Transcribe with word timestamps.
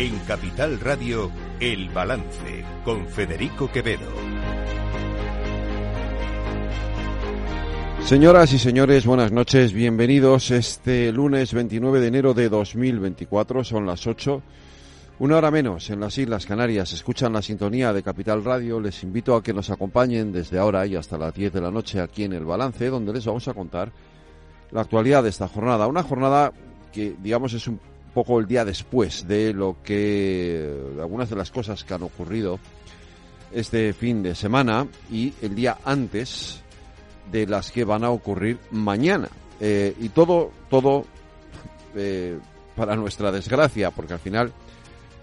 En 0.00 0.18
Capital 0.20 0.80
Radio, 0.80 1.30
El 1.60 1.90
Balance, 1.90 2.64
con 2.86 3.06
Federico 3.06 3.70
Quevedo. 3.70 4.08
Señoras 8.06 8.50
y 8.54 8.58
señores, 8.58 9.04
buenas 9.04 9.30
noches, 9.30 9.74
bienvenidos 9.74 10.52
este 10.52 11.12
lunes 11.12 11.52
29 11.52 12.00
de 12.00 12.06
enero 12.06 12.32
de 12.32 12.48
2024, 12.48 13.62
son 13.62 13.84
las 13.84 14.06
8. 14.06 14.40
Una 15.18 15.36
hora 15.36 15.50
menos 15.50 15.90
en 15.90 16.00
las 16.00 16.16
Islas 16.16 16.46
Canarias. 16.46 16.94
Escuchan 16.94 17.34
la 17.34 17.42
sintonía 17.42 17.92
de 17.92 18.02
Capital 18.02 18.42
Radio. 18.42 18.80
Les 18.80 19.02
invito 19.02 19.34
a 19.34 19.42
que 19.42 19.52
nos 19.52 19.68
acompañen 19.68 20.32
desde 20.32 20.58
ahora 20.58 20.86
y 20.86 20.96
hasta 20.96 21.18
las 21.18 21.34
10 21.34 21.52
de 21.52 21.60
la 21.60 21.70
noche 21.70 22.00
aquí 22.00 22.24
en 22.24 22.32
el 22.32 22.46
Balance, 22.46 22.88
donde 22.88 23.12
les 23.12 23.26
vamos 23.26 23.46
a 23.48 23.52
contar 23.52 23.92
la 24.70 24.80
actualidad 24.80 25.22
de 25.22 25.28
esta 25.28 25.46
jornada. 25.46 25.86
Una 25.86 26.02
jornada 26.02 26.54
que, 26.90 27.14
digamos, 27.22 27.52
es 27.52 27.68
un 27.68 27.78
poco 28.10 28.38
el 28.38 28.46
día 28.46 28.64
después 28.64 29.26
de 29.26 29.52
lo 29.52 29.76
que. 29.82 30.74
de 30.96 31.00
algunas 31.00 31.30
de 31.30 31.36
las 31.36 31.50
cosas 31.50 31.84
que 31.84 31.94
han 31.94 32.02
ocurrido 32.02 32.58
este 33.52 33.92
fin 33.92 34.22
de 34.22 34.34
semana 34.34 34.86
y 35.10 35.34
el 35.42 35.54
día 35.54 35.78
antes 35.84 36.62
de 37.30 37.46
las 37.46 37.70
que 37.70 37.84
van 37.84 38.04
a 38.04 38.10
ocurrir 38.10 38.58
mañana. 38.70 39.28
Eh, 39.60 39.94
y 40.00 40.08
todo, 40.08 40.52
todo 40.68 41.04
eh, 41.94 42.38
para 42.76 42.96
nuestra 42.96 43.30
desgracia, 43.30 43.90
porque 43.90 44.14
al 44.14 44.18
final 44.18 44.52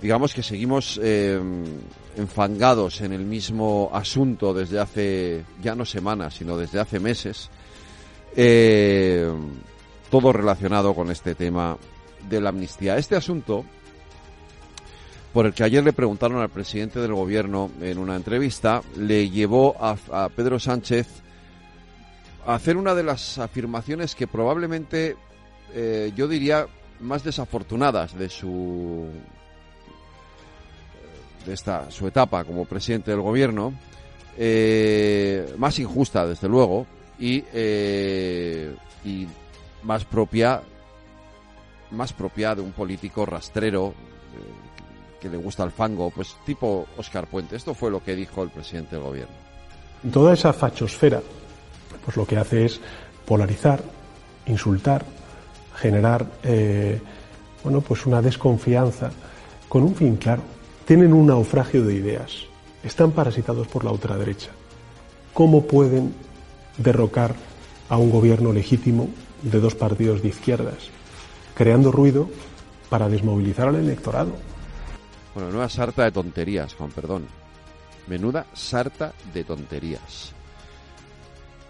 digamos 0.01 0.33
que 0.33 0.43
seguimos 0.43 0.99
eh, 1.01 1.39
enfangados 2.15 3.01
en 3.01 3.13
el 3.13 3.25
mismo 3.25 3.89
asunto 3.91 4.53
desde 4.53 4.79
hace 4.79 5.43
ya 5.61 5.73
no 5.73 5.85
semanas, 5.85 6.35
sino 6.35 6.55
desde 6.55 6.79
hace 6.79 6.99
meses, 6.99 7.49
todo 10.11 10.31
relacionado 10.31 10.93
con 10.93 11.09
este 11.09 11.33
tema 11.33 11.75
de 12.29 12.41
la 12.41 12.49
amnistía. 12.49 12.97
Este 12.97 13.15
asunto, 13.15 13.65
por 15.33 15.45
el 15.45 15.53
que 15.53 15.63
ayer 15.63 15.83
le 15.83 15.93
preguntaron 15.93 16.39
al 16.39 16.49
presidente 16.49 16.99
del 16.99 17.13
gobierno 17.13 17.71
en 17.81 17.97
una 17.97 18.15
entrevista, 18.15 18.81
le 18.95 19.29
llevó 19.29 19.75
a, 19.79 20.29
Pedro 20.29 20.59
Sánchez 20.59 21.07
a 22.45 22.55
hacer 22.55 22.77
una 22.77 22.95
de 22.95 23.03
las 23.03 23.37
afirmaciones 23.37 24.15
que 24.15 24.27
probablemente 24.27 25.15
eh, 25.73 26.11
yo 26.15 26.27
diría 26.27 26.67
más 26.99 27.23
desafortunadas 27.23 28.17
de 28.17 28.29
su 28.29 29.07
de 31.45 31.53
esta 31.53 31.89
su 31.91 32.07
etapa 32.07 32.43
como 32.43 32.65
presidente 32.65 33.11
del 33.11 33.21
gobierno, 33.21 33.73
eh, 34.37 35.53
más 35.57 35.79
injusta 35.79 36.27
desde 36.27 36.47
luego 36.47 36.85
y, 37.19 37.43
eh, 37.53 38.75
y 39.05 39.27
más 39.83 40.05
propia 40.05 40.61
más 41.91 42.13
propia 42.13 42.55
de 42.55 42.61
un 42.61 42.71
político 42.71 43.25
rastrero 43.25 43.89
eh, 43.89 45.19
que 45.19 45.29
le 45.29 45.37
gusta 45.37 45.63
el 45.63 45.71
fango, 45.71 46.11
pues 46.11 46.35
tipo 46.45 46.87
Oscar 46.97 47.27
Puente. 47.27 47.55
Esto 47.55 47.73
fue 47.73 47.91
lo 47.91 48.03
que 48.03 48.15
dijo 48.15 48.43
el 48.43 48.49
presidente 48.49 48.95
del 48.95 49.05
gobierno. 49.05 49.35
Toda 50.11 50.33
esa 50.33 50.53
fachosfera, 50.53 51.21
pues 52.05 52.17
lo 52.17 52.25
que 52.25 52.37
hace 52.37 52.65
es 52.65 52.79
polarizar, 53.25 53.81
insultar, 54.45 55.03
generar, 55.75 56.25
bueno, 57.63 57.81
pues 57.81 58.05
una 58.05 58.21
desconfianza 58.21 59.11
con 59.67 59.83
un 59.83 59.95
fin 59.95 60.15
claro, 60.15 60.43
tienen 60.85 61.13
un 61.13 61.27
naufragio 61.27 61.83
de 61.83 61.95
ideas, 61.95 62.45
están 62.83 63.11
parasitados 63.11 63.67
por 63.67 63.83
la 63.83 63.91
ultraderecha. 63.91 64.51
¿Cómo 65.33 65.63
pueden 65.65 66.13
derrocar 66.77 67.35
a 67.89 67.97
un 67.97 68.11
gobierno 68.11 68.53
legítimo 68.53 69.09
de 69.41 69.59
dos 69.59 69.75
partidos 69.75 70.21
de 70.21 70.29
izquierdas, 70.29 70.89
creando 71.57 71.91
ruido 71.91 72.29
para 72.89 73.09
desmovilizar 73.09 73.67
al 73.67 73.77
electorado? 73.77 74.31
Bueno, 75.33 75.49
nueva 75.49 75.69
sarta 75.69 76.03
de 76.03 76.11
tonterías, 76.11 76.75
con 76.75 76.91
perdón. 76.91 77.25
Menuda 78.07 78.45
sarta 78.53 79.13
de 79.33 79.43
tonterías. 79.43 80.33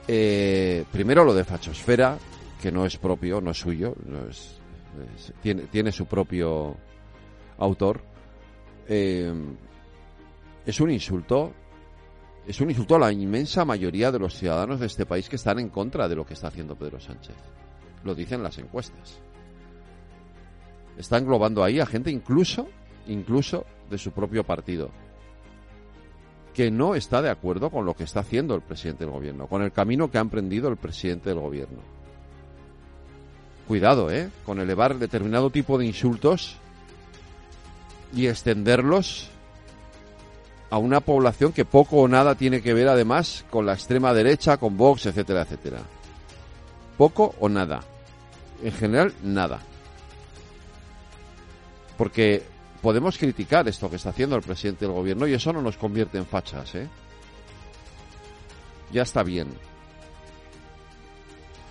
Eh, 0.07 0.83
primero 0.91 1.23
lo 1.23 1.33
de 1.33 1.45
fachosfera, 1.45 2.17
que 2.61 2.71
no 2.71 2.85
es 2.85 2.97
propio, 2.97 3.39
no 3.39 3.51
es 3.51 3.57
suyo, 3.57 3.95
tiene, 5.41 5.63
tiene 5.63 5.91
su 5.91 6.05
propio 6.05 6.75
autor 7.57 8.01
eh, 8.87 9.33
es 10.65 10.79
un 10.79 10.91
insulto, 10.91 11.53
es 12.45 12.59
un 12.61 12.69
insulto 12.69 12.95
a 12.95 12.99
la 12.99 13.11
inmensa 13.11 13.65
mayoría 13.65 14.11
de 14.11 14.19
los 14.19 14.33
ciudadanos 14.33 14.79
de 14.79 14.85
este 14.85 15.05
país 15.05 15.27
que 15.29 15.35
están 15.35 15.59
en 15.59 15.69
contra 15.69 16.07
de 16.07 16.15
lo 16.15 16.25
que 16.25 16.33
está 16.33 16.47
haciendo 16.47 16.75
Pedro 16.75 16.99
Sánchez. 16.99 17.35
Lo 18.03 18.15
dicen 18.15 18.43
las 18.43 18.57
encuestas. 18.57 19.21
Está 20.97 21.17
englobando 21.17 21.63
ahí 21.63 21.79
a 21.79 21.85
gente 21.85 22.09
incluso, 22.09 22.67
incluso 23.07 23.65
de 23.89 23.97
su 23.97 24.11
propio 24.11 24.43
partido, 24.43 24.89
que 26.53 26.71
no 26.71 26.95
está 26.95 27.21
de 27.21 27.29
acuerdo 27.29 27.69
con 27.69 27.85
lo 27.85 27.93
que 27.93 28.03
está 28.03 28.21
haciendo 28.21 28.55
el 28.55 28.61
presidente 28.61 29.05
del 29.05 29.13
gobierno, 29.13 29.47
con 29.47 29.61
el 29.61 29.71
camino 29.71 30.09
que 30.09 30.17
ha 30.17 30.21
emprendido 30.21 30.69
el 30.69 30.77
presidente 30.77 31.29
del 31.29 31.39
gobierno. 31.39 31.79
Cuidado, 33.67 34.09
¿eh? 34.09 34.29
Con 34.45 34.59
elevar 34.59 34.95
determinado 34.95 35.49
tipo 35.49 35.77
de 35.77 35.85
insultos 35.85 36.57
y 38.15 38.27
extenderlos 38.27 39.29
a 40.69 40.77
una 40.77 41.01
población 41.01 41.53
que 41.53 41.65
poco 41.65 41.97
o 41.97 42.07
nada 42.07 42.35
tiene 42.35 42.61
que 42.61 42.73
ver 42.73 42.87
además 42.87 43.45
con 43.49 43.65
la 43.65 43.73
extrema 43.73 44.13
derecha, 44.13 44.57
con 44.57 44.77
Vox, 44.77 45.05
etcétera, 45.05 45.43
etcétera. 45.43 45.81
Poco 46.97 47.35
o 47.39 47.49
nada. 47.49 47.81
En 48.63 48.71
general, 48.71 49.13
nada. 49.23 49.59
Porque 51.97 52.43
podemos 52.81 53.17
criticar 53.17 53.67
esto 53.67 53.89
que 53.89 53.95
está 53.95 54.09
haciendo 54.09 54.35
el 54.35 54.43
presidente 54.43 54.85
del 54.85 54.93
gobierno 54.93 55.27
y 55.27 55.33
eso 55.33 55.51
no 55.51 55.61
nos 55.61 55.77
convierte 55.77 56.17
en 56.17 56.25
fachas, 56.25 56.75
¿eh? 56.75 56.87
Ya 58.91 59.01
está 59.01 59.23
bien. 59.23 59.47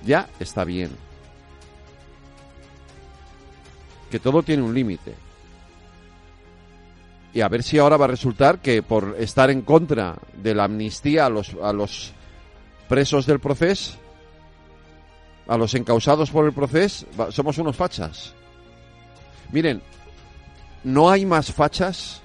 Ya 0.04 0.28
está 0.38 0.64
bien. 0.64 0.91
Que 4.10 4.19
todo 4.19 4.42
tiene 4.42 4.62
un 4.62 4.75
límite 4.75 5.26
y 7.37 7.43
a 7.43 7.48
ver 7.48 7.62
si 7.62 7.76
ahora 7.76 7.98
va 7.98 8.06
a 8.06 8.08
resultar 8.08 8.60
que 8.60 8.82
por 8.82 9.14
estar 9.19 9.50
en 9.50 9.60
contra 9.60 10.16
de 10.32 10.54
la 10.54 10.64
amnistía 10.64 11.26
a 11.26 11.28
los, 11.28 11.54
a 11.62 11.70
los 11.70 12.12
presos 12.88 13.26
del 13.26 13.41
proceso, 13.41 13.93
a 15.47 15.58
los 15.58 15.75
encausados 15.75 16.31
por 16.31 16.47
el 16.47 16.54
proceso, 16.54 17.06
somos 17.28 17.58
unos 17.58 17.76
fachas. 17.76 18.32
Miren, 19.53 19.82
no 20.87 21.11
hay 21.11 21.27
más 21.27 21.53
fachas 21.53 22.23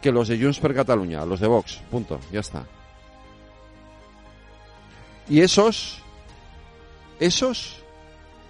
que 0.00 0.12
los 0.12 0.28
de 0.28 0.38
Junts 0.38 0.60
per 0.60 0.72
Catalunya, 0.72 1.26
los 1.26 1.40
de 1.40 1.48
Vox, 1.48 1.80
punto, 1.90 2.20
ya 2.32 2.38
está. 2.38 2.64
Y 5.28 5.40
esos, 5.40 5.98
esos 7.18 7.82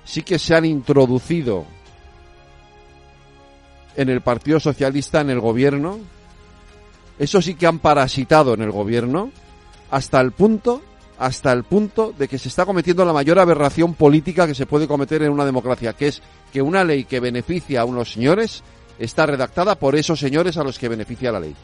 sí 0.05 0.21
que 0.23 0.39
se 0.39 0.55
han 0.55 0.67
introducido 0.67 1.65
en 3.97 4.11
el 4.11 4.21
Partido 4.21 4.61
Socialista, 4.61 5.23
en 5.23 5.31
el 5.31 5.41
gobierno, 5.41 5.99
eso 7.19 7.41
sí 7.41 7.55
que 7.55 7.67
han 7.67 7.79
parasitado 7.79 8.53
en 8.53 8.61
el 8.61 8.71
gobierno, 8.71 9.31
hasta 9.91 10.21
el 10.21 10.33
punto, 10.33 10.83
hasta 11.19 11.53
el 11.53 11.65
punto 11.65 12.13
de 12.19 12.29
que 12.29 12.39
se 12.39 12.49
está 12.49 12.67
cometiendo 12.67 13.03
la 13.07 13.15
mayor 13.15 13.39
aberración 13.39 13.95
política 13.95 14.47
que 14.47 14.55
se 14.55 14.67
puede 14.67 14.87
cometer 14.87 15.23
en 15.23 15.33
una 15.33 15.47
democracia, 15.47 15.95
que 15.95 16.09
es 16.09 16.21
que 16.53 16.61
una 16.61 16.85
ley 16.85 17.05
que 17.05 17.19
beneficia 17.19 17.81
a 17.81 17.87
unos 17.87 18.13
señores 18.13 18.63
está 18.99 19.27
redactada 19.27 19.75
por 19.75 19.97
esos 19.97 20.19
señores 20.19 20.57
a 20.57 20.65
los 20.65 20.79
que 20.79 20.89
beneficia 20.89 21.33
la 21.33 21.41
ley. 21.41 21.55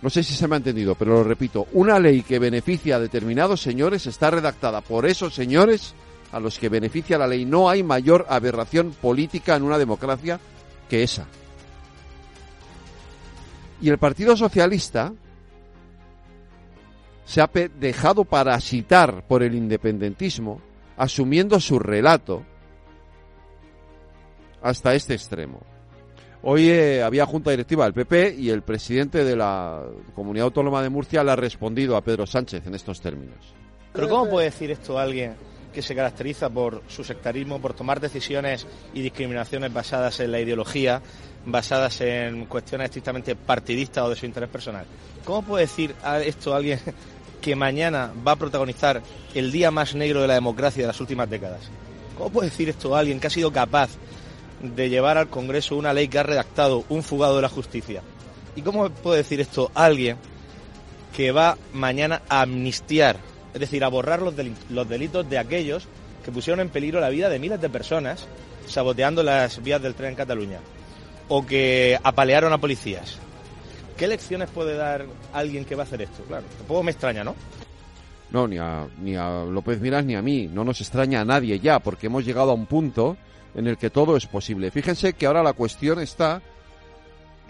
No 0.00 0.10
sé 0.10 0.22
si 0.22 0.34
se 0.34 0.46
me 0.46 0.54
ha 0.54 0.58
entendido, 0.58 0.94
pero 0.94 1.14
lo 1.14 1.24
repito, 1.24 1.66
una 1.72 1.98
ley 1.98 2.22
que 2.22 2.38
beneficia 2.38 2.96
a 2.96 3.00
determinados 3.00 3.60
señores 3.60 4.06
está 4.06 4.30
redactada 4.30 4.80
por 4.80 5.06
esos 5.06 5.34
señores 5.34 5.94
a 6.30 6.38
los 6.38 6.58
que 6.58 6.68
beneficia 6.68 7.18
la 7.18 7.26
ley. 7.26 7.44
No 7.44 7.68
hay 7.68 7.82
mayor 7.82 8.26
aberración 8.28 8.92
política 8.92 9.56
en 9.56 9.64
una 9.64 9.78
democracia 9.78 10.38
que 10.88 11.02
esa. 11.02 11.26
Y 13.80 13.90
el 13.90 13.98
Partido 13.98 14.36
Socialista 14.36 15.12
se 17.24 17.40
ha 17.40 17.50
dejado 17.78 18.24
parasitar 18.24 19.24
por 19.26 19.42
el 19.42 19.54
independentismo, 19.54 20.60
asumiendo 20.96 21.60
su 21.60 21.78
relato 21.78 22.44
hasta 24.62 24.94
este 24.94 25.14
extremo. 25.14 25.60
Hoy 26.42 26.68
eh, 26.70 27.02
había 27.02 27.26
junta 27.26 27.50
directiva 27.50 27.84
del 27.84 27.94
PP 27.94 28.36
y 28.38 28.50
el 28.50 28.62
presidente 28.62 29.24
de 29.24 29.34
la 29.34 29.82
Comunidad 30.14 30.46
Autónoma 30.46 30.82
de 30.82 30.88
Murcia 30.88 31.24
le 31.24 31.32
ha 31.32 31.36
respondido 31.36 31.96
a 31.96 32.02
Pedro 32.02 32.26
Sánchez 32.26 32.66
en 32.66 32.74
estos 32.74 33.00
términos. 33.00 33.36
Pero 33.92 34.08
¿cómo 34.08 34.30
puede 34.30 34.46
decir 34.46 34.70
esto 34.70 34.98
alguien 34.98 35.34
que 35.72 35.82
se 35.82 35.94
caracteriza 35.94 36.48
por 36.48 36.82
su 36.88 37.02
sectarismo, 37.04 37.60
por 37.60 37.74
tomar 37.74 38.00
decisiones 38.00 38.66
y 38.94 39.02
discriminaciones 39.02 39.72
basadas 39.72 40.20
en 40.20 40.32
la 40.32 40.40
ideología, 40.40 41.02
basadas 41.44 42.00
en 42.00 42.46
cuestiones 42.46 42.86
estrictamente 42.86 43.34
partidistas 43.34 44.04
o 44.04 44.10
de 44.10 44.16
su 44.16 44.26
interés 44.26 44.48
personal. 44.48 44.86
¿Cómo 45.24 45.42
puede 45.42 45.66
decir 45.66 45.94
esto 46.24 46.54
alguien 46.54 46.78
que 47.40 47.56
mañana 47.56 48.12
va 48.26 48.32
a 48.32 48.36
protagonizar 48.36 49.02
el 49.34 49.50
día 49.52 49.70
más 49.70 49.94
negro 49.94 50.22
de 50.22 50.28
la 50.28 50.34
democracia 50.34 50.82
de 50.82 50.88
las 50.88 51.00
últimas 51.00 51.28
décadas? 51.28 51.62
¿Cómo 52.16 52.30
puede 52.30 52.50
decir 52.50 52.68
esto 52.68 52.96
alguien 52.96 53.20
que 53.20 53.26
ha 53.26 53.30
sido 53.30 53.52
capaz 53.52 53.90
de 54.62 54.88
llevar 54.88 55.18
al 55.18 55.28
Congreso 55.28 55.76
una 55.76 55.92
ley 55.92 56.08
que 56.08 56.18
ha 56.18 56.22
redactado 56.22 56.84
un 56.88 57.02
fugado 57.02 57.36
de 57.36 57.42
la 57.42 57.48
justicia. 57.48 58.02
¿Y 58.56 58.62
cómo 58.62 58.90
puede 58.90 59.18
decir 59.18 59.40
esto 59.40 59.70
alguien 59.74 60.16
que 61.16 61.32
va 61.32 61.56
mañana 61.72 62.22
a 62.28 62.42
amnistiar, 62.42 63.16
es 63.54 63.60
decir, 63.60 63.84
a 63.84 63.88
borrar 63.88 64.20
los, 64.20 64.34
los 64.70 64.88
delitos 64.88 65.28
de 65.28 65.38
aquellos 65.38 65.86
que 66.24 66.32
pusieron 66.32 66.60
en 66.60 66.68
peligro 66.68 67.00
la 67.00 67.08
vida 67.08 67.28
de 67.28 67.38
miles 67.38 67.60
de 67.60 67.68
personas 67.68 68.26
saboteando 68.66 69.22
las 69.22 69.62
vías 69.62 69.80
del 69.80 69.94
tren 69.94 70.10
en 70.10 70.16
Cataluña 70.16 70.58
o 71.28 71.46
que 71.46 71.98
apalearon 72.02 72.52
a 72.52 72.58
policías? 72.58 73.18
¿Qué 73.96 74.06
lecciones 74.06 74.48
puede 74.50 74.76
dar 74.76 75.06
alguien 75.32 75.64
que 75.64 75.74
va 75.74 75.82
a 75.82 75.86
hacer 75.86 76.02
esto? 76.02 76.22
Claro, 76.24 76.44
tampoco 76.56 76.82
me 76.82 76.92
extraña, 76.92 77.24
¿no? 77.24 77.34
No, 78.30 78.46
ni 78.46 78.58
a, 78.58 78.86
ni 79.00 79.16
a 79.16 79.44
López 79.44 79.80
Miras 79.80 80.04
ni 80.04 80.14
a 80.14 80.22
mí. 80.22 80.46
No 80.46 80.64
nos 80.64 80.80
extraña 80.80 81.20
a 81.20 81.24
nadie 81.24 81.58
ya, 81.58 81.78
porque 81.80 82.06
hemos 82.06 82.24
llegado 82.24 82.50
a 82.50 82.54
un 82.54 82.66
punto 82.66 83.16
en 83.54 83.66
el 83.66 83.76
que 83.76 83.90
todo 83.90 84.16
es 84.16 84.26
posible. 84.26 84.70
Fíjense 84.70 85.14
que 85.14 85.26
ahora 85.26 85.42
la 85.42 85.52
cuestión 85.52 85.98
está. 86.00 86.42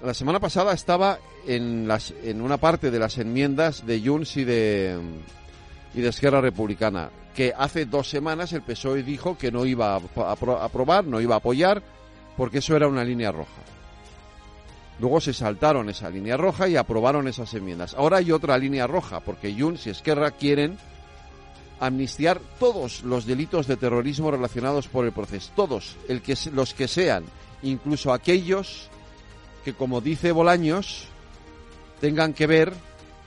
La 0.02 0.14
semana 0.14 0.40
pasada 0.40 0.72
estaba 0.72 1.18
en, 1.46 1.88
las, 1.88 2.14
en 2.22 2.40
una 2.40 2.58
parte 2.58 2.90
de 2.90 2.98
las 2.98 3.18
enmiendas 3.18 3.86
de 3.86 4.00
Junts 4.00 4.36
y 4.36 4.44
de, 4.44 4.98
y 5.94 6.00
de 6.00 6.08
Esquerra 6.08 6.40
Republicana, 6.40 7.10
que 7.34 7.52
hace 7.56 7.84
dos 7.86 8.08
semanas 8.08 8.52
el 8.52 8.62
PSOE 8.62 9.02
dijo 9.02 9.36
que 9.36 9.50
no 9.50 9.64
iba 9.64 9.96
a 9.96 10.64
aprobar, 10.64 11.04
no 11.04 11.20
iba 11.20 11.34
a 11.34 11.38
apoyar, 11.38 11.82
porque 12.36 12.58
eso 12.58 12.76
era 12.76 12.86
una 12.86 13.04
línea 13.04 13.32
roja. 13.32 13.62
Luego 15.00 15.20
se 15.20 15.32
saltaron 15.32 15.88
esa 15.88 16.10
línea 16.10 16.36
roja 16.36 16.68
y 16.68 16.76
aprobaron 16.76 17.28
esas 17.28 17.54
enmiendas. 17.54 17.94
Ahora 17.94 18.18
hay 18.18 18.32
otra 18.32 18.58
línea 18.58 18.86
roja, 18.86 19.20
porque 19.20 19.54
Junts 19.56 19.86
y 19.86 19.90
Esquerra 19.90 20.32
quieren 20.32 20.76
amnistiar 21.80 22.40
todos 22.58 23.02
los 23.02 23.26
delitos 23.26 23.66
de 23.66 23.76
terrorismo 23.76 24.30
relacionados 24.30 24.88
por 24.88 25.04
el 25.04 25.12
proceso, 25.12 25.50
todos, 25.54 25.96
los 26.52 26.74
que 26.74 26.88
sean, 26.88 27.24
incluso 27.62 28.12
aquellos 28.12 28.88
que, 29.64 29.74
como 29.74 30.00
dice 30.00 30.32
Bolaños, 30.32 31.04
tengan 32.00 32.32
que 32.32 32.46
ver 32.46 32.72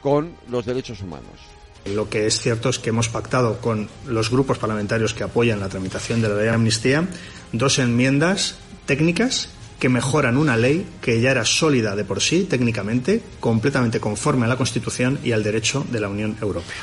con 0.01 0.35
los 0.49 0.65
derechos 0.65 1.01
humanos. 1.01 1.39
Lo 1.85 2.09
que 2.09 2.27
es 2.27 2.39
cierto 2.39 2.69
es 2.69 2.77
que 2.77 2.89
hemos 2.89 3.09
pactado 3.09 3.59
con 3.59 3.89
los 4.07 4.29
grupos 4.29 4.57
parlamentarios 4.57 5.13
que 5.13 5.23
apoyan 5.23 5.59
la 5.59 5.69
tramitación 5.69 6.21
de 6.21 6.29
la 6.29 6.35
ley 6.35 6.45
de 6.45 6.51
amnistía 6.51 7.07
dos 7.51 7.79
enmiendas 7.79 8.55
técnicas 8.85 9.49
que 9.79 9.89
mejoran 9.89 10.37
una 10.37 10.57
ley 10.57 10.85
que 11.01 11.19
ya 11.21 11.31
era 11.31 11.43
sólida 11.43 11.95
de 11.95 12.05
por 12.05 12.21
sí, 12.21 12.43
técnicamente, 12.43 13.23
completamente 13.39 13.99
conforme 13.99 14.45
a 14.45 14.49
la 14.49 14.55
Constitución 14.55 15.19
y 15.23 15.31
al 15.31 15.41
derecho 15.41 15.83
de 15.89 15.99
la 15.99 16.07
Unión 16.07 16.37
Europea. 16.39 16.77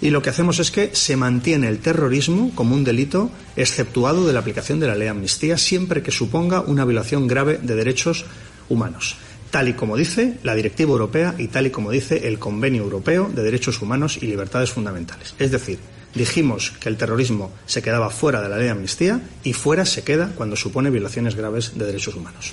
Y 0.00 0.10
lo 0.10 0.22
que 0.22 0.30
hacemos 0.30 0.60
es 0.60 0.70
que 0.70 0.94
se 0.94 1.16
mantiene 1.16 1.68
el 1.68 1.80
terrorismo 1.80 2.52
como 2.54 2.74
un 2.74 2.84
delito 2.84 3.30
exceptuado 3.56 4.26
de 4.26 4.32
la 4.32 4.40
aplicación 4.40 4.78
de 4.78 4.86
la 4.86 4.94
ley 4.94 5.04
de 5.04 5.10
amnistía 5.10 5.58
siempre 5.58 6.02
que 6.02 6.12
suponga 6.12 6.60
una 6.60 6.84
violación 6.84 7.26
grave 7.26 7.58
de 7.60 7.74
derechos 7.74 8.24
humanos, 8.68 9.16
tal 9.50 9.68
y 9.68 9.72
como 9.72 9.96
dice 9.96 10.38
la 10.44 10.54
Directiva 10.54 10.92
Europea 10.92 11.34
y 11.38 11.48
tal 11.48 11.66
y 11.66 11.70
como 11.70 11.90
dice 11.90 12.28
el 12.28 12.38
Convenio 12.38 12.82
Europeo 12.82 13.30
de 13.34 13.42
Derechos 13.42 13.82
Humanos 13.82 14.18
y 14.20 14.26
Libertades 14.26 14.70
Fundamentales. 14.70 15.34
Es 15.38 15.50
decir, 15.50 15.78
dijimos 16.14 16.72
que 16.80 16.88
el 16.88 16.96
terrorismo 16.96 17.50
se 17.66 17.82
quedaba 17.82 18.10
fuera 18.10 18.40
de 18.40 18.48
la 18.48 18.56
ley 18.56 18.66
de 18.66 18.72
amnistía 18.72 19.20
y 19.42 19.52
fuera 19.52 19.84
se 19.84 20.04
queda 20.04 20.30
cuando 20.36 20.54
supone 20.54 20.90
violaciones 20.90 21.34
graves 21.34 21.76
de 21.76 21.86
derechos 21.86 22.14
humanos. 22.14 22.52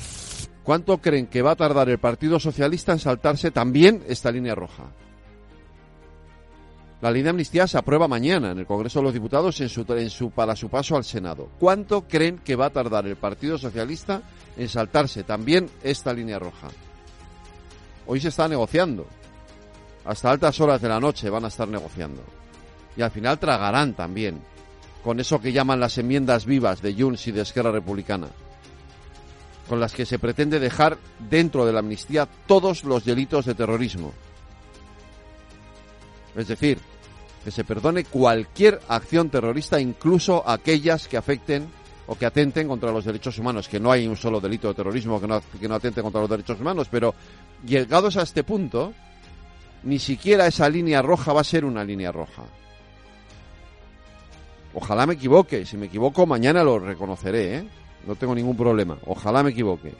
¿Cuánto 0.63 0.97
creen 0.97 1.27
que 1.27 1.43
va 1.43 1.51
a 1.51 1.55
tardar 1.55 1.89
el 1.89 1.99
Partido 1.99 2.39
Socialista 2.39 2.91
en 2.91 2.99
saltarse 2.99 3.51
también 3.51 4.03
esta 4.07 4.31
línea 4.31 4.55
roja? 4.55 4.85
La 7.05 7.11
ley 7.11 7.21
de 7.21 7.29
amnistía 7.29 7.67
se 7.67 7.77
aprueba 7.77 8.07
mañana 8.07 8.49
en 8.49 8.57
el 8.57 8.65
Congreso 8.65 8.97
de 8.97 9.03
los 9.03 9.13
Diputados 9.13 9.61
para 10.33 10.55
su 10.55 10.69
paso 10.69 10.95
al 10.95 11.03
Senado. 11.03 11.51
¿Cuánto 11.59 12.07
creen 12.07 12.39
que 12.39 12.55
va 12.55 12.65
a 12.65 12.69
tardar 12.71 13.05
el 13.05 13.15
Partido 13.15 13.59
Socialista 13.59 14.23
en 14.57 14.67
saltarse 14.67 15.21
también 15.21 15.69
esta 15.83 16.11
línea 16.11 16.39
roja? 16.39 16.69
Hoy 18.07 18.19
se 18.19 18.29
está 18.29 18.47
negociando. 18.47 19.05
Hasta 20.03 20.31
altas 20.31 20.59
horas 20.59 20.81
de 20.81 20.89
la 20.89 20.99
noche 20.99 21.29
van 21.29 21.45
a 21.45 21.49
estar 21.49 21.67
negociando 21.67 22.23
y 22.97 23.03
al 23.03 23.11
final 23.11 23.37
tragarán 23.37 23.93
también 23.93 24.41
con 25.03 25.19
eso 25.19 25.39
que 25.39 25.53
llaman 25.53 25.79
las 25.79 25.99
enmiendas 25.99 26.47
vivas 26.47 26.81
de 26.81 26.95
Junts 26.95 27.27
y 27.27 27.31
de 27.31 27.41
Esquerra 27.41 27.71
Republicana, 27.71 28.29
con 29.69 29.79
las 29.79 29.93
que 29.93 30.07
se 30.07 30.17
pretende 30.17 30.59
dejar 30.59 30.97
dentro 31.19 31.67
de 31.67 31.73
la 31.73 31.81
amnistía 31.81 32.27
todos 32.47 32.83
los 32.83 33.05
delitos 33.05 33.45
de 33.45 33.53
terrorismo. 33.53 34.11
Es 36.35 36.47
decir, 36.47 36.79
que 37.45 37.51
se 37.51 37.63
perdone 37.63 38.05
cualquier 38.05 38.81
acción 38.87 39.29
terrorista, 39.29 39.79
incluso 39.79 40.43
aquellas 40.49 41.07
que 41.07 41.15
afecten 41.15 41.67
o 42.07 42.17
que 42.17 42.25
atenten 42.25 42.67
contra 42.67 42.91
los 42.91 43.05
derechos 43.05 43.37
humanos, 43.37 43.69
que 43.69 43.79
no 43.79 43.91
hay 43.91 44.07
un 44.07 44.17
solo 44.17 44.41
delito 44.41 44.67
de 44.67 44.73
terrorismo 44.73 45.21
que 45.21 45.27
no, 45.27 45.39
que 45.59 45.67
atente 45.67 46.01
contra 46.01 46.21
los 46.21 46.29
derechos 46.29 46.59
humanos, 46.59 46.87
pero 46.89 47.13
llegados 47.63 48.17
a 48.17 48.23
este 48.23 48.43
punto, 48.43 48.93
ni 49.83 49.99
siquiera 49.99 50.47
esa 50.47 50.67
línea 50.67 51.03
roja 51.03 51.33
va 51.33 51.41
a 51.41 51.43
ser 51.43 51.65
una 51.65 51.83
línea 51.83 52.11
roja. 52.11 52.45
Ojalá 54.73 55.05
me 55.05 55.13
equivoque. 55.13 55.67
Si 55.67 55.77
me 55.77 55.85
equivoco, 55.85 56.25
mañana 56.25 56.63
lo 56.63 56.79
reconoceré, 56.79 57.57
¿eh? 57.57 57.67
No 58.07 58.15
tengo 58.15 58.33
ningún 58.33 58.57
problema. 58.57 58.97
Ojalá 59.05 59.43
me 59.43 59.51
equivoque. 59.51 59.93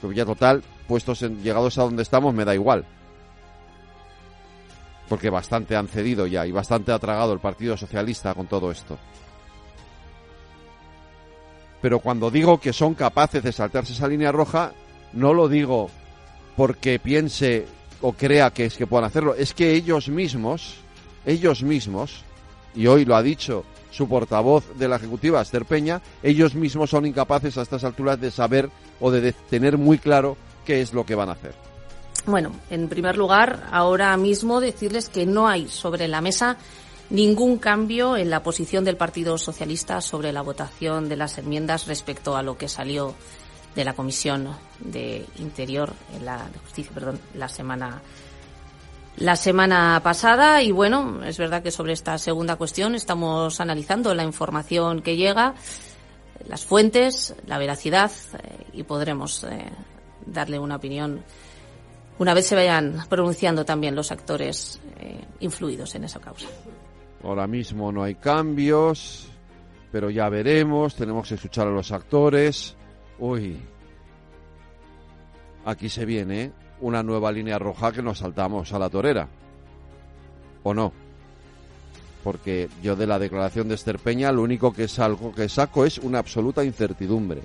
Pero 0.00 0.12
ya 0.14 0.24
total, 0.24 0.62
puestos 0.88 1.20
en, 1.22 1.42
llegados 1.42 1.76
a 1.76 1.82
donde 1.82 2.02
estamos, 2.02 2.34
me 2.34 2.46
da 2.46 2.54
igual. 2.54 2.86
Porque 5.08 5.30
bastante 5.30 5.76
han 5.76 5.88
cedido 5.88 6.26
ya 6.26 6.46
y 6.46 6.52
bastante 6.52 6.92
ha 6.92 6.98
tragado 6.98 7.32
el 7.32 7.40
Partido 7.40 7.76
Socialista 7.76 8.34
con 8.34 8.46
todo 8.46 8.70
esto. 8.70 8.98
Pero 11.82 11.98
cuando 11.98 12.30
digo 12.30 12.58
que 12.58 12.72
son 12.72 12.94
capaces 12.94 13.42
de 13.42 13.52
saltarse 13.52 13.92
esa 13.92 14.08
línea 14.08 14.32
roja, 14.32 14.72
no 15.12 15.34
lo 15.34 15.48
digo 15.48 15.90
porque 16.56 16.98
piense 16.98 17.66
o 18.00 18.12
crea 18.12 18.50
que 18.50 18.64
es 18.64 18.76
que 18.76 18.86
puedan 18.86 19.04
hacerlo. 19.04 19.34
Es 19.34 19.52
que 19.52 19.72
ellos 19.72 20.08
mismos, 20.08 20.76
ellos 21.26 21.62
mismos, 21.62 22.24
y 22.74 22.86
hoy 22.86 23.04
lo 23.04 23.16
ha 23.16 23.22
dicho 23.22 23.64
su 23.90 24.08
portavoz 24.08 24.64
de 24.76 24.88
la 24.88 24.96
Ejecutiva, 24.96 25.40
Esther 25.40 25.64
Peña, 25.64 26.00
ellos 26.22 26.54
mismos 26.54 26.90
son 26.90 27.06
incapaces 27.06 27.56
a 27.56 27.62
estas 27.62 27.84
alturas 27.84 28.20
de 28.20 28.30
saber 28.30 28.68
o 29.00 29.10
de 29.10 29.32
tener 29.32 29.78
muy 29.78 29.98
claro 29.98 30.36
qué 30.64 30.80
es 30.80 30.92
lo 30.92 31.06
que 31.06 31.14
van 31.14 31.28
a 31.28 31.32
hacer. 31.32 31.54
Bueno, 32.26 32.52
en 32.70 32.88
primer 32.88 33.16
lugar, 33.18 33.68
ahora 33.70 34.16
mismo 34.16 34.60
decirles 34.60 35.08
que 35.08 35.26
no 35.26 35.46
hay 35.46 35.68
sobre 35.68 36.08
la 36.08 36.22
mesa 36.22 36.56
ningún 37.10 37.58
cambio 37.58 38.16
en 38.16 38.30
la 38.30 38.42
posición 38.42 38.84
del 38.84 38.96
Partido 38.96 39.36
Socialista 39.36 40.00
sobre 40.00 40.32
la 40.32 40.40
votación 40.40 41.08
de 41.08 41.16
las 41.16 41.36
enmiendas 41.36 41.86
respecto 41.86 42.36
a 42.36 42.42
lo 42.42 42.56
que 42.56 42.68
salió 42.68 43.14
de 43.74 43.84
la 43.84 43.92
Comisión 43.92 44.48
de 44.80 45.26
Interior, 45.38 45.92
en 46.14 46.24
la 46.24 46.48
de 46.50 46.58
Justicia, 46.60 46.92
perdón, 46.94 47.20
la 47.34 47.48
semana 47.48 48.00
la 49.16 49.36
semana 49.36 50.00
pasada. 50.02 50.62
Y 50.62 50.72
bueno, 50.72 51.22
es 51.24 51.38
verdad 51.38 51.62
que 51.62 51.70
sobre 51.70 51.92
esta 51.92 52.18
segunda 52.18 52.56
cuestión 52.56 52.94
estamos 52.94 53.60
analizando 53.60 54.14
la 54.14 54.24
información 54.24 55.02
que 55.02 55.16
llega, 55.16 55.54
las 56.48 56.64
fuentes, 56.64 57.34
la 57.46 57.58
veracidad 57.58 58.10
eh, 58.32 58.66
y 58.72 58.82
podremos 58.82 59.44
eh, 59.44 59.70
darle 60.26 60.58
una 60.58 60.76
opinión 60.76 61.22
una 62.18 62.34
vez 62.34 62.46
se 62.46 62.54
vayan 62.54 63.04
pronunciando 63.08 63.64
también 63.64 63.94
los 63.94 64.12
actores 64.12 64.80
eh, 64.98 65.24
influidos 65.40 65.94
en 65.94 66.04
esa 66.04 66.20
causa. 66.20 66.48
Ahora 67.22 67.46
mismo 67.46 67.90
no 67.90 68.02
hay 68.02 68.16
cambios, 68.16 69.28
pero 69.90 70.10
ya 70.10 70.28
veremos, 70.28 70.94
tenemos 70.94 71.28
que 71.28 71.34
escuchar 71.34 71.66
a 71.66 71.70
los 71.70 71.90
actores. 71.90 72.76
Uy, 73.18 73.58
aquí 75.64 75.88
se 75.88 76.04
viene, 76.04 76.52
una 76.80 77.02
nueva 77.02 77.32
línea 77.32 77.58
roja 77.58 77.92
que 77.92 78.02
nos 78.02 78.18
saltamos 78.18 78.72
a 78.72 78.78
la 78.78 78.90
torera. 78.90 79.28
¿O 80.62 80.74
no? 80.74 80.92
Porque 82.22 82.68
yo 82.82 82.96
de 82.96 83.06
la 83.06 83.18
declaración 83.18 83.68
de 83.68 83.74
Esther 83.74 83.98
Peña 83.98 84.32
lo 84.32 84.42
único 84.42 84.72
que 84.72 84.88
salgo 84.88 85.34
que 85.34 85.48
saco 85.48 85.84
es 85.84 85.98
una 85.98 86.18
absoluta 86.18 86.64
incertidumbre. 86.64 87.42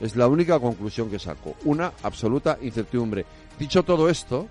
Es 0.00 0.16
la 0.16 0.26
única 0.26 0.58
conclusión 0.58 1.10
que 1.10 1.18
saco, 1.18 1.54
una 1.64 1.92
absoluta 2.02 2.58
incertidumbre. 2.62 3.24
Dicho 3.58 3.82
todo 3.82 4.08
esto, 4.08 4.48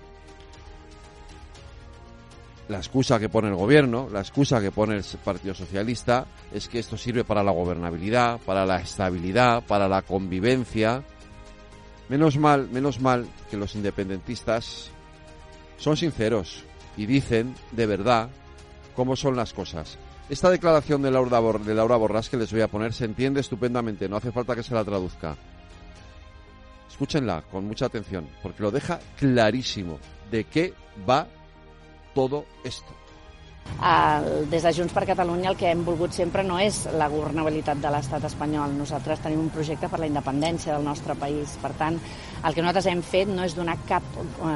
la 2.68 2.78
excusa 2.78 3.18
que 3.18 3.28
pone 3.28 3.48
el 3.48 3.54
gobierno, 3.54 4.08
la 4.10 4.20
excusa 4.20 4.60
que 4.60 4.70
pone 4.70 4.96
el 4.96 5.04
Partido 5.24 5.54
Socialista 5.54 6.26
es 6.52 6.68
que 6.68 6.78
esto 6.78 6.96
sirve 6.96 7.24
para 7.24 7.42
la 7.42 7.52
gobernabilidad, 7.52 8.40
para 8.40 8.64
la 8.64 8.80
estabilidad, 8.80 9.62
para 9.64 9.88
la 9.88 10.02
convivencia, 10.02 11.02
Menos 12.08 12.36
mal, 12.36 12.68
menos 12.70 13.00
mal 13.00 13.26
que 13.50 13.56
los 13.56 13.74
independentistas 13.74 14.90
son 15.78 15.96
sinceros 15.96 16.64
y 16.96 17.06
dicen 17.06 17.54
de 17.72 17.86
verdad 17.86 18.28
cómo 18.94 19.16
son 19.16 19.36
las 19.36 19.54
cosas. 19.54 19.98
Esta 20.28 20.50
declaración 20.50 21.02
de 21.02 21.10
Laura, 21.10 21.38
Borrás 21.40 22.28
que 22.28 22.36
les 22.36 22.52
voy 22.52 22.60
a 22.60 22.68
poner 22.68 22.92
se 22.92 23.06
entiende 23.06 23.40
estupendamente, 23.40 24.08
no 24.08 24.16
hace 24.16 24.32
falta 24.32 24.54
que 24.54 24.62
se 24.62 24.74
la 24.74 24.84
traduzca. 24.84 25.36
Escúchenla 26.94 27.42
con 27.50 27.66
mucha 27.66 27.86
atención, 27.86 28.24
porque 28.40 28.62
lo 28.62 28.70
deja 28.70 29.00
clarísimo 29.18 29.98
de 30.30 30.44
qué 30.44 30.72
va 31.08 31.26
todo 32.14 32.44
esto. 32.62 32.94
El, 33.82 34.48
des 34.48 34.62
de 34.62 34.72
Junts 34.76 34.94
per 34.94 35.02
Catalunya 35.08 35.50
el 35.50 35.56
que 35.58 35.72
hem 35.72 35.82
volgut 35.82 36.14
sempre 36.14 36.44
no 36.46 36.60
és 36.62 36.84
la 36.94 37.08
governabilitat 37.10 37.80
de 37.82 37.90
l'estat 37.90 38.28
espanyol. 38.28 38.76
Nosaltres 38.78 39.24
tenim 39.24 39.42
un 39.42 39.50
projecte 39.50 39.90
per 39.90 39.98
la 39.98 40.06
independència 40.06 40.76
del 40.76 40.86
nostre 40.86 41.16
país. 41.18 41.56
Per 41.58 41.72
tant, 41.80 41.98
el 42.44 42.54
que 42.54 42.62
nosaltres 42.62 42.86
hem 42.92 43.02
fet 43.02 43.32
no 43.32 43.42
és 43.42 43.58
donar 43.58 43.74
cap 43.88 44.06
eh, 44.14 44.54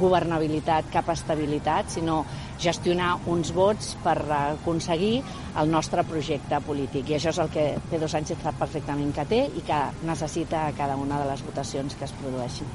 governabilitat, 0.00 0.88
cap 0.94 1.12
estabilitat, 1.12 1.92
sinó 1.98 2.22
gestionar 2.58 3.16
uns 3.30 3.52
vots 3.54 3.94
per 4.04 4.16
aconseguir 4.36 5.22
el 5.60 5.70
nostre 5.70 6.04
projecte 6.04 6.60
polític. 6.66 7.10
I 7.10 7.18
això 7.18 7.32
és 7.34 7.40
el 7.42 7.50
que 7.54 7.66
Pedro 7.90 8.08
Sánchez 8.08 8.42
sap 8.42 8.58
perfectament 8.60 9.12
que 9.14 9.26
té 9.30 9.42
i 9.46 9.64
que 9.66 9.80
necessita 10.06 10.66
a 10.68 10.76
cada 10.76 10.96
una 10.96 11.20
de 11.22 11.30
les 11.30 11.44
votacions 11.46 11.94
que 11.94 12.08
es 12.08 12.16
produeixin. 12.20 12.66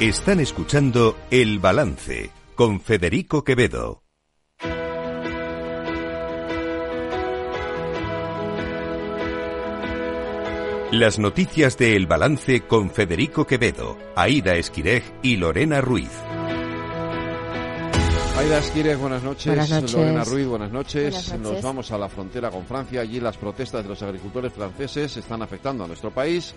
Están 0.00 0.40
escuchando 0.40 1.16
El 1.30 1.60
Balance 1.60 2.30
con 2.56 2.80
Federico 2.80 3.44
Quevedo. 3.44 4.01
Las 10.92 11.18
noticias 11.18 11.78
de 11.78 11.96
El 11.96 12.06
Balance 12.06 12.66
con 12.66 12.90
Federico 12.90 13.46
Quevedo, 13.46 13.96
Aida 14.14 14.56
Esquirej 14.56 15.02
y 15.22 15.36
Lorena 15.36 15.80
Ruiz. 15.80 16.10
Aida 18.36 18.58
Esquirej, 18.58 18.98
buenas 18.98 19.22
noches. 19.22 19.46
Buenas 19.46 19.70
noches. 19.70 19.94
Lorena 19.94 20.24
Ruiz, 20.24 20.46
buenas 20.46 20.70
noches. 20.70 21.12
Buenas 21.14 21.28
noches. 21.28 21.52
Nos 21.54 21.62
vamos 21.62 21.90
a 21.92 21.96
la 21.96 22.10
frontera 22.10 22.50
con 22.50 22.66
Francia. 22.66 23.00
Allí 23.00 23.20
las 23.20 23.38
protestas 23.38 23.82
de 23.82 23.88
los 23.88 24.02
agricultores 24.02 24.52
franceses 24.52 25.16
están 25.16 25.40
afectando 25.40 25.82
a 25.84 25.86
nuestro 25.86 26.10
país 26.10 26.54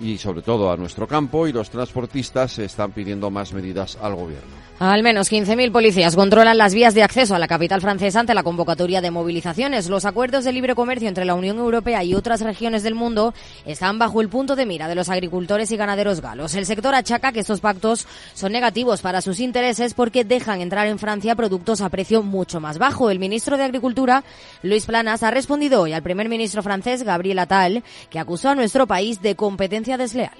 y 0.00 0.18
sobre 0.18 0.42
todo 0.42 0.70
a 0.70 0.76
nuestro 0.76 1.06
campo 1.06 1.46
y 1.46 1.52
los 1.52 1.70
transportistas 1.70 2.58
están 2.58 2.92
pidiendo 2.92 3.30
más 3.30 3.52
medidas 3.52 3.96
al 4.00 4.14
gobierno. 4.14 4.64
Al 4.80 5.04
menos 5.04 5.30
15.000 5.30 5.70
policías 5.70 6.16
controlan 6.16 6.58
las 6.58 6.74
vías 6.74 6.94
de 6.94 7.04
acceso 7.04 7.36
a 7.36 7.38
la 7.38 7.46
capital 7.46 7.80
francesa 7.80 8.18
ante 8.18 8.34
la 8.34 8.42
convocatoria 8.42 9.00
de 9.00 9.12
movilizaciones. 9.12 9.88
Los 9.88 10.04
acuerdos 10.04 10.44
de 10.44 10.52
libre 10.52 10.74
comercio 10.74 11.08
entre 11.08 11.24
la 11.24 11.36
Unión 11.36 11.58
Europea 11.58 12.02
y 12.02 12.14
otras 12.14 12.40
regiones 12.40 12.82
del 12.82 12.96
mundo 12.96 13.34
están 13.66 14.00
bajo 14.00 14.20
el 14.20 14.28
punto 14.28 14.56
de 14.56 14.66
mira 14.66 14.88
de 14.88 14.96
los 14.96 15.08
agricultores 15.10 15.70
y 15.70 15.76
ganaderos 15.76 16.20
galos. 16.20 16.56
El 16.56 16.66
sector 16.66 16.92
achaca 16.92 17.30
que 17.30 17.40
estos 17.40 17.60
pactos 17.60 18.08
son 18.34 18.50
negativos 18.50 19.00
para 19.00 19.20
sus 19.20 19.38
intereses 19.38 19.94
porque 19.94 20.24
dejan 20.24 20.60
entrar 20.60 20.88
en 20.88 20.98
Francia 20.98 21.36
productos 21.36 21.80
a 21.80 21.88
precio 21.88 22.24
mucho 22.24 22.58
más 22.58 22.78
bajo. 22.78 23.10
El 23.10 23.20
ministro 23.20 23.56
de 23.56 23.62
Agricultura, 23.62 24.24
Luis 24.64 24.86
Planas, 24.86 25.22
ha 25.22 25.30
respondido 25.30 25.82
hoy 25.82 25.92
al 25.92 26.02
primer 26.02 26.28
ministro 26.28 26.64
francés, 26.64 27.04
Gabriel 27.04 27.38
Attal, 27.38 27.84
que 28.10 28.18
acusó 28.18 28.48
a 28.48 28.54
nuestro 28.56 28.88
país 28.88 29.22
de 29.22 29.36
competencia 29.36 29.83
desleal. 29.84 30.36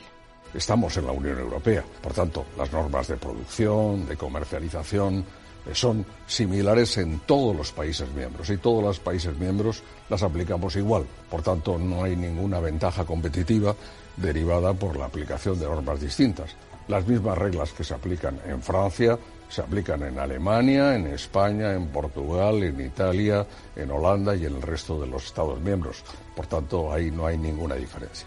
Estamos 0.52 0.96
en 0.96 1.06
la 1.06 1.12
Unión 1.12 1.38
Europea, 1.38 1.84
por 2.00 2.12
tanto, 2.12 2.46
las 2.56 2.72
normas 2.72 3.08
de 3.08 3.16
producción, 3.16 4.06
de 4.06 4.16
comercialización, 4.16 5.24
eh, 5.66 5.74
son 5.74 6.04
similares 6.26 6.96
en 6.98 7.20
todos 7.20 7.56
los 7.56 7.72
países 7.72 8.08
miembros 8.12 8.50
y 8.50 8.58
todos 8.58 8.82
los 8.82 9.00
países 9.00 9.36
miembros 9.38 9.82
las 10.08 10.22
aplicamos 10.22 10.76
igual. 10.76 11.04
Por 11.30 11.42
tanto, 11.42 11.78
no 11.78 12.04
hay 12.04 12.16
ninguna 12.16 12.60
ventaja 12.60 13.04
competitiva 13.04 13.74
derivada 14.16 14.72
por 14.74 14.96
la 14.96 15.06
aplicación 15.06 15.58
de 15.58 15.66
normas 15.66 16.00
distintas. 16.00 16.54
Las 16.86 17.06
mismas 17.06 17.38
reglas 17.38 17.72
que 17.72 17.82
se 17.82 17.94
aplican 17.94 18.38
en 18.46 18.60
Francia 18.62 19.18
se 19.48 19.60
aplican 19.60 20.02
en 20.02 20.18
Alemania, 20.18 20.96
en 20.96 21.06
España, 21.06 21.72
en 21.72 21.88
Portugal, 21.88 22.62
en 22.62 22.80
Italia, 22.80 23.46
en 23.76 23.90
Holanda 23.90 24.34
y 24.34 24.46
en 24.46 24.56
el 24.56 24.62
resto 24.62 25.00
de 25.00 25.06
los 25.06 25.24
Estados 25.26 25.60
miembros. 25.60 26.02
Por 26.34 26.46
tanto, 26.46 26.92
ahí 26.92 27.10
no 27.10 27.26
hay 27.26 27.38
ninguna 27.38 27.74
diferencia. 27.74 28.26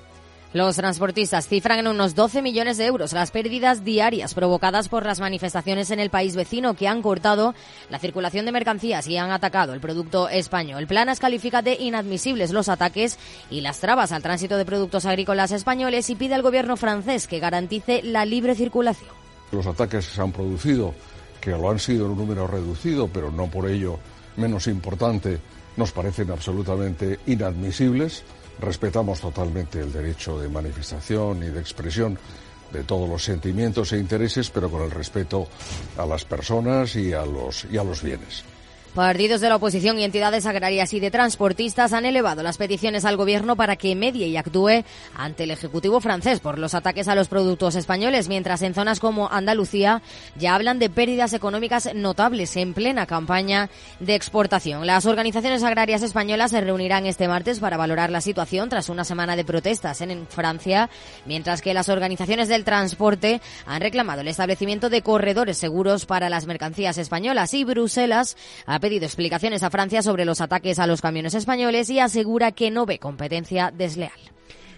Los 0.57 0.75
transportistas 0.75 1.47
cifran 1.47 1.77
en 1.77 1.87
unos 1.87 2.15
12 2.15 2.41
millones 2.41 2.77
de 2.77 2.87
euros 2.87 3.13
las 3.13 3.29
pérdidas 3.29 3.83
diarias 3.83 4.33
provocadas 4.33 4.89
por 4.89 5.05
las 5.05 5.19
manifestaciones 5.19 5.91
en 5.91 5.99
el 5.99 6.09
país 6.09 6.35
vecino 6.35 6.73
que 6.73 6.87
han 6.87 7.03
cortado 7.03 7.53
la 7.91 7.99
circulación 7.99 8.43
de 8.47 8.51
mercancías 8.51 9.05
y 9.05 9.17
han 9.17 9.29
atacado 9.29 9.75
el 9.75 9.79
producto 9.79 10.29
español. 10.29 10.87
Planas 10.87 11.19
califica 11.19 11.61
de 11.61 11.75
inadmisibles 11.75 12.53
los 12.53 12.69
ataques 12.69 13.19
y 13.51 13.61
las 13.61 13.81
trabas 13.81 14.11
al 14.11 14.23
tránsito 14.23 14.57
de 14.57 14.65
productos 14.65 15.05
agrícolas 15.05 15.51
españoles 15.51 16.09
y 16.09 16.15
pide 16.15 16.33
al 16.33 16.41
gobierno 16.41 16.75
francés 16.75 17.27
que 17.27 17.37
garantice 17.37 18.01
la 18.01 18.25
libre 18.25 18.55
circulación. 18.55 19.11
Los 19.51 19.67
ataques 19.67 20.07
que 20.07 20.15
se 20.15 20.21
han 20.23 20.31
producido, 20.31 20.95
que 21.39 21.51
lo 21.51 21.69
han 21.69 21.77
sido 21.77 22.05
en 22.05 22.13
un 22.13 22.17
número 22.17 22.47
reducido, 22.47 23.07
pero 23.07 23.31
no 23.31 23.45
por 23.45 23.69
ello 23.69 23.99
menos 24.37 24.65
importante, 24.65 25.39
nos 25.75 25.91
parecen 25.91 26.31
absolutamente 26.31 27.19
inadmisibles. 27.27 28.23
Respetamos 28.59 29.21
totalmente 29.21 29.79
el 29.79 29.93
derecho 29.93 30.39
de 30.39 30.49
manifestación 30.49 31.43
y 31.43 31.47
de 31.47 31.59
expresión 31.59 32.17
de 32.71 32.83
todos 32.83 33.07
los 33.07 33.23
sentimientos 33.23 33.93
e 33.93 33.99
intereses, 33.99 34.49
pero 34.49 34.69
con 34.69 34.81
el 34.81 34.91
respeto 34.91 35.47
a 35.97 36.05
las 36.05 36.25
personas 36.25 36.95
y 36.95 37.13
a 37.13 37.25
los, 37.25 37.65
y 37.71 37.77
a 37.77 37.83
los 37.83 38.01
bienes. 38.03 38.43
Partidos 38.97 39.41
de 39.41 39.49
la 39.49 39.57
oposición 39.57 39.99
y 39.99 40.03
entidades 40.03 40.47
agrarias 40.47 40.91
y 40.91 40.99
de 40.99 41.11
transportistas 41.11 41.93
han 41.93 42.07
elevado 42.07 42.41
las 42.41 42.57
peticiones 42.57 43.05
al 43.05 43.15
gobierno 43.15 43.55
para 43.55 43.75
que 43.75 43.93
medie 43.93 44.25
y 44.25 44.37
actúe 44.37 44.83
ante 45.15 45.43
el 45.43 45.51
Ejecutivo 45.51 46.01
francés 46.01 46.39
por 46.39 46.57
los 46.57 46.73
ataques 46.73 47.07
a 47.07 47.13
los 47.13 47.27
productos 47.27 47.75
españoles, 47.75 48.27
mientras 48.27 48.63
en 48.63 48.73
zonas 48.73 48.99
como 48.99 49.29
Andalucía 49.29 50.01
ya 50.35 50.55
hablan 50.55 50.79
de 50.79 50.89
pérdidas 50.89 51.33
económicas 51.33 51.93
notables 51.93 52.57
en 52.57 52.73
plena 52.73 53.05
campaña 53.05 53.69
de 53.99 54.15
exportación. 54.15 54.87
Las 54.87 55.05
organizaciones 55.05 55.61
agrarias 55.61 56.01
españolas 56.01 56.49
se 56.49 56.61
reunirán 56.61 57.05
este 57.05 57.27
martes 57.27 57.59
para 57.59 57.77
valorar 57.77 58.09
la 58.09 58.21
situación 58.21 58.67
tras 58.67 58.89
una 58.89 59.03
semana 59.03 59.35
de 59.35 59.45
protestas 59.45 60.01
en 60.01 60.25
Francia, 60.25 60.89
mientras 61.27 61.61
que 61.61 61.75
las 61.75 61.89
organizaciones 61.89 62.47
del 62.47 62.63
transporte 62.63 63.41
han 63.67 63.81
reclamado 63.81 64.21
el 64.21 64.27
establecimiento 64.27 64.89
de 64.89 65.03
corredores 65.03 65.59
seguros 65.59 66.07
para 66.07 66.29
las 66.29 66.47
mercancías 66.47 66.97
españolas 66.97 67.53
y 67.53 67.63
Bruselas 67.63 68.35
ha 68.65 68.79
pedido 68.88 69.06
explicaciones 69.06 69.63
a 69.63 69.70
Francia 69.70 70.01
sobre 70.01 70.24
los 70.24 70.39
ataques 70.39 70.79
a 70.79 70.88
los 70.88 71.01
camiones 71.01 71.34
españoles 71.34 71.89
y 71.89 72.00
asegura 72.00 72.53
que 72.53 72.72
no 72.72 72.86
ve 72.86 73.00
competencia 73.00 73.70
desleal. 73.70 74.13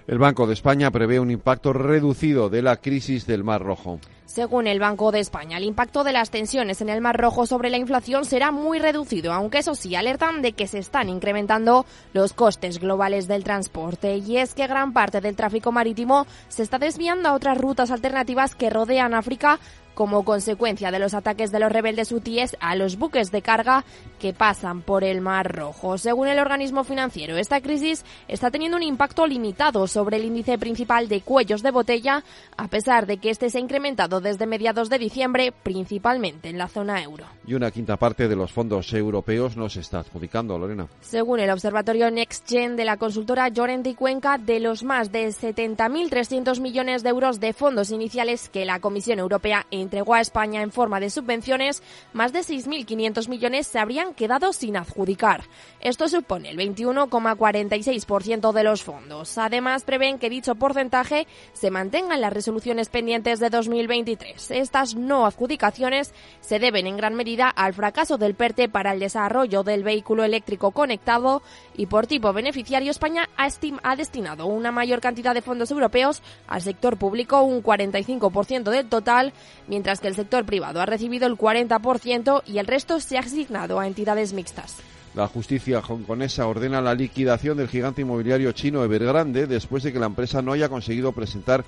El 0.08 0.18
Banco 0.18 0.48
de 0.48 0.54
España 0.54 0.90
prevé 0.90 1.20
un 1.20 1.30
impacto 1.30 1.74
reducido 1.74 2.50
de 2.50 2.64
la 2.64 2.78
crisis 2.78 3.28
del 3.28 3.44
Mar 3.44 3.62
Rojo. 3.62 4.00
Según 4.26 4.66
el 4.66 4.80
Banco 4.80 5.12
de 5.12 5.20
España, 5.20 5.58
el 5.58 5.64
impacto 5.64 6.04
de 6.04 6.12
las 6.12 6.32
tensiones 6.32 6.82
en 6.82 6.90
el 6.90 7.02
Mar 7.02 7.20
Rojo 7.22 7.46
sobre 7.46 7.70
la 7.70 7.78
inflación 7.78 8.26
será 8.26 8.52
muy 8.52 8.80
reducido, 8.80 9.32
aunque 9.32 9.60
eso 9.60 9.76
sí, 9.76 9.94
alertan 9.94 10.42
de 10.42 10.54
que 10.54 10.66
se 10.66 10.80
están 10.80 11.10
incrementando 11.10 11.86
los 12.14 12.34
costes 12.34 12.80
globales 12.80 13.28
del 13.28 13.44
transporte. 13.44 14.18
Y 14.18 14.38
es 14.38 14.56
que 14.56 14.66
gran 14.66 14.92
parte 14.92 15.22
del 15.22 15.36
tráfico 15.36 15.72
marítimo 15.72 16.26
se 16.48 16.64
está 16.64 16.80
desviando 16.80 17.30
a 17.30 17.34
otras 17.34 17.60
rutas 17.60 17.92
alternativas 17.92 18.56
que 18.56 18.72
rodean 18.72 19.14
África 19.14 19.60
como 20.00 20.24
consecuencia 20.24 20.92
de 20.92 21.00
los 21.00 21.14
ataques 21.14 21.52
de 21.52 21.60
los 21.60 21.70
rebeldes 21.70 22.14
hutíes 22.14 22.56
a 22.62 22.78
los 22.78 22.98
buques 22.98 23.34
de 23.34 23.42
carga 23.42 23.84
que 24.18 24.32
pasan 24.32 24.82
por 24.82 25.04
el 25.04 25.20
Mar 25.20 25.54
Rojo. 25.54 25.98
Según 25.98 26.30
el 26.30 26.40
organismo 26.40 26.86
financiero, 26.86 27.36
esta 27.36 27.60
crisis 27.60 28.06
está 28.30 28.50
teniendo 28.50 28.78
un 28.78 28.84
impacto 28.84 29.28
limitado 29.28 29.88
sobre 29.88 30.16
el 30.16 30.24
índice 30.24 30.58
principal 30.58 31.10
de 31.10 31.20
cuellos 31.20 31.64
de 31.64 31.72
botella, 31.72 32.24
a 32.56 32.70
pesar 32.70 33.08
de 33.08 33.18
que 33.18 33.30
este 33.30 33.50
se 33.50 33.58
ha 33.58 33.62
incrementado 33.62 34.22
desde 34.22 34.46
mediados 34.46 34.90
de 34.90 35.00
diciembre, 35.00 35.52
principalmente 35.52 36.48
en 36.48 36.58
la 36.58 36.70
zona 36.70 37.04
euro. 37.04 37.26
Y 37.46 37.56
una 37.56 37.70
quinta 37.70 37.98
parte 37.98 38.30
de 38.30 38.38
los 38.38 38.54
fondos 38.54 38.94
europeos 38.94 39.58
no 39.58 39.68
se 39.68 39.82
está 39.82 40.00
adjudicando, 40.00 40.58
Lorena. 40.58 40.88
Según 41.02 41.42
el 41.42 41.50
observatorio 41.50 42.10
NextGen 42.10 42.78
de 42.78 42.86
la 42.86 42.96
consultora 42.96 43.50
Llorent 43.50 43.86
y 43.88 43.96
Cuenca, 43.96 44.38
de 44.38 44.62
los 44.62 44.82
más 44.82 45.12
de 45.12 45.28
70.300 45.28 46.62
millones 46.62 47.04
de 47.04 47.10
euros 47.10 47.42
de 47.42 47.52
fondos 47.52 47.92
iniciales 47.92 48.48
que 48.48 48.64
la 48.64 48.80
Comisión 48.80 49.20
Europea 49.20 49.66
entregó 49.90 50.14
a 50.14 50.22
España 50.22 50.62
en 50.62 50.72
forma 50.72 51.00
de 51.00 51.10
subvenciones, 51.10 51.82
más 52.14 52.32
de 52.32 52.42
6.500 52.42 53.28
millones 53.28 53.66
se 53.66 53.80
habrían 53.80 54.14
quedado 54.14 54.54
sin 54.54 54.78
adjudicar. 54.78 55.46
Esto 55.82 56.10
supone 56.10 56.50
el 56.50 56.58
21,46% 56.58 58.52
de 58.52 58.64
los 58.64 58.84
fondos. 58.84 59.38
Además, 59.38 59.84
prevén 59.84 60.20
que 60.20 60.30
dicho 60.30 60.56
porcentaje 60.56 61.26
se 61.54 61.72
mantenga 61.72 62.16
en 62.16 62.22
las 62.22 62.34
resoluciones 62.34 62.90
pendientes 62.90 63.40
de 63.40 63.50
2023. 63.50 64.52
Estas 64.52 64.96
no 64.96 65.26
adjudicaciones 65.26 66.14
se 66.42 66.60
deben 66.60 66.86
en 66.86 66.98
gran 66.98 67.16
medida 67.16 67.48
al 67.48 67.74
fracaso 67.74 68.18
del 68.18 68.36
PERTE 68.36 68.68
para 68.68 68.92
el 68.92 69.00
desarrollo 69.00 69.64
del 69.64 69.84
vehículo 69.84 70.26
eléctrico 70.26 70.72
conectado 70.72 71.42
y 71.78 71.86
por 71.86 72.08
tipo 72.08 72.34
beneficiario 72.34 72.92
España 72.92 73.30
ha, 73.38 73.96
destinado 73.96 74.48
una 74.48 74.72
mayor 74.72 75.00
cantidad 75.00 75.34
de 75.34 75.42
fondos 75.42 75.72
europeos 75.72 76.22
al 76.48 76.62
sector 76.62 76.98
público, 76.98 77.42
un 77.42 77.64
45% 77.64 78.70
del 78.70 78.90
total, 78.90 79.32
mientras 79.68 80.02
que 80.02 80.08
el 80.10 80.16
sector 80.16 80.46
privado 80.46 80.82
ha 80.82 80.86
recibido 80.86 81.26
el 81.26 81.38
40% 81.38 82.44
y 82.46 82.58
el 82.58 82.68
resto 82.68 83.00
se 83.00 83.18
ha 83.18 83.22
asignado 83.22 83.80
a 83.80 83.88
entidades 83.88 84.34
mixtas. 84.34 84.78
La 85.16 85.28
justicia 85.28 85.80
hongkonesa 85.80 86.48
ordena 86.48 86.82
la 86.82 86.94
liquidación 86.94 87.58
del 87.58 87.68
gigante 87.68 88.02
inmobiliario 88.02 88.52
chino 88.52 88.84
Evergrande 88.84 89.48
después 89.48 89.84
de 89.84 89.92
que 89.92 90.00
la 90.00 90.06
empresa 90.06 90.42
no 90.42 90.52
haya 90.52 90.70
conseguido 90.70 91.12
presentar 91.14 91.66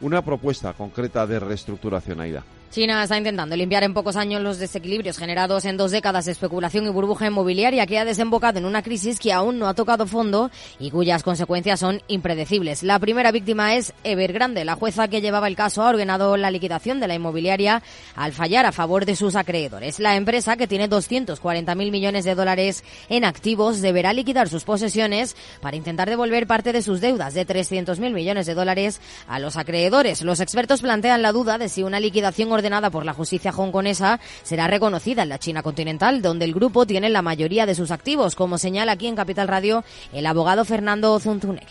una 0.00 0.22
propuesta 0.22 0.74
concreta 0.74 1.26
de 1.26 1.40
reestructuración 1.40 2.20
AIDA. 2.20 2.44
China 2.74 3.04
está 3.04 3.16
intentando 3.16 3.54
limpiar 3.54 3.84
en 3.84 3.94
pocos 3.94 4.16
años 4.16 4.42
los 4.42 4.58
desequilibrios 4.58 5.16
generados 5.16 5.64
en 5.64 5.76
dos 5.76 5.92
décadas 5.92 6.24
de 6.24 6.32
especulación 6.32 6.84
y 6.86 6.88
burbuja 6.88 7.28
inmobiliaria 7.28 7.86
que 7.86 8.00
ha 8.00 8.04
desembocado 8.04 8.58
en 8.58 8.64
una 8.64 8.82
crisis 8.82 9.20
que 9.20 9.32
aún 9.32 9.60
no 9.60 9.68
ha 9.68 9.74
tocado 9.74 10.08
fondo 10.08 10.50
y 10.80 10.90
cuyas 10.90 11.22
consecuencias 11.22 11.78
son 11.78 12.02
impredecibles. 12.08 12.82
La 12.82 12.98
primera 12.98 13.30
víctima 13.30 13.76
es 13.76 13.92
Evergrande. 14.02 14.64
La 14.64 14.74
jueza 14.74 15.06
que 15.06 15.20
llevaba 15.20 15.46
el 15.46 15.54
caso 15.54 15.84
ha 15.84 15.88
ordenado 15.88 16.36
la 16.36 16.50
liquidación 16.50 16.98
de 16.98 17.06
la 17.06 17.14
inmobiliaria 17.14 17.80
al 18.16 18.32
fallar 18.32 18.66
a 18.66 18.72
favor 18.72 19.06
de 19.06 19.14
sus 19.14 19.36
acreedores. 19.36 20.00
La 20.00 20.16
empresa, 20.16 20.56
que 20.56 20.66
tiene 20.66 20.90
240.000 20.90 21.76
millones 21.92 22.24
de 22.24 22.34
dólares 22.34 22.82
en 23.08 23.24
activos, 23.24 23.82
deberá 23.82 24.12
liquidar 24.12 24.48
sus 24.48 24.64
posesiones 24.64 25.36
para 25.60 25.76
intentar 25.76 26.10
devolver 26.10 26.48
parte 26.48 26.72
de 26.72 26.82
sus 26.82 27.00
deudas 27.00 27.34
de 27.34 27.46
300.000 27.46 28.12
millones 28.12 28.46
de 28.46 28.54
dólares 28.54 29.00
a 29.28 29.38
los 29.38 29.56
acreedores. 29.56 30.22
Los 30.22 30.40
expertos 30.40 30.80
plantean 30.80 31.22
la 31.22 31.30
duda 31.30 31.56
de 31.56 31.68
si 31.68 31.84
una 31.84 32.00
liquidación 32.00 32.48
por 32.90 33.04
la 33.04 33.12
justicia 33.12 33.52
hongkonesa 33.54 34.20
será 34.42 34.66
reconocida 34.66 35.22
en 35.22 35.28
la 35.28 35.38
China 35.38 35.62
continental, 35.62 36.22
donde 36.22 36.46
el 36.46 36.54
grupo 36.54 36.86
tiene 36.86 37.10
la 37.10 37.20
mayoría 37.20 37.66
de 37.66 37.74
sus 37.74 37.90
activos, 37.90 38.34
como 38.34 38.56
señala 38.56 38.92
aquí 38.92 39.06
en 39.06 39.16
Capital 39.16 39.48
Radio 39.48 39.84
el 40.12 40.26
abogado 40.26 40.64
Fernando 40.64 41.18
Zuntunegui. 41.20 41.66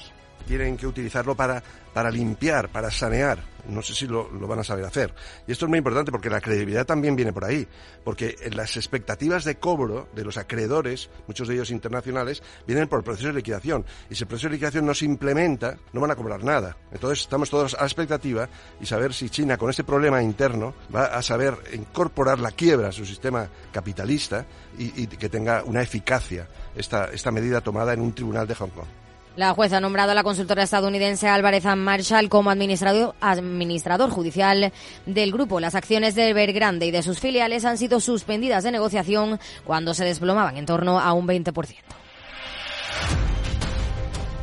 Tienen 0.47 0.77
que 0.77 0.85
utilizarlo 0.85 1.35
para, 1.35 1.63
para 1.93 2.11
limpiar, 2.11 2.69
para 2.69 2.91
sanear 2.91 3.52
no 3.67 3.81
sé 3.81 3.93
si 3.93 4.07
lo, 4.07 4.29
van 4.47 4.59
a 4.59 4.63
saber 4.63 4.85
hacer. 4.85 5.13
Y 5.47 5.51
esto 5.51 5.65
es 5.65 5.69
muy 5.69 5.77
importante 5.77 6.11
porque 6.11 6.29
la 6.29 6.41
credibilidad 6.41 6.85
también 6.85 7.15
viene 7.15 7.33
por 7.33 7.45
ahí, 7.45 7.67
porque 8.03 8.35
las 8.53 8.75
expectativas 8.77 9.43
de 9.43 9.55
cobro 9.55 10.07
de 10.15 10.23
los 10.23 10.37
acreedores, 10.37 11.09
muchos 11.27 11.47
de 11.47 11.55
ellos 11.55 11.71
internacionales, 11.71 12.43
vienen 12.67 12.87
por 12.87 12.99
el 12.99 13.05
proceso 13.05 13.27
de 13.27 13.33
liquidación. 13.33 13.85
Y 14.09 14.15
si 14.15 14.23
el 14.23 14.27
proceso 14.27 14.47
de 14.47 14.53
liquidación 14.53 14.85
no 14.85 14.93
se 14.93 15.05
implementa, 15.05 15.77
no 15.93 16.01
van 16.01 16.11
a 16.11 16.15
cobrar 16.15 16.43
nada. 16.43 16.77
Entonces 16.91 17.21
estamos 17.21 17.49
todos 17.49 17.73
a 17.75 17.81
la 17.81 17.85
expectativa 17.85 18.49
y 18.79 18.85
saber 18.85 19.13
si 19.13 19.29
China 19.29 19.57
con 19.57 19.69
este 19.69 19.83
problema 19.83 20.21
interno 20.21 20.73
va 20.93 21.05
a 21.05 21.21
saber 21.21 21.55
incorporar 21.73 22.39
la 22.39 22.51
quiebra 22.51 22.89
a 22.89 22.91
su 22.91 23.05
sistema 23.05 23.47
capitalista 23.71 24.45
y, 24.77 25.03
y 25.03 25.07
que 25.07 25.29
tenga 25.29 25.63
una 25.63 25.81
eficacia 25.81 26.47
esta, 26.75 27.05
esta 27.05 27.31
medida 27.31 27.61
tomada 27.61 27.93
en 27.93 28.01
un 28.01 28.13
tribunal 28.13 28.47
de 28.47 28.55
Hong 28.55 28.69
Kong. 28.69 29.02
La 29.35 29.53
jueza 29.55 29.77
ha 29.77 29.81
nombrado 29.81 30.11
a 30.11 30.15
la 30.15 30.23
consultora 30.23 30.61
estadounidense 30.61 31.27
Álvarez 31.27 31.65
Marshall 31.75 32.29
como 32.29 32.51
administrador, 32.51 33.15
administrador 33.19 34.11
judicial 34.11 34.71
del 35.07 35.31
grupo. 35.31 35.59
Las 35.59 35.73
acciones 35.73 36.13
de 36.13 36.29
Evergrande 36.29 36.85
y 36.85 36.91
de 36.91 37.01
sus 37.01 37.19
filiales 37.19 37.65
han 37.65 37.79
sido 37.79 37.99
suspendidas 37.99 38.63
de 38.63 38.71
negociación 38.71 39.39
cuando 39.65 39.95
se 39.95 40.05
desplomaban 40.05 40.57
en 40.57 40.67
torno 40.67 40.99
a 40.99 41.13
un 41.13 41.27
20%. 41.27 41.75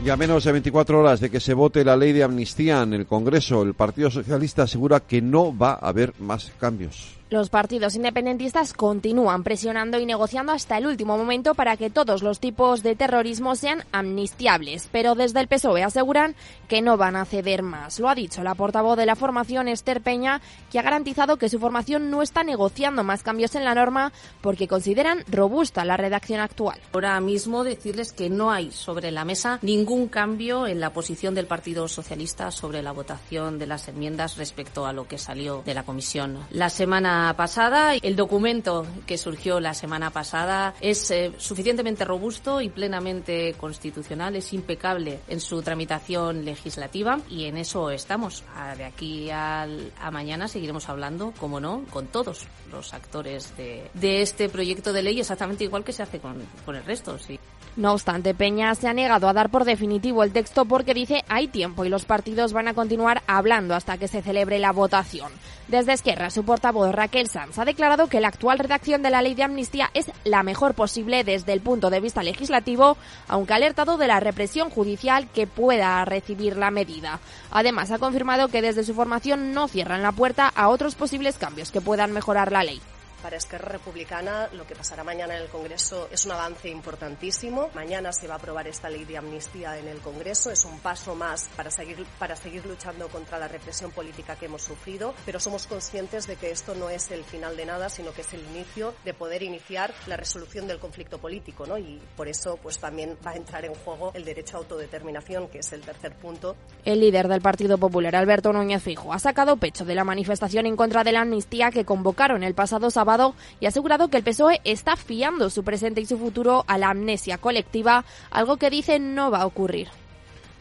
Y 0.05 0.09
a 0.09 0.17
menos 0.17 0.43
de 0.43 0.53
24 0.53 0.99
horas 0.99 1.21
de 1.21 1.31
que 1.31 1.41
se 1.41 1.55
vote 1.55 1.85
la 1.85 1.97
ley 1.97 2.13
de 2.13 2.25
amnistía 2.25 2.83
en 2.83 2.95
el 2.95 3.07
Congreso, 3.07 3.63
el 3.63 3.75
Partido 3.75 4.11
Socialista 4.11 4.65
asegura 4.65 5.01
que 5.01 5.23
no 5.23 5.57
va 5.57 5.73
a 5.73 5.89
haber 5.89 6.15
más 6.19 6.51
cambios. 6.59 7.20
Los 7.31 7.49
partidos 7.49 7.95
independentistas 7.95 8.73
continúan 8.73 9.45
presionando 9.45 10.01
y 10.01 10.05
negociando 10.05 10.51
hasta 10.51 10.79
el 10.79 10.87
último 10.87 11.17
momento 11.17 11.55
para 11.55 11.77
que 11.77 11.89
todos 11.89 12.25
los 12.25 12.41
tipos 12.41 12.83
de 12.83 12.97
terrorismo 12.97 13.55
sean 13.55 13.85
amnistiables, 13.93 14.89
pero 14.91 15.15
desde 15.15 15.39
el 15.39 15.47
PSOE 15.47 15.85
aseguran 15.85 16.35
que 16.67 16.83
no 16.83 16.97
van 16.97 17.15
a 17.15 17.25
ceder 17.25 17.63
más. 17.63 18.01
Lo 18.01 18.09
ha 18.09 18.17
dicho 18.17 18.43
la 18.43 18.57
portavoz 18.57 18.97
de 18.97 19.07
la 19.07 19.15
formación 19.15 19.69
Esther 19.69 20.01
Peña, 20.01 20.41
que 20.73 20.81
ha 20.81 20.83
garantizado 20.83 21.37
que 21.37 21.49
su 21.49 21.61
formación 21.61 22.11
no 22.11 22.23
está 22.23 22.43
negociando 22.43 23.05
más 23.05 23.23
cambios 23.23 23.55
en 23.55 23.65
la 23.65 23.77
norma 23.77 24.13
porque 24.41 24.67
consideran 24.67 25.23
robusta 25.29 25.85
la 25.85 25.97
redacción 25.97 26.41
actual. 26.41 26.81
Ahora 26.93 27.21
mismo 27.21 27.63
decirles 27.63 28.13
que 28.13 28.29
no 28.29 28.51
hay 28.51 28.73
sobre 28.73 29.13
la 29.13 29.25
mesa 29.25 29.61
ningún 29.63 30.09
cambio 30.09 30.67
en 30.67 30.81
la 30.81 30.93
posición 30.93 31.37
del 31.37 31.47
Partido 31.47 31.87
Socialista 31.87 32.51
sobre 32.51 32.83
la 32.83 32.91
votación 32.91 33.61
de 33.61 33.69
las 33.69 33.87
enmiendas 33.87 34.37
respecto 34.37 34.85
a 34.85 34.93
lo 34.93 35.07
que 35.07 35.17
salió 35.17 35.63
de 35.65 35.75
la 35.75 35.85
comisión 35.85 36.41
la 36.51 36.71
semana 36.71 37.20
pasada. 37.37 37.95
El 37.95 38.17
documento 38.17 38.87
que 39.07 39.19
surgió 39.19 39.61
la 39.61 39.75
semana 39.75 40.11
pasada 40.11 40.75
es 40.81 41.11
eh, 41.11 41.33
suficientemente 41.39 42.05
robusto 42.05 42.61
y 42.61 42.69
plenamente 42.69 43.55
constitucional, 43.55 44.37
es 44.37 44.53
impecable 44.53 45.21
en 45.29 45.41
su 45.41 45.63
tramitación 45.63 46.45
legislativa 46.45 47.19
y 47.29 47.45
en 47.45 47.57
eso 47.57 47.91
estamos. 47.91 48.45
De 48.77 48.85
aquí 48.85 49.31
a 49.31 49.67
mañana 50.13 50.49
seguiremos 50.49 50.89
hablando, 50.89 51.33
como 51.39 51.61
no, 51.61 51.85
con 51.91 52.07
todos 52.07 52.47
los 52.71 52.95
actores 52.95 53.57
de, 53.57 53.91
de, 53.95 54.23
este 54.23 54.49
proyecto 54.49 54.93
de 54.93 55.03
ley, 55.03 55.21
exactamente 55.21 55.65
igual 55.65 55.85
que 55.85 55.93
se 55.93 56.03
hace 56.03 56.19
con, 56.19 56.43
con 56.65 56.77
el 56.77 56.85
resto. 56.85 57.19
Sí. 57.19 57.39
No 57.77 57.93
obstante, 57.93 58.35
Peña 58.35 58.75
se 58.75 58.89
ha 58.89 58.93
negado 58.93 59.29
a 59.29 59.33
dar 59.33 59.49
por 59.49 59.65
definitivo 59.65 60.25
el 60.25 60.33
texto 60.33 60.65
porque 60.65 60.93
dice 60.93 61.25
hay 61.29 61.47
tiempo 61.47 61.85
y 61.85 61.89
los 61.89 62.05
partidos 62.05 62.53
van 62.53 62.67
a 62.67 62.75
continuar 62.75 63.23
hablando 63.27 63.75
hasta 63.75 63.97
que 63.97 64.09
se 64.09 64.23
celebre 64.23 64.59
la 64.59 64.73
votación. 64.73 65.31
Desde 65.69 65.93
Esquerra, 65.93 66.31
su 66.31 66.45
portavoz 66.45 66.93
Raquel 66.93 67.10
Sanz 67.27 67.59
ha 67.59 67.65
declarado 67.65 68.07
que 68.07 68.21
la 68.21 68.29
actual 68.29 68.59
redacción 68.59 69.03
de 69.03 69.11
la 69.11 69.21
ley 69.21 69.35
de 69.35 69.43
amnistía 69.43 69.91
es 69.95 70.11
la 70.25 70.43
mejor 70.43 70.75
posible 70.75 71.25
desde 71.25 71.53
el 71.53 71.61
punto 71.61 71.91
de 71.91 72.01
vista 72.01 72.23
legislativo, 72.23 72.97
aunque 73.29 73.53
ha 73.53 73.57
alertado 73.57 73.99
de 73.99 74.07
la 74.07 74.21
represión 74.21 74.71
judicial 74.71 75.29
que 75.29 75.47
pueda 75.47 76.05
recibir 76.05 76.57
la 76.57 76.71
medida. 76.71 77.21
Además, 77.51 77.91
ha 77.91 77.99
confirmado 77.99 78.49
que 78.49 78.63
desde 78.63 78.85
su 78.85 78.95
formación 78.95 79.53
no 79.53 79.69
cierran 79.69 80.03
la 80.03 80.13
puerta 80.13 80.49
a 80.55 80.69
otros 80.69 80.95
posibles 80.95 81.37
cambios 81.37 81.71
que 81.71 81.81
puedan 81.81 82.13
mejorar 82.13 82.53
la 82.53 82.65
ley. 82.65 82.81
Para 83.23 83.37
Esquerra 83.37 83.69
Republicana, 83.69 84.49
lo 84.55 84.67
que 84.67 84.75
pasará 84.75 85.05
mañana 85.05 85.37
en 85.37 85.43
el 85.43 85.49
Congreso 85.51 86.09
es 86.11 86.25
un 86.25 86.33
avance 86.33 86.71
importantísimo. 86.71 87.69
Mañana 87.75 88.13
se 88.13 88.27
va 88.27 88.35
a 88.35 88.37
aprobar 88.39 88.67
esta 88.67 88.89
ley 88.89 89.05
de 89.05 89.19
amnistía 89.19 89.77
en 89.77 89.89
el 89.89 89.99
Congreso. 89.99 90.51
Es 90.51 90.65
un 90.65 90.81
paso 90.81 91.15
más 91.15 91.51
para 91.55 91.71
seguir, 91.71 92.07
para 92.19 92.35
seguir 92.35 92.65
luchando 92.65 93.09
contra 93.09 93.39
la 93.39 93.47
represión 93.47 93.91
política 93.91 94.37
que 94.37 94.47
hemos 94.47 94.63
sufrido, 94.63 95.15
pero 95.27 95.39
somos 95.39 95.67
conscientes 95.67 96.27
de 96.27 96.37
que 96.37 96.51
esto 96.51 96.75
no 96.75 96.89
es 96.89 97.11
el 97.11 97.23
final 97.25 97.59
de 97.59 97.67
nada, 97.67 97.91
sino 97.91 98.13
que 98.13 98.23
es 98.23 98.33
el 98.33 98.41
inicio 98.41 98.95
de 99.05 99.13
poder 99.13 99.43
iniciar 99.43 99.93
la 100.07 100.17
resolución 100.17 100.67
del 100.67 100.79
conflicto 100.79 101.19
político, 101.19 101.67
¿no? 101.67 101.77
Y 101.77 102.01
por 102.17 102.27
eso, 102.27 102.59
pues 102.63 102.79
también 102.79 103.19
va 103.27 103.33
a 103.33 103.37
entrar 103.37 103.67
en 103.67 103.75
juego 103.75 104.13
el 104.15 104.25
derecho 104.25 104.57
a 104.57 104.61
autodeterminación, 104.61 105.49
que 105.49 105.59
es 105.59 105.71
el 105.75 105.83
tercer 105.83 106.15
punto. 106.17 106.57
El 106.87 107.01
líder 107.01 107.29
del 107.29 107.43
Partido 107.43 107.77
Popular, 107.77 108.17
Alberto 108.17 108.51
Núñez 108.51 108.83
Fijo, 108.83 109.13
ha 109.13 109.19
sacado 109.19 109.59
pecho 109.59 109.85
de 109.85 109.95
la 109.95 110.05
manifestación 110.05 110.65
en 110.65 110.77
contra 110.77 111.05
de 111.05 111.13
la 111.13 111.21
amnistía 111.21 111.71
que 111.71 111.85
convocaron 111.85 112.43
el 112.43 112.55
pasado 112.55 112.91
sábado 112.91 113.10
y 113.59 113.67
ha 113.67 113.69
asegurado 113.69 114.09
que 114.09 114.17
el 114.17 114.23
PSOE 114.23 114.61
está 114.65 114.97
fiando 114.97 115.51
su 115.51 115.65
presente 115.65 116.01
y 116.01 116.07
su 116.07 116.19
futuro 116.19 116.65
a 116.69 116.79
la 116.79 116.91
amnesia 116.91 117.39
colectiva, 117.39 118.05
algo 118.31 118.57
que 118.57 118.71
dice 118.71 118.99
no 118.99 119.31
va 119.31 119.43
a 119.43 119.47
ocurrir. 119.47 119.89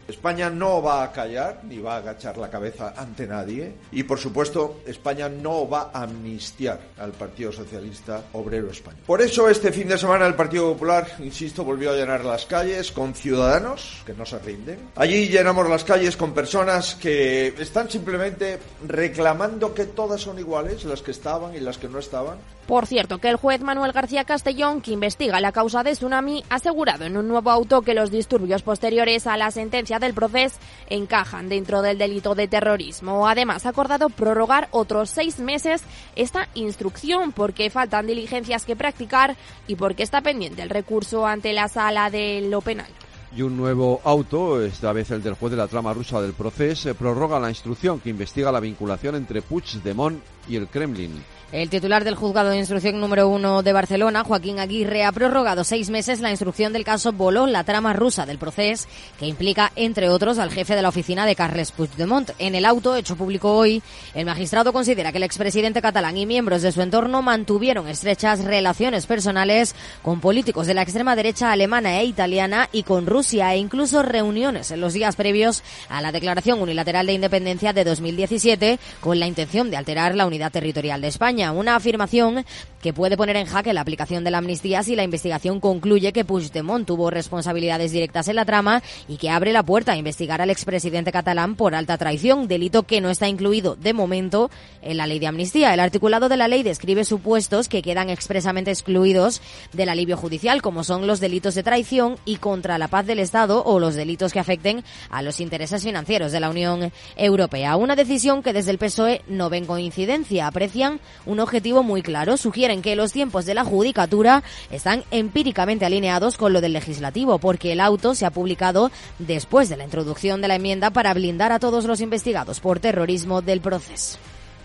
España 0.10 0.50
no 0.50 0.82
va 0.82 1.04
a 1.04 1.12
callar 1.12 1.62
ni 1.64 1.78
va 1.80 1.96
a 1.96 1.98
agachar 1.98 2.38
la 2.38 2.50
cabeza 2.50 2.94
ante 2.98 3.28
nadie 3.28 3.74
y 3.92 4.04
por 4.04 4.20
supuesto 4.20 4.82
España 4.86 5.30
no 5.30 5.70
va 5.70 5.92
a 5.94 6.04
amnistiar 6.04 6.80
al 6.98 7.12
Partido 7.12 7.52
Socialista 7.52 8.24
Obrero 8.34 8.72
Español. 8.72 9.04
Por 9.06 9.22
eso 9.22 9.50
este 9.50 9.72
fin 9.72 9.88
de 9.88 9.98
semana 9.98 10.26
el 10.26 10.36
Partido 10.36 10.74
Popular, 10.74 11.08
insisto, 11.20 11.64
volvió 11.64 11.92
a 11.92 11.96
llenar 11.96 12.26
las 12.26 12.46
calles 12.46 12.92
con 12.92 13.14
ciudadanos 13.14 14.02
que 14.06 14.14
no 14.14 14.26
se 14.26 14.40
rinden. 14.40 14.90
Allí 14.96 15.28
llenamos 15.28 15.70
las 15.70 15.84
calles 15.84 16.18
con 16.18 16.34
personas 16.34 16.96
que 16.96 17.48
están 17.60 17.90
simplemente 17.90 18.60
reclamando 18.88 19.74
que 19.74 19.86
todas 19.86 20.22
son 20.22 20.40
iguales, 20.40 20.84
las 20.86 21.02
que 21.02 21.12
estaban 21.12 21.56
y 21.56 21.60
las 21.60 21.78
que 21.78 21.88
no 21.88 22.00
estaban, 22.00 22.40
por 22.70 22.86
cierto, 22.86 23.18
que 23.18 23.30
el 23.30 23.36
juez 23.36 23.62
Manuel 23.62 23.94
García 23.94 24.26
Castellón, 24.26 24.82
que 24.82 24.92
investiga 24.92 25.42
la 25.42 25.52
causa 25.52 25.82
de 25.82 25.94
Tsunami, 25.94 26.44
ha 26.52 26.56
asegurado 26.58 27.04
en 27.04 27.18
un 27.18 27.28
nuevo 27.28 27.50
auto 27.50 27.82
que 27.82 27.96
los 27.96 28.12
disturbios 28.12 28.62
posteriores 28.62 29.26
a 29.26 29.38
la 29.38 29.50
sentencia 29.50 29.98
del 30.00 30.14
proceso 30.14 30.58
encajan 30.88 31.50
dentro 31.50 31.82
del 31.82 31.98
delito 31.98 32.36
de 32.36 32.48
terrorismo. 32.48 33.28
Además, 33.28 33.66
ha 33.66 33.70
acordado 33.70 34.10
prorrogar 34.10 34.68
otros 34.72 35.10
seis 35.10 35.40
meses 35.40 35.84
esta 36.16 36.50
instrucción 36.54 37.32
porque 37.32 37.70
faltan 37.70 38.08
diligencias 38.08 38.66
que 38.66 38.76
practicar 38.76 39.36
y 39.68 39.76
porque 39.76 40.04
está 40.04 40.22
pendiente 40.22 40.62
el 40.62 40.70
recurso 40.70 41.26
ante 41.26 41.54
la 41.54 41.68
sala 41.68 42.10
de 42.10 42.48
lo 42.50 42.62
penal. 42.62 42.90
Y 43.36 43.44
un 43.44 43.56
nuevo 43.58 44.02
auto, 44.04 44.64
esta 44.64 44.92
vez 44.92 45.12
el 45.12 45.22
del 45.22 45.36
juez 45.36 45.52
de 45.52 45.58
la 45.58 45.68
trama 45.68 45.94
rusa 45.94 46.20
del 46.20 46.34
proceso, 46.34 46.96
prorroga 46.96 47.40
la 47.40 47.50
instrucción 47.50 48.00
que 48.00 48.10
investiga 48.10 48.52
la 48.52 48.60
vinculación 48.60 49.16
entre 49.16 49.44
Puigdemont 49.44 50.20
y 50.50 50.56
el 50.56 50.68
Kremlin. 50.68 51.24
El 51.52 51.72
titular 51.72 52.04
del 52.04 52.14
juzgado 52.14 52.52
de 52.52 52.60
instrucción 52.60 53.00
número 53.00 53.28
uno 53.28 53.64
de 53.64 53.74
Barcelona, 53.74 54.24
Joaquín 54.24 54.60
Aguirre, 54.60 55.04
ha 55.04 55.12
prorrogado 55.12 55.64
seis 55.64 55.90
meses 55.90 56.20
la 56.20 56.30
instrucción 56.30 56.74
del 56.74 56.84
caso 56.84 57.12
Boló, 57.12 57.48
la 57.48 57.64
trama 57.64 57.94
rusa 57.94 58.28
del 58.28 58.38
proceso, 58.38 58.88
que 59.18 59.26
implica, 59.26 59.72
entre 59.76 60.10
otros, 60.10 60.38
al 60.38 60.52
jefe 60.52 60.76
de 60.76 60.84
la 60.84 60.90
oficina 60.90 61.26
de 61.26 61.36
Carles 61.36 61.72
Puigdemont. 61.72 62.30
En 62.38 62.54
el 62.54 62.66
auto, 62.66 62.96
hecho 62.96 63.16
público 63.16 63.52
hoy, 63.52 63.82
el 64.14 64.28
magistrado 64.28 64.72
considera 64.72 65.12
que 65.12 65.18
el 65.18 65.24
expresidente 65.24 65.82
catalán 65.82 66.18
y 66.18 66.28
miembros 66.28 66.62
de 66.62 66.72
su 66.72 66.84
entorno 66.84 67.24
mantuvieron 67.24 67.88
estrechas 67.88 68.44
relaciones 68.44 69.08
personales 69.08 69.74
con 70.04 70.20
políticos 70.22 70.68
de 70.68 70.76
la 70.76 70.84
extrema 70.84 71.16
derecha 71.16 71.52
alemana 71.52 72.00
e 72.00 72.06
italiana 72.06 72.70
y 72.72 72.84
con 72.84 73.08
Rusia 73.08 73.56
e 73.56 73.58
incluso 73.58 74.04
reuniones 74.04 74.70
en 74.70 74.82
los 74.82 74.94
días 74.94 75.16
previos 75.16 75.64
a 75.90 76.00
la 76.04 76.12
declaración 76.12 76.62
unilateral 76.62 77.08
de 77.08 77.14
independencia 77.14 77.74
de 77.74 77.86
2017 77.86 78.78
con 79.00 79.20
la 79.20 79.26
intención 79.26 79.72
de 79.72 79.78
alterar 79.78 80.14
la 80.14 80.28
unidad 80.28 80.39
territorial 80.50 81.02
de 81.02 81.10
España. 81.10 81.52
Una 81.52 81.76
afirmación 81.76 82.46
que 82.82 82.94
puede 82.94 83.18
poner 83.18 83.36
en 83.36 83.46
jaque 83.46 83.74
la 83.74 83.82
aplicación 83.82 84.24
de 84.24 84.32
la 84.32 84.38
amnistía 84.38 84.84
si 84.84 84.96
la 84.96 85.04
investigación 85.04 85.60
concluye 85.60 86.14
que 86.14 86.24
Puigdemont 86.24 86.88
tuvo 86.88 87.10
responsabilidades 87.10 87.92
directas 87.92 88.28
en 88.30 88.38
la 88.38 88.46
trama 88.46 88.82
y 89.08 89.18
que 89.18 89.30
abre 89.30 89.52
la 89.52 89.64
puerta 89.64 89.92
a 89.92 89.98
investigar 89.98 90.42
al 90.42 90.50
expresidente 90.50 91.12
catalán 91.12 91.56
por 91.56 91.76
alta 91.76 91.98
traición, 91.98 92.48
delito 92.48 92.84
que 92.84 93.02
no 93.02 93.10
está 93.10 93.28
incluido 93.28 93.76
de 93.76 93.94
momento 93.94 94.50
en 94.82 94.98
la 94.98 95.08
ley 95.08 95.20
de 95.20 95.28
amnistía. 95.28 95.74
El 95.74 95.82
articulado 95.82 96.30
de 96.30 96.38
la 96.38 96.48
ley 96.48 96.64
describe 96.64 97.04
supuestos 97.04 97.68
que 97.68 97.82
quedan 97.82 98.10
expresamente 98.10 98.72
excluidos 98.72 99.42
del 99.74 99.90
alivio 99.90 100.16
judicial, 100.16 100.62
como 100.62 100.84
son 100.84 101.08
los 101.08 101.20
delitos 101.20 101.56
de 101.56 101.64
traición 101.64 102.18
y 102.24 102.38
contra 102.38 102.78
la 102.78 102.88
paz 102.88 103.06
del 103.06 103.20
Estado 103.20 103.64
o 103.64 103.80
los 103.80 103.96
delitos 103.96 104.32
que 104.32 104.40
afecten 104.40 104.84
a 105.10 105.22
los 105.22 105.40
intereses 105.40 105.84
financieros 105.84 106.32
de 106.32 106.40
la 106.40 106.50
Unión 106.50 106.92
Europea. 107.16 107.76
Una 107.76 107.96
decisión 107.96 108.42
que 108.44 108.54
desde 108.54 108.72
el 108.72 108.78
PSOE 108.78 109.22
no 109.28 109.50
ven 109.50 109.66
coincidencia. 109.66 110.29
Aprecian 110.38 111.00
un 111.26 111.40
objetivo 111.40 111.82
muy 111.82 112.04
claro. 112.04 112.38
Sugieren 112.38 112.82
que 112.82 112.96
los 112.96 113.12
tiempos 113.12 113.46
de 113.46 113.56
la 113.56 113.64
judicatura 113.64 114.44
están 114.70 115.04
empíricamente 115.10 115.86
alineados 115.86 116.38
con 116.38 116.54
lo 116.54 116.62
del 116.62 116.74
legislativo, 116.74 117.40
porque 117.40 117.72
el 117.72 117.80
auto 117.80 118.14
se 118.14 118.26
ha 118.26 118.32
publicado 118.32 118.92
después 119.18 119.70
de 119.70 119.78
la 119.78 119.86
introducción 119.86 120.42
de 120.42 120.48
la 120.48 120.56
enmienda 120.56 120.92
para 120.92 121.14
blindar 121.14 121.52
a 121.52 121.60
todos 121.60 121.86
los 121.86 122.02
investigados 122.02 122.60
por 122.60 122.80
terrorismo 122.80 123.42
del 123.42 123.62
proceso. 123.62 124.20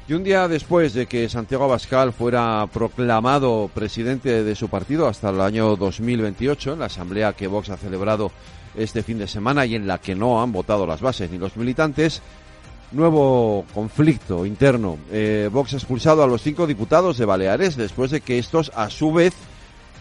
Y 0.06 0.12
un 0.12 0.22
día 0.22 0.46
después 0.48 0.92
de 0.92 1.06
que 1.06 1.30
Santiago 1.30 1.64
Abascal 1.64 2.12
fuera 2.12 2.68
proclamado 2.70 3.70
presidente 3.72 4.44
de 4.44 4.54
su 4.54 4.68
partido 4.68 5.08
hasta 5.08 5.30
el 5.30 5.40
año 5.40 5.76
2028, 5.76 6.74
en 6.74 6.78
la 6.80 6.86
asamblea 6.86 7.32
que 7.32 7.46
Vox 7.46 7.70
ha 7.70 7.78
celebrado 7.78 8.30
este 8.76 9.02
fin 9.02 9.18
de 9.18 9.26
semana 9.26 9.64
y 9.64 9.74
en 9.74 9.86
la 9.86 9.98
que 9.98 10.14
no 10.14 10.42
han 10.42 10.52
votado 10.52 10.86
las 10.86 11.00
bases 11.00 11.30
ni 11.30 11.38
los 11.38 11.56
militantes, 11.56 12.20
nuevo 12.94 13.64
conflicto 13.74 14.46
interno. 14.46 14.98
Eh, 15.10 15.48
Vox 15.52 15.74
ha 15.74 15.76
expulsado 15.76 16.22
a 16.22 16.26
los 16.26 16.42
cinco 16.42 16.66
diputados 16.66 17.18
de 17.18 17.24
Baleares 17.24 17.76
después 17.76 18.10
de 18.10 18.20
que 18.20 18.38
estos, 18.38 18.70
a 18.74 18.90
su 18.90 19.12
vez, 19.12 19.34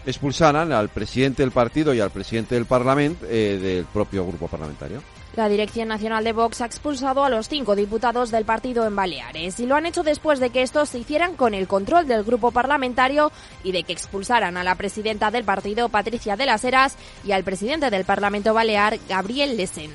expulsaran 0.06 0.72
al 0.72 0.88
presidente 0.88 1.42
del 1.42 1.50
partido 1.50 1.94
y 1.94 2.00
al 2.00 2.10
presidente 2.10 2.54
del 2.54 2.66
Parlamento 2.66 3.26
eh, 3.28 3.58
del 3.60 3.84
propio 3.86 4.26
grupo 4.26 4.48
parlamentario. 4.48 5.02
La 5.36 5.48
Dirección 5.48 5.88
Nacional 5.88 6.22
de 6.22 6.32
Vox 6.32 6.60
ha 6.60 6.66
expulsado 6.66 7.24
a 7.24 7.28
los 7.28 7.48
cinco 7.48 7.74
diputados 7.74 8.30
del 8.30 8.44
partido 8.44 8.86
en 8.86 8.94
Baleares 8.94 9.58
y 9.58 9.66
lo 9.66 9.74
han 9.74 9.84
hecho 9.84 10.04
después 10.04 10.38
de 10.38 10.50
que 10.50 10.62
estos 10.62 10.90
se 10.90 11.00
hicieran 11.00 11.34
con 11.34 11.54
el 11.54 11.66
control 11.66 12.06
del 12.06 12.22
grupo 12.22 12.52
parlamentario 12.52 13.32
y 13.64 13.72
de 13.72 13.82
que 13.82 13.92
expulsaran 13.92 14.56
a 14.56 14.62
la 14.62 14.76
presidenta 14.76 15.32
del 15.32 15.42
partido, 15.42 15.88
Patricia 15.88 16.36
de 16.36 16.46
las 16.46 16.62
Heras, 16.62 16.96
y 17.24 17.32
al 17.32 17.42
presidente 17.42 17.90
del 17.90 18.04
Parlamento 18.04 18.54
Balear, 18.54 18.98
Gabriel 19.08 19.56
Lesen. 19.56 19.90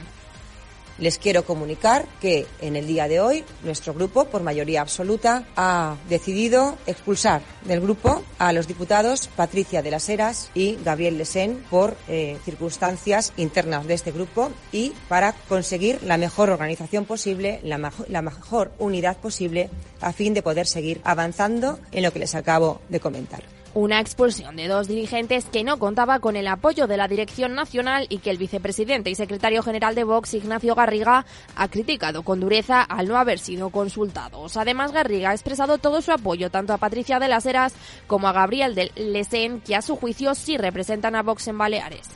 Les 1.00 1.18
quiero 1.18 1.46
comunicar 1.46 2.06
que 2.20 2.46
en 2.62 2.76
el 2.76 2.86
día 2.86 3.08
de 3.08 3.22
hoy 3.22 3.46
nuestro 3.64 3.94
grupo, 3.94 4.26
por 4.26 4.44
mayoría 4.44 4.82
absoluta, 4.82 5.46
ha 5.56 5.96
decidido 6.10 6.78
expulsar 6.88 7.42
del 7.64 7.80
grupo 7.80 8.22
a 8.38 8.52
los 8.52 8.68
diputados 8.68 9.30
Patricia 9.36 9.82
de 9.82 9.92
las 9.92 10.10
Heras 10.10 10.52
y 10.54 10.78
Gabriel 10.84 11.18
Lesen 11.18 11.64
por 11.70 11.96
eh, 12.08 12.38
circunstancias 12.44 13.32
internas 13.38 13.88
de 13.88 13.94
este 13.94 14.12
grupo 14.12 14.52
y 14.72 14.94
para 15.08 15.34
conseguir 15.48 16.04
la 16.04 16.18
mejor 16.18 16.50
organización 16.50 17.06
posible, 17.06 17.62
la, 17.64 17.92
la 18.08 18.22
mejor 18.22 18.72
unidad 18.78 19.18
posible 19.18 19.70
a 20.02 20.12
fin 20.12 20.34
de 20.34 20.42
poder 20.42 20.68
seguir 20.68 21.00
avanzando 21.04 21.80
en 21.92 22.04
lo 22.04 22.12
que 22.12 22.20
les 22.20 22.36
acabo 22.36 22.82
de 22.90 23.00
comentar. 23.00 23.59
Una 23.76 24.00
expulsión 24.00 24.56
de 24.56 24.68
dos 24.68 24.88
dirigentes 24.88 25.46
que 25.46 25.64
no 25.64 25.78
contaba 25.78 26.20
con 26.20 26.36
el 26.36 26.48
apoyo 26.48 26.88
de 26.88 26.98
la 26.98 27.08
Dirección 27.08 27.54
Nacional 27.54 28.08
y 28.10 28.18
que 28.18 28.32
el 28.32 28.40
vicepresidente 28.40 29.12
y 29.12 29.16
secretario 29.16 29.62
general 29.62 29.94
de 29.94 30.04
Vox, 30.04 30.34
Ignacio 30.34 30.74
Garriga, 30.74 31.26
ha 31.56 31.68
criticado 31.68 32.24
con 32.24 32.40
dureza 32.40 32.82
al 32.82 33.08
no 33.08 33.18
haber 33.18 33.38
sido 33.38 33.70
consultados. 33.70 34.58
Además, 34.58 34.92
Garriga 34.92 35.30
ha 35.30 35.34
expresado 35.34 35.78
todo 35.78 36.02
su 36.02 36.12
apoyo 36.12 36.50
tanto 36.50 36.74
a 36.74 36.78
Patricia 36.78 37.20
de 37.20 37.28
las 37.28 37.46
Heras 37.46 37.76
como 38.08 38.28
a 38.28 38.34
Gabriel 38.34 38.74
del 38.74 38.92
Lesen, 38.96 39.62
que 39.62 39.76
a 39.76 39.84
su 39.84 39.96
juicio 39.96 40.34
sí 40.34 40.58
representan 40.58 41.16
a 41.16 41.22
Vox 41.22 41.48
en 41.48 41.60
Baleares 41.60 42.10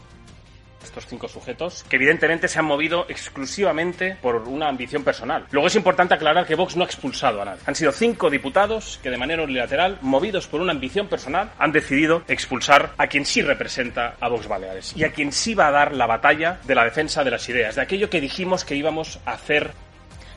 estos 0.84 1.08
cinco 1.08 1.28
sujetos, 1.28 1.84
que 1.90 1.96
evidentemente 1.96 2.48
se 2.48 2.60
han 2.60 2.66
movido 2.66 3.06
exclusivamente 3.10 4.18
por 4.22 4.36
una 4.48 4.68
ambición 4.68 5.04
personal. 5.04 5.46
Luego 5.52 5.68
es 5.68 5.76
importante 5.76 6.14
aclarar 6.14 6.46
que 6.46 6.56
Vox 6.56 6.76
no 6.76 6.84
ha 6.84 6.88
expulsado 6.88 7.42
a 7.42 7.46
nadie. 7.46 7.62
Han 7.66 7.76
sido 7.76 7.92
cinco 7.92 8.30
diputados 8.30 9.00
que 9.02 9.10
de 9.10 9.18
manera 9.18 9.44
unilateral, 9.44 9.98
movidos 10.02 10.48
por 10.48 10.62
una 10.62 10.72
ambición 10.72 11.08
personal, 11.08 11.52
han 11.58 11.72
decidido 11.72 12.24
expulsar 12.28 12.94
a 12.98 13.08
quien 13.08 13.26
sí 13.26 13.42
representa 13.42 14.16
a 14.20 14.28
Vox 14.28 14.48
Baleares 14.48 14.94
y 14.96 15.04
a 15.04 15.12
quien 15.12 15.32
sí 15.32 15.54
va 15.56 15.68
a 15.68 15.72
dar 15.72 15.94
la 15.94 16.08
batalla 16.08 16.60
de 16.64 16.76
la 16.76 16.84
defensa 16.84 17.24
de 17.24 17.32
las 17.32 17.48
ideas, 17.50 17.76
de 17.76 17.82
aquello 17.82 18.10
que 18.10 18.22
dijimos 18.22 18.66
que 18.66 18.76
íbamos 18.76 19.20
a 19.26 19.34
hacer 19.34 19.72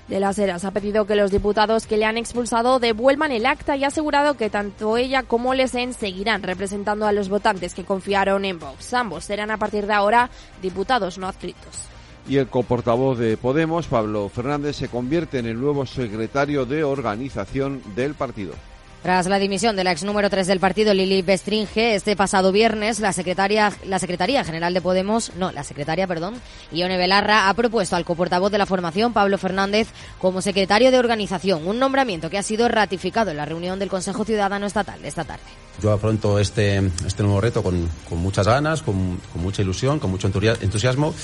de 0.09 0.21
las 0.21 0.38
Heras 0.38 0.64
ha 0.64 0.71
pedido 0.71 1.07
que 1.07 1.16
los 1.16 1.31
diputados 1.31 1.87
que 1.87 1.97
le 1.97 2.05
han 2.05 2.16
expulsado 2.16 2.79
devuelvan 2.79 3.33
el 3.33 3.47
acta 3.47 3.77
y 3.77 3.85
ha 3.85 3.88
asegurado 3.88 4.37
que 4.37 4.51
tanto 4.51 4.97
ella 4.97 5.23
como 5.23 5.55
Lesen 5.55 5.95
seguirán 5.95 6.42
representando 6.42 7.07
a 7.07 7.12
los 7.12 7.29
votantes 7.29 7.75
que 7.75 7.85
confiaron 7.85 8.45
en 8.45 8.59
Vox. 8.59 8.95
Ambos 8.95 9.25
serán 9.25 9.51
a 9.51 9.59
partir 9.59 9.87
de 9.87 9.95
ahora 9.95 10.31
diputados 10.62 11.19
no 11.19 11.27
adscritos. 11.27 11.88
Y 12.29 12.38
el 12.38 12.49
coportavoz 12.49 13.19
de 13.19 13.37
Podemos, 13.37 13.87
Pablo 13.87 14.29
Fernández, 14.29 14.77
se 14.77 14.88
convierte 14.88 15.38
en 15.38 15.47
el 15.47 15.61
nuevo 15.61 15.87
secretario 15.87 16.66
de 16.66 16.83
organización 16.83 17.83
del 17.95 18.14
partido. 18.14 18.55
Tras 19.03 19.27
la 19.27 19.39
dimisión 19.39 19.77
de 19.77 19.85
la 19.85 19.93
ex 19.93 20.03
número 20.03 20.29
3 20.29 20.47
del 20.47 20.59
partido, 20.59 20.93
Lili 20.93 21.23
Bestringe, 21.23 21.95
este 21.95 22.17
pasado 22.17 22.51
viernes, 22.51 22.99
la 22.99 23.13
secretaria, 23.13 23.73
la 23.85 23.99
Secretaría 23.99 24.43
General 24.43 24.75
de 24.75 24.81
Podemos, 24.81 25.33
no, 25.37 25.53
la 25.53 25.63
secretaria, 25.63 26.07
perdón, 26.07 26.35
Ione 26.73 26.97
Belarra, 26.97 27.49
ha 27.49 27.55
propuesto 27.55 27.95
al 27.95 28.05
coportavoz 28.05 28.51
de 28.51 28.59
la 28.59 28.67
formación, 28.67 29.13
Pablo 29.13 29.39
Fernández, 29.39 29.89
como 30.19 30.43
secretario 30.43 30.91
de 30.91 30.99
organización, 30.99 31.67
un 31.69 31.79
nombramiento 31.79 32.31
que 32.31 32.39
ha 32.39 32.43
sido 32.43 32.69
ratificado 32.69 33.31
en 33.31 33.37
la 33.37 33.45
reunión 33.45 33.79
del 33.79 33.89
Consejo 33.89 34.25
Ciudadano 34.25 34.67
Estatal 34.67 35.01
de 35.01 35.09
esta 35.09 35.25
tarde. 35.25 35.45
Yo 35.81 35.93
afronto 35.93 36.39
este, 36.39 36.79
este 37.07 37.23
nuevo 37.23 37.41
reto 37.41 37.63
con, 37.63 37.89
con 38.09 38.19
muchas 38.19 38.47
ganas, 38.47 38.83
con, 38.83 39.21
con 39.33 39.43
mucha 39.43 39.63
ilusión, 39.63 39.99
con 40.01 40.11
mucho 40.11 40.27
entusiasmo 40.27 41.15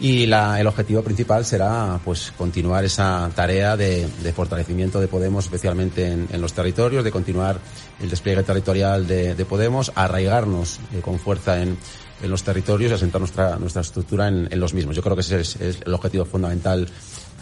y 0.00 0.26
la, 0.26 0.60
el 0.60 0.66
objetivo 0.66 1.02
principal 1.02 1.44
será 1.44 2.00
pues 2.04 2.32
continuar 2.36 2.84
esa 2.84 3.30
tarea 3.34 3.76
de, 3.76 4.08
de 4.22 4.32
fortalecimiento 4.32 5.00
de 5.00 5.08
Podemos, 5.08 5.44
especialmente 5.44 6.06
en, 6.08 6.28
en, 6.30 6.40
los 6.40 6.52
territorios, 6.52 7.04
de 7.04 7.12
continuar 7.12 7.58
el 8.00 8.10
despliegue 8.10 8.42
territorial 8.42 9.06
de, 9.06 9.34
de 9.34 9.44
Podemos, 9.44 9.92
arraigarnos 9.94 10.80
eh, 10.92 11.00
con 11.00 11.18
fuerza 11.18 11.62
en, 11.62 11.76
en, 12.22 12.30
los 12.30 12.42
territorios 12.42 12.90
y 12.90 12.94
asentar 12.94 13.20
nuestra, 13.20 13.56
nuestra 13.56 13.82
estructura 13.82 14.28
en, 14.28 14.48
en, 14.50 14.58
los 14.58 14.74
mismos. 14.74 14.96
Yo 14.96 15.02
creo 15.02 15.14
que 15.14 15.22
ese 15.22 15.40
es, 15.40 15.56
es 15.56 15.78
el 15.84 15.94
objetivo 15.94 16.24
fundamental 16.24 16.88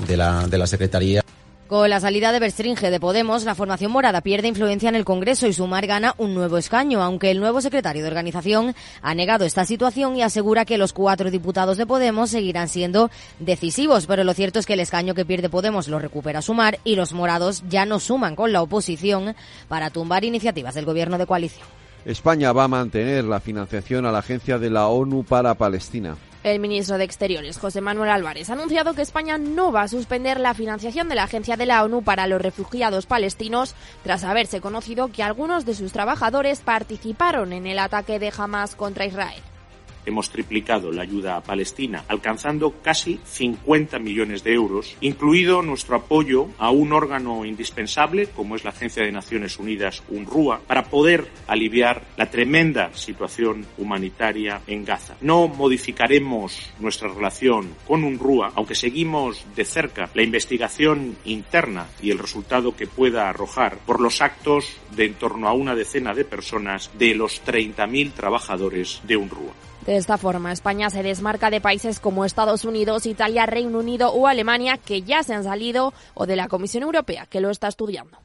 de 0.06 0.16
la, 0.16 0.46
de 0.46 0.58
la 0.58 0.66
Secretaría. 0.66 1.22
Con 1.72 1.88
la 1.88 2.00
salida 2.00 2.32
de 2.32 2.38
Berstringe 2.38 2.90
de 2.90 3.00
Podemos, 3.00 3.44
la 3.44 3.54
formación 3.54 3.92
morada 3.92 4.20
pierde 4.20 4.46
influencia 4.46 4.90
en 4.90 4.94
el 4.94 5.06
Congreso 5.06 5.46
y 5.46 5.54
Sumar 5.54 5.86
gana 5.86 6.14
un 6.18 6.34
nuevo 6.34 6.58
escaño, 6.58 7.02
aunque 7.02 7.30
el 7.30 7.40
nuevo 7.40 7.62
secretario 7.62 8.02
de 8.02 8.08
organización 8.08 8.74
ha 9.00 9.14
negado 9.14 9.46
esta 9.46 9.64
situación 9.64 10.14
y 10.14 10.22
asegura 10.22 10.66
que 10.66 10.76
los 10.76 10.92
cuatro 10.92 11.30
diputados 11.30 11.78
de 11.78 11.86
Podemos 11.86 12.28
seguirán 12.28 12.68
siendo 12.68 13.10
decisivos. 13.38 14.04
Pero 14.04 14.22
lo 14.22 14.34
cierto 14.34 14.58
es 14.58 14.66
que 14.66 14.74
el 14.74 14.80
escaño 14.80 15.14
que 15.14 15.24
pierde 15.24 15.48
Podemos 15.48 15.88
lo 15.88 15.98
recupera 15.98 16.42
Sumar 16.42 16.78
y 16.84 16.94
los 16.94 17.14
morados 17.14 17.64
ya 17.70 17.86
no 17.86 18.00
suman 18.00 18.36
con 18.36 18.52
la 18.52 18.60
oposición 18.60 19.34
para 19.68 19.88
tumbar 19.88 20.24
iniciativas 20.24 20.74
del 20.74 20.84
gobierno 20.84 21.16
de 21.16 21.24
coalición. 21.24 21.66
España 22.04 22.52
va 22.52 22.64
a 22.64 22.68
mantener 22.68 23.24
la 23.24 23.40
financiación 23.40 24.04
a 24.04 24.12
la 24.12 24.18
Agencia 24.18 24.58
de 24.58 24.68
la 24.68 24.88
ONU 24.88 25.24
para 25.24 25.54
Palestina. 25.54 26.18
El 26.44 26.58
ministro 26.58 26.98
de 26.98 27.04
Exteriores, 27.04 27.58
José 27.58 27.80
Manuel 27.80 28.10
Álvarez, 28.10 28.50
ha 28.50 28.54
anunciado 28.54 28.94
que 28.94 29.02
España 29.02 29.38
no 29.38 29.70
va 29.70 29.82
a 29.82 29.88
suspender 29.88 30.40
la 30.40 30.54
financiación 30.54 31.08
de 31.08 31.14
la 31.14 31.22
Agencia 31.22 31.56
de 31.56 31.66
la 31.66 31.84
ONU 31.84 32.02
para 32.02 32.26
los 32.26 32.42
Refugiados 32.42 33.06
Palestinos 33.06 33.76
tras 34.02 34.24
haberse 34.24 34.60
conocido 34.60 35.12
que 35.12 35.22
algunos 35.22 35.64
de 35.64 35.74
sus 35.74 35.92
trabajadores 35.92 36.60
participaron 36.60 37.52
en 37.52 37.68
el 37.68 37.78
ataque 37.78 38.18
de 38.18 38.32
Hamas 38.36 38.74
contra 38.74 39.06
Israel. 39.06 39.40
Hemos 40.04 40.30
triplicado 40.30 40.90
la 40.90 41.02
ayuda 41.02 41.36
a 41.36 41.42
Palestina, 41.42 42.04
alcanzando 42.08 42.74
casi 42.82 43.20
50 43.24 43.98
millones 43.98 44.42
de 44.42 44.54
euros, 44.54 44.96
incluido 45.00 45.62
nuestro 45.62 45.96
apoyo 45.96 46.48
a 46.58 46.70
un 46.70 46.92
órgano 46.92 47.44
indispensable 47.44 48.26
como 48.26 48.56
es 48.56 48.64
la 48.64 48.70
Agencia 48.70 49.04
de 49.04 49.12
Naciones 49.12 49.58
Unidas, 49.58 50.02
UNRWA, 50.08 50.60
para 50.66 50.84
poder 50.84 51.28
aliviar 51.46 52.02
la 52.16 52.30
tremenda 52.30 52.90
situación 52.94 53.64
humanitaria 53.78 54.60
en 54.66 54.84
Gaza. 54.84 55.16
No 55.20 55.46
modificaremos 55.46 56.72
nuestra 56.80 57.08
relación 57.08 57.74
con 57.86 58.02
UNRWA, 58.02 58.52
aunque 58.56 58.74
seguimos 58.74 59.44
de 59.54 59.64
cerca 59.64 60.10
la 60.14 60.22
investigación 60.22 61.16
interna 61.24 61.86
y 62.00 62.10
el 62.10 62.18
resultado 62.18 62.74
que 62.74 62.86
pueda 62.86 63.28
arrojar 63.28 63.78
por 63.86 64.00
los 64.00 64.20
actos 64.20 64.76
de 64.96 65.12
en 65.12 65.18
torno 65.18 65.46
a 65.46 65.52
una 65.52 65.74
decena 65.74 66.14
de 66.14 66.24
personas 66.24 66.90
de 66.98 67.14
los 67.14 67.44
30.000 67.44 68.12
trabajadores 68.12 69.02
de 69.04 69.16
UNRWA. 69.16 69.52
De 69.86 69.96
esta 69.96 70.16
forma, 70.16 70.52
España 70.52 70.90
se 70.90 71.02
desmarca 71.02 71.50
de 71.50 71.60
países 71.60 71.98
como 71.98 72.24
Estados 72.24 72.64
Unidos, 72.64 73.04
Italia, 73.04 73.46
Reino 73.46 73.80
Unido 73.80 74.12
o 74.12 74.28
Alemania 74.28 74.78
que 74.78 75.02
ya 75.02 75.24
se 75.24 75.34
han 75.34 75.42
salido 75.42 75.92
o 76.14 76.26
de 76.26 76.36
la 76.36 76.46
Comisión 76.48 76.84
Europea 76.84 77.26
que 77.26 77.40
lo 77.40 77.50
está 77.50 77.66
estudiando. 77.68 78.18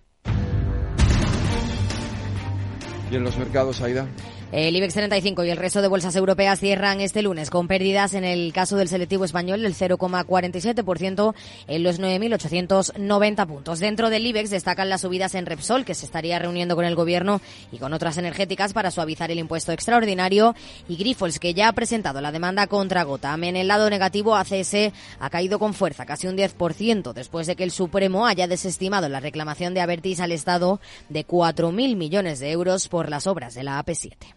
¿Y 3.09 3.15
en 3.15 3.23
los 3.23 3.37
mercados, 3.37 3.81
Aida? 3.81 4.07
El 4.53 4.77
IBEX 4.77 4.93
35 4.93 5.43
y 5.43 5.49
el 5.49 5.57
resto 5.57 5.81
de 5.81 5.89
bolsas 5.89 6.15
europeas 6.15 6.61
cierran 6.61 7.01
este 7.01 7.21
lunes 7.21 7.49
con 7.49 7.67
pérdidas 7.67 8.13
en 8.13 8.23
el 8.23 8.53
caso 8.53 8.77
del 8.77 8.87
selectivo 8.87 9.25
español 9.25 9.61
del 9.61 9.75
0,47% 9.75 11.35
en 11.67 11.83
los 11.83 11.99
9.890 11.99 13.45
puntos. 13.45 13.79
Dentro 13.79 14.09
del 14.09 14.25
IBEX 14.25 14.49
destacan 14.49 14.87
las 14.87 15.01
subidas 15.01 15.35
en 15.35 15.47
Repsol, 15.47 15.83
que 15.83 15.93
se 15.93 16.05
estaría 16.05 16.39
reuniendo 16.39 16.77
con 16.77 16.85
el 16.85 16.95
gobierno 16.95 17.41
y 17.73 17.77
con 17.77 17.91
otras 17.91 18.17
energéticas 18.17 18.71
para 18.71 18.89
suavizar 18.89 19.31
el 19.31 19.39
impuesto 19.39 19.73
extraordinario, 19.73 20.55
y 20.87 20.95
Grifols, 20.95 21.39
que 21.39 21.53
ya 21.53 21.67
ha 21.67 21.73
presentado 21.73 22.21
la 22.21 22.31
demanda 22.31 22.67
contra 22.67 23.03
Gotham. 23.03 23.43
En 23.43 23.57
el 23.57 23.67
lado 23.67 23.89
negativo, 23.89 24.37
ACS 24.37 24.93
ha 25.19 25.29
caído 25.29 25.59
con 25.59 25.73
fuerza, 25.73 26.05
casi 26.05 26.27
un 26.27 26.37
10%, 26.37 27.11
después 27.11 27.47
de 27.47 27.57
que 27.57 27.65
el 27.65 27.71
Supremo 27.71 28.25
haya 28.25 28.47
desestimado 28.47 29.09
la 29.09 29.19
reclamación 29.19 29.73
de 29.73 29.81
Avertis 29.81 30.21
al 30.21 30.31
Estado 30.31 30.79
de 31.09 31.27
4.000 31.27 31.97
millones 31.97 32.39
de 32.39 32.51
euros 32.51 32.87
por 32.87 33.09
las 33.09 33.27
obras 33.27 33.53
de 33.53 33.63
la 33.63 33.83
AP7. 33.83 34.36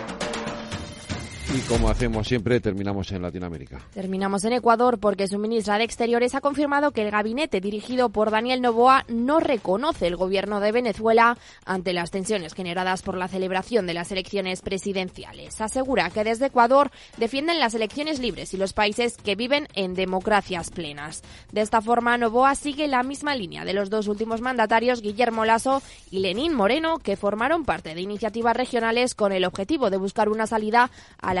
Y 1.53 1.59
como 1.63 1.89
hacemos 1.89 2.29
siempre, 2.29 2.61
terminamos 2.61 3.11
en 3.11 3.21
Latinoamérica. 3.21 3.81
Terminamos 3.93 4.45
en 4.45 4.53
Ecuador 4.53 4.99
porque 4.99 5.27
su 5.27 5.37
ministra 5.37 5.77
de 5.77 5.83
Exteriores 5.83 6.33
ha 6.33 6.39
confirmado 6.39 6.91
que 6.91 7.01
el 7.01 7.11
gabinete 7.11 7.59
dirigido 7.59 8.07
por 8.07 8.31
Daniel 8.31 8.61
Novoa 8.61 9.03
no 9.09 9.41
reconoce 9.41 10.07
el 10.07 10.15
gobierno 10.15 10.61
de 10.61 10.71
Venezuela 10.71 11.37
ante 11.65 11.91
las 11.91 12.09
tensiones 12.09 12.53
generadas 12.53 13.01
por 13.01 13.17
la 13.17 13.27
celebración 13.27 13.85
de 13.85 13.93
las 13.93 14.13
elecciones 14.13 14.61
presidenciales. 14.61 15.59
Asegura 15.59 16.09
que 16.09 16.23
desde 16.23 16.45
Ecuador 16.45 16.89
defienden 17.17 17.59
las 17.59 17.73
elecciones 17.73 18.19
libres 18.19 18.53
y 18.53 18.57
los 18.57 18.71
países 18.71 19.17
que 19.17 19.35
viven 19.35 19.67
en 19.75 19.93
democracias 19.93 20.69
plenas. 20.69 21.21
De 21.51 21.59
esta 21.59 21.81
forma, 21.81 22.17
Novoa 22.17 22.55
sigue 22.55 22.87
la 22.87 23.03
misma 23.03 23.35
línea 23.35 23.65
de 23.65 23.73
los 23.73 23.89
dos 23.89 24.07
últimos 24.07 24.39
mandatarios, 24.39 25.01
Guillermo 25.01 25.43
Lasso 25.43 25.81
y 26.11 26.19
Lenín 26.19 26.53
Moreno, 26.53 26.99
que 26.99 27.17
formaron 27.17 27.65
parte 27.65 27.93
de 27.93 27.99
iniciativas 27.99 28.55
regionales 28.55 29.15
con 29.15 29.33
el 29.33 29.43
objetivo 29.43 29.89
de 29.89 29.97
buscar 29.97 30.29
una 30.29 30.47
salida 30.47 30.91
a 31.21 31.33
la 31.33 31.40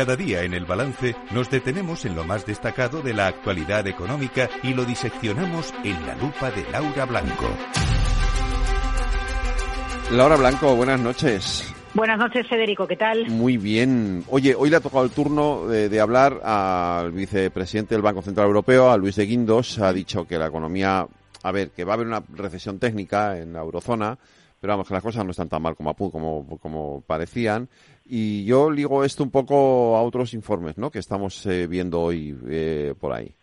Cada 0.00 0.16
día 0.16 0.44
en 0.44 0.54
el 0.54 0.64
balance 0.64 1.14
nos 1.30 1.50
detenemos 1.50 2.06
en 2.06 2.16
lo 2.16 2.24
más 2.24 2.46
destacado 2.46 3.02
de 3.02 3.12
la 3.12 3.26
actualidad 3.26 3.86
económica 3.86 4.48
y 4.62 4.72
lo 4.72 4.86
diseccionamos 4.86 5.74
en 5.84 6.06
la 6.06 6.14
lupa 6.16 6.50
de 6.50 6.64
Laura 6.70 7.04
Blanco. 7.04 7.50
Laura 10.10 10.36
Blanco, 10.36 10.74
buenas 10.74 10.98
noches. 11.00 11.70
Buenas 11.92 12.18
noches, 12.18 12.48
Federico, 12.48 12.86
¿qué 12.86 12.96
tal? 12.96 13.28
Muy 13.28 13.58
bien. 13.58 14.24
Oye, 14.28 14.54
hoy 14.54 14.70
le 14.70 14.76
ha 14.76 14.80
tocado 14.80 15.04
el 15.04 15.10
turno 15.10 15.66
de, 15.66 16.00
hablar 16.00 16.40
al 16.44 17.12
vicepresidente 17.12 17.94
del 17.94 18.00
Banco 18.00 18.22
Central 18.22 18.46
Europeo, 18.46 18.90
a 18.90 18.96
Luis 18.96 19.16
de 19.16 19.26
Guindos. 19.26 19.80
Ha 19.80 19.92
dicho 19.92 20.26
que 20.26 20.38
la 20.38 20.46
economía, 20.46 21.06
a 21.42 21.52
ver, 21.52 21.72
que 21.72 21.84
va 21.84 21.92
a 21.92 21.94
haber 21.96 22.06
una 22.06 22.22
recesión 22.36 22.78
técnica 22.78 23.36
en 23.38 23.52
la 23.52 23.60
eurozona, 23.60 24.16
pero 24.58 24.72
vamos, 24.72 24.88
que 24.88 24.94
las 24.94 25.02
cosas 25.02 25.26
no 25.26 25.32
están 25.32 25.50
tan 25.50 25.60
mal 25.60 25.76
como, 25.76 25.94
como, 25.94 26.58
como 26.58 27.02
parecían. 27.06 27.68
Y 28.12 28.44
yo 28.44 28.72
ligo 28.72 29.04
esto 29.04 29.22
un 29.22 29.30
poco 29.30 29.96
a 29.96 30.02
otros 30.02 30.34
informes 30.34 30.76
¿no? 30.76 30.90
que 30.90 30.98
estamos 30.98 31.46
eh, 31.46 31.68
viendo 31.68 32.00
hoy 32.00 32.36
eh, 32.48 32.92
por 32.98 33.12
ahí. 33.12 33.36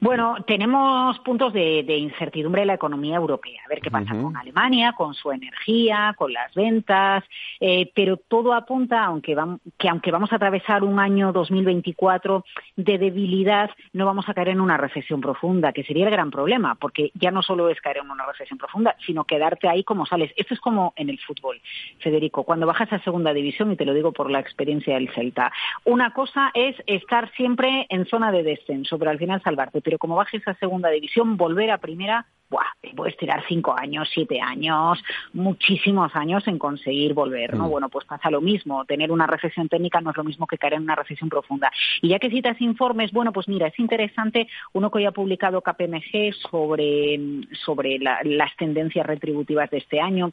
Bueno, 0.00 0.36
tenemos 0.46 1.18
puntos 1.20 1.52
de, 1.52 1.80
incertidumbre 1.96 2.62
en 2.62 2.68
la 2.68 2.74
economía 2.74 3.16
europea. 3.16 3.62
A 3.64 3.68
ver 3.68 3.80
qué 3.80 3.90
pasa 3.90 4.14
con 4.14 4.36
Alemania, 4.36 4.92
con 4.92 5.14
su 5.14 5.30
energía, 5.30 6.14
con 6.16 6.32
las 6.32 6.52
ventas, 6.54 7.24
eh, 7.60 7.90
pero 7.94 8.16
todo 8.16 8.52
apunta, 8.54 9.04
aunque 9.04 9.36
que 9.78 9.88
aunque 9.88 10.10
vamos 10.10 10.32
a 10.32 10.36
atravesar 10.36 10.84
un 10.84 10.98
año 10.98 11.32
2024 11.32 12.44
de 12.76 12.98
debilidad, 12.98 13.70
no 13.92 14.06
vamos 14.06 14.28
a 14.28 14.34
caer 14.34 14.48
en 14.48 14.60
una 14.60 14.76
recesión 14.76 15.20
profunda, 15.20 15.72
que 15.72 15.84
sería 15.84 16.04
el 16.04 16.10
gran 16.10 16.30
problema, 16.30 16.74
porque 16.74 17.10
ya 17.14 17.30
no 17.30 17.42
solo 17.42 17.68
es 17.68 17.80
caer 17.80 17.98
en 17.98 18.10
una 18.10 18.26
recesión 18.26 18.58
profunda, 18.58 18.96
sino 19.06 19.24
quedarte 19.24 19.68
ahí 19.68 19.84
como 19.84 20.06
sales. 20.06 20.32
Esto 20.36 20.54
es 20.54 20.60
como 20.60 20.92
en 20.96 21.10
el 21.10 21.18
fútbol, 21.18 21.60
Federico, 21.98 22.44
cuando 22.44 22.66
bajas 22.66 22.92
a 22.92 22.98
segunda 23.00 23.32
división, 23.32 23.72
y 23.72 23.76
te 23.76 23.84
lo 23.84 23.94
digo 23.94 24.12
por 24.12 24.30
la 24.30 24.40
experiencia 24.40 24.94
del 24.94 25.12
Celta, 25.12 25.52
una 25.84 26.12
cosa 26.12 26.50
es 26.54 26.76
estar 26.86 27.30
siempre 27.32 27.86
en 27.88 28.06
zona 28.06 28.32
de 28.32 28.42
descenso, 28.42 28.98
pero 28.98 29.10
al 29.10 29.18
final 29.18 29.42
salvar 29.42 29.69
pero 29.82 29.98
como 29.98 30.16
bajes 30.16 30.46
a 30.48 30.54
segunda 30.54 30.90
división, 30.90 31.36
volver 31.36 31.70
a 31.70 31.78
primera, 31.78 32.26
¡buah! 32.50 32.64
te 32.80 32.90
puedes 32.94 33.16
tirar 33.16 33.44
cinco 33.46 33.74
años, 33.78 34.08
siete 34.12 34.40
años, 34.40 35.02
muchísimos 35.32 36.14
años 36.14 36.46
en 36.48 36.58
conseguir 36.58 37.14
volver, 37.14 37.54
¿no? 37.54 37.66
Mm. 37.66 37.70
Bueno, 37.70 37.88
pues 37.88 38.04
pasa 38.06 38.30
lo 38.30 38.40
mismo. 38.40 38.84
Tener 38.84 39.12
una 39.12 39.26
recesión 39.26 39.68
técnica 39.68 40.00
no 40.00 40.10
es 40.10 40.16
lo 40.16 40.24
mismo 40.24 40.46
que 40.46 40.58
caer 40.58 40.74
en 40.74 40.82
una 40.82 40.96
recesión 40.96 41.28
profunda. 41.28 41.70
Y 42.02 42.08
ya 42.08 42.18
que 42.18 42.30
citas 42.30 42.60
informes, 42.60 43.12
bueno, 43.12 43.32
pues 43.32 43.48
mira, 43.48 43.68
es 43.68 43.78
interesante 43.78 44.48
uno 44.72 44.90
que 44.90 44.98
hoy 44.98 45.06
ha 45.06 45.12
publicado 45.12 45.62
KPMG 45.62 46.34
sobre, 46.50 47.20
sobre 47.64 47.98
las 47.98 48.56
tendencias 48.56 49.06
retributivas 49.06 49.70
de 49.70 49.78
este 49.78 50.00
año 50.00 50.32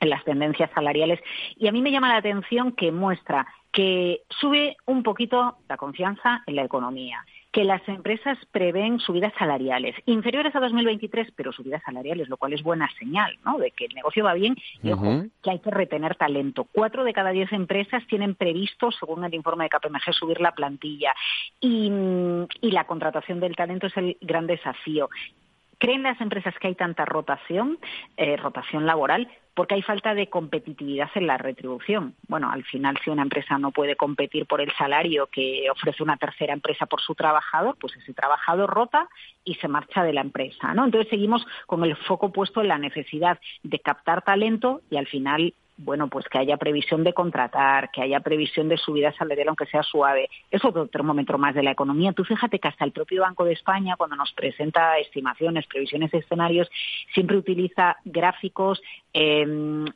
las 0.00 0.24
tendencias 0.24 0.70
salariales 0.74 1.20
y 1.56 1.68
a 1.68 1.72
mí 1.72 1.82
me 1.82 1.90
llama 1.90 2.08
la 2.08 2.16
atención 2.16 2.72
que 2.72 2.90
muestra 2.90 3.46
que 3.70 4.22
sube 4.28 4.76
un 4.86 5.02
poquito 5.02 5.58
la 5.68 5.76
confianza 5.76 6.42
en 6.46 6.56
la 6.56 6.64
economía 6.64 7.22
que 7.52 7.64
las 7.64 7.86
empresas 7.88 8.38
prevén 8.52 9.00
subidas 9.00 9.32
salariales 9.38 9.96
inferiores 10.06 10.54
a 10.54 10.60
2023, 10.60 11.32
pero 11.34 11.52
subidas 11.52 11.82
salariales, 11.84 12.28
lo 12.28 12.36
cual 12.36 12.52
es 12.52 12.62
buena 12.62 12.88
señal, 12.98 13.36
¿no? 13.44 13.58
De 13.58 13.72
que 13.72 13.86
el 13.86 13.94
negocio 13.94 14.24
va 14.24 14.34
bien 14.34 14.56
y 14.82 14.92
ojo, 14.92 15.24
que 15.42 15.50
hay 15.50 15.58
que 15.58 15.70
retener 15.70 16.14
talento. 16.14 16.66
Cuatro 16.72 17.04
de 17.04 17.12
cada 17.12 17.30
diez 17.30 17.52
empresas 17.52 18.06
tienen 18.06 18.34
previsto, 18.34 18.90
según 18.92 19.24
el 19.24 19.34
informe 19.34 19.64
de 19.64 19.70
KPMG, 19.70 20.12
subir 20.12 20.40
la 20.40 20.52
plantilla 20.52 21.12
y, 21.60 21.90
y 22.60 22.70
la 22.70 22.84
contratación 22.84 23.40
del 23.40 23.56
talento 23.56 23.88
es 23.88 23.96
el 23.96 24.16
gran 24.20 24.46
desafío. 24.46 25.08
¿Creen 25.80 26.04
las 26.04 26.20
empresas 26.20 26.54
que 26.60 26.68
hay 26.68 26.74
tanta 26.76 27.04
rotación, 27.04 27.78
eh, 28.16 28.36
rotación 28.36 28.86
laboral? 28.86 29.28
porque 29.54 29.74
hay 29.74 29.82
falta 29.82 30.14
de 30.14 30.28
competitividad 30.28 31.10
en 31.16 31.26
la 31.26 31.36
retribución. 31.36 32.14
Bueno, 32.28 32.50
al 32.50 32.64
final, 32.64 32.96
si 33.04 33.10
una 33.10 33.20
empresa 33.20 33.58
no 33.58 33.72
puede 33.72 33.94
competir 33.94 34.46
por 34.46 34.62
el 34.62 34.72
salario 34.72 35.26
que 35.26 35.68
ofrece 35.70 36.02
una 36.02 36.16
tercera 36.16 36.54
empresa 36.54 36.86
por 36.86 37.02
su 37.02 37.14
trabajador, 37.14 37.76
pues 37.78 37.94
ese 37.96 38.14
trabajador 38.14 38.70
rota 38.70 39.08
y 39.44 39.56
se 39.56 39.68
marcha 39.68 40.02
de 40.02 40.14
la 40.14 40.22
empresa, 40.22 40.72
¿no? 40.72 40.86
Entonces 40.86 41.10
seguimos 41.10 41.46
con 41.66 41.84
el 41.84 41.94
foco 41.96 42.32
puesto 42.32 42.62
en 42.62 42.68
la 42.68 42.78
necesidad 42.78 43.38
de 43.62 43.78
captar 43.80 44.22
talento 44.22 44.80
y 44.90 44.96
al 44.96 45.08
final 45.08 45.52
bueno, 45.82 46.08
pues 46.08 46.26
que 46.28 46.38
haya 46.38 46.56
previsión 46.56 47.04
de 47.04 47.14
contratar, 47.14 47.90
que 47.90 48.02
haya 48.02 48.20
previsión 48.20 48.68
de 48.68 48.76
subida 48.76 49.12
salarial, 49.12 49.48
aunque 49.48 49.66
sea 49.66 49.82
suave. 49.82 50.28
Es 50.50 50.64
otro 50.64 50.86
termómetro 50.88 51.38
más 51.38 51.54
de 51.54 51.62
la 51.62 51.70
economía. 51.70 52.12
Tú 52.12 52.24
fíjate 52.24 52.58
que 52.58 52.68
hasta 52.68 52.84
el 52.84 52.92
propio 52.92 53.22
Banco 53.22 53.44
de 53.44 53.54
España, 53.54 53.96
cuando 53.96 54.16
nos 54.16 54.32
presenta 54.32 54.98
estimaciones, 54.98 55.66
previsiones 55.66 56.12
escenarios, 56.12 56.68
siempre 57.14 57.36
utiliza 57.36 57.96
gráficos, 58.04 58.82
eh, 59.14 59.46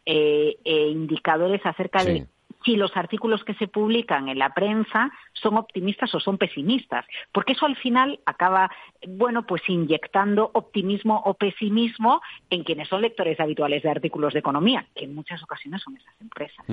eh, 0.07 0.57
eh 0.65 0.89
indicadores 0.89 1.65
acerca 1.65 2.03
de 2.05 2.27
si 2.65 2.77
los 2.77 2.97
artículos 2.97 3.45
que 3.45 3.55
se 3.55 3.69
publican 3.69 4.29
en 4.29 4.39
la 4.39 4.55
prensa 4.55 5.11
son 5.33 5.57
optimistas 5.57 6.15
o 6.15 6.21
son 6.21 6.39
pesimistas, 6.39 7.05
porque 7.33 7.53
eso 7.53 7.67
al 7.67 7.77
final 7.77 8.21
acaba, 8.25 8.71
bueno, 9.07 9.47
pues 9.47 9.63
inyectando 9.69 10.51
optimismo 10.55 11.21
o 11.25 11.35
pesimismo 11.35 12.21
en 12.51 12.65
quienes 12.65 12.89
son 12.89 13.03
lectores 13.03 13.39
habituales 13.39 13.83
de 13.83 13.91
artículos 13.91 14.33
de 14.33 14.39
economía, 14.39 14.87
que 14.95 15.05
en 15.05 15.15
muchas 15.15 15.43
ocasiones 15.43 15.83
son 15.83 15.97
esas 15.97 16.15
empresas. 16.21 16.65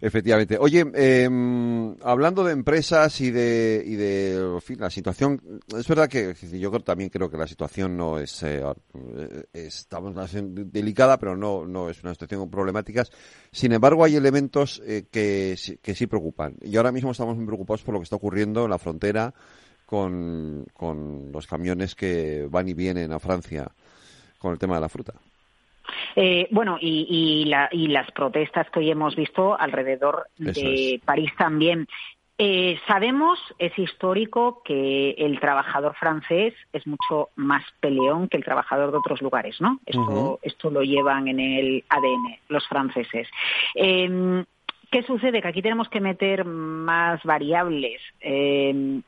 Efectivamente. 0.00 0.56
Oye, 0.58 0.84
em, 0.94 1.96
hablando 2.02 2.44
de 2.44 2.52
empresas 2.52 3.20
y 3.20 3.30
de, 3.30 3.82
y 3.84 3.94
de 3.96 4.60
la 4.78 4.90
situación, 4.90 5.40
es 5.76 5.86
verdad 5.86 6.08
que 6.08 6.34
yo 6.58 6.70
también 6.80 7.10
creo 7.10 7.30
que 7.30 7.36
la 7.36 7.46
situación 7.46 7.96
no 7.96 8.18
es, 8.18 8.42
eh, 8.42 8.62
estamos 9.52 10.34
en 10.34 10.70
delicada, 10.70 11.18
pero 11.18 11.36
no, 11.36 11.66
no 11.66 11.90
es 11.90 12.02
una 12.02 12.12
situación 12.12 12.40
con 12.40 12.50
problemáticas. 12.50 13.10
Sin 13.50 13.72
embargo, 13.72 14.04
hay 14.04 14.16
elementos 14.16 14.82
eh, 14.86 14.93
que, 15.02 15.56
que 15.82 15.94
sí 15.94 16.06
preocupan. 16.06 16.54
Y 16.62 16.76
ahora 16.76 16.92
mismo 16.92 17.10
estamos 17.10 17.36
muy 17.36 17.46
preocupados 17.46 17.82
por 17.82 17.94
lo 17.94 18.00
que 18.00 18.04
está 18.04 18.16
ocurriendo 18.16 18.64
en 18.64 18.70
la 18.70 18.78
frontera 18.78 19.34
con, 19.86 20.64
con 20.72 21.30
los 21.32 21.46
camiones 21.46 21.94
que 21.94 22.46
van 22.50 22.68
y 22.68 22.74
vienen 22.74 23.12
a 23.12 23.18
Francia 23.18 23.70
con 24.38 24.52
el 24.52 24.58
tema 24.58 24.76
de 24.76 24.80
la 24.80 24.88
fruta. 24.88 25.14
Eh, 26.16 26.48
bueno, 26.50 26.78
y, 26.80 27.44
las 27.46 28.10
protestas 28.12 28.68
que 28.70 28.80
hoy 28.80 28.90
hemos 28.90 29.16
visto 29.16 29.58
alrededor 29.58 30.26
de 30.36 31.00
París 31.04 31.30
también. 31.36 31.86
Eh, 32.36 32.80
sabemos, 32.88 33.38
es 33.58 33.78
histórico, 33.78 34.60
que 34.64 35.10
el 35.12 35.38
trabajador 35.38 35.94
francés 35.94 36.52
es 36.72 36.84
mucho 36.86 37.28
más 37.36 37.62
peleón 37.78 38.28
que 38.28 38.36
el 38.36 38.44
trabajador 38.44 38.90
de 38.90 38.98
otros 38.98 39.22
lugares, 39.22 39.60
¿no? 39.60 39.78
Esto, 39.86 40.40
esto 40.42 40.70
lo 40.70 40.82
llevan 40.82 41.28
en 41.28 41.38
el 41.38 41.84
ADN 41.88 42.38
los 42.48 42.66
franceses. 42.66 43.28
Em, 43.76 44.44
¿Qué 44.90 45.02
sucede? 45.02 45.42
Que 45.42 45.48
aquí 45.48 45.62
tenemos 45.62 45.88
que 45.88 46.00
meter 46.00 46.44
más 46.44 47.22
variables. 47.24 48.00
Em, 48.20 49.02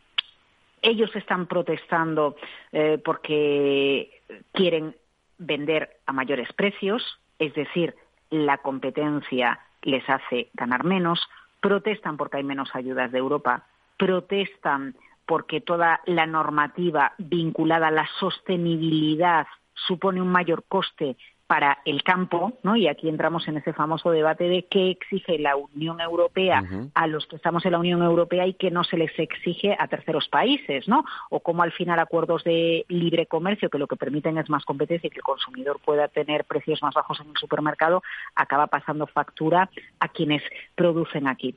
ellos 0.82 1.14
están 1.16 1.46
protestando 1.46 2.36
eh, 2.72 3.00
porque 3.04 4.22
quieren 4.52 4.94
vender 5.38 5.98
a 6.06 6.12
mayores 6.12 6.52
precios, 6.52 7.02
es 7.38 7.54
decir, 7.54 7.94
la 8.30 8.58
competencia 8.58 9.60
les 9.82 10.08
hace 10.08 10.48
ganar 10.54 10.84
menos, 10.84 11.20
protestan 11.60 12.16
porque 12.16 12.38
hay 12.38 12.44
menos 12.44 12.70
ayudas 12.74 13.12
de 13.12 13.18
Europa, 13.18 13.66
protestan 13.96 14.94
porque 15.26 15.60
toda 15.60 16.00
la 16.06 16.26
normativa 16.26 17.14
vinculada 17.18 17.88
a 17.88 17.92
la 17.92 18.08
sostenibilidad 18.18 19.46
supone 19.74 20.22
un 20.22 20.28
mayor 20.28 20.64
coste 20.68 21.16
para 21.46 21.78
el 21.84 22.02
campo, 22.02 22.54
¿no? 22.62 22.76
Y 22.76 22.88
aquí 22.88 23.08
entramos 23.08 23.46
en 23.46 23.56
ese 23.56 23.72
famoso 23.72 24.10
debate 24.10 24.44
de 24.44 24.64
qué 24.64 24.90
exige 24.90 25.38
la 25.38 25.54
Unión 25.56 26.00
Europea 26.00 26.64
a 26.94 27.06
los 27.06 27.26
que 27.26 27.36
estamos 27.36 27.64
en 27.64 27.72
la 27.72 27.78
Unión 27.78 28.02
Europea 28.02 28.46
y 28.46 28.54
qué 28.54 28.70
no 28.70 28.82
se 28.82 28.96
les 28.96 29.16
exige 29.18 29.76
a 29.78 29.86
terceros 29.86 30.28
países, 30.28 30.88
¿no? 30.88 31.04
O 31.30 31.40
cómo 31.40 31.62
al 31.62 31.72
final 31.72 31.98
acuerdos 31.98 32.42
de 32.44 32.84
libre 32.88 33.26
comercio 33.26 33.70
que 33.70 33.78
lo 33.78 33.86
que 33.86 33.96
permiten 33.96 34.38
es 34.38 34.50
más 34.50 34.64
competencia 34.64 35.06
y 35.06 35.10
que 35.10 35.18
el 35.18 35.22
consumidor 35.22 35.78
pueda 35.84 36.08
tener 36.08 36.44
precios 36.44 36.82
más 36.82 36.94
bajos 36.94 37.20
en 37.20 37.28
el 37.28 37.36
supermercado 37.36 38.02
acaba 38.34 38.66
pasando 38.66 39.06
factura 39.06 39.70
a 40.00 40.08
quienes 40.08 40.42
producen 40.74 41.28
aquí. 41.28 41.54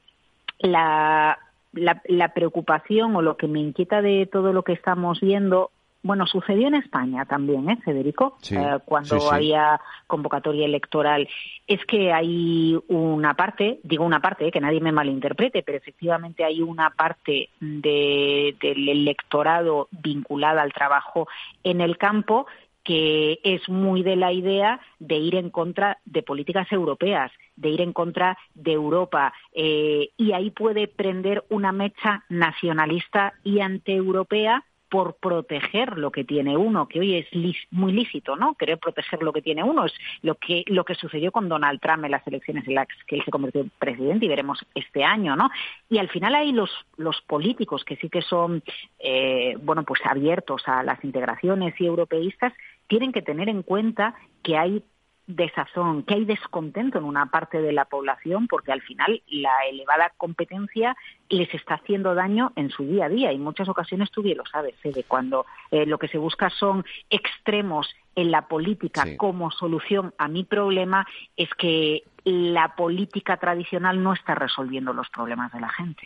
La 0.59 1.37
la, 1.73 2.33
preocupación 2.33 3.15
o 3.15 3.21
lo 3.21 3.37
que 3.37 3.47
me 3.47 3.59
inquieta 3.59 4.01
de 4.01 4.27
todo 4.31 4.53
lo 4.53 4.63
que 4.63 4.73
estamos 4.73 5.21
viendo 5.21 5.71
bueno, 6.01 6.25
sucedió 6.25 6.67
en 6.67 6.75
España 6.75 7.25
también, 7.25 7.69
¿eh, 7.69 7.77
Federico? 7.83 8.37
Eh, 8.51 8.77
cuando 8.85 9.31
había 9.31 9.79
convocatoria 10.07 10.65
electoral. 10.65 11.27
Es 11.67 11.85
que 11.85 12.13
hay 12.13 12.77
una 12.87 13.33
parte, 13.33 13.79
digo 13.83 14.05
una 14.05 14.21
parte, 14.21 14.47
eh, 14.47 14.51
que 14.51 14.61
nadie 14.61 14.79
me 14.79 14.91
malinterprete, 14.91 15.61
pero 15.63 15.77
efectivamente 15.77 16.43
hay 16.43 16.61
una 16.61 16.89
parte 16.91 17.49
del 17.59 18.89
electorado 18.89 19.89
vinculada 19.91 20.61
al 20.61 20.73
trabajo 20.73 21.27
en 21.63 21.81
el 21.81 21.97
campo 21.97 22.47
que 22.83 23.39
es 23.43 23.69
muy 23.69 24.01
de 24.01 24.15
la 24.15 24.31
idea 24.31 24.79
de 24.97 25.17
ir 25.17 25.35
en 25.35 25.51
contra 25.51 25.99
de 26.05 26.23
políticas 26.23 26.71
europeas, 26.71 27.31
de 27.55 27.69
ir 27.69 27.81
en 27.81 27.93
contra 27.93 28.35
de 28.55 28.71
Europa. 28.71 29.31
Eh, 29.53 30.09
y 30.17 30.31
ahí 30.31 30.49
puede 30.49 30.87
prender 30.87 31.43
una 31.49 31.71
mecha 31.71 32.23
nacionalista 32.29 33.33
y 33.43 33.59
antieuropea 33.59 34.63
por 34.89 35.15
proteger 35.15 35.97
lo 35.97 36.11
que 36.11 36.23
tiene 36.23 36.57
uno, 36.57 36.87
que 36.87 36.99
hoy 36.99 37.15
es 37.15 37.27
muy 37.71 37.91
lícito, 37.93 38.35
¿no? 38.35 38.55
Querer 38.55 38.79
proteger 38.79 39.21
lo 39.21 39.31
que 39.31 39.41
tiene 39.41 39.63
uno 39.63 39.85
es 39.85 39.93
lo 40.21 40.35
que 40.35 40.63
lo 40.67 40.83
que 40.83 40.95
sucedió 40.95 41.31
con 41.31 41.47
Donald 41.47 41.79
Trump 41.79 42.05
en 42.05 42.11
las 42.11 42.25
elecciones 42.27 42.67
en 42.67 42.75
las 42.75 42.87
que 43.07 43.15
él 43.15 43.23
se 43.23 43.31
convirtió 43.31 43.61
en 43.61 43.71
presidente 43.77 44.25
y 44.25 44.29
veremos 44.29 44.65
este 44.73 45.03
año, 45.03 45.35
¿no? 45.35 45.49
Y 45.89 45.99
al 45.99 46.09
final 46.09 46.35
hay 46.35 46.51
los 46.51 46.71
los 46.97 47.21
políticos 47.21 47.83
que 47.85 47.95
sí 47.97 48.09
que 48.09 48.21
son 48.21 48.63
eh, 48.99 49.55
bueno 49.61 49.83
pues 49.83 50.01
abiertos 50.03 50.63
a 50.65 50.83
las 50.83 51.03
integraciones 51.03 51.79
y 51.79 51.85
europeístas 51.85 52.53
tienen 52.87 53.11
que 53.11 53.21
tener 53.21 53.49
en 53.49 53.61
cuenta 53.61 54.15
que 54.43 54.57
hay 54.57 54.83
desazón, 55.29 56.03
que 56.03 56.15
hay 56.15 56.25
descontento 56.25 56.97
en 56.97 57.03
una 57.03 57.27
parte 57.27 57.61
de 57.61 57.71
la 57.71 57.85
población 57.85 58.47
porque 58.47 58.71
al 58.71 58.81
final 58.81 59.21
la 59.27 59.51
elevada 59.69 60.11
competencia 60.17 60.97
les 61.29 61.53
está 61.53 61.75
haciendo 61.75 62.15
daño 62.15 62.51
en 62.55 62.71
su 62.71 62.83
día 62.83 63.05
a 63.05 63.09
día. 63.09 63.31
Y 63.31 63.35
en 63.35 63.43
muchas 63.43 63.69
ocasiones 63.69 64.09
tú 64.11 64.23
bien 64.23 64.39
lo 64.39 64.45
sabes, 64.47 64.73
de 64.83 65.03
cuando 65.03 65.45
eh, 65.69 65.85
lo 65.85 65.99
que 65.99 66.07
se 66.07 66.17
busca 66.17 66.49
son 66.49 66.83
extremos 67.11 67.87
en 68.15 68.31
la 68.31 68.47
política 68.47 69.05
como 69.17 69.51
solución 69.51 70.13
a 70.17 70.27
mi 70.27 70.43
problema, 70.43 71.05
es 71.37 71.49
que 71.57 72.03
la 72.23 72.75
política 72.75 73.37
tradicional 73.37 74.01
no 74.01 74.13
está 74.13 74.33
resolviendo 74.33 74.93
los 74.93 75.09
problemas 75.09 75.53
de 75.53 75.59
la 75.59 75.69
gente. 75.69 76.01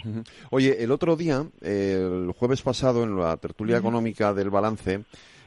Oye, 0.52 0.84
el 0.84 0.92
otro 0.92 1.16
día, 1.16 1.44
el 1.62 2.32
jueves 2.38 2.62
pasado, 2.62 3.04
en 3.04 3.18
la 3.18 3.38
tertulia 3.38 3.78
económica 3.78 4.34
del 4.34 4.50
balance, 4.50 4.94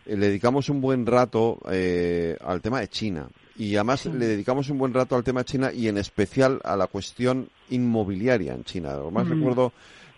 eh, 0.06 0.16
le 0.16 0.28
dedicamos 0.28 0.68
un 0.70 0.80
buen 0.80 1.04
rato 1.04 1.58
eh, 1.70 2.36
al 2.42 2.62
tema 2.62 2.80
de 2.80 2.88
China. 2.88 3.28
Y 3.58 3.76
además 3.76 4.06
le 4.06 4.26
dedicamos 4.26 4.68
un 4.68 4.78
buen 4.78 4.92
rato 4.92 5.16
al 5.16 5.24
tema 5.24 5.44
China 5.44 5.72
y 5.72 5.88
en 5.88 5.98
especial 5.98 6.60
a 6.64 6.76
la 6.76 6.86
cuestión 6.88 7.48
inmobiliaria 7.70 8.54
en 8.54 8.64
China. 8.64 8.94
Lo 8.96 9.10
más 9.10 9.28
recuerdo 9.28 9.72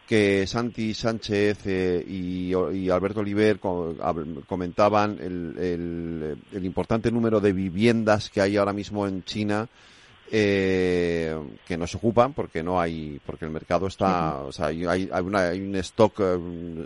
que 0.08 0.46
Santi 0.46 0.94
Sánchez 0.94 1.58
eh, 1.66 2.04
y, 2.08 2.52
Alberto 2.90 3.20
Oliver 3.20 3.60
comentaban 3.60 5.18
el, 5.20 6.38
el, 6.50 6.64
importante 6.64 7.12
número 7.12 7.40
de 7.40 7.52
viviendas 7.52 8.30
que 8.30 8.40
hay 8.40 8.56
ahora 8.56 8.72
mismo 8.72 9.06
en 9.06 9.22
China 9.24 9.68
eh, 10.30 11.36
que 11.66 11.76
no 11.76 11.86
se 11.86 11.96
ocupan 11.96 12.32
porque 12.32 12.62
no 12.62 12.80
hay 12.80 13.20
porque 13.24 13.44
el 13.44 13.50
mercado 13.50 13.86
está 13.86 14.42
o 14.42 14.52
sea 14.52 14.66
hay, 14.66 14.84
hay, 14.84 15.08
hay 15.12 15.60
un 15.60 15.74
stock 15.76 16.20
eh, 16.20 16.38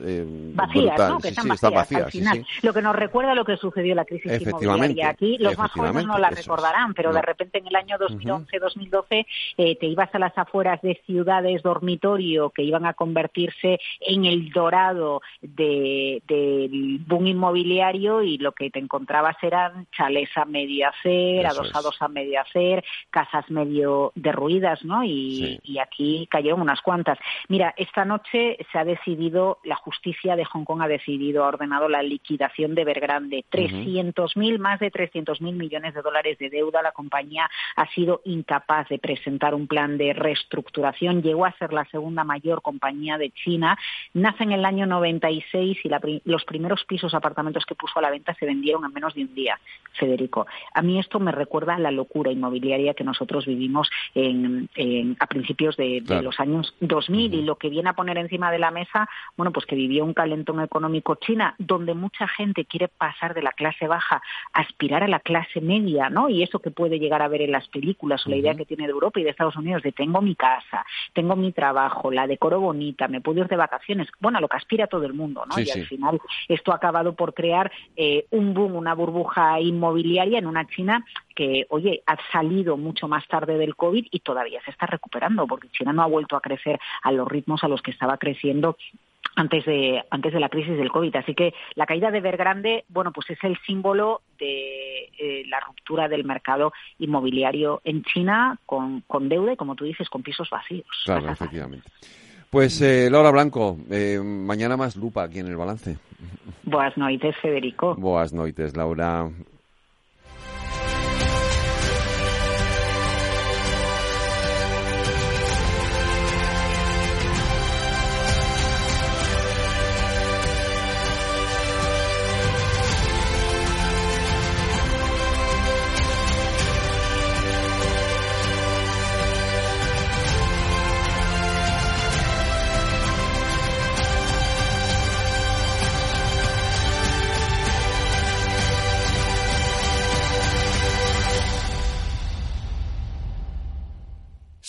eh 0.05 0.24
brutal. 0.26 1.18
Que 1.20 1.28
sí, 1.28 1.50
están 1.50 1.74
vacías, 1.74 2.05
al 2.05 2.11
final. 2.11 2.46
lo 2.62 2.72
que 2.72 2.83
nos 2.83 2.94
recuerda 2.94 3.35
lo 3.35 3.44
que 3.44 3.57
sucedió 3.57 3.92
en 3.92 3.96
la 3.96 4.05
crisis 4.05 4.40
inmobiliaria. 4.40 5.11
Aquí 5.11 5.38
los 5.38 5.57
más 5.57 5.70
jóvenes 5.72 6.07
no 6.07 6.18
la 6.18 6.31
recordarán 6.31 6.94
pero 6.94 7.12
de 7.12 7.22
repente 7.22 7.59
en 7.59 7.66
el 7.66 7.76
año 7.76 7.96
2011-2012 7.98 9.26
eh, 9.59 9.76
te 9.76 9.87
ibas 9.87 10.14
a 10.14 10.18
las 10.18 10.37
afueras 10.37 10.81
de 10.83 11.00
ciudades 11.07 11.62
dormitorio 11.62 12.50
que 12.50 12.62
iban 12.62 12.87
a 12.87 12.94
convertirse 12.94 13.78
en 14.00 14.24
el 14.24 14.50
dorado 14.50 15.22
del 15.40 16.22
de, 16.26 16.98
boom 17.07 17.26
inmobiliario 17.26 18.22
y 18.22 18.38
lo 18.38 18.52
que 18.52 18.70
te 18.70 18.78
encontrabas 18.78 19.37
eran 19.42 19.87
chales 19.96 20.28
a 20.37 20.44
media 20.44 20.90
hacer 20.90 21.46
adosados 21.46 22.00
a 22.00 22.09
media 22.09 22.42
hacer 22.42 22.85
medio 23.49 24.12
derruidas, 24.14 24.85
¿no? 24.85 25.05
Y, 25.05 25.61
aquí 25.81 26.29
cayeron 26.31 26.61
unas 26.61 26.81
cuantas. 26.81 27.18
Mira, 27.49 27.75
esta 27.77 28.05
noche 28.05 28.57
se 28.71 28.79
ha 28.79 28.85
decidido, 28.85 29.59
la 29.64 29.75
justicia 29.75 30.37
de 30.37 30.45
Hong 30.45 30.64
Kong 30.64 30.83
ha 30.83 30.88
decidido, 30.88 31.45
ha 31.45 31.49
ordenado 31.49 31.88
la 31.88 32.03
liquidación 32.03 32.75
de 32.75 32.83
Evergrande. 32.83 33.45
300.000, 33.51 34.59
más 34.59 34.79
de 34.79 34.92
300.000 34.92 35.53
millones 35.53 35.95
de 35.95 36.03
dólares 36.03 36.38
de 36.38 36.51
deuda. 36.51 36.83
La 36.83 36.92
compañía 36.92 37.51
ha 37.75 37.87
sido 37.88 38.21
incapaz 38.25 38.88
de 38.88 38.99
presentar 38.99 39.55
un 39.55 39.66
plan 39.66 39.99
de 39.99 40.12
reestructuración. 40.12 41.23
Llegó 41.23 41.47
a 41.47 41.57
ser 41.59 41.73
la 41.73 41.85
segunda 41.87 42.23
mayor 42.23 42.62
compañía 42.62 43.18
de 43.18 43.31
China. 43.31 43.79
Nace 44.14 44.45
en 44.45 44.53
el 44.53 44.64
año 44.64 44.87
96 44.87 45.79
y 45.85 45.90
los 46.25 46.45
primeros 46.45 46.85
pisos, 46.85 47.14
apartamentos 47.14 47.64
que 47.66 47.75
puso 47.75 47.99
a 47.99 48.03
la 48.03 48.11
venta 48.11 48.35
se 48.35 48.47
vendieron 48.47 48.85
en 48.85 48.92
menos 48.92 49.14
de 49.14 49.23
un 49.23 49.35
día, 49.35 49.59
Federico. 49.92 50.47
A 50.75 50.83
mí 50.83 50.99
esto 50.99 51.18
me 51.18 51.33
recuerda 51.33 51.75
a 51.75 51.79
la 51.79 51.90
locura 51.90 52.31
inmobiliaria 52.31 52.95
que 52.95 53.05
nos 53.05 53.21
nosotros 53.22 53.46
vivimos 53.46 53.88
en, 54.16 54.68
a 55.20 55.26
principios 55.26 55.76
de, 55.76 56.02
los 56.22 56.40
años 56.40 56.74
2000 56.80 57.35
y 57.35 57.42
lo 57.42 57.54
que 57.54 57.68
viene 57.68 57.88
a 57.88 57.92
poner 57.92 58.18
encima 58.18 58.50
de 58.50 58.58
la 58.58 58.72
mesa, 58.72 59.08
bueno, 59.37 59.52
pues 59.52 59.64
que 59.64 59.76
vivió 59.76 60.04
un 60.04 60.12
calentón 60.12 60.61
económico 60.61 61.14
China 61.14 61.54
donde 61.58 61.94
mucha 61.94 62.26
gente 62.26 62.64
quiere 62.64 62.88
pasar 62.88 63.35
de 63.35 63.42
la 63.42 63.52
clase 63.52 63.87
baja 63.87 64.20
a 64.52 64.61
aspirar 64.61 65.04
a 65.04 65.08
la 65.08 65.20
clase 65.20 65.61
media, 65.61 66.11
¿no? 66.11 66.28
Y 66.28 66.42
eso 66.42 66.58
que 66.58 66.72
puede 66.72 66.98
llegar 66.98 67.22
a 67.22 67.28
ver 67.28 67.42
en 67.42 67.52
las 67.52 67.68
películas 67.68 68.26
o 68.26 68.30
la 68.30 68.37
idea 68.37 68.56
que 68.56 68.66
tiene 68.66 68.87
de 68.87 68.92
Europa 68.92 69.20
y 69.20 69.22
de 69.22 69.30
Estados 69.30 69.56
Unidos 69.56 69.82
de 69.82 69.92
tengo 69.92 70.20
mi 70.20 70.35
casa, 70.35 70.85
tengo 71.12 71.37
mi 71.37 71.52
trabajo, 71.52 72.11
la 72.11 72.26
decoro 72.26 72.58
bonita, 72.58 73.06
me 73.06 73.20
puedo 73.20 73.40
ir 73.40 73.46
de 73.46 73.56
vacaciones, 73.56 74.08
bueno, 74.18 74.40
lo 74.40 74.48
que 74.48 74.56
aspira 74.56 74.88
todo 74.88 75.06
el 75.06 75.14
mundo, 75.14 75.44
¿no? 75.46 75.62
y 75.62 75.70
al 75.70 75.87
final 75.87 76.20
esto 76.48 76.72
ha 76.72 76.76
acabado 76.76 77.14
por 77.14 77.35
crear 77.35 77.70
eh, 77.96 78.26
un 78.30 78.52
boom, 78.52 78.74
una 78.74 78.94
burbuja 78.94 79.61
inmobiliaria 79.61 80.38
en 80.38 80.46
una 80.46 80.66
China 80.66 81.04
que, 81.35 81.66
oye, 81.70 82.02
ha 82.06 82.16
salido 82.30 82.76
mucho 82.76 83.08
más 83.08 83.12
tarde 83.29 83.59
del 83.59 83.77
COVID 83.77 84.07
y 84.11 84.20
todavía 84.20 84.61
se 84.64 84.70
está 84.70 84.87
recuperando, 84.87 85.46
porque 85.46 85.68
China 85.68 85.92
no 85.92 86.03
ha 86.03 86.07
vuelto 86.07 86.37
a 86.37 86.40
crecer 86.40 86.79
a 87.03 87.12
los 87.12 87.29
ritmos 87.29 87.62
a 87.64 87.68
los 87.68 87.83
que 87.83 87.90
estaba 87.90 88.16
creciendo 88.16 88.77
antes 89.37 89.64
de 89.64 90.03
antes 90.11 90.33
de 90.33 90.40
la 90.40 90.48
crisis 90.48 90.77
del 90.77 90.90
COVID. 90.90 91.16
Así 91.16 91.35
que 91.35 91.55
la 91.75 91.87
caída 91.87 92.10
de 92.10 92.19
Evergrande, 92.19 92.85
bueno, 92.88 93.13
pues 93.13 93.31
es 93.31 93.38
el 93.42 93.58
símbolo 93.67 94.23
de 94.38 95.10
eh, 95.19 95.44
la 95.48 95.60
ruptura 95.60 96.08
del 96.08 96.25
mercado 96.25 96.73
inmobiliario 96.98 97.81
en 97.85 98.02
China 98.04 98.58
con, 98.67 99.02
con 99.02 99.29
deuda 99.29 99.52
y, 99.52 99.56
como 99.56 99.75
tú 99.75 99.85
dices, 99.85 100.08
con 100.08 100.23
pisos 100.23 100.50
vacíos. 100.50 100.87
Claro, 101.04 101.31
efectivamente. 101.31 101.88
Pues 102.50 102.83
eh, 102.83 103.08
Laura 103.10 103.31
Blanco, 103.31 103.79
eh, 103.90 104.21
mañana 104.23 104.77
más 104.77 104.96
lupa 104.96 105.23
aquí 105.23 105.38
en 105.38 105.46
el 105.46 105.56
balance. 105.56 105.96
Buenas 106.65 106.96
noches, 106.98 107.35
Federico. 107.40 107.94
Buenas 107.94 108.35
noches, 108.35 108.77
Laura. 108.77 109.31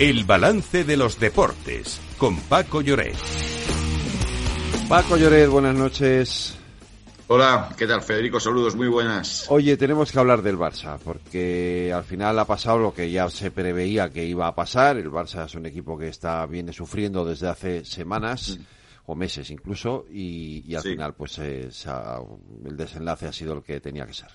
El 0.00 0.24
balance 0.24 0.82
de 0.82 0.96
los 0.96 1.20
deportes 1.20 2.00
con 2.16 2.40
Paco 2.40 2.80
Lloret. 2.80 3.14
Paco 4.88 5.18
Lloret, 5.18 5.46
buenas 5.50 5.74
noches. 5.74 6.56
Hola, 7.26 7.68
¿qué 7.76 7.86
tal 7.86 8.00
Federico? 8.00 8.40
Saludos, 8.40 8.74
muy 8.74 8.88
buenas. 8.88 9.44
Oye, 9.50 9.76
tenemos 9.76 10.10
que 10.10 10.18
hablar 10.18 10.40
del 10.40 10.56
Barça, 10.56 10.98
porque 11.04 11.92
al 11.94 12.04
final 12.04 12.38
ha 12.38 12.46
pasado 12.46 12.78
lo 12.78 12.94
que 12.94 13.10
ya 13.10 13.28
se 13.28 13.50
preveía 13.50 14.08
que 14.08 14.24
iba 14.24 14.46
a 14.46 14.54
pasar. 14.54 14.96
El 14.96 15.10
Barça 15.10 15.44
es 15.44 15.54
un 15.54 15.66
equipo 15.66 15.98
que 15.98 16.08
está 16.08 16.46
viene 16.46 16.72
sufriendo 16.72 17.22
desde 17.22 17.48
hace 17.48 17.84
semanas 17.84 18.58
mm. 18.58 18.62
o 19.04 19.14
meses 19.14 19.50
incluso, 19.50 20.06
y, 20.10 20.74
al 20.74 20.82
final 20.82 21.12
pues 21.12 21.38
eh, 21.40 21.68
el 22.64 22.74
desenlace 22.74 23.26
ha 23.26 23.32
sido 23.34 23.52
el 23.52 23.62
que 23.62 23.82
tenía 23.82 24.06
que 24.06 24.14
ser. 24.14 24.30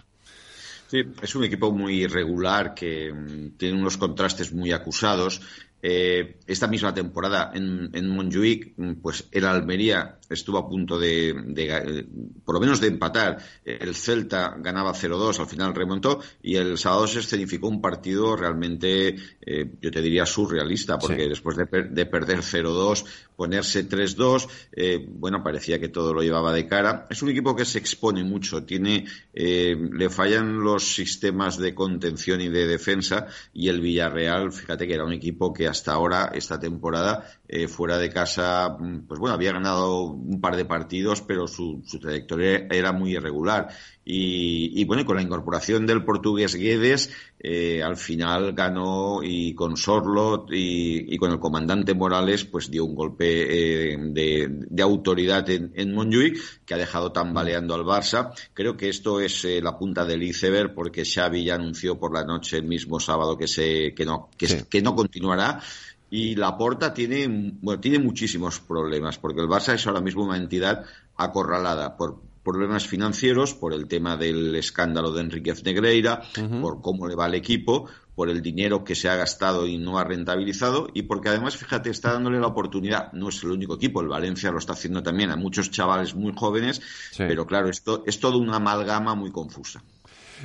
Sí, 0.87 1.03
es 1.21 1.35
un 1.35 1.43
equipo 1.43 1.71
muy 1.71 2.03
irregular 2.03 2.73
que 2.73 3.11
mm, 3.11 3.57
tiene 3.57 3.79
unos 3.79 3.97
contrastes 3.97 4.53
muy 4.53 4.71
acusados. 4.71 5.41
Eh, 5.81 6.37
esta 6.47 6.67
misma 6.67 6.93
temporada 6.93 7.51
en, 7.53 7.89
en 7.93 8.09
Montjuic, 8.09 8.73
mm, 8.77 8.93
pues 9.01 9.27
el 9.31 9.45
Almería 9.45 10.17
estuvo 10.29 10.57
a 10.57 10.67
punto 10.67 10.99
de, 10.99 11.33
de, 11.47 12.07
por 12.43 12.55
lo 12.55 12.61
menos 12.61 12.79
de 12.79 12.87
empatar. 12.87 13.37
El 13.63 13.95
Celta 13.95 14.55
ganaba 14.59 14.93
0-2, 14.93 15.39
al 15.39 15.47
final 15.47 15.75
remontó 15.75 16.19
y 16.41 16.55
el 16.55 16.77
sábado 16.77 17.07
se 17.07 17.19
escenificó 17.19 17.67
un 17.67 17.81
partido 17.81 18.35
realmente, 18.35 19.15
eh, 19.41 19.71
yo 19.81 19.91
te 19.91 20.01
diría, 20.01 20.25
surrealista, 20.25 20.97
porque 20.97 21.27
después 21.27 21.57
de, 21.57 21.65
de 21.65 22.05
perder 22.05 22.39
0-2, 22.39 23.05
ponerse 23.35 23.87
3-2, 23.87 24.47
eh, 24.71 25.05
bueno, 25.07 25.43
parecía 25.43 25.79
que 25.79 25.89
todo 25.89 26.13
lo 26.13 26.21
llevaba 26.21 26.53
de 26.53 26.67
cara. 26.67 27.07
Es 27.09 27.21
un 27.21 27.29
equipo 27.29 27.55
que 27.55 27.65
se 27.65 27.79
expone 27.79 28.23
mucho, 28.23 28.63
tiene, 28.63 29.05
eh, 29.33 29.75
le 29.91 30.09
fallan 30.09 30.59
los 30.59 30.95
sistemas 30.95 31.57
de 31.57 31.73
contención 31.75 32.41
y 32.41 32.49
de 32.49 32.67
defensa 32.67 33.27
y 33.53 33.69
el 33.69 33.81
Villarreal, 33.81 34.51
fíjate 34.51 34.87
que 34.87 34.93
era 34.93 35.05
un 35.05 35.13
equipo 35.13 35.53
que 35.53 35.67
hasta 35.67 35.93
ahora, 35.93 36.31
esta 36.33 36.59
temporada, 36.59 37.29
eh, 37.47 37.67
fuera 37.67 37.97
de 37.97 38.09
casa, 38.09 38.75
mm, 38.79 39.07
pues 39.07 39.19
bueno, 39.19 39.35
había 39.35 39.51
ganado 39.51 40.01
un 40.03 40.41
par 40.41 40.55
de 40.55 40.65
partidos, 40.65 41.21
pero 41.21 41.47
su, 41.47 41.83
trayectoria 42.01 42.67
era 42.71 42.91
muy 42.91 43.11
irregular. 43.15 43.67
Y, 44.03 44.71
y, 44.79 44.85
bueno, 44.85 45.05
con 45.05 45.15
la 45.15 45.21
incorporación 45.21 45.85
del 45.85 46.03
portugués 46.03 46.55
Guedes, 46.55 47.11
eh, 47.39 47.83
al 47.83 47.97
final 47.97 48.53
ganó 48.53 49.21
y 49.23 49.53
con 49.53 49.77
Sorlot 49.77 50.47
y, 50.51 51.17
con 51.17 51.31
el 51.31 51.39
comandante 51.39 51.93
Morales, 51.93 52.45
pues 52.45 52.69
dio 52.71 52.85
un 52.85 52.95
golpe 52.95 53.93
eh, 53.93 53.97
de, 53.99 54.83
autoridad 54.83 55.47
en, 55.49 55.71
en 55.75 55.93
Montjuic 55.93 56.65
que 56.65 56.73
ha 56.73 56.77
dejado 56.77 57.11
tambaleando 57.11 57.75
al 57.75 57.81
Barça. 57.81 58.31
Creo 58.53 58.77
que 58.77 58.89
esto 58.89 59.19
es 59.19 59.45
la 59.61 59.77
punta 59.77 60.05
del 60.05 60.23
iceberg 60.23 60.73
porque 60.73 61.05
Xavi 61.05 61.43
ya 61.43 61.55
anunció 61.55 61.99
por 61.99 62.13
la 62.13 62.23
noche 62.23 62.57
el 62.57 62.65
mismo 62.65 62.99
sábado 62.99 63.37
que 63.37 63.47
se 63.47 63.93
que 63.95 64.05
no 64.05 64.29
que, 64.37 64.65
que 64.69 64.81
no 64.81 64.95
continuará 64.95 65.61
y 66.09 66.35
la 66.35 66.57
Porta 66.57 66.93
tiene, 66.93 67.27
bueno, 67.61 67.81
tiene 67.81 67.99
muchísimos 67.99 68.59
problemas, 68.59 69.17
porque 69.17 69.41
el 69.41 69.47
Barça 69.47 69.73
es 69.73 69.85
ahora 69.87 70.01
mismo 70.01 70.23
una 70.23 70.37
entidad 70.37 70.85
acorralada 71.17 71.97
por 71.97 72.21
problemas 72.43 72.85
financieros, 72.85 73.55
por 73.55 73.73
el 73.73 73.87
tema 73.87 74.17
del 74.17 74.55
escándalo 74.55 75.11
de 75.11 75.21
Enriquez 75.21 75.63
Negreira, 75.63 76.21
por 76.61 76.79
cómo 76.79 77.07
le 77.07 77.15
va 77.15 77.25
al 77.25 77.33
equipo, 77.33 77.89
por 78.13 78.29
el 78.29 78.43
dinero 78.43 78.83
que 78.83 78.93
se 78.93 79.09
ha 79.09 79.15
gastado 79.15 79.65
y 79.65 79.79
no 79.79 79.97
ha 79.97 80.03
rentabilizado, 80.03 80.87
y 80.93 81.01
porque 81.01 81.29
además, 81.29 81.57
fíjate, 81.57 81.89
está 81.89 82.13
dándole 82.13 82.39
la 82.39 82.47
oportunidad, 82.47 83.11
no 83.13 83.29
es 83.29 83.43
el 83.43 83.51
único 83.51 83.75
equipo, 83.75 83.99
el 83.99 84.07
Valencia 84.07 84.51
lo 84.51 84.59
está 84.59 84.73
haciendo 84.73 85.01
también 85.01 85.31
a 85.31 85.35
muchos 85.35 85.71
chavales 85.71 86.13
muy 86.13 86.33
jóvenes, 86.35 86.81
pero 87.17 87.47
claro, 87.47 87.67
esto 87.67 88.03
es 88.05 88.19
todo 88.19 88.37
una 88.37 88.57
amalgama 88.57 89.15
muy 89.15 89.31
confusa. 89.31 89.83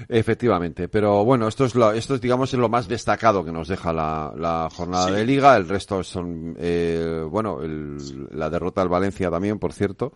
Efectivamente, 0.08 0.88
pero 0.88 1.24
bueno, 1.24 1.48
esto 1.48 1.64
es, 1.64 1.74
lo, 1.74 1.92
esto 1.92 2.14
es 2.14 2.20
digamos 2.20 2.52
lo 2.52 2.68
más 2.68 2.88
destacado 2.88 3.44
que 3.44 3.52
nos 3.52 3.68
deja 3.68 3.92
la, 3.92 4.68
jornada 4.74 5.10
de 5.10 5.24
liga. 5.24 5.56
El 5.56 5.68
resto 5.68 6.02
son, 6.02 6.56
eh, 6.58 7.24
bueno, 7.28 7.58
la 8.32 8.50
derrota 8.50 8.80
del 8.80 8.88
Valencia 8.88 9.30
también, 9.30 9.58
por 9.58 9.72
cierto 9.72 10.12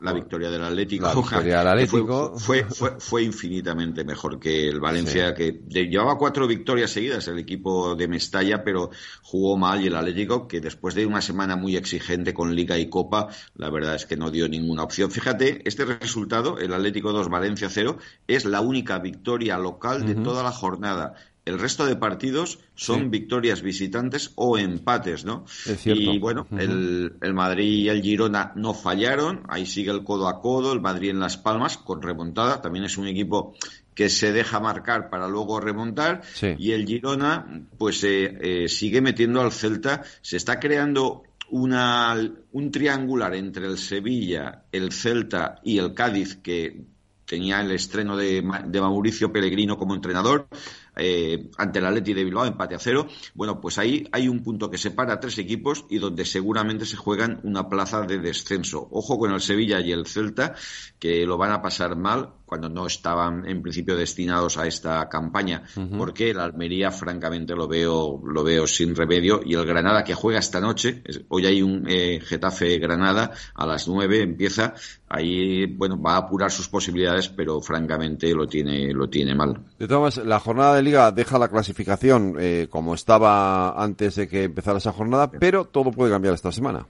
la 0.00 0.12
victoria 0.12 0.50
del 0.50 0.62
Atlético. 0.62 1.06
La 1.06 1.14
victoria 1.14 1.58
del 1.58 1.68
Atlético. 1.68 2.38
Fue, 2.38 2.64
fue, 2.64 2.96
fue, 2.98 3.22
infinitamente 3.22 4.04
mejor 4.04 4.38
que 4.38 4.68
el 4.68 4.80
Valencia, 4.80 5.34
que 5.34 5.62
llevaba 5.68 6.18
cuatro 6.18 6.46
victorias 6.46 6.90
seguidas 6.90 7.26
el 7.28 7.38
equipo 7.38 7.94
de 7.94 8.08
Mestalla, 8.08 8.62
pero 8.64 8.90
jugó 9.22 9.56
mal 9.56 9.82
y 9.82 9.86
el 9.86 9.96
Atlético, 9.96 10.46
que 10.46 10.60
después 10.60 10.94
de 10.94 11.06
una 11.06 11.22
semana 11.22 11.56
muy 11.56 11.76
exigente 11.76 12.34
con 12.34 12.54
Liga 12.54 12.78
y 12.78 12.88
Copa, 12.88 13.28
la 13.54 13.70
verdad 13.70 13.94
es 13.94 14.06
que 14.06 14.16
no 14.16 14.30
dio 14.30 14.48
ninguna 14.48 14.82
opción. 14.82 15.10
Fíjate, 15.10 15.66
este 15.66 15.84
resultado, 15.84 16.58
el 16.58 16.74
Atlético 16.74 17.12
2, 17.12 17.28
Valencia 17.28 17.68
0, 17.70 17.98
es 18.26 18.44
la 18.44 18.60
única 18.60 18.98
victoria 18.98 19.58
local 19.58 20.06
de 20.06 20.14
toda 20.16 20.42
la 20.42 20.52
jornada. 20.52 21.14
El 21.44 21.58
resto 21.58 21.84
de 21.84 21.96
partidos 21.96 22.58
son 22.74 23.10
victorias 23.10 23.60
visitantes 23.60 24.32
o 24.34 24.56
empates, 24.56 25.26
¿no? 25.26 25.44
Y 25.84 26.18
bueno, 26.18 26.46
el, 26.58 27.16
el, 27.20 27.34
Madrid 27.34 27.84
y 27.84 27.88
el 27.90 28.00
Girona 28.00 28.52
no 28.56 28.72
fallaron, 28.72 29.42
ahí 29.48 29.66
sigue 29.66 29.90
el 29.90 30.04
codo 30.04 30.28
a 30.28 30.40
codo, 30.40 30.72
el 30.72 30.80
Madrid 30.80 31.10
en 31.10 31.20
Las 31.20 31.36
Palmas 31.36 31.76
con 31.76 32.00
remontada, 32.00 32.62
también 32.62 32.86
es 32.86 32.96
un 32.96 33.08
equipo 33.08 33.54
que 33.94 34.08
se 34.08 34.32
deja 34.32 34.58
marcar 34.58 35.08
para 35.08 35.28
luego 35.28 35.60
remontar. 35.60 36.22
Y 36.58 36.72
el 36.72 36.86
Girona 36.86 37.66
pues 37.78 38.02
eh, 38.04 38.64
eh, 38.64 38.68
sigue 38.68 39.00
metiendo 39.00 39.40
al 39.40 39.52
Celta, 39.52 40.02
se 40.22 40.36
está 40.36 40.58
creando 40.58 41.24
una, 41.50 42.16
un 42.52 42.70
triangular 42.70 43.34
entre 43.34 43.66
el 43.66 43.78
Sevilla, 43.78 44.64
el 44.72 44.92
Celta 44.92 45.60
y 45.62 45.78
el 45.78 45.94
Cádiz 45.94 46.36
que 46.36 46.84
tenía 47.24 47.60
el 47.60 47.70
estreno 47.70 48.16
de, 48.16 48.42
de 48.66 48.80
Mauricio 48.80 49.32
Pellegrino 49.32 49.78
como 49.78 49.94
entrenador 49.94 50.48
eh, 50.96 51.50
ante 51.56 51.78
el 51.78 51.86
Atleti 51.86 52.14
de 52.14 52.24
Bilbao, 52.24 52.46
empate 52.46 52.74
a 52.74 52.78
cero. 52.78 53.06
Bueno, 53.34 53.60
pues 53.60 53.78
ahí 53.78 54.08
hay 54.12 54.28
un 54.28 54.42
punto 54.42 54.70
que 54.70 54.78
separa 54.78 55.20
tres 55.20 55.38
equipos 55.38 55.84
y 55.88 55.98
donde 55.98 56.24
seguramente 56.24 56.86
se 56.86 56.96
juegan 56.96 57.40
una 57.42 57.68
plaza 57.68 58.02
de 58.02 58.18
descenso. 58.18 58.88
Ojo 58.90 59.18
con 59.18 59.32
el 59.32 59.40
Sevilla 59.40 59.80
y 59.80 59.92
el 59.92 60.06
Celta, 60.06 60.54
que 60.98 61.26
lo 61.26 61.36
van 61.36 61.52
a 61.52 61.62
pasar 61.62 61.96
mal 61.96 62.34
cuando 62.46 62.68
no 62.68 62.86
estaban 62.86 63.46
en 63.46 63.62
principio 63.62 63.96
destinados 63.96 64.58
a 64.58 64.66
esta 64.66 65.08
campaña, 65.08 65.62
porque 65.96 66.30
el 66.30 66.40
Almería 66.40 66.90
francamente 66.90 67.54
lo 67.54 67.66
veo 67.66 68.20
lo 68.24 68.44
veo 68.44 68.66
sin 68.66 68.94
remedio 68.94 69.40
y 69.44 69.54
el 69.54 69.64
Granada 69.64 70.04
que 70.04 70.14
juega 70.14 70.38
esta 70.38 70.60
noche, 70.60 71.02
hoy 71.28 71.46
hay 71.46 71.62
un 71.62 71.84
eh, 71.88 72.20
Getafe 72.22 72.78
Granada 72.78 73.32
a 73.54 73.66
las 73.66 73.88
nueve 73.88 74.22
empieza, 74.22 74.74
ahí 75.08 75.66
bueno 75.66 76.00
va 76.00 76.14
a 76.14 76.18
apurar 76.18 76.50
sus 76.50 76.68
posibilidades, 76.68 77.28
pero 77.28 77.60
francamente 77.60 78.32
lo 78.34 78.46
tiene 78.46 78.92
lo 78.92 79.08
tiene 79.08 79.34
mal. 79.34 79.60
De 79.78 79.88
todas 79.88 80.18
la 80.18 80.40
jornada 80.40 80.74
de 80.74 80.82
liga 80.82 81.10
deja 81.12 81.38
la 81.38 81.48
clasificación 81.48 82.36
eh, 82.38 82.68
como 82.70 82.94
estaba 82.94 83.82
antes 83.82 84.16
de 84.16 84.28
que 84.28 84.44
empezara 84.44 84.78
esa 84.78 84.92
jornada, 84.92 85.30
pero 85.30 85.64
todo 85.64 85.90
puede 85.90 86.12
cambiar 86.12 86.34
esta 86.34 86.52
semana. 86.52 86.86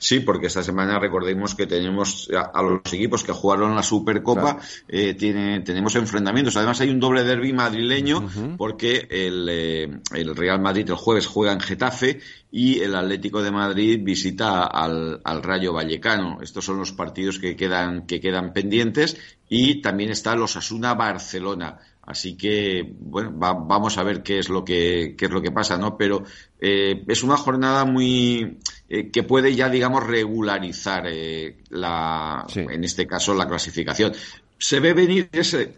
Sí, 0.00 0.20
porque 0.20 0.46
esta 0.46 0.62
semana 0.62 0.98
recordemos 0.98 1.54
que 1.54 1.66
tenemos 1.66 2.30
a, 2.34 2.62
los 2.62 2.80
equipos 2.90 3.22
que 3.22 3.32
jugaron 3.32 3.76
la 3.76 3.82
Supercopa, 3.82 4.58
eh, 4.88 5.12
tiene, 5.12 5.60
tenemos 5.60 5.94
enfrentamientos. 5.94 6.56
Además 6.56 6.80
hay 6.80 6.88
un 6.88 6.98
doble 6.98 7.22
derby 7.22 7.52
madrileño 7.52 8.26
porque 8.56 9.06
el, 9.10 9.46
eh, 9.50 10.00
el, 10.14 10.34
Real 10.34 10.58
Madrid 10.58 10.88
el 10.88 10.96
jueves 10.96 11.26
juega 11.26 11.52
en 11.52 11.60
Getafe 11.60 12.20
y 12.50 12.80
el 12.80 12.94
Atlético 12.94 13.42
de 13.42 13.50
Madrid 13.50 14.00
visita 14.02 14.64
al, 14.64 15.20
al, 15.22 15.42
Rayo 15.42 15.74
Vallecano. 15.74 16.38
Estos 16.40 16.64
son 16.64 16.78
los 16.78 16.92
partidos 16.92 17.38
que 17.38 17.54
quedan, 17.54 18.06
que 18.06 18.22
quedan 18.22 18.54
pendientes 18.54 19.18
y 19.50 19.82
también 19.82 20.10
está 20.10 20.34
los 20.34 20.56
Asuna 20.56 20.94
Barcelona. 20.94 21.78
Así 22.10 22.36
que, 22.36 22.92
bueno, 22.98 23.30
vamos 23.32 23.96
a 23.96 24.02
ver 24.02 24.20
qué 24.24 24.40
es 24.40 24.48
lo 24.48 24.64
que, 24.64 25.14
qué 25.16 25.26
es 25.26 25.30
lo 25.30 25.40
que 25.40 25.52
pasa, 25.52 25.78
¿no? 25.78 25.96
Pero 25.96 26.24
eh, 26.60 27.04
es 27.06 27.22
una 27.22 27.36
jornada 27.36 27.84
muy 27.84 28.58
eh, 28.88 29.10
que 29.12 29.22
puede 29.22 29.54
ya, 29.54 29.68
digamos, 29.68 30.04
regularizar 30.04 31.04
eh, 31.06 31.58
la, 31.68 32.44
en 32.52 32.82
este 32.82 33.06
caso, 33.06 33.32
la 33.32 33.46
clasificación. 33.46 34.12
Se 34.58 34.80
ve 34.80 34.92
venir 34.92 35.28
ese, 35.30 35.72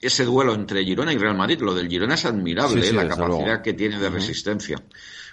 ese 0.00 0.24
duelo 0.24 0.54
entre 0.54 0.84
Girona 0.84 1.12
y 1.12 1.18
Real 1.18 1.36
Madrid. 1.36 1.58
Lo 1.60 1.74
del 1.74 1.88
Girona 1.88 2.14
es 2.14 2.24
admirable, 2.24 2.88
¿eh? 2.88 2.92
la 2.92 3.08
capacidad 3.08 3.60
que 3.60 3.72
tiene 3.72 3.98
de 3.98 4.10
resistencia. 4.10 4.80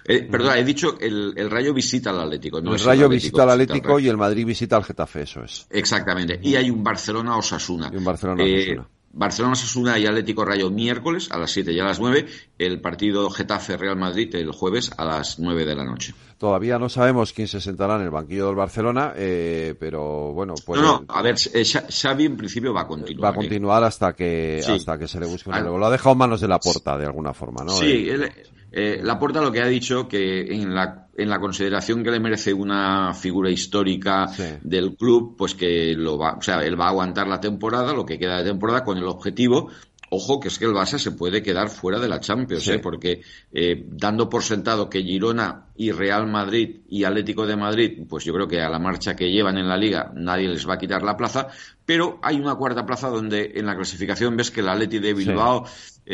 Eh, 0.04 0.26
perdón, 0.28 0.58
he 0.58 0.64
dicho 0.64 0.98
el, 1.00 1.34
el 1.36 1.48
Rayo 1.48 1.72
visita 1.72 2.10
al 2.10 2.18
Atlético. 2.18 2.60
No 2.60 2.74
el 2.74 2.80
Rayo 2.80 3.08
visita 3.08 3.44
al 3.44 3.50
Atlético 3.50 4.00
y 4.00 4.08
el 4.08 4.16
Madrid 4.16 4.44
visita 4.44 4.76
al 4.76 4.82
Getafe, 4.82 5.22
eso 5.22 5.44
es. 5.44 5.68
Exactamente. 5.70 6.40
Y 6.42 6.56
hay 6.56 6.68
un 6.68 6.82
Barcelona-Osasuna. 6.82 7.90
Y 7.92 7.96
un 7.98 8.04
Barcelona-Osasuna. 8.04 8.88
Barcelona 9.12 9.54
Sasuna 9.54 9.98
y 9.98 10.06
Atlético 10.06 10.44
Rayo 10.44 10.70
miércoles 10.70 11.30
a 11.30 11.38
las 11.38 11.50
7 11.50 11.72
y 11.72 11.80
a 11.80 11.84
las 11.84 12.00
9, 12.00 12.26
el 12.58 12.80
partido 12.80 13.28
Getafe 13.30 13.76
Real 13.76 13.96
Madrid 13.96 14.34
el 14.34 14.52
jueves 14.52 14.90
a 14.96 15.04
las 15.04 15.38
9 15.38 15.64
de 15.64 15.74
la 15.74 15.84
noche. 15.84 16.14
Todavía 16.38 16.78
no 16.78 16.88
sabemos 16.88 17.32
quién 17.32 17.46
se 17.46 17.60
sentará 17.60 17.96
en 17.96 18.02
el 18.02 18.10
banquillo 18.10 18.46
del 18.46 18.56
Barcelona, 18.56 19.12
eh, 19.14 19.74
pero 19.78 20.32
bueno, 20.32 20.54
pues 20.64 20.80
No, 20.80 21.04
no, 21.06 21.14
a 21.14 21.22
ver, 21.22 21.36
eh, 21.54 21.64
Xavi 21.64 22.24
en 22.24 22.36
principio 22.36 22.72
va 22.72 22.82
a 22.82 22.86
continuar. 22.86 23.30
Va 23.30 23.34
a 23.34 23.36
continuar 23.36 23.84
hasta 23.84 24.12
que 24.14 24.60
hasta 24.66 24.98
que 24.98 25.06
se 25.06 25.20
le 25.20 25.26
busque 25.26 25.50
un 25.50 25.56
relevo. 25.56 25.78
Lo 25.78 25.86
ha 25.86 25.90
dejado 25.90 26.12
en 26.12 26.18
manos 26.18 26.40
de 26.40 26.48
la 26.48 26.58
porta 26.58 26.98
de 26.98 27.06
alguna 27.06 27.32
forma, 27.32 27.62
¿no? 27.64 27.72
Sí, 27.72 28.08
él, 28.08 28.28
eh, 28.72 29.00
Laporta 29.02 29.40
lo 29.40 29.52
que 29.52 29.60
ha 29.60 29.66
dicho 29.66 30.08
que 30.08 30.40
en 30.54 30.74
la, 30.74 31.08
en 31.16 31.28
la 31.28 31.38
consideración 31.38 32.02
que 32.02 32.10
le 32.10 32.20
merece 32.20 32.52
una 32.52 33.12
figura 33.14 33.50
histórica 33.50 34.26
del 34.62 34.96
club, 34.96 35.36
pues 35.36 35.54
que 35.54 35.94
lo 35.94 36.18
va, 36.18 36.34
o 36.34 36.42
sea, 36.42 36.64
él 36.64 36.80
va 36.80 36.86
a 36.86 36.90
aguantar 36.90 37.28
la 37.28 37.40
temporada, 37.40 37.92
lo 37.92 38.06
que 38.06 38.18
queda 38.18 38.38
de 38.38 38.44
temporada, 38.44 38.82
con 38.82 38.96
el 38.96 39.04
objetivo 39.04 39.70
Ojo 40.14 40.40
que 40.40 40.48
es 40.48 40.58
que 40.58 40.66
el 40.66 40.72
Barça 40.72 40.98
se 40.98 41.12
puede 41.12 41.42
quedar 41.42 41.70
fuera 41.70 41.98
de 41.98 42.06
la 42.06 42.20
Champions, 42.20 42.68
¿eh? 42.68 42.78
porque 42.78 43.22
eh, 43.50 43.82
dando 43.88 44.28
por 44.28 44.42
sentado 44.42 44.90
que 44.90 45.02
Girona 45.02 45.68
y 45.74 45.90
Real 45.90 46.26
Madrid 46.26 46.82
y 46.90 47.04
Atlético 47.04 47.46
de 47.46 47.56
Madrid, 47.56 48.02
pues 48.06 48.22
yo 48.22 48.34
creo 48.34 48.46
que 48.46 48.60
a 48.60 48.68
la 48.68 48.78
marcha 48.78 49.16
que 49.16 49.32
llevan 49.32 49.56
en 49.56 49.70
la 49.70 49.78
liga 49.78 50.12
nadie 50.14 50.48
les 50.48 50.68
va 50.68 50.74
a 50.74 50.78
quitar 50.78 51.02
la 51.02 51.16
plaza, 51.16 51.48
pero 51.86 52.20
hay 52.22 52.36
una 52.36 52.56
cuarta 52.56 52.84
plaza 52.84 53.08
donde 53.08 53.52
en 53.54 53.64
la 53.64 53.74
clasificación 53.74 54.36
ves 54.36 54.50
que 54.50 54.60
el 54.60 54.68
Atleti 54.68 54.98
de 54.98 55.14
Bilbao 55.14 55.64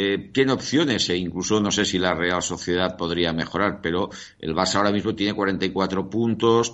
eh, 0.00 0.30
tiene 0.32 0.52
opciones 0.52 1.10
e 1.10 1.16
incluso 1.16 1.60
no 1.60 1.72
sé 1.72 1.84
si 1.84 1.98
la 1.98 2.14
Real 2.14 2.40
Sociedad 2.40 2.96
podría 2.96 3.32
mejorar, 3.32 3.80
pero 3.82 4.10
el 4.38 4.54
Barça 4.54 4.76
ahora 4.76 4.92
mismo 4.92 5.12
tiene 5.16 5.34
44 5.34 6.08
puntos. 6.08 6.72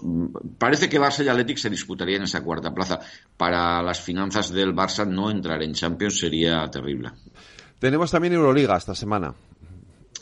Parece 0.58 0.90
que 0.90 1.00
Barça 1.00 1.24
y 1.24 1.28
Atlético 1.28 1.58
se 1.58 1.70
disputarían 1.70 2.24
esa 2.24 2.42
cuarta 2.42 2.74
plaza. 2.74 3.00
Para 3.34 3.82
las 3.82 3.98
finanzas 3.98 4.52
del 4.52 4.74
Barça 4.74 5.06
no 5.08 5.30
entrar 5.30 5.62
en 5.62 5.72
Champions 5.72 6.18
sería 6.18 6.70
terrible. 6.70 7.12
Tenemos 7.78 8.10
también 8.10 8.34
Euroliga 8.34 8.76
esta 8.76 8.94
semana. 8.94 9.34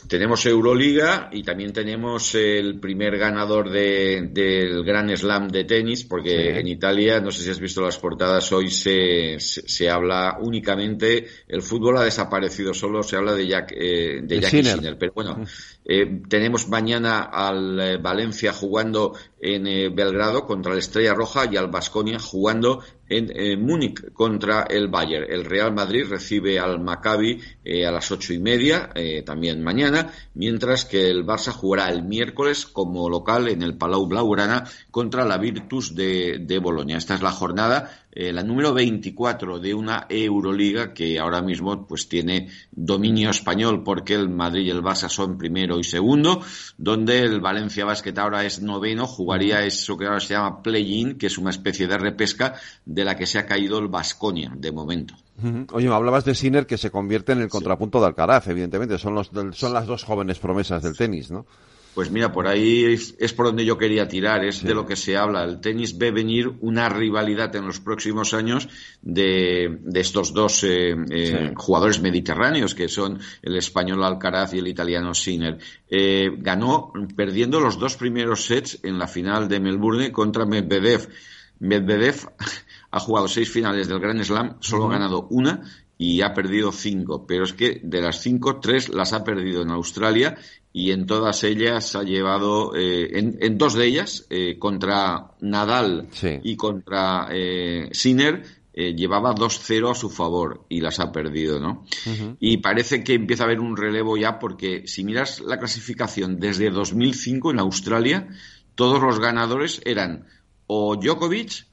Tenemos 0.07 0.45
Euroliga 0.45 1.29
y 1.31 1.43
también 1.43 1.73
tenemos 1.73 2.35
el 2.35 2.79
primer 2.79 3.17
ganador 3.17 3.69
del 3.69 4.83
Gran 4.83 5.15
Slam 5.15 5.47
de 5.47 5.63
tenis, 5.63 6.03
porque 6.03 6.59
en 6.59 6.67
Italia, 6.67 7.19
no 7.19 7.31
sé 7.31 7.43
si 7.43 7.49
has 7.49 7.59
visto 7.59 7.81
las 7.81 7.97
portadas, 7.97 8.51
hoy 8.51 8.69
se, 8.69 9.39
se, 9.39 9.89
habla 9.89 10.37
únicamente, 10.39 11.27
el 11.47 11.61
fútbol 11.61 11.97
ha 11.97 12.03
desaparecido, 12.03 12.73
solo 12.73 13.03
se 13.03 13.15
habla 13.15 13.33
de 13.33 13.47
Jack, 13.47 13.73
eh, 13.75 14.21
de, 14.23 14.41
Sinner. 14.41 14.97
Pero 14.97 15.13
bueno, 15.13 15.45
eh, 15.85 16.21
tenemos 16.29 16.69
mañana 16.69 17.23
al 17.23 17.79
eh, 17.79 17.97
Valencia 17.97 18.53
jugando 18.53 19.15
en 19.39 19.67
eh, 19.67 19.89
Belgrado 19.89 20.45
contra 20.45 20.73
la 20.73 20.79
Estrella 20.79 21.13
Roja 21.13 21.45
y 21.51 21.57
al 21.57 21.67
Basconia 21.67 22.19
jugando 22.19 22.81
en 23.09 23.31
eh, 23.33 23.57
Múnich 23.57 24.11
contra 24.13 24.63
el 24.63 24.87
Bayern. 24.87 25.25
El 25.29 25.45
Real 25.45 25.73
Madrid 25.73 26.05
recibe 26.09 26.59
al 26.59 26.79
Maccabi 26.79 27.39
eh, 27.63 27.85
a 27.85 27.91
las 27.91 28.11
ocho 28.11 28.33
y 28.33 28.39
media, 28.39 28.89
también 29.25 29.63
mañana, 29.63 30.11
mientras 30.33 30.85
que 30.85 31.09
el 31.09 31.25
Barça 31.25 31.51
jugará 31.51 31.89
el 31.89 32.03
miércoles 32.03 32.65
como 32.65 33.09
local 33.09 33.47
en 33.47 33.61
el 33.61 33.77
Palau 33.77 34.07
Blaugrana 34.07 34.63
contra 34.91 35.25
la 35.25 35.37
Virtus 35.37 35.95
de, 35.95 36.39
de 36.39 36.59
Bolonia. 36.59 36.97
Esta 36.97 37.15
es 37.15 37.21
la 37.21 37.31
jornada 37.31 38.03
eh, 38.15 38.31
la 38.31 38.43
número 38.43 38.75
24 38.75 39.57
de 39.57 39.73
una 39.73 40.05
Euroliga 40.07 40.93
que 40.93 41.17
ahora 41.17 41.41
mismo 41.41 41.87
pues 41.87 42.07
tiene 42.07 42.47
dominio 42.71 43.31
español 43.31 43.81
porque 43.83 44.13
el 44.13 44.29
Madrid 44.29 44.67
y 44.67 44.69
el 44.69 44.83
Barça 44.83 45.09
son 45.09 45.35
primero 45.35 45.79
y 45.79 45.83
segundo, 45.83 46.39
donde 46.77 47.21
el 47.21 47.41
Valencia 47.41 47.85
Basket 47.85 48.15
ahora 48.19 48.45
es 48.45 48.61
noveno, 48.61 49.07
jugaría 49.07 49.65
eso 49.65 49.97
que 49.97 50.05
ahora 50.05 50.19
se 50.19 50.35
llama 50.35 50.61
play-in, 50.61 51.17
que 51.17 51.25
es 51.25 51.39
una 51.39 51.49
especie 51.49 51.87
de 51.87 51.97
repesca 51.97 52.53
de 52.93 53.05
la 53.05 53.15
que 53.15 53.25
se 53.25 53.39
ha 53.39 53.45
caído 53.45 53.79
el 53.79 53.87
Basconia 53.87 54.51
de 54.55 54.71
momento. 54.71 55.15
Oye, 55.71 55.87
hablabas 55.87 56.25
de 56.25 56.35
Sinner 56.35 56.67
que 56.67 56.77
se 56.77 56.91
convierte 56.91 57.31
en 57.31 57.41
el 57.41 57.49
contrapunto 57.49 57.99
de 57.99 58.05
Alcaraz, 58.07 58.47
evidentemente, 58.47 58.97
son, 58.97 59.15
los, 59.15 59.31
son 59.53 59.73
las 59.73 59.87
dos 59.87 60.03
jóvenes 60.03 60.39
promesas 60.39 60.83
del 60.83 60.95
tenis, 60.95 61.31
¿no? 61.31 61.45
Pues 61.93 62.09
mira, 62.09 62.31
por 62.31 62.47
ahí 62.47 62.85
es, 62.85 63.33
por 63.33 63.45
donde 63.45 63.65
yo 63.65 63.77
quería 63.77 64.07
tirar, 64.07 64.43
es 64.43 64.63
de 64.63 64.73
lo 64.73 64.85
que 64.85 64.95
se 64.95 65.15
habla. 65.15 65.43
El 65.43 65.59
tenis 65.61 65.95
ve 65.95 66.09
venir 66.09 66.51
una 66.61 66.89
rivalidad 66.89 67.55
en 67.55 67.67
los 67.67 67.79
próximos 67.79 68.33
años 68.33 68.67
de, 69.03 69.79
estos 69.93 70.33
dos 70.33 70.63
eh, 70.63 70.95
eh, 71.11 71.53
jugadores 71.55 72.01
mediterráneos, 72.01 72.73
que 72.73 72.89
son 72.89 73.19
el 73.43 73.57
español 73.57 74.03
Alcaraz 74.03 74.55
y 74.55 74.57
el 74.57 74.67
italiano 74.67 75.13
Sinner. 75.13 75.59
Eh, 75.87 76.31
ganó 76.39 76.91
perdiendo 77.15 77.59
los 77.59 77.77
dos 77.77 77.95
primeros 77.95 78.45
sets 78.45 78.79
en 78.81 78.97
la 78.97 79.07
final 79.07 79.47
de 79.47 79.59
Melbourne 79.59 80.11
contra 80.11 80.47
Medvedev. 80.47 81.07
Medvedev 81.59 82.27
ha 82.93 82.99
jugado 82.99 83.27
seis 83.27 83.49
finales 83.49 83.87
del 83.87 83.99
Grand 83.99 84.23
Slam, 84.23 84.57
solo 84.59 84.85
ha 84.85 84.91
ganado 84.91 85.27
una 85.31 85.63
y 85.97 86.21
ha 86.21 86.31
perdido 86.33 86.71
cinco, 86.71 87.25
pero 87.25 87.43
es 87.43 87.53
que 87.53 87.81
de 87.83 88.01
las 88.01 88.21
cinco, 88.21 88.59
tres 88.59 88.89
las 88.89 89.13
ha 89.13 89.23
perdido 89.23 89.63
en 89.63 89.71
Australia 89.71 90.37
y 90.71 90.91
en 90.91 91.07
todas 91.07 91.43
ellas 91.43 91.95
ha 91.95 92.03
llevado, 92.03 92.75
eh, 92.75 93.09
en, 93.13 93.57
dos 93.57 93.73
de 93.73 93.85
ellas, 93.87 94.27
eh, 94.29 94.59
contra 94.59 95.31
Nadal 95.41 96.07
y 96.43 96.55
contra 96.55 97.29
eh, 97.31 97.89
Sinner, 97.93 98.43
eh, 98.75 98.93
llevaba 98.95 99.33
2-0 99.33 99.89
a 99.89 99.95
su 99.95 100.11
favor 100.11 100.65
y 100.69 100.81
las 100.81 100.99
ha 100.99 101.11
perdido, 101.11 101.59
¿no? 101.59 101.85
Y 102.39 102.57
parece 102.57 103.03
que 103.03 103.15
empieza 103.15 103.43
a 103.43 103.45
haber 103.45 103.59
un 103.59 103.75
relevo 103.75 104.17
ya 104.17 104.37
porque 104.37 104.87
si 104.87 105.03
miras 105.03 105.41
la 105.41 105.57
clasificación 105.57 106.39
desde 106.39 106.69
2005 106.69 107.51
en 107.51 107.59
Australia, 107.59 108.27
todos 108.75 109.01
los 109.01 109.19
ganadores 109.19 109.81
eran 109.85 110.25
o 110.67 110.95
Djokovic, 110.95 111.72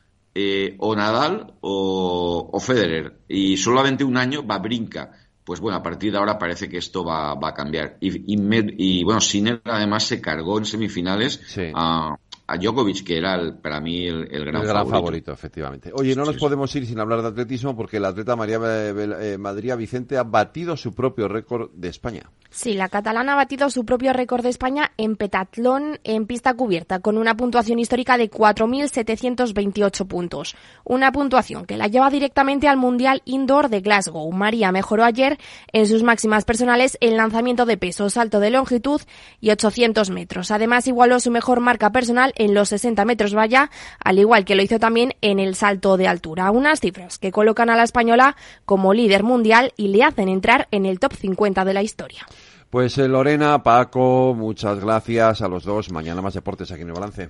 o 0.78 0.94
Nadal 0.94 1.54
o, 1.60 2.50
o, 2.52 2.60
Federer. 2.60 3.20
Y 3.28 3.56
solamente 3.56 4.04
un 4.04 4.16
año 4.16 4.46
va 4.46 4.58
Brinca 4.58 5.10
pues 5.50 5.58
bueno, 5.58 5.78
a 5.78 5.82
partir 5.82 6.12
de 6.12 6.18
ahora 6.18 6.38
parece 6.38 6.68
que 6.68 6.76
esto 6.76 7.04
va, 7.04 7.34
va 7.34 7.48
a 7.48 7.54
cambiar. 7.54 7.96
Y, 8.00 8.22
y, 8.24 9.02
bueno, 9.02 9.20
Sinner 9.20 9.60
además 9.64 10.04
se 10.04 10.20
cargó 10.20 10.58
en 10.58 10.64
semifinales 10.64 11.40
a 11.74 12.16
a 12.50 12.56
Djokovic, 12.56 13.04
que 13.04 13.16
era 13.16 13.54
para 13.62 13.80
mí 13.80 14.08
el, 14.08 14.44
gran, 14.44 14.88
favorito. 14.88 15.30
efectivamente. 15.32 15.92
Oye, 15.94 16.16
no 16.16 16.24
nos 16.24 16.36
podemos 16.36 16.74
ir 16.74 16.84
sin 16.84 16.98
hablar 16.98 17.22
de 17.22 17.28
atletismo 17.28 17.76
porque 17.76 17.98
el 17.98 18.04
atleta 18.04 18.34
María 18.34 18.58
eh, 18.60 19.38
Madrid 19.38 19.72
Vicente 19.76 20.18
ha 20.18 20.24
batido 20.24 20.76
su 20.76 20.92
propio 20.92 21.28
récord 21.28 21.70
de 21.74 21.88
España. 21.88 22.28
Sí, 22.52 22.74
la 22.74 22.88
catalana 22.88 23.34
ha 23.34 23.36
batido 23.36 23.70
su 23.70 23.84
propio 23.84 24.12
récord 24.12 24.42
de 24.42 24.48
España 24.48 24.90
en 24.96 25.14
petatlón 25.14 26.00
en 26.02 26.26
pista 26.26 26.52
cubierta, 26.54 26.98
con 26.98 27.16
una 27.16 27.36
puntuación 27.36 27.78
histórica 27.78 28.18
de 28.18 28.28
4.728 28.28 30.08
puntos. 30.08 30.56
Una 30.82 31.12
puntuación 31.12 31.64
que 31.64 31.76
la 31.76 31.86
lleva 31.86 32.10
directamente 32.10 32.66
al 32.66 32.76
Mundial 32.76 33.22
Indoor 33.24 33.68
de 33.68 33.80
Glasgow. 33.80 34.32
María 34.32 34.72
mejoró 34.72 35.04
ayer 35.04 35.38
en 35.72 35.86
sus 35.86 36.02
máximas 36.02 36.44
personales 36.44 36.98
el 37.00 37.16
lanzamiento 37.16 37.66
de 37.66 37.76
peso, 37.76 38.10
salto 38.10 38.40
de 38.40 38.50
longitud 38.50 39.00
y 39.40 39.50
800 39.50 40.10
metros. 40.10 40.50
Además, 40.50 40.88
igualó 40.88 41.20
su 41.20 41.30
mejor 41.30 41.60
marca 41.60 41.92
personal 41.92 42.32
en 42.40 42.54
los 42.54 42.70
60 42.70 43.04
metros 43.04 43.34
valla, 43.34 43.70
al 44.02 44.18
igual 44.18 44.46
que 44.46 44.54
lo 44.54 44.62
hizo 44.62 44.78
también 44.78 45.14
en 45.20 45.38
el 45.38 45.54
salto 45.54 45.98
de 45.98 46.08
altura. 46.08 46.50
Unas 46.50 46.80
cifras 46.80 47.18
que 47.18 47.30
colocan 47.30 47.68
a 47.68 47.76
la 47.76 47.82
española 47.82 48.34
como 48.64 48.94
líder 48.94 49.22
mundial 49.22 49.72
y 49.76 49.88
le 49.88 50.02
hacen 50.02 50.30
entrar 50.30 50.66
en 50.70 50.86
el 50.86 50.98
top 50.98 51.12
50 51.12 51.64
de 51.66 51.74
la 51.74 51.82
historia. 51.82 52.26
Pues 52.70 52.96
eh, 52.98 53.08
Lorena, 53.08 53.62
Paco, 53.62 54.34
muchas 54.34 54.80
gracias 54.80 55.42
a 55.42 55.48
los 55.48 55.64
dos. 55.64 55.90
Mañana 55.90 56.22
más 56.22 56.34
deportes 56.34 56.70
aquí 56.72 56.82
en 56.82 56.88
el 56.88 56.94
balance. 56.94 57.28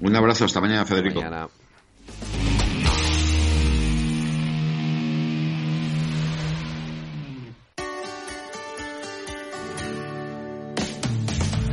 Un 0.00 0.14
abrazo, 0.14 0.44
hasta 0.44 0.60
mañana, 0.60 0.84
Federico. 0.84 1.20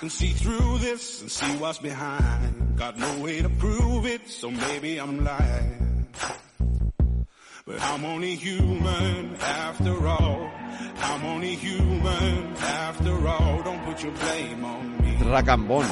Can 0.00 0.10
see 0.10 0.32
through 0.32 0.78
this 0.78 1.22
and 1.22 1.30
see 1.30 1.56
what's 1.56 1.78
behind. 1.78 2.76
Got 2.76 2.98
no 2.98 3.18
way 3.20 3.40
to 3.40 3.48
prove 3.48 4.06
it, 4.06 4.28
so 4.28 4.50
maybe 4.50 4.98
I'm 4.98 5.24
lying. 5.24 6.06
But 7.66 7.80
I'm 7.80 8.04
only 8.04 8.36
human 8.36 9.36
after 9.36 10.06
all. 10.06 10.50
I'm 10.98 11.24
only 11.24 11.54
human 11.56 12.54
after 12.56 13.26
all. 13.26 13.62
Don't 13.62 13.82
put 13.84 14.02
your 14.02 14.12
blame 14.12 14.64
on 14.64 14.98
me. 15.02 15.16
Racambón. 15.20 15.88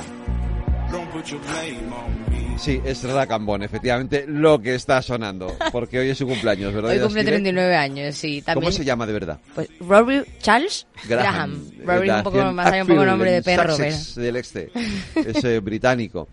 Don't 0.93 1.11
put 1.11 1.31
your 1.31 1.41
blame 1.41 1.93
on 1.93 2.31
me. 2.31 2.34
Sí, 2.59 2.81
es 2.85 3.03
Racambón, 3.05 3.63
efectivamente, 3.63 4.25
lo 4.27 4.59
que 4.61 4.75
está 4.75 5.03
sonando. 5.03 5.55
Porque 5.71 5.99
hoy 5.99 6.09
es 6.09 6.19
su 6.19 6.27
cumpleaños, 6.27 6.73
¿verdad? 6.73 6.93
Hoy 6.93 6.99
cumple 7.01 7.23
Steven? 7.23 7.43
39 7.43 7.77
años, 7.77 8.15
sí. 8.15 8.41
También, 8.41 8.63
¿Cómo 8.65 8.73
se 8.73 8.85
llama 8.85 9.07
de 9.07 9.13
verdad? 9.13 9.39
Pues 9.55 9.69
Rory 9.81 10.23
Charles 10.41 10.87
Graham. 11.07 11.71
Rory 11.85 12.09
un 12.09 12.23
poco, 12.23 12.53
más 12.53 12.67
allá 12.73 12.83
un 12.83 12.89
poco 12.89 13.05
nombre 13.05 13.33
de 13.33 13.43
perro, 13.43 13.75
pero... 13.77 13.95
del 14.17 14.37
este. 14.37 14.71
Es 15.15 15.45
eh, 15.45 15.61
británico. 15.63 16.29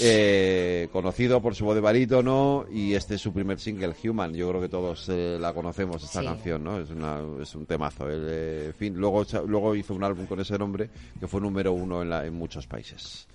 Eh, 0.00 0.88
conocido 0.90 1.40
por 1.42 1.54
su 1.54 1.66
voz 1.66 1.74
de 1.74 1.80
barítono 1.82 2.64
y 2.72 2.94
este 2.94 3.14
es 3.16 3.20
su 3.20 3.32
primer 3.32 3.58
single, 3.60 3.94
Human. 4.04 4.34
Yo 4.34 4.48
creo 4.48 4.60
que 4.60 4.68
todos 4.68 5.06
eh, 5.10 5.36
la 5.40 5.52
conocemos, 5.54 6.02
esta 6.02 6.20
Sí. 6.20 6.26
canción, 6.26 6.64
¿no? 6.64 6.80
Es, 6.80 6.90
una, 6.90 7.20
es 7.42 7.54
un 7.54 7.66
temazo. 7.66 8.08
Él, 8.10 8.26
eh, 8.28 8.64
en 8.68 8.74
fin, 8.74 8.94
luego, 8.96 9.24
luego 9.46 9.74
hizo 9.74 9.94
un 9.94 10.02
álbum 10.04 10.26
con 10.26 10.40
ese 10.40 10.58
nombre 10.58 10.88
que 11.20 11.26
fue 11.26 11.40
número 11.40 11.72
uno 11.72 12.02
en, 12.02 12.10
la- 12.10 12.26
en 12.26 12.34
muchos 12.34 12.66
países. 12.66 13.26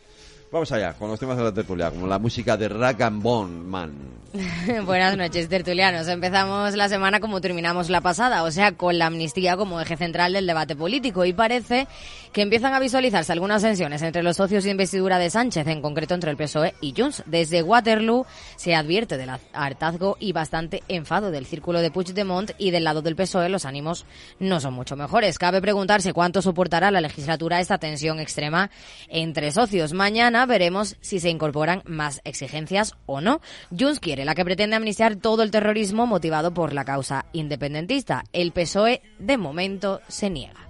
Vamos 0.49 0.71
allá, 0.71 0.93
con 0.93 1.09
los 1.09 1.19
temas 1.19 1.35
de 1.35 1.43
la 1.43 1.53
tertulia, 1.53 1.91
como 1.91 2.07
la 2.07 2.19
música 2.19 2.55
de 2.55 2.69
Rack 2.69 3.01
and 3.01 3.21
Bone 3.21 3.63
Man. 3.65 4.17
Buenas 4.85 5.17
noches, 5.17 5.49
tertulianos. 5.49 6.07
Empezamos 6.07 6.73
la 6.75 6.87
semana 6.87 7.19
como 7.19 7.41
terminamos 7.41 7.89
la 7.89 7.99
pasada, 7.99 8.43
o 8.43 8.51
sea, 8.51 8.73
con 8.73 8.97
la 8.97 9.07
amnistía 9.07 9.57
como 9.57 9.81
eje 9.81 9.97
central 9.97 10.33
del 10.33 10.47
debate 10.47 10.75
político. 10.75 11.25
Y 11.25 11.33
parece 11.33 11.87
que 12.31 12.41
empiezan 12.43 12.73
a 12.73 12.79
visualizarse 12.79 13.31
algunas 13.33 13.61
tensiones 13.61 14.01
entre 14.01 14.23
los 14.23 14.37
socios 14.37 14.63
de 14.63 14.71
investidura 14.71 15.17
de 15.19 15.29
Sánchez, 15.29 15.67
en 15.67 15.81
concreto 15.81 16.13
entre 16.13 16.31
el 16.31 16.37
PSOE 16.37 16.75
y 16.79 16.93
Junts. 16.95 17.23
Desde 17.25 17.63
Waterloo 17.63 18.25
se 18.55 18.75
advierte 18.75 19.17
del 19.17 19.31
hartazgo 19.53 20.17
y 20.19 20.31
bastante 20.33 20.83
enfado 20.87 21.31
del 21.31 21.45
círculo 21.45 21.81
de 21.81 21.91
Puigdemont 21.91 22.51
y 22.57 22.71
del 22.71 22.83
lado 22.83 23.01
del 23.01 23.15
PSOE 23.15 23.49
los 23.49 23.65
ánimos 23.65 24.05
no 24.39 24.59
son 24.59 24.73
mucho 24.73 24.95
mejores. 24.95 25.39
Cabe 25.39 25.61
preguntarse 25.61 26.13
cuánto 26.13 26.41
soportará 26.41 26.91
la 26.91 27.01
legislatura 27.01 27.59
esta 27.59 27.79
tensión 27.79 28.19
extrema 28.19 28.69
entre 29.09 29.51
socios. 29.51 29.93
Mañana 29.93 30.36
veremos 30.45 30.95
si 31.01 31.19
se 31.19 31.29
incorporan 31.29 31.81
más 31.85 32.21
exigencias 32.23 32.95
o 33.05 33.21
no. 33.21 33.41
Junts 33.77 33.99
quiere 33.99 34.25
la 34.25 34.35
que 34.35 34.45
pretende 34.45 34.75
amnistiar 34.75 35.15
todo 35.15 35.43
el 35.43 35.51
terrorismo 35.51 36.05
motivado 36.05 36.53
por 36.53 36.73
la 36.73 36.85
causa 36.85 37.25
independentista. 37.33 38.23
El 38.33 38.51
PSOE 38.51 39.01
de 39.19 39.37
momento 39.37 40.01
se 40.07 40.29
niega. 40.29 40.66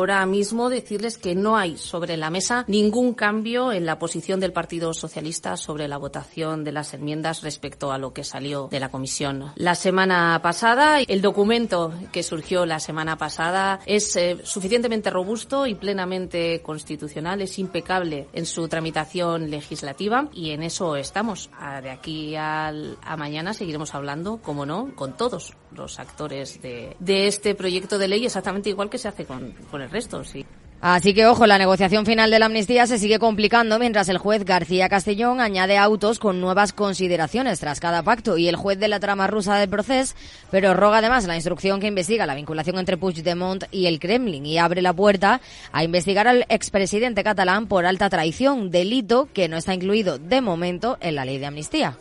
Ahora 0.00 0.24
mismo 0.24 0.70
decirles 0.70 1.18
que 1.18 1.34
no 1.34 1.58
hay 1.58 1.76
sobre 1.76 2.16
la 2.16 2.30
mesa 2.30 2.64
ningún 2.68 3.12
cambio 3.12 3.70
en 3.70 3.84
la 3.84 3.98
posición 3.98 4.40
del 4.40 4.50
Partido 4.50 4.94
Socialista 4.94 5.58
sobre 5.58 5.88
la 5.88 5.98
votación 5.98 6.64
de 6.64 6.72
las 6.72 6.94
enmiendas 6.94 7.42
respecto 7.42 7.92
a 7.92 7.98
lo 7.98 8.14
que 8.14 8.24
salió 8.24 8.68
de 8.68 8.80
la 8.80 8.88
comisión 8.88 9.52
la 9.56 9.74
semana 9.74 10.40
pasada. 10.42 11.00
El 11.00 11.20
documento 11.20 11.92
que 12.12 12.22
surgió 12.22 12.64
la 12.64 12.80
semana 12.80 13.18
pasada 13.18 13.80
es 13.84 14.16
eh, 14.16 14.38
suficientemente 14.42 15.10
robusto 15.10 15.66
y 15.66 15.74
plenamente 15.74 16.62
constitucional, 16.62 17.42
es 17.42 17.58
impecable 17.58 18.26
en 18.32 18.46
su 18.46 18.68
tramitación 18.68 19.50
legislativa 19.50 20.30
y 20.32 20.52
en 20.52 20.62
eso 20.62 20.96
estamos. 20.96 21.50
Ah, 21.52 21.82
De 21.82 21.90
aquí 21.90 22.36
a 22.36 22.72
mañana 23.18 23.52
seguiremos 23.52 23.94
hablando, 23.94 24.38
como 24.38 24.64
no, 24.64 24.94
con 24.96 25.14
todos 25.14 25.52
los 25.74 25.98
actores 25.98 26.60
de, 26.62 26.96
de 26.98 27.26
este 27.26 27.54
proyecto 27.54 27.98
de 27.98 28.08
ley, 28.08 28.24
exactamente 28.24 28.70
igual 28.70 28.90
que 28.90 28.98
se 28.98 29.08
hace 29.08 29.24
con, 29.24 29.52
con 29.70 29.82
el 29.82 29.90
resto. 29.90 30.24
Sí. 30.24 30.44
Así 30.80 31.12
que 31.12 31.26
ojo, 31.26 31.46
la 31.46 31.58
negociación 31.58 32.06
final 32.06 32.30
de 32.30 32.38
la 32.38 32.46
amnistía 32.46 32.86
se 32.86 32.98
sigue 32.98 33.18
complicando 33.18 33.78
mientras 33.78 34.08
el 34.08 34.16
juez 34.16 34.46
García 34.46 34.88
Castellón 34.88 35.38
añade 35.38 35.76
autos 35.76 36.18
con 36.18 36.40
nuevas 36.40 36.72
consideraciones 36.72 37.60
tras 37.60 37.80
cada 37.80 38.02
pacto 38.02 38.38
y 38.38 38.48
el 38.48 38.56
juez 38.56 38.78
de 38.78 38.88
la 38.88 38.98
trama 38.98 39.26
rusa 39.26 39.56
del 39.56 39.68
proceso, 39.68 40.14
pero 40.50 40.72
roga 40.72 40.98
además 40.98 41.26
la 41.26 41.34
instrucción 41.34 41.80
que 41.80 41.86
investiga 41.86 42.24
la 42.24 42.34
vinculación 42.34 42.78
entre 42.78 42.96
Puigdemont 42.96 43.64
y 43.70 43.86
el 43.86 44.00
Kremlin 44.00 44.46
y 44.46 44.56
abre 44.56 44.80
la 44.80 44.94
puerta 44.94 45.42
a 45.70 45.84
investigar 45.84 46.26
al 46.26 46.46
expresidente 46.48 47.22
catalán 47.22 47.66
por 47.66 47.84
alta 47.84 48.08
traición, 48.08 48.70
delito 48.70 49.28
que 49.34 49.48
no 49.48 49.58
está 49.58 49.74
incluido 49.74 50.16
de 50.16 50.40
momento 50.40 50.96
en 51.02 51.14
la 51.14 51.26
ley 51.26 51.36
de 51.36 51.46
amnistía. 51.46 51.98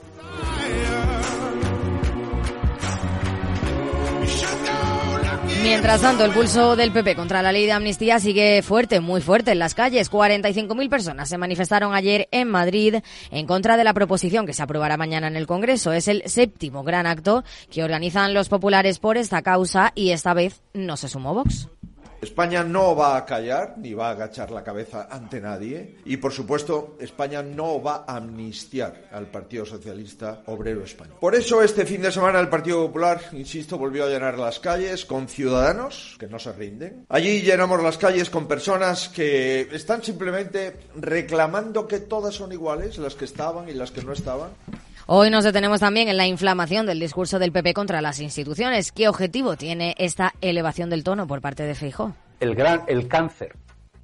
Mientras 5.62 6.02
tanto, 6.02 6.24
el 6.24 6.32
pulso 6.32 6.76
del 6.76 6.92
PP 6.92 7.16
contra 7.16 7.42
la 7.42 7.52
ley 7.52 7.66
de 7.66 7.74
amnistía 7.74 8.20
sigue 8.20 8.62
fuerte, 8.62 9.02
muy 9.02 9.22
fuerte 9.22 9.52
en 9.52 9.60
las 9.60 9.76
calles. 9.76 10.12
45.000 10.12 10.90
personas 10.90 11.30
se 11.30 11.38
manifestaron 11.38 11.94
ayer 11.94 12.28
en 12.32 12.50
Madrid 12.50 12.96
en 13.32 13.46
contra 13.46 13.76
de 13.76 13.84
la 13.84 13.94
proposición 13.94 14.46
que 14.46 14.54
se 14.54 14.64
aprobará 14.64 14.98
mañana 14.98 15.28
en 15.28 15.36
el 15.36 15.48
Congreso. 15.48 15.92
Es 15.92 16.08
el 16.08 16.24
séptimo 16.26 16.84
gran 16.84 17.06
acto 17.06 17.44
que 17.70 17.84
organizan 17.84 18.34
los 18.34 18.50
populares 18.50 19.00
por 19.00 19.18
esta 19.18 19.42
causa 19.42 19.92
y 19.96 20.12
esta 20.12 20.34
vez 20.34 20.62
no 20.74 20.98
se 20.98 21.10
sumó 21.10 21.34
Vox. 21.34 21.68
España 22.22 22.64
no 22.64 22.96
va 22.96 23.16
a 23.16 23.26
callar 23.26 23.76
ni 23.78 23.94
va 23.94 24.10
a 24.10 24.12
agachar 24.12 24.52
la 24.52 24.64
cabeza 24.64 25.08
ante 25.10 25.40
nadie 25.40 25.98
y 26.06 26.18
por 26.18 26.34
supuesto 26.34 26.98
España 27.00 27.42
no 27.42 27.82
va 27.82 28.04
a 28.08 28.18
amnistiar 28.18 29.08
al 29.12 29.28
Partido 29.28 29.66
Socialista 29.66 30.44
Obrero 30.48 30.84
Español. 30.84 31.18
Por 31.20 31.36
eso 31.36 31.64
este 31.64 31.86
fin 31.86 32.02
de 32.02 32.12
semana 32.12 32.40
el 32.40 32.50
Partido 32.50 32.86
Popular, 32.86 33.22
insisto, 33.32 33.78
volvió 33.78 34.06
a 34.06 34.10
llenar 34.10 34.38
las 34.38 34.60
calles 34.60 35.06
con 35.06 35.28
ciudadanos 35.28 36.18
que 36.20 36.28
no 36.28 36.40
se 36.40 36.52
rinden. 36.52 37.06
Allí 37.10 37.42
llenamos 37.42 37.82
las 37.82 37.98
calles 37.98 38.30
con 38.30 38.48
personas 38.48 39.10
que 39.10 39.62
están 39.72 40.04
simplemente 40.04 40.76
reclamando 40.96 41.88
que 41.88 42.00
todas 42.00 42.36
son 42.36 42.52
iguales, 42.52 42.98
las 42.98 43.16
que 43.16 43.26
estaban 43.26 43.70
y 43.70 43.74
las 43.74 43.92
que 43.92 44.04
no 44.04 44.14
estaban. 44.14 44.50
Hoy 45.12 45.32
nos 45.32 45.44
detenemos 45.44 45.80
también 45.80 46.08
en 46.08 46.18
la 46.18 46.28
inflamación 46.28 46.86
del 46.86 47.00
discurso 47.00 47.40
del 47.40 47.52
PP 47.52 47.74
contra 47.74 48.00
las 48.00 48.20
instituciones. 48.20 48.92
¿Qué 48.92 49.08
objetivo 49.08 49.58
tiene 49.58 49.96
esta 49.98 50.36
elevación 50.40 50.92
del 50.92 51.04
tono 51.04 51.26
por 51.26 51.42
parte 51.42 51.64
de 51.64 51.74
Feijóo? 51.74 52.16
El 52.40 52.54
gran, 52.54 52.84
el 52.86 53.08
cáncer 53.08 53.56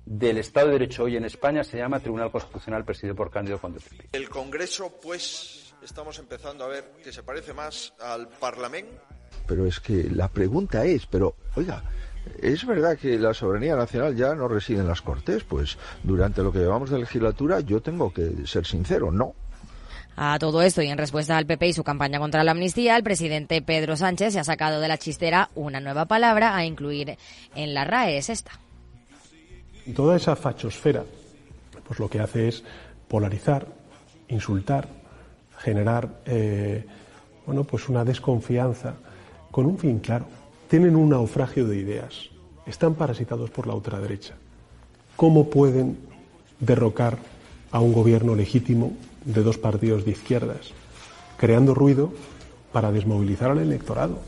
del 0.03 0.39
Estado 0.39 0.69
de 0.69 0.73
Derecho 0.73 1.03
hoy 1.03 1.15
en 1.15 1.25
España 1.25 1.63
se 1.63 1.77
llama 1.77 1.99
Tribunal 1.99 2.31
Constitucional 2.31 2.83
presidido 2.85 3.13
por 3.13 3.29
Cándido 3.29 3.59
Conde 3.59 3.81
El 4.13 4.29
Congreso, 4.29 4.99
pues, 4.99 5.75
estamos 5.83 6.17
empezando 6.17 6.63
a 6.63 6.69
ver 6.69 6.93
que 7.03 7.11
se 7.11 7.21
parece 7.21 7.53
más 7.53 7.93
al 7.99 8.27
Parlamento. 8.27 8.99
Pero 9.45 9.67
es 9.67 9.79
que 9.79 10.09
la 10.09 10.27
pregunta 10.27 10.85
es, 10.85 11.05
pero, 11.05 11.35
oiga, 11.55 11.83
¿es 12.41 12.65
verdad 12.65 12.97
que 12.97 13.19
la 13.19 13.35
soberanía 13.35 13.75
nacional 13.75 14.15
ya 14.15 14.33
no 14.33 14.47
reside 14.47 14.79
en 14.79 14.87
las 14.87 15.03
Cortes? 15.03 15.43
Pues 15.43 15.77
durante 16.01 16.41
lo 16.41 16.51
que 16.51 16.57
llevamos 16.57 16.89
de 16.89 16.97
legislatura 16.97 17.59
yo 17.59 17.79
tengo 17.79 18.11
que 18.11 18.47
ser 18.47 18.65
sincero, 18.65 19.11
no. 19.11 19.35
A 20.17 20.39
todo 20.39 20.61
esto 20.61 20.81
y 20.81 20.87
en 20.87 20.97
respuesta 20.97 21.35
al 21.35 21.45
PP 21.45 21.67
y 21.67 21.73
su 21.73 21.83
campaña 21.83 22.19
contra 22.19 22.43
la 22.43 22.51
amnistía, 22.51 22.95
el 22.95 23.03
presidente 23.03 23.61
Pedro 23.61 23.97
Sánchez 23.97 24.33
se 24.33 24.39
ha 24.39 24.45
sacado 24.45 24.79
de 24.79 24.87
la 24.87 24.97
chistera 24.97 25.49
una 25.55 25.81
nueva 25.81 26.05
palabra 26.05 26.55
a 26.55 26.65
incluir 26.65 27.17
en 27.53 27.73
la 27.73 27.83
RAE, 27.83 28.17
es 28.17 28.29
esta. 28.29 28.51
Y 29.85 29.91
toda 29.91 30.15
esa 30.15 30.37
fachosfera, 30.37 31.03
pues 31.85 31.99
lo 31.99 32.09
que 32.09 32.21
hace 32.21 32.47
es 32.47 32.63
polarizar, 33.09 33.67
insultar, 34.29 34.87
generar, 35.57 36.21
eh, 36.25 36.85
bueno, 37.45 37.65
pues 37.65 37.89
una 37.89 38.05
desconfianza 38.05 38.95
con 39.51 39.65
un 39.65 39.77
fin 39.77 39.99
claro. 39.99 40.27
Tienen 40.69 40.95
un 40.95 41.09
naufragio 41.09 41.67
de 41.67 41.77
ideas, 41.77 42.29
están 42.65 42.95
parasitados 42.95 43.49
por 43.49 43.67
la 43.67 43.73
ultraderecha. 43.73 44.35
¿Cómo 45.17 45.49
pueden 45.49 45.97
derrocar 46.59 47.17
a 47.71 47.79
un 47.81 47.91
gobierno 47.91 48.33
legítimo 48.33 48.93
de 49.25 49.43
dos 49.43 49.57
partidos 49.57 50.05
de 50.05 50.11
izquierdas, 50.11 50.71
creando 51.37 51.73
ruido 51.73 52.13
para 52.71 52.91
desmovilizar 52.91 53.51
al 53.51 53.59
electorado? 53.59 54.19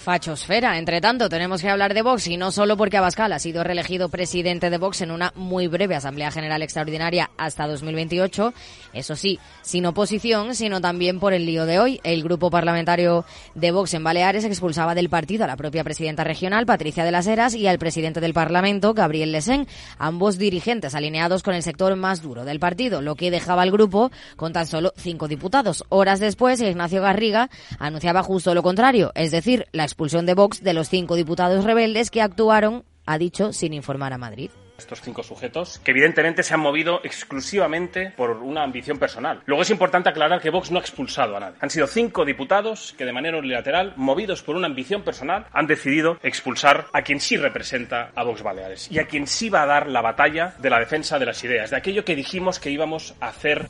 Fachosfera. 0.00 0.78
Entre 0.78 1.02
tanto, 1.02 1.28
tenemos 1.28 1.60
que 1.60 1.68
hablar 1.68 1.92
de 1.92 2.00
Vox 2.00 2.26
y 2.26 2.38
no 2.38 2.50
solo 2.52 2.78
porque 2.78 2.96
Abascal 2.96 3.34
ha 3.34 3.38
sido 3.38 3.62
reelegido 3.62 4.08
presidente 4.08 4.70
de 4.70 4.78
Vox 4.78 5.02
en 5.02 5.10
una 5.10 5.30
muy 5.36 5.66
breve 5.66 5.94
Asamblea 5.94 6.30
General 6.30 6.62
Extraordinaria 6.62 7.30
hasta 7.36 7.66
2028. 7.66 8.54
Eso 8.94 9.14
sí, 9.14 9.38
sin 9.60 9.84
oposición, 9.84 10.54
sino 10.54 10.80
también 10.80 11.20
por 11.20 11.34
el 11.34 11.44
lío 11.44 11.66
de 11.66 11.78
hoy. 11.78 12.00
El 12.02 12.22
grupo 12.22 12.50
parlamentario 12.50 13.26
de 13.54 13.72
Vox 13.72 13.92
en 13.92 14.02
Baleares 14.02 14.44
expulsaba 14.44 14.94
del 14.94 15.10
partido 15.10 15.44
a 15.44 15.46
la 15.46 15.56
propia 15.56 15.84
presidenta 15.84 16.24
regional, 16.24 16.64
Patricia 16.64 17.04
de 17.04 17.12
las 17.12 17.26
Heras, 17.26 17.54
y 17.54 17.66
al 17.66 17.78
presidente 17.78 18.20
del 18.22 18.32
Parlamento, 18.32 18.94
Gabriel 18.94 19.32
Lesén, 19.32 19.66
ambos 19.98 20.38
dirigentes 20.38 20.94
alineados 20.94 21.42
con 21.42 21.54
el 21.54 21.62
sector 21.62 21.94
más 21.96 22.22
duro 22.22 22.46
del 22.46 22.58
partido, 22.58 23.02
lo 23.02 23.16
que 23.16 23.30
dejaba 23.30 23.62
al 23.62 23.70
grupo 23.70 24.10
con 24.36 24.54
tan 24.54 24.66
solo 24.66 24.94
cinco 24.96 25.28
diputados. 25.28 25.84
Horas 25.90 26.20
después, 26.20 26.58
Ignacio 26.62 27.02
Garriga 27.02 27.50
anunciaba 27.78 28.22
justo 28.22 28.54
lo 28.54 28.62
contrario, 28.62 29.12
es 29.14 29.30
decir, 29.30 29.66
la 29.72 29.89
expulsión 29.90 30.24
de 30.24 30.34
Vox 30.34 30.62
de 30.62 30.72
los 30.72 30.88
cinco 30.88 31.16
diputados 31.16 31.64
rebeldes 31.64 32.10
que 32.10 32.22
actuaron, 32.22 32.84
ha 33.06 33.18
dicho, 33.18 33.52
sin 33.52 33.74
informar 33.74 34.12
a 34.12 34.18
Madrid 34.18 34.50
estos 34.78 35.02
cinco 35.02 35.22
sujetos, 35.22 35.78
que 35.84 35.90
evidentemente 35.90 36.42
se 36.42 36.54
han 36.54 36.60
movido 36.60 37.00
exclusivamente 37.04 38.14
por 38.16 38.30
una 38.30 38.62
ambición 38.62 38.98
personal. 38.98 39.42
Luego 39.44 39.60
es 39.60 39.68
importante 39.68 40.08
aclarar 40.08 40.40
que 40.40 40.48
Vox 40.48 40.70
no 40.70 40.78
ha 40.78 40.80
expulsado 40.80 41.36
a 41.36 41.40
nadie. 41.40 41.58
Han 41.60 41.68
sido 41.68 41.86
cinco 41.86 42.24
diputados 42.24 42.94
que 42.96 43.04
de 43.04 43.12
manera 43.12 43.36
unilateral, 43.36 43.92
movidos 43.96 44.42
por 44.42 44.56
una 44.56 44.68
ambición 44.68 45.02
personal, 45.02 45.44
han 45.52 45.66
decidido 45.66 46.18
expulsar 46.22 46.86
a 46.94 47.02
quien 47.02 47.20
sí 47.20 47.36
representa 47.36 48.10
a 48.14 48.24
Vox 48.24 48.42
Baleares 48.42 48.90
y 48.90 48.98
a 49.00 49.06
quien 49.06 49.26
sí 49.26 49.50
va 49.50 49.64
a 49.64 49.66
dar 49.66 49.86
la 49.86 50.00
batalla 50.00 50.54
de 50.58 50.70
la 50.70 50.80
defensa 50.80 51.18
de 51.18 51.26
las 51.26 51.44
ideas, 51.44 51.68
de 51.68 51.76
aquello 51.76 52.06
que 52.06 52.16
dijimos 52.16 52.58
que 52.58 52.70
íbamos 52.70 53.14
a 53.20 53.28
hacer 53.28 53.68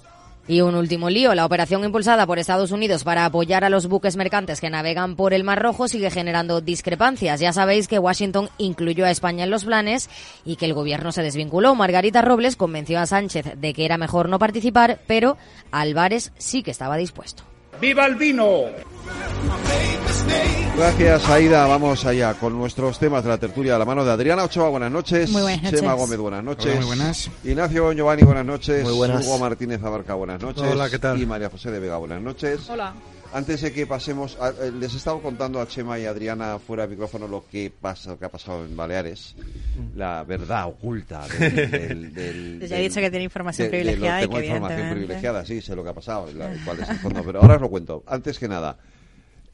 y 0.50 0.62
un 0.62 0.74
último 0.74 1.10
lío, 1.10 1.32
la 1.36 1.46
operación 1.46 1.84
impulsada 1.84 2.26
por 2.26 2.40
Estados 2.40 2.72
Unidos 2.72 3.04
para 3.04 3.24
apoyar 3.24 3.62
a 3.62 3.70
los 3.70 3.86
buques 3.86 4.16
mercantes 4.16 4.60
que 4.60 4.68
navegan 4.68 5.14
por 5.14 5.32
el 5.32 5.44
Mar 5.44 5.62
Rojo 5.62 5.86
sigue 5.86 6.10
generando 6.10 6.60
discrepancias. 6.60 7.38
Ya 7.38 7.52
sabéis 7.52 7.86
que 7.86 8.00
Washington 8.00 8.48
incluyó 8.58 9.04
a 9.04 9.12
España 9.12 9.44
en 9.44 9.50
los 9.50 9.64
planes 9.64 10.10
y 10.44 10.56
que 10.56 10.66
el 10.66 10.74
gobierno 10.74 11.12
se 11.12 11.22
desvinculó. 11.22 11.76
Margarita 11.76 12.20
Robles 12.20 12.56
convenció 12.56 12.98
a 12.98 13.06
Sánchez 13.06 13.60
de 13.60 13.72
que 13.72 13.84
era 13.84 13.96
mejor 13.96 14.28
no 14.28 14.40
participar, 14.40 14.98
pero 15.06 15.36
Álvarez 15.70 16.32
sí 16.36 16.64
que 16.64 16.72
estaba 16.72 16.96
dispuesto. 16.96 17.44
¡Viva 17.80 18.06
el 18.06 18.14
vino! 18.16 18.64
Gracias, 20.76 21.28
Aida. 21.28 21.66
Vamos 21.66 22.04
allá 22.04 22.34
con 22.34 22.56
nuestros 22.56 22.98
temas 22.98 23.22
de 23.24 23.30
la 23.30 23.38
tertulia 23.38 23.74
de 23.74 23.78
la 23.78 23.84
mano 23.84 24.04
de 24.04 24.10
Adriana 24.10 24.44
Ochoa. 24.44 24.68
Buenas 24.68 24.90
noches. 24.90 25.30
Muy 25.30 25.42
buenas 25.42 25.62
noches. 25.62 25.80
Chema 25.80 25.94
Gómez, 25.94 26.18
buenas 26.18 26.44
noches. 26.44 26.76
muy 26.76 26.84
buenas. 26.84 27.30
Ignacio 27.44 27.92
Giovanni, 27.92 28.22
buenas 28.22 28.44
noches. 28.44 28.84
Muy 28.84 28.94
buenas. 28.94 29.26
Hugo 29.26 29.38
Martínez 29.38 29.82
Abarca, 29.82 30.14
buenas 30.14 30.40
noches. 30.40 30.64
Hola, 30.70 30.90
¿qué 30.90 30.98
tal? 30.98 31.20
Y 31.20 31.26
María 31.26 31.50
José 31.50 31.70
de 31.70 31.80
Vega, 31.80 31.96
buenas 31.96 32.20
noches. 32.20 32.68
Hola. 32.68 32.94
Antes 33.32 33.60
de 33.60 33.72
que 33.72 33.86
pasemos, 33.86 34.36
a- 34.40 34.48
eh, 34.50 34.72
les 34.72 34.92
he 34.92 34.96
estado 34.96 35.20
contando 35.22 35.60
a 35.60 35.68
Chema 35.68 35.98
y 36.00 36.04
Adriana 36.04 36.58
fuera 36.58 36.82
de 36.84 36.88
micrófono 36.88 37.28
lo 37.28 37.44
que 37.48 37.70
pasa, 37.70 38.10
lo 38.10 38.18
que 38.18 38.24
ha 38.24 38.28
pasado 38.28 38.64
en 38.64 38.76
Baleares, 38.76 39.36
la 39.94 40.24
verdad 40.24 40.66
oculta 40.66 41.28
del, 41.28 41.70
del- 41.70 42.12
del- 42.14 42.68
Ya 42.68 42.78
he 42.78 42.82
dicho 42.82 42.98
que 43.00 43.08
tiene 43.08 43.24
información 43.24 43.70
de- 43.70 43.76
de 43.78 43.84
lo- 43.84 43.90
privilegiada 43.90 44.18
y 44.20 44.24
tengo 44.24 44.38
que 44.40 44.46
información 44.46 44.90
privilegiada, 44.90 45.44
sí, 45.44 45.60
sé 45.62 45.76
lo 45.76 45.84
que 45.84 45.90
ha 45.90 45.94
pasado, 45.94 46.26
la- 46.34 46.50
cuál 46.64 46.80
es 46.80 46.88
el 46.88 46.96
fondo, 46.98 47.22
pero 47.24 47.40
ahora 47.40 47.54
os 47.54 47.60
lo 47.60 47.68
cuento. 47.70 48.02
Antes 48.08 48.36
que 48.38 48.48
nada, 48.48 48.76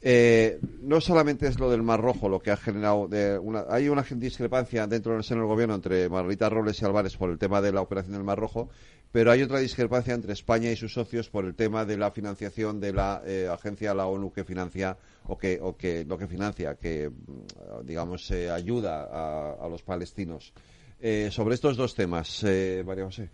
eh, 0.01 0.59
no 0.81 1.01
solamente 1.01 1.47
es 1.47 1.59
lo 1.59 1.69
del 1.69 1.83
Mar 1.83 1.99
Rojo 1.99 2.29
lo 2.29 2.39
que 2.39 2.51
ha 2.51 2.57
generado 2.57 3.07
de 3.07 3.37
una, 3.39 3.65
hay 3.69 3.89
una 3.89 4.03
discrepancia 4.03 4.85
dentro 4.87 5.13
del 5.13 5.23
seno 5.23 5.41
del 5.41 5.49
gobierno 5.49 5.75
entre 5.75 6.07
Margarita 6.09 6.49
Robles 6.49 6.81
y 6.81 6.85
Álvarez 6.85 7.17
por 7.17 7.29
el 7.29 7.37
tema 7.37 7.61
de 7.61 7.71
la 7.71 7.81
operación 7.81 8.13
del 8.13 8.23
Mar 8.23 8.37
Rojo, 8.37 8.69
pero 9.11 9.31
hay 9.31 9.41
otra 9.41 9.59
discrepancia 9.59 10.13
entre 10.13 10.33
España 10.33 10.71
y 10.71 10.75
sus 10.75 10.93
socios 10.93 11.29
por 11.29 11.45
el 11.45 11.55
tema 11.55 11.85
de 11.85 11.97
la 11.97 12.11
financiación 12.11 12.79
de 12.79 12.93
la 12.93 13.21
eh, 13.25 13.49
agencia 13.51 13.89
de 13.89 13.95
la 13.95 14.07
ONU 14.07 14.31
que 14.31 14.43
financia 14.43 14.97
o 15.25 15.37
que, 15.37 15.59
o 15.61 15.75
que 15.75 16.05
lo 16.05 16.17
que 16.17 16.27
financia, 16.27 16.75
que 16.75 17.09
mm, 17.09 17.85
digamos 17.85 18.29
eh, 18.31 18.49
ayuda 18.49 19.07
a, 19.11 19.65
a 19.65 19.67
los 19.67 19.81
palestinos. 19.81 20.53
Eh, 20.99 21.29
sobre 21.31 21.55
estos 21.55 21.77
dos 21.77 21.93
temas, 21.93 22.43
eh, 22.43 22.83
María 22.85 23.05
José. 23.05 23.29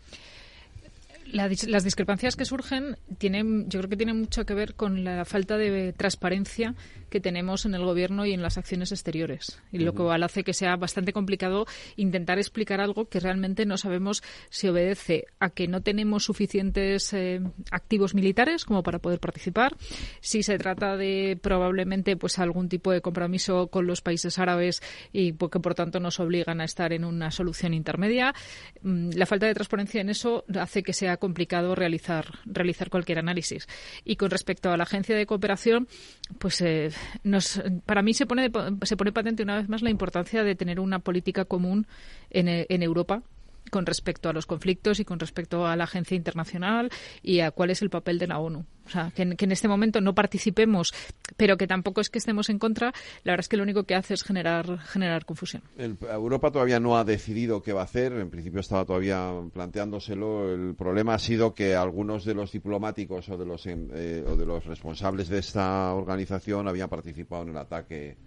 La 1.34 1.50
las 1.68 1.84
discrepancias 1.84 2.36
que 2.36 2.46
surgen 2.46 2.96
tienen, 3.18 3.68
yo 3.68 3.80
creo 3.80 3.90
que 3.90 3.98
tienen 3.98 4.20
mucho 4.20 4.46
que 4.46 4.54
ver 4.54 4.76
con 4.76 5.04
la 5.04 5.26
falta 5.26 5.58
de 5.58 5.92
transparencia 5.92 6.76
que 7.14 7.22
tenemos 7.22 7.66
en 7.68 7.76
el 7.76 7.86
gobierno 7.86 8.26
y 8.26 8.34
en 8.34 8.42
las 8.42 8.58
acciones 8.58 8.92
exteriores. 8.92 9.62
Y 9.72 9.78
lo 9.78 9.94
cual 9.94 10.24
hace 10.24 10.44
que 10.44 10.54
sea 10.54 10.76
bastante 10.78 11.14
complicado 11.14 11.68
intentar 11.96 12.40
explicar 12.40 12.82
algo 12.82 13.08
que 13.08 13.20
realmente 13.20 13.68
no 13.68 13.78
sabemos 13.78 14.24
si 14.50 14.68
obedece 14.68 15.26
a 15.40 15.52
que 15.52 15.68
no 15.68 15.82
tenemos 15.82 16.24
suficientes 16.26 17.14
eh, 17.14 17.40
activos 17.70 18.16
militares 18.16 18.66
como 18.66 18.82
para 18.82 18.98
poder 18.98 19.20
participar, 19.20 19.76
si 20.22 20.42
se 20.42 20.58
trata 20.58 20.98
de 20.98 21.38
probablemente 21.40 22.18
pues 22.18 22.40
algún 22.40 22.68
tipo 22.68 22.92
de 22.92 23.02
compromiso 23.02 23.68
con 23.68 23.86
los 23.86 24.02
países 24.02 24.40
árabes 24.40 24.82
y 25.12 25.34
por- 25.34 25.52
que 25.52 25.60
por 25.60 25.76
tanto 25.76 26.00
nos 26.00 26.20
obligan 26.20 26.62
a 26.62 26.66
estar 26.66 26.94
en 26.94 27.06
una 27.06 27.30
solución 27.30 27.76
intermedia. 27.76 28.34
Mm, 28.82 29.12
La 29.14 29.28
falta 29.28 29.46
de 29.46 29.54
transparencia 29.54 30.02
en 30.02 30.10
eso 30.10 30.46
hace 30.60 30.82
que 30.82 30.94
sea 30.94 31.18
complicado 31.18 31.76
realizar, 31.76 32.40
realizar 32.46 32.90
cualquier 32.90 33.20
análisis. 33.20 33.68
Y 34.04 34.16
con 34.16 34.32
respecto 34.32 34.72
a 34.72 34.78
la 34.78 34.84
agencia 34.84 35.16
de 35.16 35.28
cooperación, 35.28 35.88
pues 36.38 36.62
eh, 36.62 36.92
nos, 37.24 37.62
para 37.86 38.02
mí 38.02 38.14
se 38.14 38.26
pone, 38.26 38.52
se 38.84 38.98
pone 38.98 39.12
patente 39.12 39.44
una 39.44 39.58
vez 39.58 39.70
más 39.70 39.82
la 39.82 39.90
importancia 39.90 40.44
de 40.44 40.56
tener 40.56 40.80
una 40.80 41.00
política 41.00 41.46
común 41.46 41.88
eh, 42.30 42.66
en 42.70 42.84
Europa 42.84 43.24
con 43.72 43.86
respecto 43.86 44.30
a 44.30 44.34
los 44.34 44.46
conflictos 44.46 45.00
y 45.00 45.06
con 45.06 45.20
respecto 45.20 45.66
a 45.66 45.76
la 45.76 45.86
agencia 45.86 46.16
internacional 46.16 46.90
y 47.22 47.40
a 47.40 47.52
cuál 47.52 47.70
es 47.70 47.82
el 47.82 47.90
papel 47.90 48.20
de 48.20 48.28
la 48.28 48.40
ONU. 48.40 48.66
O 48.86 48.90
sea, 48.90 49.12
que 49.16 49.24
en, 49.24 49.36
que 49.36 49.46
en 49.46 49.52
este 49.52 49.68
momento 49.68 50.02
no 50.02 50.14
participemos, 50.14 50.94
pero 51.38 51.58
que 51.58 51.68
tampoco 51.68 52.02
es 52.02 52.10
que 52.10 52.20
estemos 52.20 52.50
en 52.50 52.60
contra, 52.60 52.94
la 53.24 53.32
verdad 53.32 53.42
es 53.42 53.50
que 53.50 53.58
lo 53.58 53.64
único 53.64 53.84
que 53.84 53.96
hace 53.96 54.14
es 54.14 54.24
generar, 54.24 54.80
generar 54.80 55.26
confusión. 55.26 55.64
Europa 55.78 56.52
todavía 56.52 56.80
no 56.80 56.98
ha 56.98 57.04
decidido 57.04 57.62
qué 57.62 57.74
va 57.74 57.82
a 57.82 57.86
hacer. 57.86 58.14
En 58.14 58.30
principio 58.30 58.60
estaba 58.60 58.86
todavía 58.86 59.32
planteándoselo. 59.54 60.54
El 60.54 60.76
problema 60.76 61.16
ha 61.16 61.20
sido 61.20 61.54
que 61.54 61.76
algunos 61.76 62.26
de 62.26 62.34
los 62.34 62.52
diplomáticos 62.52 63.30
o 63.30 63.38
de 63.38 63.46
los 63.46 63.66
eh, 63.66 64.24
o 64.28 64.36
de 64.36 64.46
los 64.46 64.66
responsables 64.66 65.30
de 65.30 65.40
esta 65.40 65.94
organización 65.94 66.68
habían 66.68 66.90
participado 66.90 67.44
en 67.44 67.50
el 67.50 67.58
ataque. 67.58 68.18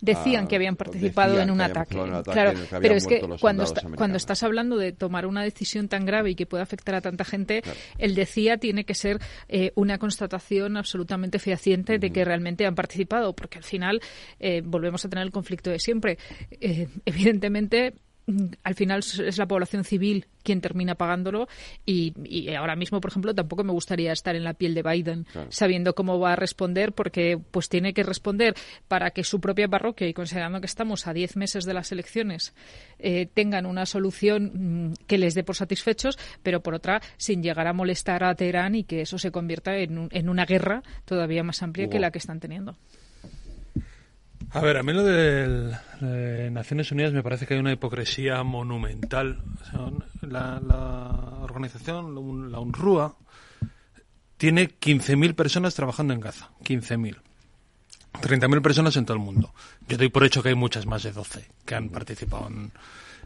Decían 0.00 0.44
a- 0.44 0.48
que 0.48 0.56
habían 0.56 0.76
participado 0.76 1.40
en 1.40 1.50
un 1.50 1.60
ataque. 1.60 1.94
participado 1.96 2.04
en 2.06 2.10
un 2.12 2.16
ataque 2.18 2.32
Claro, 2.34 2.50
en 2.50 2.82
pero 2.82 2.94
es 2.94 3.06
que 3.06 3.20
cuando, 3.40 3.62
está- 3.64 3.82
cuando 3.96 4.16
estás 4.16 4.42
hablando 4.42 4.76
de 4.76 4.92
tomar 4.92 5.26
una 5.26 5.42
decisión 5.42 5.88
tan 5.88 6.04
grave 6.06 6.30
y 6.30 6.34
que 6.34 6.46
puede 6.46 6.62
afectar 6.62 6.94
a 6.94 7.00
tanta 7.00 7.24
gente, 7.24 7.62
el 7.98 8.14
decía 8.14 8.56
tiene 8.58 8.84
que 8.84 8.94
ser 8.94 9.18
eh, 9.48 9.72
una 9.74 9.98
constatación 9.98 10.76
absolutamente 10.76 11.38
fehaciente 11.38 11.98
de 11.98 12.10
que 12.10 12.24
realmente 12.24 12.66
han 12.66 12.74
participado, 12.74 13.34
porque 13.34 13.58
al 13.58 13.64
final 13.64 14.00
eh, 14.40 14.62
volvemos 14.64 15.04
a 15.04 15.08
tener 15.08 15.24
el 15.24 15.32
conflicto 15.32 15.70
de 15.70 15.78
siempre. 15.78 16.18
Eh, 16.60 16.88
evidentemente 17.04 17.94
al 18.62 18.74
final 18.74 19.00
es- 19.00 19.38
la 19.38 19.46
población 19.46 19.84
civil 19.84 20.26
quien 20.42 20.60
termina 20.60 20.94
pagándolo 20.94 21.46
y, 21.84 22.14
y 22.24 22.54
ahora 22.54 22.74
mismo, 22.76 23.00
por 23.00 23.10
ejemplo, 23.10 23.34
tampoco 23.34 23.64
me 23.64 23.72
gustaría 23.72 24.12
estar 24.12 24.34
en 24.36 24.44
la 24.44 24.54
piel 24.54 24.74
de 24.74 24.82
Biden 24.82 25.24
Claro. 25.24 25.50
sabiendo 25.50 25.94
cómo 25.94 26.18
va 26.18 26.32
a 26.32 26.36
responder 26.36 26.92
porque 26.92 27.38
pues 27.50 27.68
tiene 27.68 27.92
que 27.92 28.02
responder 28.02 28.54
para 28.86 29.10
que 29.10 29.24
su 29.24 29.40
propia 29.40 29.68
parroquia 29.68 30.06
y 30.08 30.14
considerando 30.14 30.60
que 30.60 30.66
estamos 30.66 31.06
a 31.06 31.12
10 31.12 31.36
meses 31.36 31.64
de 31.64 31.74
las 31.74 31.92
elecciones 31.92 32.54
eh, 32.98 33.26
tengan 33.34 33.66
una 33.66 33.84
solución 33.86 34.88
mm, 34.90 34.94
que 35.06 35.18
les 35.18 35.34
dé 35.34 35.44
por 35.44 35.56
satisfechos, 35.56 36.18
pero 36.42 36.62
por 36.62 36.74
otra 36.74 37.02
sin 37.18 37.42
llegar 37.42 37.66
a 37.66 37.72
molestar 37.72 38.24
a 38.24 38.34
Teherán 38.34 38.74
y 38.74 38.84
que 38.84 39.02
eso 39.02 39.18
se 39.18 39.30
convierta 39.30 39.76
en, 39.76 39.98
un- 39.98 40.08
en 40.12 40.28
una 40.28 40.46
guerra 40.46 40.82
todavía 41.04 41.42
más 41.42 41.62
amplia 41.62 41.88
que 41.90 41.98
la 42.00 42.10
que 42.10 42.18
están 42.18 42.40
teniendo. 42.40 42.76
A 44.50 44.60
ver, 44.60 44.78
a 44.78 44.82
mí 44.82 44.92
lo 44.92 45.04
de 45.04 46.50
Naciones 46.50 46.90
Unidas 46.90 47.12
me 47.12 47.22
parece 47.22 47.46
que 47.46 47.54
hay 47.54 47.60
una 47.60 47.72
hipocresía 47.72 48.42
monumental. 48.42 49.42
O 49.60 49.64
sea, 49.64 49.90
la, 50.22 51.38
organización, 51.42 52.14
la 52.50 52.58
UNRWA, 52.58 53.16
tiene 54.36 54.70
15.000 54.70 55.34
personas 55.34 55.74
trabajando 55.74 56.14
en 56.14 56.20
Gaza. 56.20 56.50
15.000. 56.64 57.16
30.000 58.14 58.62
personas 58.62 58.96
en 58.96 59.04
todo 59.04 59.16
el 59.16 59.22
mundo. 59.22 59.52
Yo 59.86 59.98
doy 59.98 60.08
por 60.08 60.24
hecho 60.24 60.42
que 60.42 60.48
hay 60.50 60.54
muchas 60.54 60.86
más 60.86 61.02
de 61.02 61.12
12 61.12 61.46
que 61.66 61.74
han 61.74 61.90
participado 61.90 62.48
en, 62.48 62.72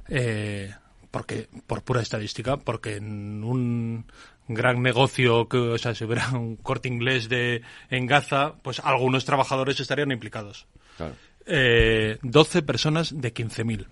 eh, 0.09 0.75
porque 1.11 1.49
por 1.67 1.83
pura 1.83 2.03
estadística, 2.03 2.57
porque 2.57 2.97
en 2.97 3.45
un 3.45 4.07
gran 4.49 4.83
negocio 4.83 5.49
que, 5.49 5.59
o 5.59 5.79
sea, 5.79 5.95
si 5.95 6.05
hubiera 6.05 6.31
un 6.31 6.57
corte 6.57 6.89
inglés 6.89 7.29
de 7.29 7.63
en 7.91 8.07
Gaza, 8.07 8.55
pues 8.63 8.81
algunos 8.81 9.25
trabajadores 9.25 9.79
estarían 9.79 10.11
implicados. 10.11 10.67
Eh, 11.47 12.19
12 12.23 12.63
personas 12.63 13.21
de 13.21 13.33
15.000. 13.35 13.87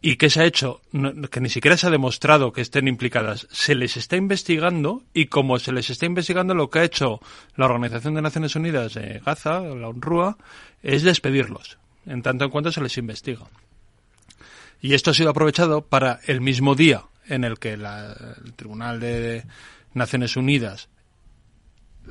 ¿Y 0.00 0.16
qué 0.16 0.28
se 0.28 0.40
ha 0.42 0.44
hecho? 0.44 0.82
Que 1.30 1.40
ni 1.40 1.48
siquiera 1.48 1.76
se 1.78 1.86
ha 1.86 1.90
demostrado 1.90 2.52
que 2.52 2.60
estén 2.60 2.88
implicadas. 2.88 3.46
Se 3.50 3.74
les 3.74 3.96
está 3.96 4.16
investigando 4.16 5.02
y 5.14 5.26
como 5.26 5.58
se 5.58 5.72
les 5.72 5.88
está 5.88 6.04
investigando, 6.04 6.54
lo 6.54 6.68
que 6.68 6.80
ha 6.80 6.84
hecho 6.84 7.20
la 7.56 7.64
Organización 7.64 8.14
de 8.14 8.20
Naciones 8.22 8.54
Unidas 8.54 8.94
de 8.94 9.22
Gaza, 9.24 9.60
la 9.60 9.88
UNRWA, 9.88 10.36
es 10.82 11.04
despedirlos, 11.04 11.78
en 12.04 12.20
tanto 12.22 12.44
en 12.44 12.50
cuanto 12.50 12.70
se 12.70 12.82
les 12.82 12.98
investiga. 12.98 13.46
Y 14.82 14.92
esto 14.92 15.10
ha 15.10 15.14
sido 15.14 15.30
aprovechado 15.30 15.86
para 15.86 16.20
el 16.26 16.42
mismo 16.42 16.74
día 16.74 17.04
en 17.26 17.44
el 17.44 17.58
que 17.58 17.78
la- 17.78 18.12
el 18.44 18.52
Tribunal 18.52 19.00
de 19.00 19.44
Naciones 19.94 20.36
Unidas 20.36 20.90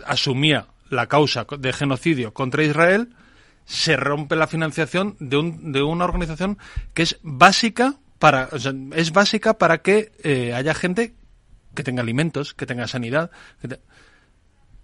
asumía 0.05 0.65
la 0.89 1.05
causa 1.07 1.45
de 1.59 1.73
genocidio 1.73 2.33
contra 2.33 2.63
Israel, 2.63 3.13
se 3.65 3.95
rompe 3.97 4.35
la 4.35 4.47
financiación 4.47 5.15
de, 5.19 5.37
un, 5.37 5.71
de 5.71 5.81
una 5.83 6.05
organización 6.05 6.57
que 6.93 7.03
es 7.03 7.19
básica 7.23 7.95
para, 8.19 8.49
o 8.51 8.59
sea, 8.59 8.73
es 8.95 9.11
básica 9.11 9.57
para 9.57 9.79
que 9.81 10.11
eh, 10.23 10.53
haya 10.53 10.73
gente 10.73 11.13
que 11.75 11.83
tenga 11.83 12.01
alimentos, 12.01 12.53
que 12.53 12.65
tenga 12.65 12.87
sanidad. 12.87 13.31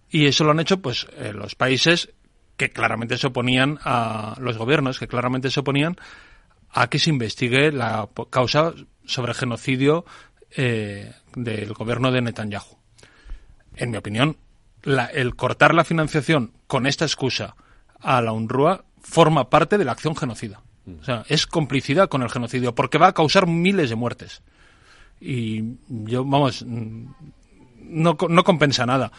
Y 0.09 0.25
eso 0.25 0.43
lo 0.43 0.51
han 0.51 0.59
hecho, 0.59 0.81
pues, 0.81 1.07
eh, 1.17 1.33
los 1.33 1.55
países 1.55 2.09
que 2.57 2.71
claramente 2.71 3.17
se 3.17 3.27
oponían 3.27 3.79
a 3.83 4.35
los 4.39 4.57
gobiernos, 4.57 4.99
que 4.99 5.07
claramente 5.07 5.51
se 5.51 5.59
oponían 5.59 5.95
a 6.71 6.87
que 6.87 6.99
se 6.99 7.09
investigue 7.09 7.71
la 7.71 8.09
causa 8.29 8.73
sobre 9.05 9.33
genocidio 9.33 10.05
eh, 10.55 11.13
del 11.35 11.73
gobierno 11.73 12.11
de 12.11 12.21
Netanyahu. 12.21 12.77
En 13.75 13.91
mi 13.91 13.97
opinión, 13.97 14.37
la- 14.83 15.05
el 15.05 15.35
cortar 15.35 15.73
la 15.73 15.83
financiación 15.85 16.53
con 16.67 16.85
esta 16.87 17.05
excusa 17.05 17.55
a 18.01 18.21
la 18.21 18.31
UNRWA 18.31 18.85
forma 19.01 19.49
parte 19.49 19.77
de 19.77 19.85
la 19.85 19.91
acción 19.91 20.15
genocida. 20.15 20.61
O 20.99 21.03
sea, 21.03 21.23
es 21.27 21.45
complicidad 21.45 22.09
con 22.09 22.23
el 22.23 22.29
genocidio 22.29 22.73
porque 22.73 22.97
va 22.97 23.07
a 23.07 23.13
causar 23.13 23.47
miles 23.47 23.89
de 23.89 23.95
muertes. 23.95 24.41
Y 25.21 25.75
yo, 25.87 26.23
vamos, 26.25 26.63
mm, 26.65 27.05
no, 27.81 28.17
no 28.27 28.43
compensa 28.43 28.85
nada. 28.85 29.11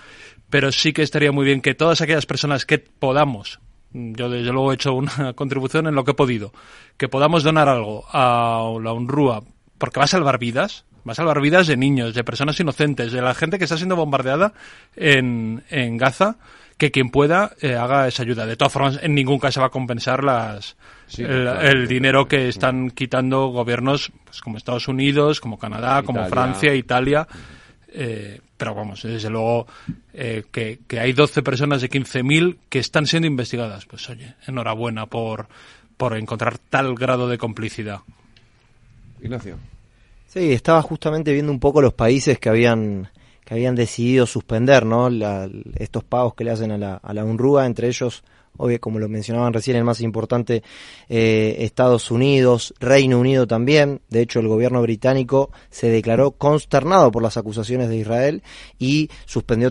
Pero 0.49 0.73
sí 0.73 0.93
que 0.93 1.03
estaría 1.03 1.33
muy 1.33 1.45
bien 1.45 1.61
que 1.61 1.75
todas 1.75 2.01
aquellas 2.01 2.27
personas 2.27 2.67
que 2.67 2.79
podamos, 2.79 3.61
mm, 3.93 4.15
yo 4.15 4.29
desde 4.29 4.53
luego 4.53 4.73
he 4.73 4.75
hecho 4.75 4.95
una 4.95 5.33
contribución 5.35 5.87
en 5.87 5.95
lo 5.95 6.05
que 6.05 6.13
he 6.13 6.15
podido, 6.15 6.53
que 6.97 7.09
podamos 7.09 7.43
donar 7.43 7.69
algo 7.69 8.05
a 8.13 8.65
la 8.83 8.93
UNRWA 8.93 9.45
porque 9.79 10.01
va 10.01 10.05
a 10.05 10.09
salvar 10.09 10.39
vidas, 10.39 10.85
va 11.09 11.13
a 11.13 11.15
salvar 11.15 11.41
vidas 11.41 11.67
de 11.67 11.77
niños, 11.77 12.15
de 12.15 12.25
personas 12.25 12.59
inocentes, 12.61 13.13
de 13.13 13.23
la 13.23 13.35
gente 13.35 13.59
que 13.59 13.65
está 13.65 13.77
siendo 13.77 13.97
bombardeada 13.97 14.53
en, 14.97 15.65
en 15.71 15.97
Gaza, 15.97 16.37
que 16.81 16.91
quien 16.91 17.11
pueda 17.11 17.53
eh, 17.61 17.75
haga 17.75 18.09
esa 18.09 18.23
ayuda. 18.23 18.47
De 18.47 18.57
todas 18.57 18.73
formas, 18.73 18.99
en 19.03 19.15
ningún 19.15 19.39
caso 19.39 19.61
va 19.61 19.67
a 19.67 19.71
compensar 19.71 20.25
las, 20.25 20.77
Sí, 21.07 21.23
el, 21.23 21.43
claro. 21.43 21.61
el 21.61 21.87
dinero 21.87 22.27
que 22.27 22.49
están 22.49 22.91
quitando 22.91 23.49
gobiernos 23.49 24.11
pues, 24.25 24.41
como 24.41 24.57
Estados 24.57 24.89
Unidos, 24.89 25.41
como 25.41 25.59
Canadá, 25.59 26.03
como. 26.03 26.27
Francia, 26.29 26.75
Italia. 26.75 27.29
Eh, 27.93 28.41
pero 28.57 28.75
vamos, 28.75 29.03
desde 29.03 29.29
luego 29.29 29.67
eh, 30.15 30.45
que, 30.51 30.79
que 30.87 31.01
hay 31.01 31.13
12 31.13 31.43
personas 31.43 31.83
de 31.83 31.91
15.000 31.91 32.57
que 32.71 32.79
están 32.79 33.07
siendo 33.07 33.27
investigadas. 33.27 33.85
Pues 33.85 34.09
oye, 34.09 34.37
enhorabuena 34.47 35.05
por, 35.05 35.49
por 35.99 36.17
encontrar 36.17 36.57
tal 36.57 36.95
grado 36.95 37.29
de 37.29 37.37
complicidad. 37.37 38.01
Ignacio. 39.23 39.59
Sí, 40.29 40.53
estaba 40.53 40.81
justamente 40.81 41.33
viendo 41.35 41.53
un 41.53 41.61
poco 41.61 41.83
los 41.83 41.93
países 41.93 42.39
que 42.39 42.49
habían 42.49 43.11
habían 43.51 43.75
decidido 43.75 44.27
suspender, 44.27 44.87
¿no? 44.87 45.11
La- 45.11 45.49
estos 45.77 46.05
pagos 46.05 46.35
que 46.35 46.45
le 46.45 46.53
hacen 46.53 46.71
a 46.71 46.79
la, 46.79 46.95
a 46.95 47.13
la 47.13 47.25
UNRWA, 47.25 47.67
entre 47.67 47.89
ellos, 47.89 48.23
obvio, 48.57 48.81
como 48.81 48.99
lo 48.99 49.09
mencionaban 49.09 49.53
recién, 49.53 49.77
el 49.77 49.85
más 49.85 50.01
importante, 50.01 50.63
eh, 51.09 51.57
Estados 51.61 52.11
Unidos, 52.11 52.75
Reino 52.79 53.19
Unido 53.19 53.47
también. 53.47 54.01
De 54.09 54.21
hecho, 54.21 54.41
el 54.41 54.49
gobierno 54.49 54.83
británico 54.83 55.51
se 55.71 55.89
declaró 55.89 56.33
consternado 56.33 57.11
por 57.11 57.23
las 57.23 57.37
acusaciones 57.37 57.89
de 57.89 57.97
Israel 57.97 58.43
y 58.79 59.09
suspendió 59.27 59.71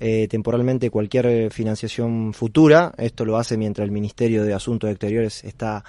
eh, 0.00 0.26
temporalmente 0.28 0.90
cualquier 0.90 1.52
financiación 1.52 2.32
futura. 2.32 2.92
Esto 2.98 3.24
lo 3.24 3.36
hace 3.36 3.56
mientras 3.56 3.84
el 3.84 3.92
Ministerio 3.92 4.44
de 4.44 4.54
Asuntos 4.54 4.90
Exteriores 4.90 5.44
está 5.44 5.84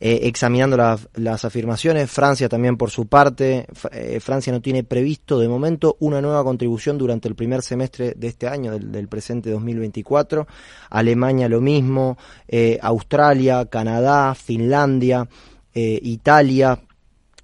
eh, 0.00 0.20
examinando 0.24 0.76
las- 0.76 1.44
afirmaciones. 1.44 2.10
Francia 2.10 2.48
también 2.48 2.76
por 2.76 2.90
su 2.90 3.06
parte. 3.06 3.66
Eh, 3.92 4.20
Francia 4.20 4.52
no 4.52 4.60
tiene 4.60 4.84
previsto 4.84 5.38
de 5.38 5.48
momento 5.48 5.96
una 6.00 6.20
nueva 6.20 6.42
contribución 6.44 6.98
durante 6.98 7.28
el 7.28 7.34
primer 7.34 7.62
semestre 7.62 8.14
de 8.16 8.26
este 8.28 8.48
año, 8.48 8.78
del, 8.78 9.08
presente 9.08 9.50
2024. 9.50 10.46
Alemania 10.90 11.48
lo 11.48 11.60
mismo. 11.60 12.16
eh, 12.46 12.78
Australia, 12.82 13.66
Canadá, 13.66 14.34
Finlandia, 14.34 15.28
Italia. 15.74 16.80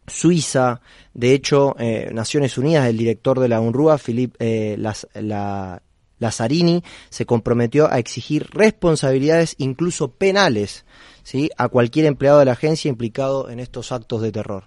Suiza, 0.06 0.82
de 1.14 1.32
hecho, 1.32 1.74
Naciones 2.12 2.58
Unidas, 2.58 2.86
el 2.88 2.98
director 2.98 3.40
de 3.40 3.48
la 3.48 3.60
UNRWA, 3.62 3.96
Philippe 3.96 4.36
eh, 4.38 4.76
la- 4.76 5.80
Lazzarini, 6.18 6.82
se 7.10 7.24
comprometió 7.26 7.90
a 7.90 7.98
exigir 7.98 8.48
responsabilidades, 8.52 9.54
incluso 9.58 10.12
penales, 10.12 10.84
¿sí? 11.24 11.50
a 11.56 11.68
cualquier 11.68 12.06
empleado 12.06 12.38
de 12.38 12.44
la 12.44 12.52
agencia 12.52 12.88
implicado 12.88 13.50
en 13.50 13.58
estos 13.58 13.90
actos 13.90 14.22
de 14.22 14.30
terror. 14.30 14.64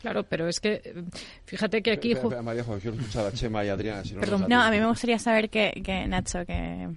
Claro, 0.00 0.24
pero 0.24 0.48
es 0.48 0.60
que 0.60 0.80
eh, 0.84 1.04
fíjate 1.44 1.82
que 1.82 1.92
aquí... 1.92 2.12
Espera, 2.12 2.28
espera, 2.28 2.42
María 2.42 2.64
José, 2.64 2.80
quiero 2.80 2.96
escuchar 2.96 3.26
a 3.26 3.32
Chema 3.32 3.64
y 3.64 3.68
a 3.68 3.74
Adriana. 3.74 4.04
Si 4.04 4.14
no 4.14 4.20
Perdón. 4.20 4.46
No, 4.48 4.60
a 4.60 4.70
mí 4.70 4.78
me 4.80 4.86
gustaría 4.86 5.18
saber 5.18 5.50
que, 5.50 5.80
que 5.84 6.06
Nacho, 6.06 6.44
que 6.46 6.88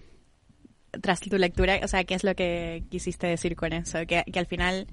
tras 0.99 1.19
tu 1.19 1.37
lectura, 1.37 1.79
o 1.83 1.87
sea, 1.87 2.03
qué 2.03 2.15
es 2.15 2.23
lo 2.23 2.35
que 2.35 2.83
quisiste 2.89 3.27
decir 3.27 3.55
con 3.55 3.73
eso, 3.73 3.99
que, 4.05 4.23
que 4.31 4.39
al 4.39 4.45
final 4.45 4.87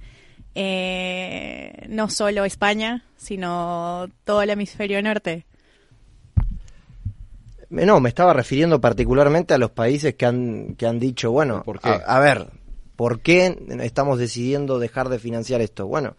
eh, 0.54 1.86
no 1.88 2.08
solo 2.08 2.44
España, 2.44 3.04
sino 3.16 4.08
todo 4.24 4.42
el 4.42 4.50
hemisferio 4.50 5.02
norte. 5.02 5.46
No, 7.70 8.00
me 8.00 8.08
estaba 8.08 8.32
refiriendo 8.32 8.80
particularmente 8.80 9.52
a 9.52 9.58
los 9.58 9.70
países 9.70 10.14
que 10.14 10.24
han, 10.24 10.74
que 10.76 10.86
han 10.86 10.98
dicho, 10.98 11.30
bueno, 11.30 11.62
qué? 11.82 11.90
A, 11.90 12.16
a 12.16 12.20
ver, 12.20 12.48
¿por 12.98 13.20
qué 13.20 13.56
estamos 13.80 14.18
decidiendo 14.18 14.80
dejar 14.80 15.08
de 15.08 15.20
financiar 15.20 15.60
esto? 15.60 15.86
Bueno, 15.86 16.16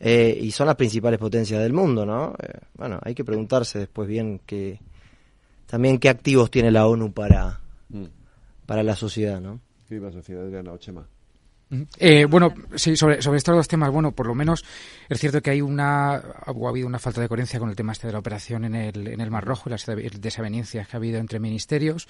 eh, 0.00 0.36
y 0.42 0.50
son 0.50 0.66
las 0.66 0.74
principales 0.74 1.20
potencias 1.20 1.62
del 1.62 1.72
mundo, 1.72 2.04
¿no? 2.04 2.34
Eh, 2.42 2.58
bueno, 2.74 2.98
hay 3.00 3.14
que 3.14 3.24
preguntarse 3.24 3.78
después 3.78 4.08
bien 4.08 4.40
que 4.44 4.80
también 5.66 5.98
qué 6.00 6.08
activos 6.08 6.50
tiene 6.50 6.72
la 6.72 6.88
ONU 6.88 7.12
para, 7.12 7.60
Mm. 7.90 8.06
para 8.66 8.82
la 8.82 8.96
sociedad, 8.96 9.40
¿no? 9.40 9.60
¿Qué 9.88 9.94
ibas 9.94 10.14
a 10.14 10.16
decir, 10.16 10.36
Adriana 10.36 10.72
o 10.72 10.78
Chema? 10.78 11.06
Eh, 11.98 12.26
bueno, 12.26 12.54
sí, 12.76 12.96
sobre, 12.96 13.20
sobre 13.20 13.38
estos 13.38 13.56
dos 13.56 13.66
temas, 13.66 13.90
bueno, 13.90 14.12
por 14.12 14.28
lo 14.28 14.36
menos 14.36 14.64
es 15.08 15.18
cierto 15.18 15.42
que 15.42 15.50
hay 15.50 15.60
una, 15.60 16.14
ha 16.14 16.52
habido 16.68 16.86
una 16.86 17.00
falta 17.00 17.20
de 17.20 17.26
coherencia 17.26 17.58
con 17.58 17.68
el 17.68 17.74
tema 17.74 17.92
este 17.92 18.06
de 18.06 18.12
la 18.12 18.20
operación 18.20 18.64
en 18.64 18.76
el, 18.76 19.08
en 19.08 19.20
el 19.20 19.30
Mar 19.32 19.44
Rojo 19.44 19.68
y 19.68 19.72
las 19.72 19.84
desavenencias 19.84 20.86
que 20.86 20.96
ha 20.96 20.98
habido 20.98 21.18
entre 21.18 21.40
ministerios. 21.40 22.06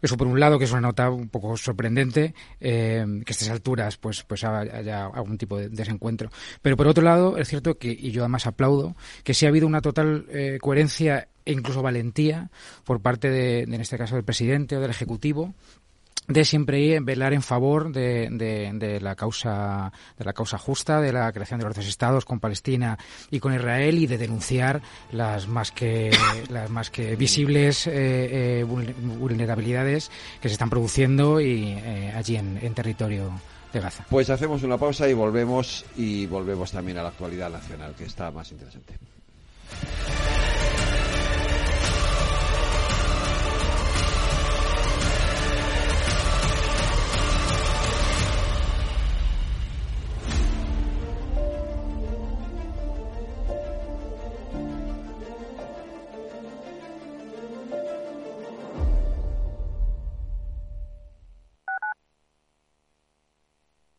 Eso 0.00 0.16
por 0.16 0.26
un 0.26 0.40
lado, 0.40 0.58
que 0.58 0.64
es 0.64 0.72
una 0.72 0.80
nota 0.80 1.10
un 1.10 1.28
poco 1.28 1.56
sorprendente, 1.58 2.34
eh, 2.58 3.04
que 3.24 3.30
a 3.30 3.34
estas 3.34 3.50
alturas 3.50 3.98
pues, 3.98 4.22
pues 4.24 4.44
haya 4.44 5.06
algún 5.06 5.36
tipo 5.36 5.58
de 5.58 5.68
desencuentro. 5.68 6.30
Pero 6.62 6.76
por 6.76 6.86
otro 6.86 7.04
lado, 7.04 7.36
es 7.36 7.48
cierto 7.48 7.76
que, 7.76 7.90
y 7.90 8.12
yo 8.12 8.22
además 8.22 8.46
aplaudo, 8.46 8.96
que 9.24 9.34
sí 9.34 9.44
ha 9.44 9.50
habido 9.50 9.66
una 9.66 9.82
total 9.82 10.26
eh, 10.30 10.58
coherencia 10.60 11.28
e 11.44 11.52
incluso 11.52 11.80
valentía 11.80 12.50
por 12.84 13.00
parte 13.00 13.30
de, 13.30 13.60
en 13.60 13.74
este 13.74 13.96
caso, 13.96 14.16
del 14.16 14.24
presidente 14.24 14.76
o 14.76 14.80
del 14.80 14.90
ejecutivo 14.90 15.54
de 16.28 16.44
siempre 16.44 16.98
velar 17.00 17.32
en 17.32 17.42
favor 17.42 17.92
de, 17.92 18.28
de, 18.30 18.70
de, 18.74 19.00
la 19.00 19.14
causa 19.14 19.92
de 20.18 20.24
la 20.24 20.32
causa 20.32 20.58
justa 20.58 21.00
de 21.00 21.12
la 21.12 21.30
creación 21.32 21.60
de 21.60 21.66
los 21.66 21.76
dos 21.76 21.86
estados 21.86 22.24
con 22.24 22.40
Palestina 22.40 22.98
y 23.30 23.38
con 23.38 23.54
Israel 23.54 23.98
y 23.98 24.06
de 24.06 24.18
denunciar 24.18 24.82
las 25.12 25.46
más 25.46 25.70
que 25.70 26.10
las 26.48 26.68
más 26.70 26.90
que 26.90 27.16
visibles 27.16 27.86
eh, 27.86 28.60
eh, 28.60 28.64
vulnerabilidades 28.64 30.10
que 30.40 30.48
se 30.48 30.54
están 30.54 30.70
produciendo 30.70 31.40
y 31.40 31.68
eh, 31.68 32.12
allí 32.14 32.36
en, 32.36 32.58
en 32.60 32.74
territorio 32.74 33.30
de 33.72 33.80
Gaza. 33.80 34.04
Pues 34.08 34.30
hacemos 34.30 34.62
una 34.62 34.78
pausa 34.78 35.08
y 35.08 35.14
volvemos 35.14 35.84
y 35.96 36.26
volvemos 36.26 36.72
también 36.72 36.98
a 36.98 37.02
la 37.02 37.08
actualidad 37.10 37.50
nacional 37.50 37.94
que 37.94 38.04
está 38.04 38.30
más 38.30 38.50
interesante. 38.50 38.94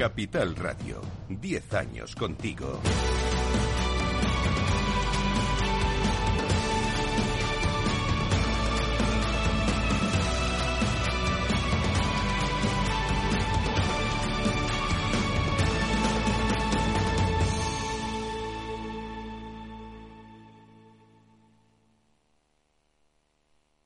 Capital 0.00 0.56
Radio, 0.56 1.02
10 1.28 1.74
años 1.74 2.16
contigo. 2.16 2.80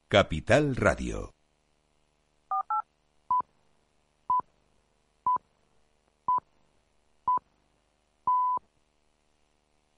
Capital 0.06 0.76
Radio 0.76 1.34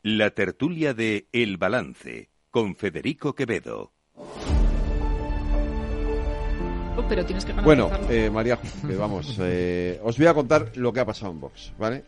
La 0.08 0.30
tertulia 0.30 0.94
de 0.94 1.26
El 1.32 1.56
Balance 1.56 2.30
con 2.52 2.76
Federico 2.76 3.34
Quevedo. 3.34 3.92
Pero 7.08 7.26
tienes 7.26 7.44
que 7.44 7.52
Bueno, 7.52 7.90
eh, 8.08 8.30
María, 8.30 8.56
que 8.86 8.94
vamos, 8.94 9.36
eh, 9.40 10.00
os 10.04 10.16
voy 10.16 10.28
a 10.28 10.34
contar 10.34 10.70
lo 10.76 10.92
que 10.92 11.00
ha 11.00 11.04
pasado 11.04 11.32
en 11.32 11.40
Vox, 11.40 11.72
¿vale? 11.76 12.04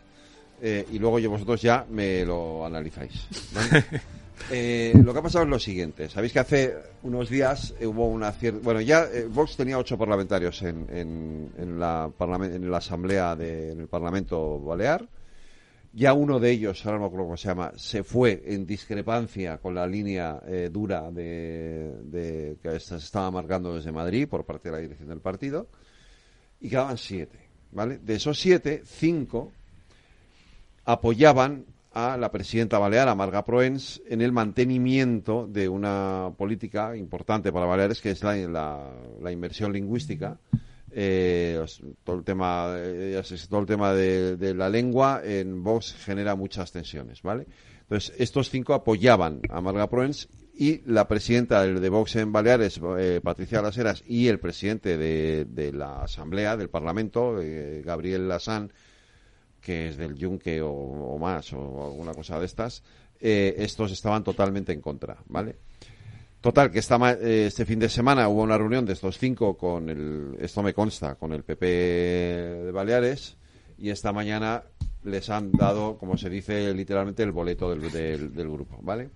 Eh, 0.62 0.86
y 0.92 1.01
luego 1.01 1.18
yo 1.18 1.28
vosotros 1.28 1.61
ya 1.61 1.86
me 1.90 2.24
lo 2.24 2.64
analizáis. 2.64 3.26
¿vale? 3.53 3.84
Eh, 4.53 4.92
lo 4.94 5.12
que 5.12 5.18
ha 5.18 5.22
pasado 5.22 5.42
es 5.44 5.51
lo 5.51 5.59
siguiente. 5.59 6.09
Sabéis 6.09 6.32
que 6.32 6.38
hace 6.38 6.76
unos 7.03 7.28
días 7.28 7.74
eh, 7.80 7.88
hubo 7.88 8.07
una 8.07 8.30
cierta... 8.30 8.61
Bueno, 8.62 8.80
ya 8.80 9.03
eh, 9.12 9.26
Vox 9.28 9.57
tenía 9.57 9.76
ocho 9.76 9.99
parlamentarios 9.99 10.62
en, 10.62 10.86
en, 10.90 11.53
en 11.59 11.80
la, 11.80 12.09
en 12.18 12.70
la 12.70 12.78
Asamblea 12.78 13.34
del 13.34 13.88
Parlamento 13.88 14.61
Balear. 14.61 15.05
Ya 15.93 16.12
uno 16.12 16.39
de 16.39 16.51
ellos, 16.51 16.84
ahora 16.84 16.99
no 16.99 17.11
me 17.11 17.16
cómo 17.16 17.36
se 17.36 17.49
llama, 17.49 17.72
se 17.76 18.05
fue 18.05 18.43
en 18.47 18.66
discrepancia 18.66 19.57
con 19.59 19.74
la 19.74 19.86
línea 19.86 20.41
eh, 20.47 20.68
dura 20.70 21.11
de, 21.11 21.93
de- 22.05 22.57
que 22.62 22.78
se 22.78 22.97
estaba 22.97 23.30
marcando 23.30 23.74
desde 23.74 23.91
Madrid 23.91 24.28
por 24.28 24.45
parte 24.45 24.68
de 24.68 24.72
la 24.76 24.80
dirección 24.82 25.09
del 25.09 25.20
partido. 25.20 25.66
Y 26.61 26.68
quedaban 26.68 26.99
siete, 26.99 27.39
¿vale? 27.72 27.99
De 27.99 28.14
esos 28.16 28.39
siete, 28.39 28.82
cinco 28.84 29.51
apoyaban 30.84 31.64
a 31.93 32.16
la 32.16 32.30
presidenta 32.30 32.78
balear, 32.78 33.09
a 33.09 33.14
Marga 33.14 33.45
Proens, 33.45 34.01
en 34.09 34.20
el 34.20 34.30
mantenimiento 34.30 35.47
de 35.49 35.68
una 35.68 36.30
política 36.36 36.97
importante 36.97 37.51
para 37.51 37.66
Baleares, 37.66 38.01
que 38.01 38.11
es 38.11 38.22
la, 38.22 38.36
la- 38.36 38.93
la 39.22 39.32
inversión 39.32 39.72
lingüística. 39.72 40.39
Eh, 41.01 41.64
todo 42.03 42.16
el 42.16 42.24
tema, 42.24 42.74
eh, 42.76 43.22
todo 43.49 43.61
el 43.61 43.66
tema 43.66 43.94
de, 43.94 44.53
la 44.53 44.68
lengua 44.68 45.20
en 45.24 45.62
Vox 45.62 45.94
genera 45.94 46.34
muchas 46.34 46.72
tensiones, 46.72 47.22
¿vale? 47.22 47.46
Entonces, 47.82 48.16
estos 48.18 48.51
cinco 48.51 48.74
apoyaban 48.74 49.40
a 49.49 49.61
Marga 49.61 49.88
Proens 49.88 50.28
y 50.57 50.82
la 50.90 51.07
presidenta 51.07 51.64
de 51.64 51.88
Vox 51.88 52.16
en 52.16 52.32
Baleares, 52.32 52.80
eh, 52.99 53.20
Patricia 53.22 53.62
Las 53.62 53.78
Heras, 53.78 54.03
y 54.09 54.26
el 54.26 54.40
presidente 54.40 54.99
de, 54.99 55.72
la 55.72 56.03
Asamblea, 56.03 56.57
del 56.57 56.68
Parlamento, 56.68 57.40
eh, 57.40 57.80
Gabriel 57.84 58.26
Lasán, 58.26 58.72
que 59.61 59.90
es 59.90 59.96
del 59.99 60.16
Yunque 60.16 60.61
o, 60.61 60.72
o 60.72 61.16
más, 61.18 61.53
o 61.53 61.86
alguna 61.86 62.12
cosa 62.12 62.40
de 62.40 62.46
estas, 62.46 62.82
eh, 63.20 63.55
estos 63.59 63.92
estaban 63.92 64.24
totalmente 64.24 64.72
en 64.72 64.80
contra, 64.80 65.18
¿vale? 65.26 65.57
Total, 66.41 66.70
que 66.70 66.78
esta 66.78 66.97
eh, 67.20 67.47
este 67.47 67.66
fin 67.66 67.80
de 67.80 67.89
semana 67.89 68.28
hubo 68.28 68.43
una 68.43 68.57
reunión 68.57 68.86
de 68.86 68.93
estos 68.93 69.18
cinco 69.18 69.57
con 69.57 69.89
el, 69.91 70.36
esto 70.41 70.62
me 70.62 70.72
consta, 70.72 71.16
con 71.16 71.32
el 71.32 71.43
PP 71.43 71.66
de 71.66 72.70
Baleares, 72.72 73.36
y 73.76 73.91
esta 73.91 74.12
mañana 74.12 74.62
les 75.05 75.30
han 75.30 75.51
dado, 75.53 75.99
como 75.99 76.16
se 76.16 76.30
dice 76.30 76.72
literalmente, 76.74 77.22
el 77.24 77.32
boleto 77.32 77.70
del, 77.74 77.91
del- 78.32 78.49
grupo, 78.51 78.78
¿vale? 78.82 79.11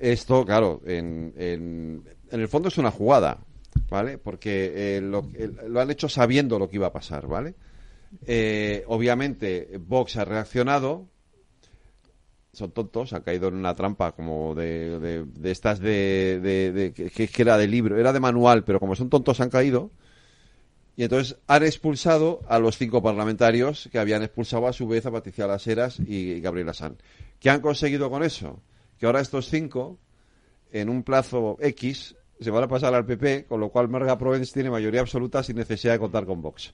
Esto, 0.00 0.44
claro, 0.46 0.80
en, 0.86 1.34
en, 1.36 2.02
en 2.30 2.40
el 2.40 2.48
fondo 2.48 2.68
es 2.68 2.78
una 2.78 2.90
jugada, 2.90 3.38
¿vale? 3.90 4.16
Porque 4.16 4.96
eh, 4.96 5.00
lo, 5.02 5.26
lo 5.68 5.80
han 5.80 5.90
hecho 5.90 6.08
sabiendo 6.08 6.58
lo 6.58 6.68
que 6.70 6.76
iba 6.76 6.86
a 6.86 6.92
pasar, 6.92 7.26
¿vale? 7.26 7.54
Eh, 8.26 8.82
obviamente, 8.86 9.78
Vox 9.86 10.16
ha 10.16 10.24
reaccionado. 10.24 11.06
Son 12.56 12.70
tontos, 12.70 13.12
han 13.12 13.20
caído 13.20 13.48
en 13.48 13.54
una 13.54 13.74
trampa 13.74 14.12
como 14.12 14.54
de, 14.54 15.26
estas 15.44 15.78
de, 15.78 16.92
que 16.94 17.42
era 17.42 17.58
de 17.58 17.68
libro, 17.68 17.98
era 17.98 18.14
de 18.14 18.20
manual, 18.20 18.64
pero 18.64 18.80
como 18.80 18.96
son 18.96 19.10
tontos 19.10 19.40
han 19.40 19.50
caído. 19.50 19.90
Y 20.96 21.02
entonces 21.02 21.36
han 21.46 21.64
expulsado 21.64 22.40
a 22.48 22.58
los 22.58 22.78
cinco 22.78 23.02
parlamentarios 23.02 23.90
que 23.92 23.98
habían 23.98 24.22
expulsado 24.22 24.66
a 24.66 24.72
su 24.72 24.88
vez 24.88 25.04
a 25.04 25.10
Patricia 25.10 25.46
Las 25.46 25.66
Heras 25.66 26.00
y 26.00 26.40
Gabriela 26.40 26.72
San. 26.72 26.96
¿Qué 27.40 27.50
han 27.50 27.60
conseguido 27.60 28.08
con 28.08 28.22
eso? 28.22 28.62
Que 28.98 29.04
ahora 29.04 29.20
estos 29.20 29.50
cinco, 29.50 29.98
en 30.72 30.88
un 30.88 31.02
plazo 31.02 31.58
X, 31.60 32.16
se 32.40 32.50
van 32.50 32.64
a 32.64 32.68
pasar 32.68 32.94
al 32.94 33.04
PP, 33.04 33.44
con 33.44 33.60
lo 33.60 33.68
cual 33.68 33.90
Marga 33.90 34.16
Provence 34.16 34.54
tiene 34.54 34.70
mayoría 34.70 35.02
absoluta 35.02 35.42
sin 35.42 35.56
necesidad 35.56 35.92
de 35.92 35.98
contar 35.98 36.24
con 36.24 36.40
Vox. 36.40 36.72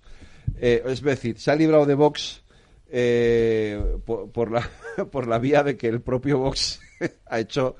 Eh, 0.60 0.80
es 0.86 1.02
decir, 1.02 1.40
se 1.40 1.50
ha 1.50 1.56
librado 1.56 1.86
de 1.86 1.94
Vox 1.94 2.41
eh, 2.94 3.96
por, 4.04 4.30
por 4.30 4.50
la, 4.52 4.68
por 5.10 5.26
la 5.26 5.38
vía 5.38 5.62
de 5.64 5.76
que 5.76 5.88
el 5.88 6.02
propio 6.02 6.38
Vox 6.38 6.80
ha 7.26 7.40
hecho 7.40 7.74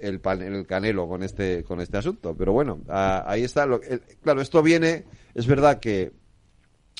el, 0.00 0.20
pan- 0.20 0.42
el 0.42 0.66
canelo 0.66 1.08
con 1.08 1.22
este, 1.22 1.62
con 1.62 1.80
este 1.80 1.96
asunto. 1.98 2.34
Pero 2.36 2.52
bueno, 2.52 2.80
ahí 2.88 3.44
está. 3.44 3.64
Lo- 3.64 3.80
el- 3.82 4.00
claro, 4.22 4.40
esto 4.42 4.62
viene, 4.62 5.04
es 5.34 5.46
verdad 5.46 5.78
que 5.78 6.12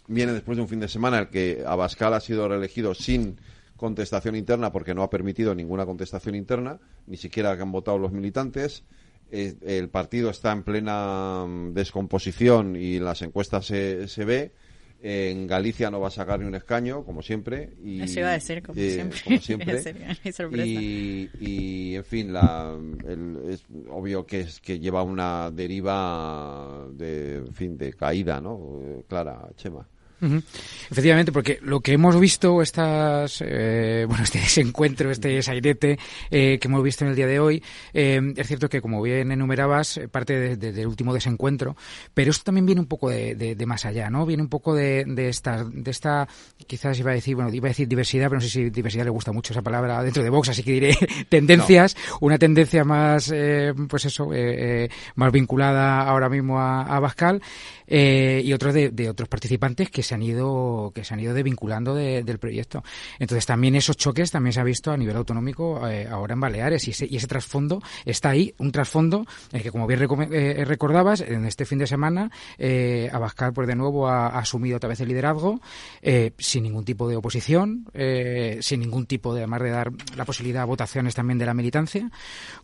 viene 0.06 0.32
después 0.32 0.56
de 0.56 0.62
un 0.62 0.68
fin 0.68 0.80
de 0.80 0.88
semana 0.88 1.18
el 1.18 1.28
que 1.28 1.62
Abascal 1.66 2.14
ha 2.14 2.20
sido 2.20 2.48
reelegido 2.48 2.94
sin 2.94 3.40
contestación 3.76 4.36
interna 4.36 4.70
porque 4.72 4.94
no 4.94 5.02
ha 5.02 5.10
permitido 5.10 5.54
ninguna 5.54 5.86
contestación 5.86 6.34
interna, 6.34 6.78
ni 7.06 7.16
siquiera 7.16 7.56
que 7.56 7.62
han 7.62 7.72
votado 7.72 7.98
los 7.98 8.12
militantes. 8.12 8.84
Eh, 9.32 9.54
el 9.62 9.88
partido 9.88 10.30
está 10.30 10.52
en 10.52 10.62
plena 10.64 11.44
mm, 11.46 11.72
descomposición 11.72 12.76
y 12.76 12.98
las 13.00 13.22
encuestas 13.22 13.66
se 13.66 14.24
ve. 14.24 14.52
En 15.02 15.46
Galicia 15.46 15.90
no 15.90 15.98
va 16.00 16.08
a 16.08 16.10
sacar 16.10 16.40
ni 16.40 16.46
un 16.46 16.54
escaño, 16.54 17.04
como 17.04 17.22
siempre. 17.22 17.70
Y, 17.82 18.02
Eso 18.02 18.20
iba 18.20 18.28
a 18.28 18.32
decir, 18.32 18.62
como 18.62 18.78
eh, 18.78 18.90
siempre. 18.90 19.18
como 19.24 19.38
siempre. 19.40 20.32
Sorpresa. 20.32 20.66
Y, 20.66 21.30
y, 21.40 21.94
en 21.96 22.04
fin, 22.04 22.32
la, 22.32 22.76
el- 23.06 23.38
es 23.50 23.64
obvio 23.88 24.26
que, 24.26 24.40
es, 24.40 24.60
que 24.60 24.78
lleva 24.78 25.02
una 25.02 25.50
deriva 25.50 26.86
de, 26.92 27.36
en 27.36 27.54
fin, 27.54 27.78
de 27.78 27.92
caída, 27.94 28.40
¿no? 28.40 28.80
Eh, 28.82 29.04
Clara, 29.08 29.48
Chema. 29.56 29.88
Efectivamente, 30.90 31.32
porque 31.32 31.58
lo 31.62 31.80
que 31.80 31.92
hemos 31.92 32.18
visto, 32.18 32.62
estas, 32.62 33.42
eh, 33.46 34.04
bueno, 34.08 34.24
este 34.24 34.38
desencuentro, 34.40 35.10
este 35.10 35.40
sairete 35.42 35.98
eh, 36.30 36.58
que 36.60 36.68
hemos 36.68 36.82
visto 36.82 37.04
en 37.04 37.10
el 37.10 37.16
día 37.16 37.26
de 37.26 37.38
hoy, 37.40 37.62
eh, 37.94 38.20
es 38.36 38.46
cierto 38.46 38.68
que, 38.68 38.80
como 38.80 39.00
bien 39.02 39.30
enumerabas, 39.32 39.96
eh, 39.98 40.08
parte 40.08 40.38
de- 40.38 40.56
de- 40.56 40.72
del 40.72 40.86
último 40.86 41.14
desencuentro, 41.14 41.76
pero 42.14 42.30
esto 42.30 42.44
también 42.44 42.66
viene 42.66 42.80
un 42.80 42.86
poco 42.86 43.08
de, 43.10 43.34
de- 43.34 43.66
más 43.66 43.84
allá, 43.84 44.10
¿no? 44.10 44.26
Viene 44.26 44.42
un 44.42 44.48
poco 44.48 44.74
de, 44.74 45.04
de 45.06 45.28
esta, 45.28 45.64
de 45.64 45.90
esta, 45.90 46.26
quizás 46.66 46.98
iba 46.98 47.12
a 47.12 47.14
decir, 47.14 47.36
bueno, 47.36 47.52
iba 47.54 47.68
a 47.68 47.70
decir 47.70 47.86
diversidad, 47.86 48.26
pero 48.26 48.36
no 48.36 48.40
sé 48.40 48.48
si 48.48 48.70
diversidad 48.70 49.04
le 49.04 49.10
gusta 49.10 49.30
mucho 49.32 49.52
esa 49.52 49.62
palabra 49.62 50.02
dentro 50.02 50.22
de 50.22 50.30
Vox, 50.30 50.48
así 50.48 50.62
que 50.62 50.72
diré 50.72 50.96
tendencias, 51.28 51.96
una 52.20 52.36
tendencia 52.38 52.84
más, 52.84 53.30
eh, 53.32 53.72
pues 53.88 54.04
eso, 54.06 54.30
más 55.14 55.32
vinculada 55.32 56.02
ahora 56.02 56.28
mismo 56.28 56.58
a, 56.58 56.82
a 56.82 56.98
Bascal, 57.00 57.40
eh, 57.86 58.40
y 58.44 58.52
otros 58.52 58.72
de, 58.74 58.90
de 58.90 59.08
otros 59.08 59.28
participantes 59.28 59.90
que 59.90 60.02
se 60.10 60.14
han 60.16 60.22
ido 60.22 60.90
que 60.94 61.04
se 61.04 61.14
han 61.14 61.20
ido 61.20 61.34
desvinculando 61.34 61.94
de- 61.94 62.22
del 62.24 62.38
proyecto. 62.38 62.82
Entonces 63.18 63.46
también 63.46 63.74
esos 63.76 63.96
choques 63.96 64.30
también 64.30 64.52
se 64.52 64.60
ha 64.60 64.64
visto 64.64 64.90
a 64.90 64.96
nivel 64.96 65.16
autonómico 65.16 65.86
eh, 65.88 66.06
ahora 66.10 66.34
en 66.34 66.40
Baleares 66.40 66.86
y 66.88 66.90
ese, 66.90 67.06
y 67.08 67.16
ese 67.16 67.26
trasfondo 67.28 67.80
está 68.04 68.30
ahí, 68.30 68.52
un 68.58 68.72
trasfondo 68.72 69.24
el 69.52 69.62
que 69.62 69.70
como 69.70 69.86
bien 69.86 70.00
eh, 70.32 70.64
recordabas 70.66 71.20
en 71.20 71.44
este 71.44 71.64
fin 71.64 71.78
de 71.78 71.86
semana 71.86 72.30
eh, 72.58 73.08
Abascal 73.12 73.52
pues 73.52 73.68
de 73.68 73.76
nuevo 73.76 74.08
ha, 74.08 74.26
ha 74.28 74.38
asumido 74.40 74.76
otra 74.76 74.88
vez 74.88 75.00
el 75.00 75.08
liderazgo 75.08 75.60
eh, 76.02 76.32
sin 76.38 76.64
ningún 76.64 76.84
tipo 76.84 77.08
de 77.08 77.16
oposición, 77.16 77.86
eh, 77.94 78.58
sin 78.62 78.80
ningún 78.80 79.06
tipo 79.06 79.32
de 79.34 79.40
además 79.40 79.62
de 79.62 79.70
dar 79.70 79.90
la 80.16 80.24
posibilidad 80.24 80.62
a 80.62 80.66
votaciones 80.66 81.14
también 81.14 81.38
de 81.38 81.46
la 81.46 81.54
militancia, 81.54 82.10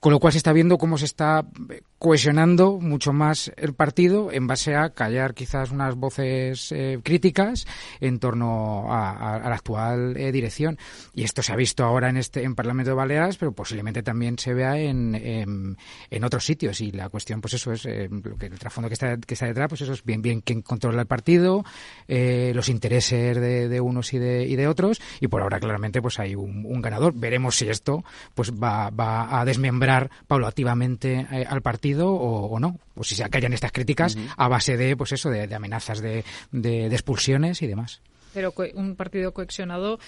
con 0.01 0.13
lo 0.13 0.19
cual 0.19 0.33
se 0.33 0.39
está 0.39 0.53
viendo 0.53 0.79
cómo 0.79 0.99
se 0.99 1.05
está 1.05 1.45
eh, 1.71 1.83
cohesionando 1.99 2.79
mucho 2.81 3.13
más 3.13 3.53
el 3.57 3.73
partido 3.75 4.31
en 4.33 4.47
base 4.47 4.75
a 4.75 4.91
callar 4.91 5.35
quizás 5.35 5.71
unas 5.71 5.95
voces 5.97 6.73
eh, 6.73 6.99
críticas 7.37 7.67
en 8.01 8.19
torno 8.19 8.93
a, 8.93 9.11
a- 9.11 9.37
a 9.37 9.49
la 9.49 9.55
actual 9.57 10.17
eh, 10.17 10.33
dirección. 10.33 10.79
Y 11.15 11.25
esto 11.25 11.43
se 11.43 11.53
ha 11.53 11.57
visto 11.57 11.85
ahora 11.85 12.09
en 12.09 12.17
este 12.17 12.43
en 12.45 12.55
Parlamento 12.55 12.91
de 12.91 12.95
Baleares, 12.97 13.37
pero 13.37 13.53
posiblemente 13.53 14.03
también 14.03 14.39
se 14.39 14.55
vea 14.55 14.79
en, 14.79 15.15
en, 15.15 15.77
en 16.11 16.25
otros 16.25 16.45
sitios. 16.45 16.81
Y 16.81 16.93
la 16.93 17.09
cuestión, 17.09 17.41
pues 17.41 17.55
eso 17.55 17.73
es 17.73 17.85
eh, 17.87 18.09
lo 18.11 18.37
que 18.37 18.47
el 18.47 18.59
trasfondo 18.59 18.89
que 18.89 18.95
está, 18.95 19.17
que 19.19 19.35
está 19.35 19.47
detrás, 19.47 19.69
pues 19.69 19.81
eso 19.83 19.93
es 19.93 20.03
bien 20.05 20.23
bien 20.23 20.41
quién 20.41 20.63
controla 20.63 21.03
el 21.03 21.07
partido, 21.07 21.65
eh, 22.09 22.53
los 22.55 22.69
intereses 22.69 23.37
de, 23.41 23.69
de 23.69 23.81
unos 23.81 24.13
y 24.15 24.19
de, 24.19 24.45
y 24.47 24.57
de 24.57 24.67
otros. 24.69 25.01
Y 25.21 25.29
por 25.29 25.43
ahora 25.43 25.61
claramente 25.61 26.01
pues 26.03 26.19
hay 26.19 26.35
un, 26.35 26.65
un 26.67 26.81
ganador. 26.81 27.13
Veremos 27.15 27.57
si 27.57 27.69
esto 27.69 28.05
pues 28.35 28.53
va, 28.53 28.91
va 28.91 29.41
a 29.41 29.45
desmembrar 29.45 30.11
paulativamente 30.27 31.27
eh, 31.31 31.45
al 31.49 31.63
partido 31.63 32.11
o, 32.13 32.47
o 32.47 32.61
no. 32.61 32.79
O 32.99 33.05
si 33.05 33.15
se 33.15 33.29
callan 33.29 33.53
estas 33.53 33.73
críticas 33.73 34.17
a 34.39 34.49
base 34.49 34.77
de 34.79 34.97
pues 34.97 35.13
eso 35.13 35.29
de, 35.29 35.47
de 35.47 35.55
amenazas 35.55 36.01
de, 36.01 36.25
de- 36.51 36.89
de 36.89 36.95
y 37.29 37.67
demás. 37.67 38.01
Pero 38.35 38.53
co- 38.53 38.65
un 38.75 38.97
partido 38.97 39.33
coaccionado 39.33 39.99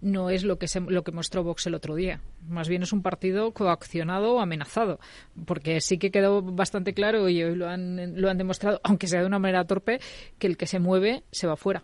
no 0.00 0.30
es 0.30 0.44
lo 0.44 0.58
que 0.58 0.68
se, 0.68 0.80
lo 0.80 1.02
que 1.02 1.10
mostró 1.12 1.42
Vox 1.42 1.66
el 1.66 1.74
otro 1.74 1.94
día. 1.94 2.20
Más 2.48 2.68
bien 2.68 2.82
es 2.82 2.92
un 2.92 3.02
partido 3.02 3.52
coaccionado 3.52 4.34
o 4.34 4.40
amenazado. 4.40 5.00
Porque 5.46 5.80
sí 5.80 5.98
que 5.98 6.10
quedó 6.10 6.42
bastante 6.42 6.92
claro 6.94 7.28
y 7.28 7.42
hoy 7.42 7.54
lo 7.56 7.68
han, 7.68 8.20
lo 8.20 8.28
han 8.30 8.38
demostrado, 8.38 8.80
aunque 8.84 9.06
sea 9.08 9.20
de 9.20 9.26
una 9.26 9.38
manera 9.38 9.64
torpe, 9.64 10.00
que 10.38 10.46
el 10.46 10.56
que 10.56 10.66
se 10.66 10.78
mueve 10.78 11.24
se 11.32 11.46
va 11.46 11.56
fuera. 11.56 11.82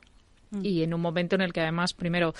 Y 0.63 0.85
en 0.85 0.95
un 0.95 1.01
momento 1.01 1.35
en 1.35 1.41
el 1.43 1.53
que 1.53 1.63
además, 1.63 1.95
primero, 1.95 2.33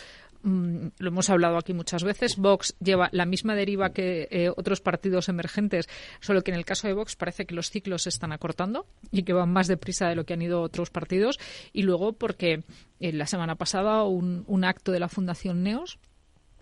mm, 0.45 0.87
lo 0.99 1.09
hemos 1.09 1.31
hablado 1.31 1.57
aquí 1.57 1.75
muchas 1.75 2.05
veces, 2.05 2.37
Vox 2.37 2.77
lleva 2.79 3.09
la 3.13 3.27
misma 3.27 3.55
deriva 3.55 3.91
que 3.91 4.29
eh, 4.31 4.51
otros 4.55 4.81
partidos 4.81 5.29
emergentes, 5.29 5.89
solo 6.21 6.43
que 6.43 6.53
en 6.53 6.57
el 6.57 6.65
caso 6.65 6.87
de 6.87 6.95
Vox 6.95 7.17
parece 7.17 7.47
que 7.47 7.55
los 7.55 7.71
ciclos 7.71 8.03
se 8.03 8.11
están 8.11 8.33
acortando 8.33 8.87
y 9.11 9.25
que 9.25 9.33
van 9.33 9.53
más 9.53 9.67
deprisa 9.67 10.09
de 10.09 10.15
lo 10.15 10.25
que 10.25 10.35
han 10.35 10.43
ido 10.43 10.63
otros 10.63 10.91
partidos. 10.91 11.39
Y 11.73 11.83
luego 11.83 12.13
porque 12.13 12.63
eh, 13.01 13.13
la 13.13 13.27
semana 13.27 13.57
pasada 13.57 14.05
un, 14.05 14.45
un 14.47 14.65
acto 14.65 14.93
de 14.93 15.01
la 15.01 15.09
Fundación 15.09 15.63
Neos 15.63 15.99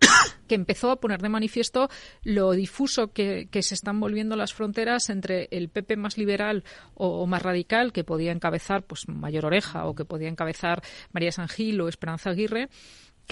que 0.49 0.55
empezó 0.55 0.91
a 0.91 1.01
poner 1.01 1.21
de 1.21 1.29
manifiesto 1.29 1.89
lo 2.23 2.53
difuso 2.53 3.13
que, 3.13 3.49
se 3.53 3.75
están 3.75 4.01
volviendo 4.01 4.37
las 4.37 4.53
fronteras 4.53 5.11
entre 5.11 5.49
el 5.51 5.69
PP 5.69 5.97
más 5.97 6.19
liberal 6.19 6.65
o, 6.95 7.27
más 7.27 7.43
radical, 7.43 7.93
que 7.93 8.05
podía 8.05 8.33
encabezar 8.33 8.85
pues 8.85 9.09
Mayor 9.09 9.47
Oreja 9.47 9.87
o 9.87 9.95
que 9.95 10.05
podía 10.05 10.29
encabezar 10.29 10.83
María 11.13 11.33
San 11.33 11.49
Gil 11.49 11.81
o 11.81 11.89
Esperanza 11.89 12.31
Aguirre, 12.31 12.69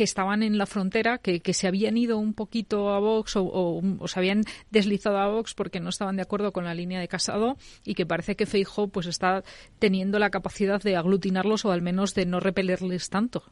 que 0.01 0.05
estaban 0.05 0.43
en 0.43 0.57
la 0.57 0.65
frontera, 0.65 1.19
que, 1.19 1.41
que 1.41 1.53
se 1.53 1.69
habían 1.69 1.99
ido 1.99 2.17
un 2.17 2.33
poquito 2.33 2.89
a 2.89 2.99
Vox 3.01 3.37
o, 3.37 3.45
o, 3.45 4.09
se 4.09 4.19
habían 4.19 4.45
deslizado 4.71 5.19
a 5.19 5.29
Vox 5.29 5.53
porque 5.53 5.79
no 5.79 5.91
estaban 5.91 6.17
de 6.17 6.23
acuerdo 6.23 6.53
con 6.53 6.65
la 6.65 6.73
línea 6.73 6.99
de 6.99 7.07
Casado 7.07 7.59
y 7.85 7.93
que 7.93 8.07
parece 8.07 8.35
que 8.35 8.47
Feijóo 8.47 8.89
pues 8.89 9.07
está 9.07 9.45
teniendo 9.79 10.19
la 10.19 10.31
capacidad 10.31 10.81
de 10.81 10.97
aglutinarlos 10.97 11.67
o 11.67 11.71
al 11.71 11.83
menos 11.83 12.15
de 12.15 12.25
no 12.25 12.41
repelerles 12.41 13.11
tanto. 13.11 13.43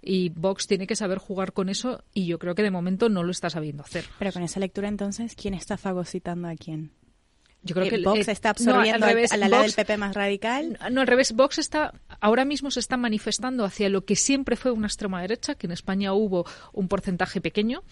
Y 0.00 0.30
Vox 0.30 0.66
tiene 0.66 0.86
que 0.86 0.96
saber 0.96 1.18
jugar 1.18 1.52
con 1.52 1.68
eso 1.68 2.02
y 2.14 2.24
yo 2.24 2.38
creo 2.38 2.54
que 2.54 2.62
de 2.62 2.70
momento 2.70 3.10
no 3.10 3.22
lo 3.22 3.30
está 3.30 3.50
sabiendo 3.50 3.82
hacer. 3.82 4.06
Pero 4.18 4.32
con 4.32 4.42
esa 4.42 4.58
lectura 4.58 4.88
entonces, 4.88 5.34
¿quién 5.34 5.52
está 5.52 5.76
fagocitando 5.76 6.48
a 6.48 6.56
quién? 6.56 6.92
Yo 7.62 7.74
creo 7.74 7.86
Eh, 7.86 7.90
que 7.90 7.98
Vox 7.98 8.26
eh, 8.28 8.32
está 8.32 8.50
absorbiendo 8.50 9.00
no, 9.00 9.04
al 9.06 9.12
revés, 9.12 9.32
a 9.32 9.36
la 9.36 9.48
lado 9.48 9.62
del 9.64 9.70
Vox- 9.72 9.76
PP 9.76 9.96
más 9.98 10.14
radical. 10.14 10.78
No, 10.90 11.02
al 11.02 11.06
revés, 11.06 11.32
Vox 11.34 11.58
está 11.58 11.92
ahora 12.20 12.44
mismo 12.46 12.70
se 12.70 12.80
está 12.80 12.96
manifestando 12.96 13.64
hacia 13.66 13.88
lo 13.90 14.04
que 14.06 14.16
siempre 14.16 14.56
fue 14.56 14.70
una 14.70 14.86
extrema 14.86 15.20
derecha, 15.20 15.54
que 15.56 15.66
en 15.66 15.72
España 15.72 16.14
hubo 16.14 16.46
un 16.72 16.88
porcentaje 16.88 17.40
pequeño, 17.42 17.82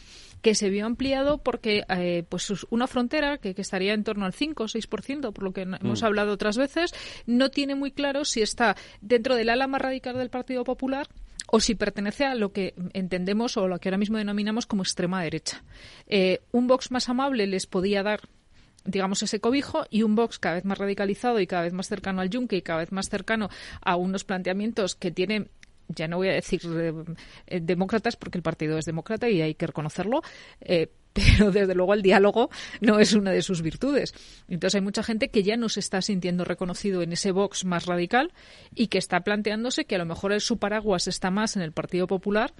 que 0.41 0.55
se 0.55 0.71
vio 0.71 0.87
ampliado 0.87 1.39
porque 1.39 1.85
eh, 1.91 2.25
pues 2.29 2.51
una 2.71 2.87
frontera 2.87 3.37
que, 3.39 3.55
que 3.55 3.61
estaría 3.62 3.93
en 3.93 4.05
torno 4.05 4.25
al 4.25 4.33
5 4.33 4.62
o 4.64 4.66
6%, 4.69 5.33
por 5.33 5.43
lo 5.45 5.53
que 5.53 5.62
hemos 5.62 6.01
Mm. 6.03 6.05
hablado 6.07 6.33
otras 6.33 6.57
veces, 6.57 6.95
no 7.27 7.51
tiene 7.51 7.75
muy 7.75 7.91
claro 7.93 8.25
si 8.25 8.41
está 8.41 8.75
dentro 9.03 9.35
del 9.35 9.51
ala 9.51 9.66
más 9.66 9.83
radical 9.83 10.16
del 10.16 10.31
Partido 10.31 10.64
Popular 10.64 11.09
o 11.51 11.61
si 11.61 11.75
pertenece 11.75 12.25
a 12.25 12.35
lo 12.35 12.53
que 12.53 12.75
entendemos 12.95 13.57
o 13.57 13.69
lo 13.69 13.79
que 13.81 13.89
ahora 13.89 13.99
mismo 13.99 14.16
denominamos 14.19 14.66
como 14.66 14.83
extrema 14.83 15.23
derecha. 15.23 15.62
Eh, 16.07 16.41
un 16.53 16.66
Vox 16.69 16.91
más 16.91 17.09
amable 17.09 17.47
les 17.47 17.66
podía 17.66 18.03
dar 18.03 18.21
digamos, 18.85 19.22
ese 19.22 19.41
cobijo 19.41 19.87
y 19.91 20.03
un 20.03 20.14
Vox 20.14 20.39
cada 20.39 20.57
vez 20.57 20.64
más 20.64 20.79
radicalizado 20.79 21.41
y 21.41 21.47
cada 21.47 21.62
vez 21.62 21.72
más 21.72 21.89
cercano 21.89 22.20
al 22.20 22.31
yunque 22.31 22.57
y 22.57 22.62
cada 22.62 22.81
vez 22.81 22.93
más 22.93 23.09
cercano 23.09 23.49
a 23.81 23.97
unos 23.97 24.24
planteamientos 24.24 24.95
que 24.95 25.11
tienen 25.11 25.51
ya 25.89 26.09
no 26.09 26.18
voy 26.18 26.28
a 26.28 26.34
decir 26.34 26.61
eh, 26.64 26.93
eh, 27.47 27.61
demócratas 27.61 28.16
porque 28.16 28.39
el 28.39 28.43
partido 28.43 28.78
es 28.78 28.84
demócrata 28.84 29.28
y 29.28 29.41
hay 29.41 29.55
que 29.55 29.66
reconocerlo, 29.66 30.22
eh, 30.61 30.89
pero 31.12 31.51
desde 31.51 31.74
luego 31.74 31.95
el 31.95 32.03
diálogo 32.03 32.51
no 32.80 33.01
es 33.01 33.14
una 33.14 33.32
de 33.32 33.43
sus 33.43 33.62
virtudes. 33.62 34.14
Entonces 34.49 34.76
hay 34.76 34.82
mucha 34.82 35.03
gente 35.03 35.30
que 35.30 35.43
ya 35.43 35.57
no 35.57 35.68
se 35.68 35.80
está 35.80 36.01
sintiendo 36.03 36.45
reconocido 36.45 37.03
en 37.03 37.12
ese 37.12 37.32
Vox 37.32 37.64
más 37.64 37.86
radical 37.86 38.32
y 38.74 38.89
que 38.89 38.99
está 38.99 39.20
planteándose 39.20 39.84
que 39.84 39.97
a 39.97 39.99
lo 39.99 40.05
mejor 40.05 40.39
su 40.41 40.59
paraguas 40.59 41.09
está 41.09 41.30
más 41.30 41.57
en 41.57 41.62
el 41.62 41.72
Partido 41.72 42.07
Popular 42.07 42.53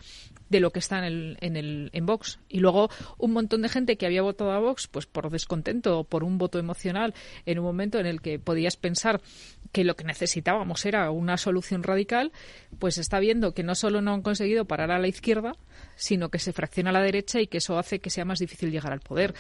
de 0.49 0.61
lo 0.61 0.71
que 0.71 0.79
está 0.79 0.99
en 0.99 1.05
el, 1.05 1.39
en 1.41 1.57
el 1.57 1.91
en 1.93 2.07
Vox. 2.07 2.41
Y 2.49 2.61
luego 2.61 2.89
un 3.19 3.33
montón 3.33 3.63
de 3.63 3.69
gente 3.69 3.97
que 3.97 4.07
había 4.07 4.23
votado 4.23 4.51
a 4.53 4.59
Vox 4.59 4.89
pues 4.89 5.07
por 5.07 5.31
descontento 5.31 6.01
o 6.01 6.05
por 6.05 6.25
un 6.25 6.39
voto 6.39 6.59
emocional 6.59 7.15
en 7.47 7.59
un 7.59 7.65
momento 7.65 7.99
en 7.99 8.07
el 8.07 8.21
que 8.21 8.39
podías 8.39 8.77
pensar 8.77 9.21
que 9.73 9.85
lo 9.85 9.97
que 9.97 10.05
necesitábamos 10.05 10.85
era 10.87 11.11
una 11.11 11.37
solución 11.37 11.83
radical, 11.83 12.33
pues 12.79 12.99
está 12.99 13.19
viendo 13.21 13.55
que 13.55 13.63
no 13.63 13.75
solo 13.75 14.01
no 14.01 14.15
han 14.15 14.23
conseguido 14.23 14.65
parar 14.67 14.91
a 14.91 14.99
la 14.99 15.09
izquierda, 15.09 15.53
sino 15.97 16.31
que 16.31 16.39
se 16.39 16.53
fracciona 16.53 16.91
a 16.91 16.93
la 16.95 17.03
derecha 17.03 17.41
y 17.41 17.47
que 17.47 17.59
eso 17.59 17.79
hace 17.79 18.01
que 18.01 18.11
sea 18.11 18.25
más 18.25 18.39
difícil 18.39 18.71
llegar 18.71 18.93
al 18.93 19.01
poder. 19.01 19.35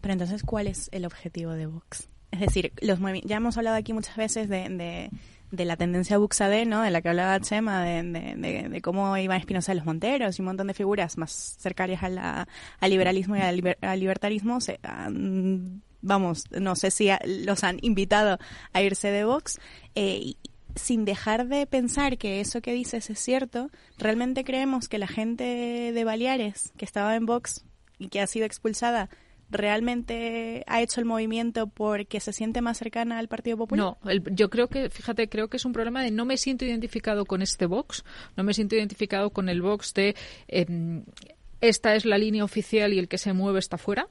Pero, 0.00 0.12
entonces, 0.12 0.42
¿cuál 0.42 0.66
es 0.66 0.88
el 0.92 1.04
objetivo 1.04 1.52
de 1.52 1.66
Vox? 1.66 2.08
Es 2.30 2.40
decir, 2.40 2.72
los 2.80 2.98
ya 3.24 3.36
hemos 3.36 3.58
hablado 3.58 3.76
aquí 3.76 3.92
muchas 3.92 4.16
veces 4.16 4.48
de, 4.48 5.10
de, 5.50 5.64
la 5.64 5.76
tendencia 5.76 6.16
Buxade, 6.16 6.64
¿no? 6.64 6.80
De 6.82 6.90
la 6.90 7.02
que 7.02 7.10
hablaba 7.10 7.38
Chema, 7.40 7.84
de, 7.84 8.02
de, 8.70 8.80
cómo 8.80 9.16
Iván 9.18 9.38
Espinosa 9.38 9.72
de 9.72 9.76
los 9.76 9.84
Monteros 9.84 10.38
y 10.38 10.42
un 10.42 10.46
montón 10.46 10.66
de 10.68 10.74
figuras 10.74 11.18
más 11.18 11.56
cercanas 11.58 12.02
al 12.02 12.90
liberalismo 12.90 13.36
y 13.36 13.40
al, 13.40 13.76
al 13.82 14.00
libertarismo 14.00 14.60
se 14.62 14.80
han- 14.82 15.82
vamos, 16.02 16.44
no 16.50 16.76
sé 16.76 16.90
si 16.90 17.08
a- 17.08 17.20
los 17.24 17.64
han 17.64 17.78
invitado 17.80 18.38
a 18.72 18.82
irse 18.82 19.10
de 19.10 19.24
Vox. 19.24 19.58
eh, 19.94 20.34
sin 20.74 21.04
dejar 21.04 21.48
de 21.48 21.66
pensar 21.66 22.16
que 22.16 22.40
eso 22.40 22.62
que 22.62 22.72
dices 22.72 23.10
es 23.10 23.18
cierto, 23.18 23.68
realmente 23.98 24.42
creemos 24.42 24.88
que 24.88 24.96
la 24.96 25.06
gente 25.06 25.44
de 25.92 26.04
Baleares 26.04 26.72
que 26.78 26.86
estaba 26.86 27.14
en 27.14 27.26
Vox 27.26 27.62
y 27.98 28.08
que 28.08 28.20
ha 28.22 28.26
sido 28.26 28.46
expulsada 28.46 29.10
realmente 29.50 30.64
ha 30.66 30.80
hecho 30.82 31.00
el 31.00 31.06
movimiento 31.06 31.66
porque 31.66 32.20
se 32.20 32.32
siente 32.32 32.60
más 32.62 32.78
cercana 32.78 33.18
al 33.18 33.28
Partido 33.28 33.56
Popular? 33.56 33.84
No, 34.02 34.10
el- 34.10 34.22
yo 34.34 34.50
creo 34.50 34.68
que, 34.68 34.90
fíjate, 34.90 35.28
creo 35.28 35.48
que 35.48 35.56
es 35.56 35.64
un 35.64 35.72
problema 35.72 36.02
de 36.02 36.10
no 36.10 36.24
me 36.24 36.36
siento 36.36 36.64
identificado 36.64 37.24
con 37.26 37.42
este 37.42 37.66
Vox, 37.66 38.04
no 38.36 38.42
me 38.44 38.54
siento 38.54 38.74
identificado 38.76 39.30
con 39.30 39.48
el 39.48 39.62
Vox 39.62 39.92
de 39.94 40.16
em, 40.48 41.04
esta 41.60 41.94
es 41.94 42.04
la 42.04 42.18
línea 42.18 42.44
oficial 42.44 42.92
y 42.92 42.98
el 42.98 43.08
que 43.08 43.18
se 43.18 43.32
mueve 43.32 43.58
está 43.58 43.78
fuera. 43.78 44.06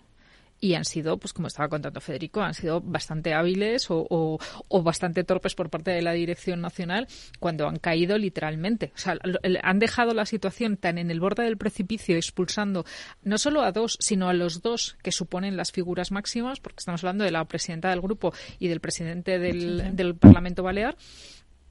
Y 0.64 0.76
han 0.76 0.86
sido, 0.86 1.18
pues 1.18 1.34
como 1.34 1.48
estaba 1.48 1.68
contando 1.70 2.00
Federico, 2.02 2.40
han 2.42 2.54
sido 2.54 2.82
bastante 2.82 3.34
hábiles 3.34 3.90
o, 3.90 4.06
o- 4.10 4.38
o 4.68 4.84
bastante 4.84 5.24
torpes 5.24 5.56
por 5.56 5.72
parte 5.72 5.90
de 5.90 6.04
la 6.04 6.12
dirección 6.14 6.62
nacional 6.62 7.08
cuando 7.40 7.68
han 7.68 7.78
caído 7.80 8.16
literalmente. 8.20 8.92
O 8.96 8.98
sea, 9.00 9.18
han 9.64 9.80
dejado 9.80 10.14
la 10.14 10.28
situación 10.28 10.78
tan 10.78 11.00
en 11.00 11.10
el 11.10 11.20
borde 11.20 11.44
del 11.44 11.58
precipicio, 11.58 12.16
expulsando 12.16 12.86
no 13.24 13.40
solo 13.40 13.64
a 13.64 13.72
dos, 13.72 13.98
sino 14.00 14.30
a 14.30 14.34
los 14.34 14.62
dos 14.62 14.98
que 15.02 15.12
suponen 15.12 15.58
las 15.58 15.72
figuras 15.72 16.12
máximas, 16.12 16.60
porque 16.60 16.78
estamos 16.80 17.04
hablando 17.04 17.24
de 17.24 17.32
la 17.32 17.44
presidenta 17.46 17.90
del 17.90 18.00
grupo 18.02 18.32
y 18.60 18.68
del 18.68 18.82
presidente 18.82 19.40
del, 19.40 19.96
del 19.96 20.16
Parlamento 20.16 20.62
Balear 20.62 20.96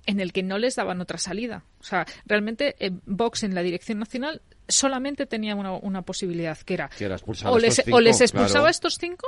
en 0.06 0.20
el 0.20 0.32
que 0.32 0.42
no 0.42 0.58
les 0.58 0.76
daban 0.76 1.00
otra 1.00 1.18
salida. 1.18 1.64
O 1.80 1.84
sea, 1.84 2.06
realmente 2.26 2.76
eh, 2.78 2.90
Vox 3.06 3.42
en 3.42 3.54
la 3.54 3.62
dirección 3.62 3.98
nacional 3.98 4.42
solamente 4.68 5.26
tenía 5.26 5.54
una, 5.54 5.72
una 5.72 6.02
posibilidad, 6.02 6.56
que 6.58 6.74
era, 6.74 6.88
Que 6.88 7.04
era 7.04 7.16
o, 7.44 7.58
les, 7.58 7.76
cinco, 7.76 7.96
o 7.96 8.00
les 8.00 8.20
expulsaba 8.20 8.50
claro. 8.50 8.66
a 8.66 8.70
estos 8.70 8.98
cinco 8.98 9.26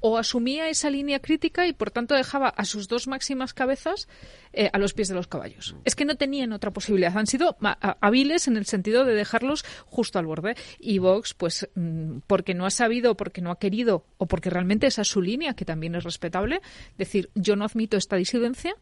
o 0.00 0.16
asumía 0.18 0.68
esa 0.68 0.90
línea 0.90 1.20
crítica 1.20 1.66
y 1.66 1.72
por 1.72 1.90
tanto 1.90 2.14
dejaba 2.14 2.48
a 2.48 2.64
sus 2.64 2.88
dos 2.88 3.08
máximas 3.08 3.52
cabezas 3.52 4.08
eh, 4.52 4.70
a 4.72 4.78
los 4.78 4.94
pies 4.94 5.08
de 5.08 5.14
los 5.14 5.26
caballos. 5.26 5.74
Es 5.84 5.96
que 5.96 6.04
no 6.04 6.16
tenían 6.16 6.52
otra 6.52 6.70
posibilidad. 6.70 7.16
Han 7.16 7.26
sido 7.26 7.56
hábiles 8.00 8.46
en 8.48 8.56
el 8.56 8.66
sentido 8.66 9.04
de 9.04 9.14
dejarlos 9.14 9.64
justo 9.86 10.18
al 10.18 10.26
borde. 10.26 10.56
Y 10.78 10.98
Vox, 10.98 11.34
pues 11.34 11.68
mm, 11.74 12.18
porque 12.26 12.54
no 12.54 12.66
ha 12.66 12.70
sabido, 12.70 13.16
porque 13.16 13.40
no 13.40 13.50
ha 13.50 13.58
querido 13.58 14.04
o 14.18 14.26
porque 14.26 14.50
realmente 14.50 14.86
esa 14.86 15.02
es 15.02 15.08
su 15.08 15.20
línea, 15.22 15.54
que 15.54 15.64
también 15.64 15.94
es 15.94 16.04
respetable, 16.04 16.60
decir 16.96 17.30
yo 17.34 17.56
no 17.56 17.64
admito 17.64 17.96
esta 17.96 18.16
disidencia, 18.16 18.74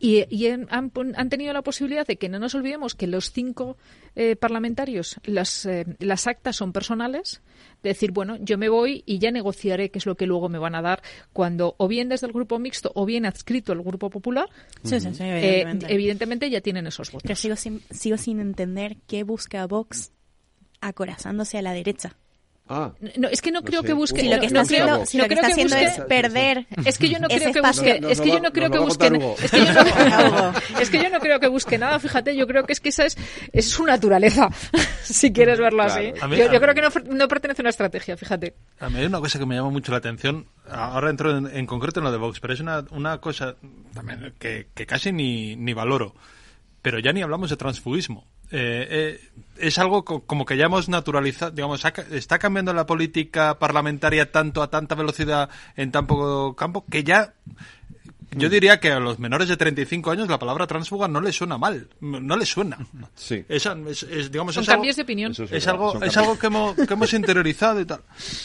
y, 0.00 0.46
han, 0.46 0.90
tenido 1.28 1.52
la 1.52 1.62
posibilidad 1.62 2.06
de 2.06 2.16
que 2.16 2.28
no 2.28 2.38
nos 2.38 2.54
olvidemos 2.54 2.94
que 2.94 3.08
los 3.08 3.32
cinco 3.32 3.76
eh, 4.14 4.36
parlamentarios, 4.36 5.16
las, 5.24 5.66
eh, 5.66 5.84
las 5.98 6.26
actas 6.28 6.56
son 6.56 6.72
personales, 6.72 7.42
de 7.82 7.90
decir, 7.90 8.12
bueno, 8.12 8.36
yo 8.40 8.58
me 8.58 8.68
voy 8.68 9.02
y 9.06 9.18
ya 9.18 9.30
negociaré 9.32 9.90
qué 9.90 9.98
es 9.98 10.06
lo 10.06 10.16
que 10.16 10.26
luego 10.26 10.48
me 10.48 10.58
van 10.58 10.76
a 10.76 10.82
dar 10.82 11.02
cuando, 11.32 11.74
o 11.78 11.88
bien 11.88 12.08
desde 12.08 12.28
el 12.28 12.32
grupo 12.32 12.58
mixto 12.58 12.92
o 12.94 13.06
bien 13.06 13.26
adscrito 13.26 13.72
al 13.72 13.82
grupo 13.82 14.08
popular, 14.08 14.48
Sí, 14.84 15.00
sí, 15.00 15.14
sí, 15.14 15.22
eh, 15.24 15.38
evidentemente. 15.38 15.92
evidentemente 15.92 16.50
ya 16.50 16.60
tienen 16.60 16.86
esos 16.86 17.10
votos. 17.10 17.24
Pero 17.24 17.36
sigo 17.36 17.56
sin, 17.56 17.80
sigo 17.90 18.16
sin 18.16 18.40
entender 18.40 18.98
qué 19.08 19.24
busca 19.24 19.66
Vox 19.66 20.12
acorazándose 20.80 21.58
a 21.58 21.62
la 21.62 21.72
derecha. 21.72 22.16
Ah. 22.68 22.92
No, 23.16 23.28
es 23.28 23.40
que 23.40 23.50
no, 23.50 23.60
No 23.60 23.64
creo 23.64 23.80
sé. 23.80 23.86
que 23.88 23.92
busque. 23.94 24.20
Si 24.20 24.28
lo 24.28 24.38
que 24.40 24.46
está 24.46 24.60
no 24.62 24.66
creo- 24.66 24.84
haciendo- 24.84 25.06
si 25.06 25.16
no 25.16 25.22
lo 25.24 25.28
que 25.28 25.34
creo 25.36 25.48
está 25.48 25.52
haciendo 25.52 25.76
busque- 25.76 26.00
es 26.00 26.04
perder 26.06 26.66
Es 26.84 26.98
que 26.98 27.08
yo 27.08 27.18
no 27.18 27.26
ese 27.28 27.38
creo 27.38 27.52
que 27.52 27.58
espacio. 27.58 27.82
busque. 27.94 28.12
Es 28.12 28.20
que 28.20 28.28
yo 28.28 28.34
va- 28.34 28.40
no 28.40 28.52
creo 28.52 28.70
que 28.70 28.78
busque. 28.78 29.06
Es 29.42 29.50
que 29.50 29.58
yo 29.64 29.72
no, 29.72 30.52
es 30.80 30.90
que 30.90 31.02
yo 31.02 31.10
no 31.10 31.18
creo 31.20 31.40
que 31.40 31.48
busque 31.48 31.78
nada. 31.78 31.98
Fíjate, 31.98 32.36
yo 32.36 32.46
creo 32.46 32.64
que 32.64 32.72
es 32.72 32.80
que 32.80 32.90
esa 32.90 33.04
es, 33.06 33.16
es 33.52 33.68
su 33.70 33.84
naturaleza, 33.84 34.48
si 35.02 35.32
quieres 35.32 35.58
verlo 35.58 35.82
así. 35.82 36.12
Mí- 36.28 36.36
yo, 36.36 36.60
creo 36.60 36.74
que 36.74 36.82
no, 36.82 36.88
no 37.14 37.28
pertenece 37.28 37.62
a 37.62 37.64
una 37.64 37.70
estrategia, 37.70 38.16
fíjate. 38.16 38.54
A 38.80 38.88
mí 38.90 38.98
hay 38.98 39.06
una 39.06 39.20
cosa 39.20 39.38
que 39.38 39.46
me 39.46 39.54
llama 39.56 39.70
mucho 39.70 39.92
la 39.92 39.98
atención, 39.98 40.46
ahora 40.70 41.10
entro 41.10 41.36
en, 41.36 41.46
en 41.46 41.66
concreto 41.66 42.00
en 42.00 42.04
lo 42.04 42.12
de 42.12 42.18
Vox, 42.18 42.40
pero 42.40 42.52
es 42.54 42.60
una, 42.60 42.84
una 42.90 43.18
cosa 43.18 43.56
también 43.94 44.34
que, 44.38 44.68
que 44.74 44.86
casi 44.86 45.10
ni, 45.12 45.56
ni 45.56 45.72
valoro, 45.72 46.14
pero 46.82 46.98
ya 46.98 47.12
ni 47.12 47.22
hablamos 47.22 47.50
de 47.50 47.56
transfugismo. 47.56 48.26
Eh, 48.50 48.86
eh, 48.90 49.20
es 49.58 49.78
algo 49.78 50.04
co- 50.04 50.20
como 50.20 50.44
que 50.46 50.56
ya 50.56 50.66
hemos 50.66 50.88
naturalizado, 50.88 51.50
digamos, 51.50 51.84
ha 51.84 51.90
ca- 51.92 52.04
está 52.12 52.38
cambiando 52.38 52.72
la 52.72 52.86
política 52.86 53.58
parlamentaria 53.58 54.30
tanto 54.32 54.62
a 54.62 54.70
tanta 54.70 54.94
velocidad 54.94 55.50
en 55.76 55.90
tan 55.92 56.06
poco 56.06 56.54
campo 56.56 56.84
que 56.90 57.02
ya 57.04 57.34
yo 58.36 58.50
diría 58.50 58.78
que 58.78 58.92
a 58.92 59.00
los 59.00 59.18
menores 59.18 59.48
de 59.48 59.56
35 59.56 60.10
años 60.10 60.28
la 60.28 60.38
palabra 60.38 60.66
transfuga 60.66 61.08
no 61.08 61.18
les 61.20 61.34
suena 61.34 61.56
mal, 61.58 61.88
no 62.00 62.36
les 62.36 62.48
suena. 62.48 62.76
Sí. 63.16 63.44
Es, 63.48 63.66
es- 63.66 64.02
es, 64.04 64.30
digamos, 64.30 64.54
Son 64.54 64.62
es 64.62 64.68
algo- 64.68 64.76
cambios 64.80 64.96
de 64.96 65.02
opinión. 65.02 65.32
Es, 65.50 65.66
algo, 65.66 65.88
es 65.88 65.92
cambios. 65.94 66.16
algo 66.18 66.38
que 66.38 66.46
hemos, 66.46 66.76
que 66.76 66.92
hemos 66.94 67.12
interiorizado 67.14 67.80
y 67.80 67.84
tal. 67.84 68.00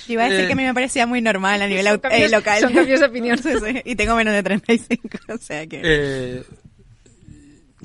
Iba 0.08 0.24
a 0.24 0.30
decir 0.30 0.46
Eh, 0.46 0.48
que 0.48 0.54
a 0.54 0.56
mí 0.56 0.64
me 0.64 0.74
parecía 0.74 1.06
muy 1.06 1.22
normal 1.22 1.62
a 1.62 1.68
nivel 1.68 1.86
Son 1.86 1.96
eh, 1.96 2.00
cambios- 2.02 2.32
local. 2.32 2.60
son 2.62 2.74
cambios 2.74 3.00
de 3.02 3.06
opinión. 3.06 3.38
Sí, 3.44 3.50
sí, 3.54 3.82
y 3.86 3.96
tengo 3.96 4.16
menos 4.16 4.34
de 4.34 4.42
35, 4.44 5.18
o 5.34 5.38
sea 5.38 5.68
que... 5.68 5.82
Eh, 5.84 6.44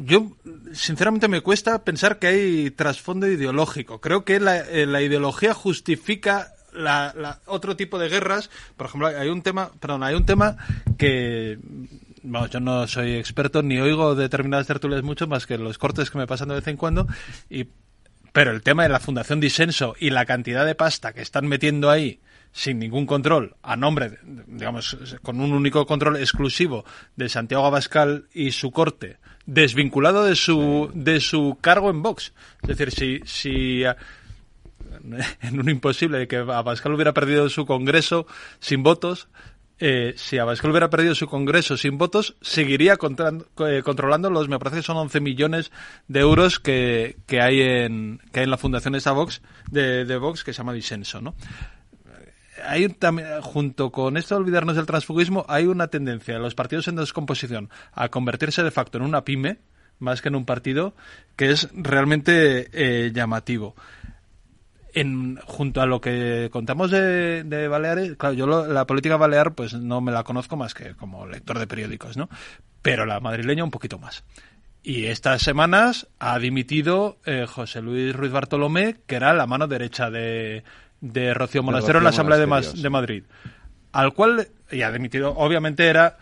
yo 0.04 0.36
sinceramente 0.72 1.28
me 1.28 1.40
cuesta 1.40 1.84
pensar 1.84 2.18
que 2.18 2.28
hay 2.28 2.70
trasfondo 2.70 3.26
ideológico. 3.26 4.00
Creo 4.00 4.24
que 4.24 4.38
la, 4.38 4.58
eh, 4.58 4.86
la 4.86 5.02
ideología 5.02 5.54
justifica 5.54 6.54
la, 6.72 7.12
la, 7.16 7.40
otro 7.46 7.76
tipo 7.76 7.98
de 7.98 8.08
guerras. 8.08 8.50
Por 8.76 8.86
ejemplo, 8.86 9.08
hay 9.08 9.28
un 9.28 9.42
tema, 9.42 9.70
perdón, 9.80 10.04
hay 10.04 10.14
un 10.14 10.24
tema 10.24 10.56
que 10.96 11.58
vamos, 12.22 12.50
yo 12.50 12.60
no 12.60 12.86
soy 12.86 13.14
experto 13.14 13.62
ni 13.62 13.78
oigo 13.78 14.14
determinadas 14.14 14.66
tertulias 14.66 15.02
mucho 15.02 15.26
más 15.26 15.46
que 15.46 15.58
los 15.58 15.78
cortes 15.78 16.10
que 16.10 16.18
me 16.18 16.26
pasan 16.26 16.48
de 16.48 16.56
vez 16.56 16.66
en 16.68 16.76
cuando 16.76 17.06
y 17.48 17.68
pero 18.32 18.50
el 18.50 18.62
tema 18.62 18.82
de 18.82 18.90
la 18.90 19.00
Fundación 19.00 19.40
Disenso 19.40 19.96
y 19.98 20.10
la 20.10 20.26
cantidad 20.26 20.64
de 20.64 20.74
pasta 20.74 21.12
que 21.12 21.22
están 21.22 21.46
metiendo 21.48 21.90
ahí 21.90 22.20
sin 22.52 22.78
ningún 22.78 23.06
control, 23.06 23.56
a 23.62 23.76
nombre, 23.76 24.18
digamos, 24.46 24.96
con 25.22 25.40
un 25.40 25.52
único 25.52 25.86
control 25.86 26.16
exclusivo 26.16 26.84
de 27.16 27.28
Santiago 27.28 27.66
Abascal 27.66 28.26
y 28.32 28.52
su 28.52 28.70
corte, 28.70 29.18
desvinculado 29.48 30.24
de 30.24 30.36
su, 30.36 30.90
de 30.94 31.20
su 31.20 31.56
cargo 31.60 31.88
en 31.88 32.02
Vox. 32.02 32.34
Es 32.62 32.76
decir, 32.76 32.92
si, 32.92 33.20
si 33.24 33.82
en 35.42 35.58
un 35.58 35.70
imposible 35.70 36.28
que 36.28 36.36
Abascal 36.36 36.92
hubiera 36.92 37.14
perdido 37.14 37.48
su 37.48 37.64
congreso 37.64 38.26
sin 38.60 38.82
votos, 38.82 39.28
eh, 39.80 40.12
si 40.16 40.36
Abascal 40.36 40.70
hubiera 40.70 40.90
perdido 40.90 41.14
su 41.14 41.28
congreso 41.28 41.78
sin 41.78 41.96
votos, 41.96 42.36
seguiría 42.42 42.98
eh, 42.98 43.82
controlando 43.82 44.28
los, 44.28 44.48
me 44.50 44.58
parece 44.58 44.78
que 44.78 44.82
son 44.82 44.98
11 44.98 45.20
millones 45.20 45.72
de 46.08 46.20
euros 46.20 46.60
que, 46.60 47.16
que 47.26 47.40
hay 47.40 47.62
en 47.62 48.20
que 48.32 48.40
hay 48.40 48.44
en 48.44 48.50
la 48.50 48.58
fundación 48.58 48.96
esa 48.96 49.12
Vox 49.12 49.40
de, 49.70 50.04
de 50.04 50.18
Vox 50.18 50.44
que 50.44 50.52
se 50.52 50.58
llama 50.58 50.74
Disenso, 50.74 51.22
¿no? 51.22 51.34
Hay 52.68 52.94
junto 53.42 53.90
con 53.90 54.16
esto 54.16 54.34
de 54.34 54.40
olvidarnos 54.42 54.76
del 54.76 54.86
transfugismo, 54.86 55.44
hay 55.48 55.66
una 55.66 55.88
tendencia 55.88 56.34
de 56.34 56.40
los 56.40 56.54
partidos 56.54 56.88
en 56.88 56.96
descomposición 56.96 57.70
a 57.92 58.08
convertirse 58.08 58.62
de 58.62 58.70
facto 58.70 58.98
en 58.98 59.04
una 59.04 59.24
pyme, 59.24 59.58
más 59.98 60.22
que 60.22 60.28
en 60.28 60.36
un 60.36 60.44
partido, 60.44 60.94
que 61.36 61.50
es 61.50 61.68
realmente 61.72 62.68
eh, 62.72 63.10
llamativo 63.12 63.74
junto 65.44 65.80
a 65.80 65.86
lo 65.86 66.00
que 66.00 66.48
contamos 66.50 66.90
de, 66.90 67.44
de 67.44 67.68
Baleares, 67.68 68.16
claro, 68.16 68.34
yo 68.34 68.46
lo, 68.46 68.66
la 68.66 68.86
política 68.86 69.16
balear 69.16 69.54
pues 69.54 69.74
no 69.74 70.00
me 70.00 70.12
la 70.12 70.24
conozco 70.24 70.56
más 70.56 70.74
que 70.74 70.94
como 70.94 71.26
lector 71.26 71.58
de 71.58 71.66
periódicos, 71.66 72.16
¿no? 72.16 72.28
Pero 72.82 73.06
la 73.06 73.20
madrileña 73.20 73.64
un 73.64 73.70
poquito 73.70 73.98
más. 73.98 74.24
Y 74.82 75.06
estas 75.06 75.42
semanas 75.42 76.08
ha 76.18 76.38
dimitido 76.38 77.18
eh, 77.26 77.46
José 77.46 77.82
Luis 77.82 78.14
Ruiz 78.14 78.32
Bartolomé, 78.32 78.96
que 79.06 79.16
era 79.16 79.34
la 79.34 79.46
mano 79.46 79.66
derecha 79.66 80.10
de, 80.10 80.64
de 81.00 81.34
Rocío 81.34 81.62
Monastero 81.62 81.98
en 81.98 82.04
la 82.04 82.10
Asamblea 82.10 82.38
de, 82.38 82.46
de, 82.46 82.90
Madrid. 82.90 83.24
Al 83.92 84.12
cual, 84.14 84.48
y 84.70 84.82
ha 84.82 84.90
dimitido, 84.90 85.32
obviamente 85.36 85.86
era 85.86 86.18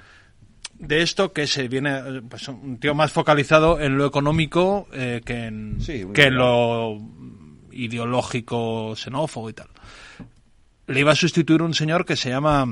de 0.79 1.03
esto 1.03 1.33
que 1.33 1.47
se 1.47 1.69
viene, 1.69 2.23
pues 2.29 2.49
un 2.49 2.79
tío 2.79 2.95
más 2.95 3.13
focalizado 3.13 3.81
en 3.81 3.97
lo 3.97 4.07
económico 4.07 4.89
eh, 4.93 5.23
que 5.25 5.47
en, 5.47 5.79
que 6.13 6.25
en 6.25 6.37
lo 6.37 6.99
ideológico 7.73 8.95
xenófobo 8.97 9.51
y 9.51 9.55
tal. 9.55 9.69
Le 10.87 11.01
iba 11.01 11.13
a 11.13 11.17
sustituir 11.17 11.63
un 11.63 11.75
señor 11.75 12.05
que 12.05 12.17
se 12.17 12.31
llama 12.31 12.67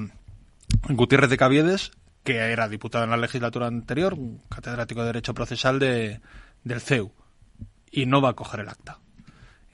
Gutiérrez 0.89 1.31
de 1.31 1.37
Caviedes, 1.37 1.93
que 2.23 2.37
era 2.37 2.69
diputado 2.69 3.05
en 3.05 3.11
la 3.11 3.17
legislatura 3.17 3.67
anterior, 3.67 4.17
catedrático 4.49 5.01
de 5.01 5.07
Derecho 5.07 5.35
Procesal 5.35 5.79
de, 5.79 6.21
del 6.63 6.81
CEU, 6.81 7.13
y 7.91 8.07
no 8.07 8.21
va 8.21 8.31
a 8.31 8.35
coger 8.35 8.61
el 8.61 8.69
acta. 8.69 8.99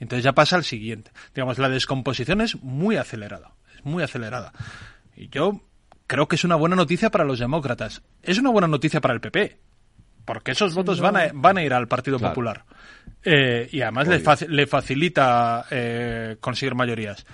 Entonces 0.01 0.23
ya 0.23 0.33
pasa 0.33 0.55
al 0.55 0.63
siguiente. 0.63 1.11
Digamos, 1.33 1.59
la 1.59 1.69
descomposición 1.69 2.41
es 2.41 2.61
muy 2.61 2.97
acelerada, 2.97 3.53
es 3.75 3.85
muy 3.85 4.03
acelerada. 4.03 4.51
Y 5.15 5.29
yo 5.29 5.61
creo 6.07 6.27
que 6.27 6.35
es 6.35 6.43
una 6.43 6.55
buena 6.55 6.75
noticia 6.75 7.11
para 7.11 7.23
los 7.23 7.37
demócratas. 7.37 8.01
Es 8.23 8.39
una 8.39 8.49
buena 8.49 8.67
noticia 8.67 8.99
para 8.99 9.13
el 9.13 9.21
PP, 9.21 9.59
porque 10.25 10.51
esos 10.51 10.73
votos 10.73 10.99
van 10.99 11.17
a, 11.17 11.29
van 11.33 11.59
a 11.59 11.63
ir 11.63 11.71
al 11.71 11.87
Partido 11.87 12.17
Popular. 12.17 12.65
Eh, 13.23 13.69
y 13.71 13.81
además 13.81 14.07
le, 14.07 14.47
le, 14.47 14.65
facilita 14.65 15.67
eh, 15.69 16.37
conseguir 16.39 16.73
mayorías. 16.73 17.27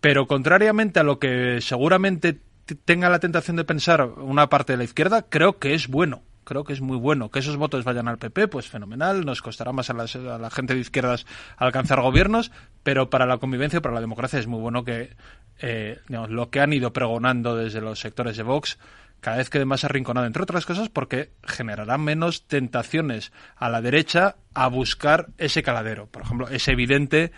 Pero 0.00 0.26
contrariamente 0.26 0.98
a 0.98 1.04
lo 1.04 1.20
que 1.20 1.60
seguramente 1.60 2.40
tenga 2.84 3.08
la 3.08 3.20
tentación 3.20 3.56
de 3.56 3.64
pensar 3.64 4.02
una 4.04 4.48
parte 4.48 4.72
de 4.72 4.78
la 4.78 4.84
izquierda, 4.84 5.26
creo 5.28 5.60
que 5.60 5.74
es 5.74 5.86
bueno. 5.86 6.22
Creo 6.50 6.64
que 6.64 6.72
es 6.72 6.80
muy 6.80 6.96
bueno 6.96 7.30
que 7.30 7.38
esos 7.38 7.56
votos 7.56 7.84
vayan 7.84 8.08
al 8.08 8.18
PP, 8.18 8.48
pues 8.48 8.66
fenomenal. 8.66 9.24
Nos 9.24 9.40
costará 9.40 9.70
más 9.70 9.88
a, 9.88 9.92
las, 9.92 10.16
a 10.16 10.36
la 10.36 10.50
gente 10.50 10.74
de 10.74 10.80
izquierdas 10.80 11.24
alcanzar 11.56 12.00
gobiernos, 12.00 12.50
pero 12.82 13.08
para 13.08 13.24
la 13.24 13.38
convivencia, 13.38 13.80
para 13.80 13.94
la 13.94 14.00
democracia 14.00 14.40
es 14.40 14.48
muy 14.48 14.58
bueno 14.58 14.82
que 14.82 15.14
eh, 15.60 16.00
lo 16.08 16.50
que 16.50 16.58
han 16.58 16.72
ido 16.72 16.92
pregonando 16.92 17.54
desde 17.54 17.80
los 17.80 18.00
sectores 18.00 18.36
de 18.36 18.42
Vox 18.42 18.78
cada 19.20 19.36
vez 19.36 19.48
quede 19.48 19.64
más 19.64 19.84
arrinconado, 19.84 20.26
entre 20.26 20.42
otras 20.42 20.66
cosas 20.66 20.88
porque 20.88 21.30
generará 21.44 21.98
menos 21.98 22.48
tentaciones 22.48 23.30
a 23.54 23.68
la 23.68 23.80
derecha 23.80 24.34
a 24.52 24.66
buscar 24.66 25.28
ese 25.38 25.62
caladero. 25.62 26.06
Por 26.06 26.22
ejemplo, 26.22 26.48
es 26.48 26.66
evidente 26.66 27.30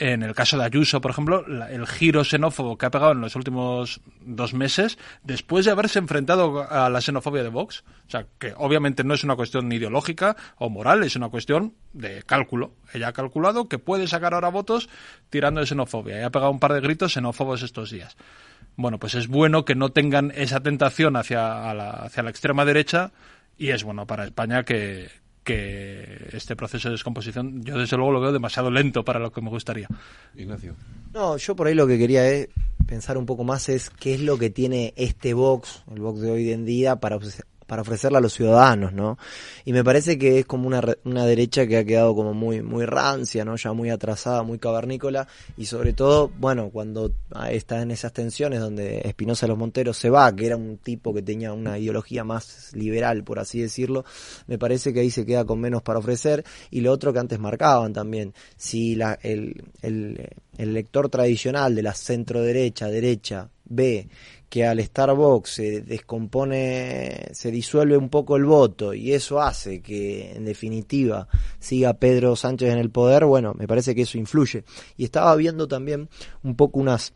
en 0.00 0.22
el 0.22 0.34
caso 0.34 0.56
de 0.56 0.64
Ayuso, 0.64 1.02
por 1.02 1.10
ejemplo, 1.10 1.44
el 1.46 1.86
giro 1.86 2.24
xenófobo 2.24 2.78
que 2.78 2.86
ha 2.86 2.90
pegado 2.90 3.12
en 3.12 3.20
los 3.20 3.36
últimos 3.36 4.00
dos 4.22 4.54
meses, 4.54 4.96
después 5.22 5.66
de 5.66 5.72
haberse 5.72 5.98
enfrentado 5.98 6.66
a 6.68 6.88
la 6.88 7.02
xenofobia 7.02 7.42
de 7.42 7.50
Vox, 7.50 7.84
o 8.06 8.10
sea, 8.10 8.24
que 8.38 8.54
obviamente 8.56 9.04
no 9.04 9.12
es 9.12 9.24
una 9.24 9.36
cuestión 9.36 9.70
ideológica 9.70 10.36
o 10.56 10.70
moral, 10.70 11.04
es 11.04 11.16
una 11.16 11.28
cuestión 11.28 11.74
de 11.92 12.22
cálculo. 12.22 12.72
Ella 12.94 13.08
ha 13.08 13.12
calculado 13.12 13.68
que 13.68 13.78
puede 13.78 14.08
sacar 14.08 14.32
ahora 14.32 14.48
votos 14.48 14.88
tirando 15.28 15.60
de 15.60 15.66
xenofobia. 15.66 16.18
Y 16.18 16.22
ha 16.22 16.30
pegado 16.30 16.50
un 16.50 16.60
par 16.60 16.72
de 16.72 16.80
gritos 16.80 17.12
xenófobos 17.12 17.62
estos 17.62 17.90
días. 17.90 18.16
Bueno, 18.76 18.98
pues 18.98 19.14
es 19.14 19.28
bueno 19.28 19.66
que 19.66 19.74
no 19.74 19.90
tengan 19.90 20.32
esa 20.34 20.60
tentación 20.60 21.16
hacia 21.16 21.70
hacia 21.70 22.22
la 22.22 22.30
extrema 22.30 22.64
derecha 22.64 23.12
y 23.58 23.68
es 23.68 23.84
bueno 23.84 24.06
para 24.06 24.24
España 24.24 24.62
que, 24.62 25.10
que 25.44 26.28
este 26.32 26.54
proceso 26.54 26.88
de 26.88 26.92
descomposición 26.92 27.62
yo 27.62 27.78
desde 27.78 27.96
luego 27.96 28.12
lo 28.12 28.20
veo 28.20 28.32
demasiado 28.32 28.70
lento 28.70 29.04
para 29.04 29.18
lo 29.18 29.32
que 29.32 29.40
me 29.40 29.50
gustaría. 29.50 29.88
Ignacio. 30.34 30.76
No, 31.12 31.36
yo 31.36 31.56
por 31.56 31.66
ahí 31.66 31.74
lo 31.74 31.86
que 31.86 31.98
quería 31.98 32.28
es 32.28 32.48
pensar 32.86 33.16
un 33.16 33.26
poco 33.26 33.44
más 33.44 33.68
es 33.68 33.90
qué 33.90 34.14
es 34.14 34.20
lo 34.20 34.38
que 34.38 34.50
tiene 34.50 34.92
este 34.96 35.34
Vox, 35.34 35.84
el 35.92 36.00
Vox 36.00 36.20
de 36.20 36.30
hoy 36.30 36.50
en 36.50 36.64
día, 36.64 36.96
para 36.96 37.18
para 37.70 37.82
ofrecerla 37.82 38.18
a 38.18 38.20
los 38.20 38.32
ciudadanos, 38.32 38.92
¿no? 38.92 39.16
Y 39.64 39.72
me 39.72 39.84
parece 39.84 40.18
que 40.18 40.40
es 40.40 40.44
como 40.44 40.66
una, 40.66 40.82
una 41.04 41.24
derecha 41.24 41.68
que 41.68 41.76
ha 41.76 41.84
quedado 41.84 42.16
como 42.16 42.34
muy, 42.34 42.62
muy 42.62 42.84
rancia, 42.84 43.44
¿no? 43.44 43.54
Ya 43.54 43.72
muy 43.72 43.90
atrasada, 43.90 44.42
muy 44.42 44.58
cavernícola, 44.58 45.28
y 45.56 45.66
sobre 45.66 45.92
todo, 45.92 46.32
bueno, 46.36 46.70
cuando 46.70 47.12
está 47.48 47.80
en 47.80 47.92
esas 47.92 48.12
tensiones 48.12 48.58
donde 48.58 49.02
Espinosa 49.04 49.46
los 49.46 49.56
Monteros 49.56 49.96
se 49.96 50.10
va, 50.10 50.34
que 50.34 50.46
era 50.46 50.56
un 50.56 50.78
tipo 50.78 51.14
que 51.14 51.22
tenía 51.22 51.52
una 51.52 51.78
ideología 51.78 52.24
más 52.24 52.72
liberal, 52.74 53.22
por 53.22 53.38
así 53.38 53.60
decirlo, 53.60 54.04
me 54.48 54.58
parece 54.58 54.92
que 54.92 54.98
ahí 54.98 55.12
se 55.12 55.24
queda 55.24 55.44
con 55.44 55.60
menos 55.60 55.80
para 55.82 56.00
ofrecer, 56.00 56.44
y 56.72 56.80
lo 56.80 56.90
otro 56.90 57.12
que 57.12 57.20
antes 57.20 57.38
marcaban 57.38 57.92
también, 57.92 58.34
si 58.56 58.96
la, 58.96 59.16
el, 59.22 59.62
el, 59.82 60.28
el 60.58 60.74
lector 60.74 61.08
tradicional 61.08 61.76
de 61.76 61.84
la 61.84 61.94
centro 61.94 62.42
derecha, 62.42 62.88
derecha, 62.88 63.48
ve 63.64 64.08
que 64.50 64.66
al 64.66 64.82
Starbucks 64.82 65.48
se 65.48 65.80
descompone, 65.80 67.28
se 67.32 67.52
disuelve 67.52 67.96
un 67.96 68.08
poco 68.08 68.36
el 68.36 68.44
voto 68.44 68.92
y 68.92 69.12
eso 69.12 69.40
hace 69.40 69.80
que 69.80 70.32
en 70.32 70.44
definitiva 70.44 71.28
siga 71.60 71.94
Pedro 71.94 72.34
Sánchez 72.34 72.72
en 72.72 72.78
el 72.78 72.90
poder, 72.90 73.24
bueno, 73.24 73.54
me 73.56 73.68
parece 73.68 73.94
que 73.94 74.02
eso 74.02 74.18
influye. 74.18 74.64
Y 74.96 75.04
estaba 75.04 75.36
viendo 75.36 75.68
también 75.68 76.08
un 76.42 76.56
poco 76.56 76.80
unas, 76.80 77.14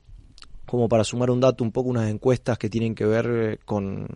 como 0.64 0.88
para 0.88 1.02
sumar 1.02 1.28
un 1.32 1.40
dato, 1.40 1.64
un 1.64 1.72
poco 1.72 1.90
unas 1.90 2.08
encuestas 2.08 2.56
que 2.56 2.70
tienen 2.70 2.94
que 2.94 3.04
ver 3.04 3.26
eh, 3.28 3.58
con 3.64 4.06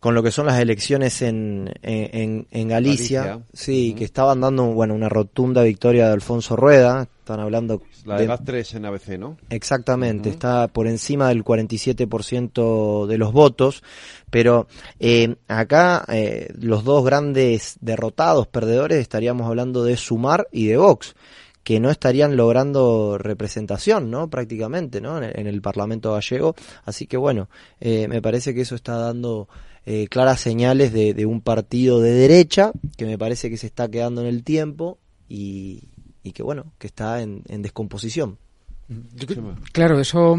con 0.00 0.14
lo 0.14 0.22
que 0.22 0.30
son 0.30 0.44
las 0.44 0.60
elecciones 0.60 1.22
en, 1.22 1.72
en, 1.80 2.46
en 2.50 2.68
Galicia, 2.68 3.40
sí, 3.54 3.94
que 3.96 4.04
estaban 4.04 4.38
dando 4.38 4.66
bueno 4.66 4.94
una 4.94 5.08
rotunda 5.08 5.62
victoria 5.62 6.06
de 6.08 6.12
Alfonso 6.12 6.56
Rueda, 6.56 7.08
están 7.24 7.40
hablando... 7.40 7.80
La 8.04 8.18
de, 8.18 8.26
las 8.26 8.44
tres 8.44 8.74
en 8.74 8.84
ABC, 8.84 9.18
¿no? 9.18 9.38
Exactamente, 9.48 10.28
está 10.28 10.68
por 10.68 10.86
encima 10.86 11.28
del 11.28 11.42
47% 11.42 13.06
de 13.06 13.18
los 13.18 13.32
votos, 13.32 13.82
pero 14.28 14.68
eh, 15.00 15.36
acá 15.48 16.04
eh, 16.08 16.52
los 16.58 16.84
dos 16.84 17.02
grandes 17.02 17.78
derrotados, 17.80 18.46
perdedores, 18.46 18.98
estaríamos 18.98 19.46
hablando 19.46 19.84
de 19.84 19.96
Sumar 19.96 20.48
y 20.52 20.66
de 20.66 20.76
Vox 20.76 21.14
que 21.62 21.80
no 21.80 21.90
estarían 21.90 22.36
logrando 22.36 23.16
representación, 23.16 24.10
¿no? 24.10 24.28
Prácticamente, 24.28 25.00
¿no? 25.00 25.16
En, 25.22 25.46
el 25.46 25.62
Parlamento 25.62 26.12
gallego. 26.12 26.54
Así 26.84 27.06
que 27.06 27.16
bueno, 27.16 27.48
eh, 27.80 28.06
me 28.06 28.20
parece 28.20 28.52
que 28.52 28.60
eso 28.60 28.74
está 28.74 28.98
dando 28.98 29.48
claras 30.10 30.40
señales 30.40 30.94
de, 30.94 31.12
de, 31.12 31.26
un 31.26 31.42
partido 31.42 32.00
de 32.00 32.12
derecha 32.12 32.72
que 32.96 33.04
me 33.04 33.18
parece 33.18 33.50
que 33.50 33.58
se 33.58 33.66
está 33.66 33.86
quedando 33.90 34.22
en 34.22 34.26
el 34.26 34.42
tiempo 34.42 34.98
y, 35.28 35.88
y 36.24 36.32
que 36.32 36.42
bueno, 36.42 36.72
que 36.78 36.88
está 36.88 37.22
en, 37.22 37.44
en 37.46 37.62
descomposición. 37.62 38.38
Claro, 39.72 39.98
eso 40.00 40.36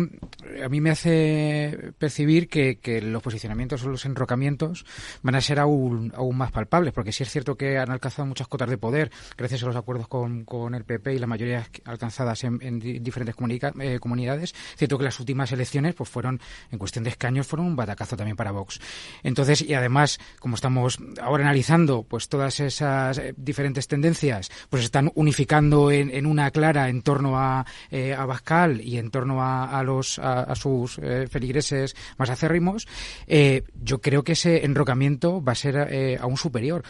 a 0.64 0.70
mí 0.70 0.82
me 0.82 0.92
hace 0.92 1.94
percibir 1.98 2.48
que, 2.48 2.76
los 3.02 3.22
posicionamientos 3.22 3.84
o 3.84 3.90
los 3.90 4.06
enrocamientos 4.06 4.86
van 5.22 5.36
a 5.36 5.42
ser 5.42 5.60
aún, 5.60 6.14
aún 6.16 6.38
más 6.38 6.52
palpables, 6.52 6.94
porque 6.94 7.12
sí 7.12 7.24
es 7.24 7.32
cierto 7.32 7.56
que 7.56 7.78
han 7.78 7.92
alcanzado 7.92 8.26
muchas 8.28 8.48
cotas 8.48 8.70
de 8.70 8.78
poder 8.78 9.12
gracias 9.38 9.64
a 9.64 9.66
los 9.66 9.76
acuerdos 9.76 10.08
con, 10.08 10.46
con 10.46 10.76
el 10.76 10.84
PP 10.84 11.16
y 11.16 11.20
las 11.20 11.30
mayorías 11.30 11.70
alcanzadas 11.86 12.44
en, 12.44 12.80
diferentes 12.80 13.36
eh, 13.80 14.00
comunidades. 14.00 14.54
Es 14.54 14.78
cierto 14.78 14.98
que 14.98 15.06
las 15.06 15.20
últimas 15.20 15.52
elecciones 15.52 15.96
pues 15.96 16.10
fueron, 16.10 16.40
en 16.72 16.78
cuestión 16.80 17.04
de 17.04 17.10
escaños, 17.10 17.48
fueron 17.48 17.68
un 17.68 17.76
batacazo 17.76 18.16
también 18.16 18.38
para 18.38 18.52
Vox. 18.52 18.80
Entonces, 19.24 19.62
y 19.62 19.74
además, 19.74 20.20
como 20.40 20.56
estamos 20.56 21.00
ahora 21.22 21.44
analizando 21.44 22.04
pues 22.04 22.30
todas 22.30 22.60
esas 22.60 23.18
eh, 23.18 23.34
diferentes 23.38 23.88
tendencias, 23.88 24.52
pues 24.70 24.84
están 24.84 25.12
unificando 25.16 25.92
en, 25.92 26.26
una 26.26 26.52
clara 26.52 26.90
en 26.90 27.02
torno 27.02 27.38
a, 27.38 27.66
eh, 27.92 28.14
a 28.14 28.26
y 28.84 28.98
en 28.98 29.12
torno 29.12 29.44
a, 29.44 29.82
los 29.84 30.20
a, 30.20 30.56
sus 30.56 30.99
eh, 31.02 31.28
feligreses 31.30 31.95
más 32.18 32.30
acérrimos, 32.30 32.88
eh, 33.28 33.64
yo 33.82 34.02
creo 34.02 34.24
que 34.24 34.34
ese 34.34 34.66
enrocamiento 34.66 35.44
va 35.44 35.53
a 35.53 35.56
ser 35.56 35.88
eh, 35.90 36.18
aún 36.20 36.38
superior. 36.38 36.84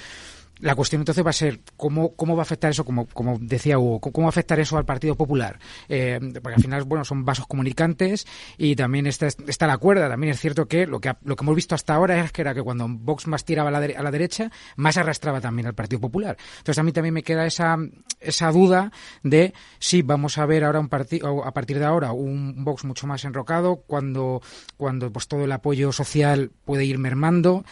La 0.65 0.73
cuestión 0.73 1.03
entonces 1.03 1.23
va 1.23 1.29
a 1.29 1.33
ser 1.33 1.59
cómo, 1.77 2.15
cómo 2.15 2.35
va 2.35 2.41
a 2.41 2.47
afectar 2.49 2.71
eso, 2.71 2.83
como, 2.83 3.05
como 3.05 3.37
decía 3.39 3.77
Hugo, 3.77 3.99
cómo 3.99 4.25
va 4.25 4.29
a 4.29 4.29
afectar 4.29 4.59
eso 4.59 4.79
al 4.79 4.85
Partido 4.85 5.13
Popular. 5.13 5.59
Eh, 5.87 6.19
porque 6.41 6.55
al 6.55 6.61
final, 6.61 6.85
bueno, 6.85 7.05
son 7.05 7.23
vasos 7.23 7.45
comunicantes 7.45 8.25
y 8.57 8.75
también 8.75 9.05
está, 9.05 9.27
está 9.27 9.67
la 9.67 9.77
cuerda. 9.77 10.09
También 10.09 10.33
es 10.33 10.39
cierto 10.39 10.67
que 10.67 10.87
lo 10.87 10.99
que 10.99 11.13
lo 11.23 11.35
que 11.35 11.43
hemos 11.43 11.55
visto 11.55 11.75
hasta 11.75 11.93
ahora 11.93 12.19
es 12.19 12.31
que 12.31 12.41
era 12.41 12.55
que 12.55 12.63
cuando 12.63 12.87
Vox 12.89 13.27
más 13.27 13.45
tiraba 13.45 13.69
a 13.69 13.71
la, 13.73 13.77
a 13.77 14.01
la 14.01 14.09
derecha, 14.09 14.51
más 14.75 14.97
arrastraba 14.97 15.39
también 15.39 15.67
al 15.67 15.75
Partido 15.75 16.01
Popular. 16.01 16.35
Entonces 16.57 16.79
a 16.79 16.83
mí 16.83 16.91
también 16.91 17.13
me 17.13 17.21
queda 17.21 17.45
esa, 17.45 17.77
esa 18.19 18.51
duda 18.51 18.91
de 19.21 19.53
si 19.77 20.01
vamos 20.01 20.39
a 20.39 20.47
ver 20.47 20.63
ahora 20.63 20.79
un 20.79 20.89
partido, 20.89 21.45
a 21.45 21.53
partir 21.53 21.77
de 21.77 21.85
ahora, 21.85 22.11
un 22.11 22.63
Vox 22.65 22.85
mucho 22.85 23.05
más 23.05 23.23
enrocado, 23.23 23.83
cuando, 23.85 24.41
cuando 24.77 25.11
pues 25.11 25.27
todo 25.27 25.43
el 25.43 25.51
apoyo 25.51 25.91
social 25.91 26.49
puede 26.65 26.85
ir 26.85 26.97
mermando 26.97 27.63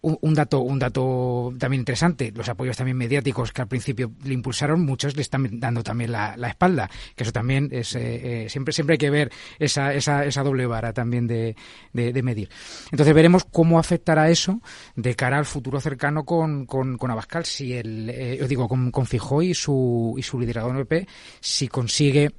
un, 0.00 0.34
dato 0.34 0.60
un 0.60 0.78
dato 0.78 1.52
también 1.58 1.80
interesante 1.80 2.32
los 2.34 2.48
apoyos 2.48 2.76
también 2.76 2.96
mediáticos 2.96 3.52
que 3.52 3.62
al 3.62 3.68
principio 3.68 4.12
le 4.24 4.34
impulsaron 4.34 4.84
muchos 4.84 5.16
le 5.16 5.22
están 5.22 5.60
dando 5.60 5.82
también 5.82 6.12
la, 6.12 6.34
espalda 6.48 6.90
que 7.14 7.22
eso 7.22 7.32
también 7.32 7.68
es 7.72 7.94
eh, 7.94 8.44
eh, 8.44 8.48
siempre 8.48 8.72
siempre 8.72 8.94
hay 8.94 8.98
que 8.98 9.10
ver 9.10 9.30
esa, 9.58 9.94
esa, 9.94 10.24
esa 10.24 10.42
doble 10.42 10.66
vara 10.66 10.92
también 10.92 11.26
de, 11.26 11.56
de, 11.92 12.22
medir. 12.22 12.48
Entonces 12.90 13.14
veremos 13.14 13.44
cómo 13.44 13.78
afectará 13.78 14.30
eso 14.30 14.60
de 14.94 15.14
cara 15.14 15.38
al 15.38 15.44
futuro 15.44 15.80
cercano 15.80 16.24
con, 16.24 16.66
con, 16.66 16.96
con 16.96 17.10
Abascal 17.10 17.44
si 17.44 17.72
el 17.74 18.10
eh, 18.10 18.36
yo 18.38 18.46
digo 18.46 18.68
con, 18.68 18.90
con 18.90 19.06
Fijó 19.06 19.42
y 19.42 19.54
su 19.54 20.14
y 20.16 20.22
su 20.22 20.38
liderazgo 20.38 20.70
en 20.70 20.76
el 20.76 20.86
PP 20.86 21.08
si 21.40 21.68
consigue 21.68 22.30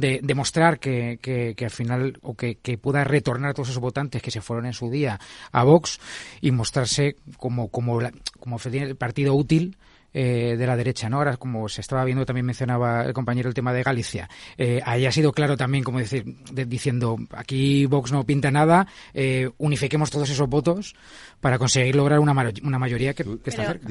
de 0.00 0.20
demostrar 0.22 0.78
que, 0.78 1.18
que, 1.20 1.64
al 1.64 1.70
final 1.70 2.18
o 2.22 2.34
que, 2.34 2.56
que, 2.56 2.78
pueda 2.78 3.04
retornar 3.04 3.54
todos 3.54 3.68
esos 3.68 3.80
votantes 3.80 4.22
que 4.22 4.30
se 4.30 4.40
fueron 4.40 4.66
en 4.66 4.72
su 4.72 4.90
día 4.90 5.20
a 5.52 5.62
Vox 5.64 6.00
y 6.40 6.50
mostrarse 6.50 7.16
como 7.36 7.68
como 7.68 8.00
como 8.38 8.58
el 8.64 8.96
partido 8.96 9.34
útil 9.34 9.76
eh, 10.12 10.56
de 10.58 10.66
la 10.66 10.76
derecha, 10.76 11.08
¿no? 11.08 11.18
Ahora, 11.18 11.36
como 11.36 11.68
se 11.68 11.82
estaba 11.82 12.04
viendo, 12.04 12.26
también 12.26 12.44
mencionaba 12.44 13.04
el 13.04 13.12
compañero 13.12 13.48
el 13.48 13.54
tema 13.54 13.72
de 13.72 13.84
Galicia. 13.84 14.28
Eh, 14.58 14.80
ahí 14.84 15.06
ha 15.06 15.12
sido 15.12 15.30
claro 15.30 15.56
también, 15.56 15.84
como 15.84 16.00
decir, 16.00 16.24
diciendo, 16.66 17.16
aquí 17.30 17.86
Vox 17.86 18.10
no 18.10 18.24
pinta 18.24 18.50
nada, 18.50 18.88
eh, 19.14 19.48
unifiquemos 19.58 20.10
todos 20.10 20.28
esos 20.28 20.48
votos 20.48 20.96
para 21.40 21.58
conseguir 21.58 21.94
lograr 21.94 22.18
una, 22.18 22.32
una 22.64 22.78
mayoría 22.80 23.14
que, 23.14 23.22
está 23.44 23.66
cerca. 23.66 23.88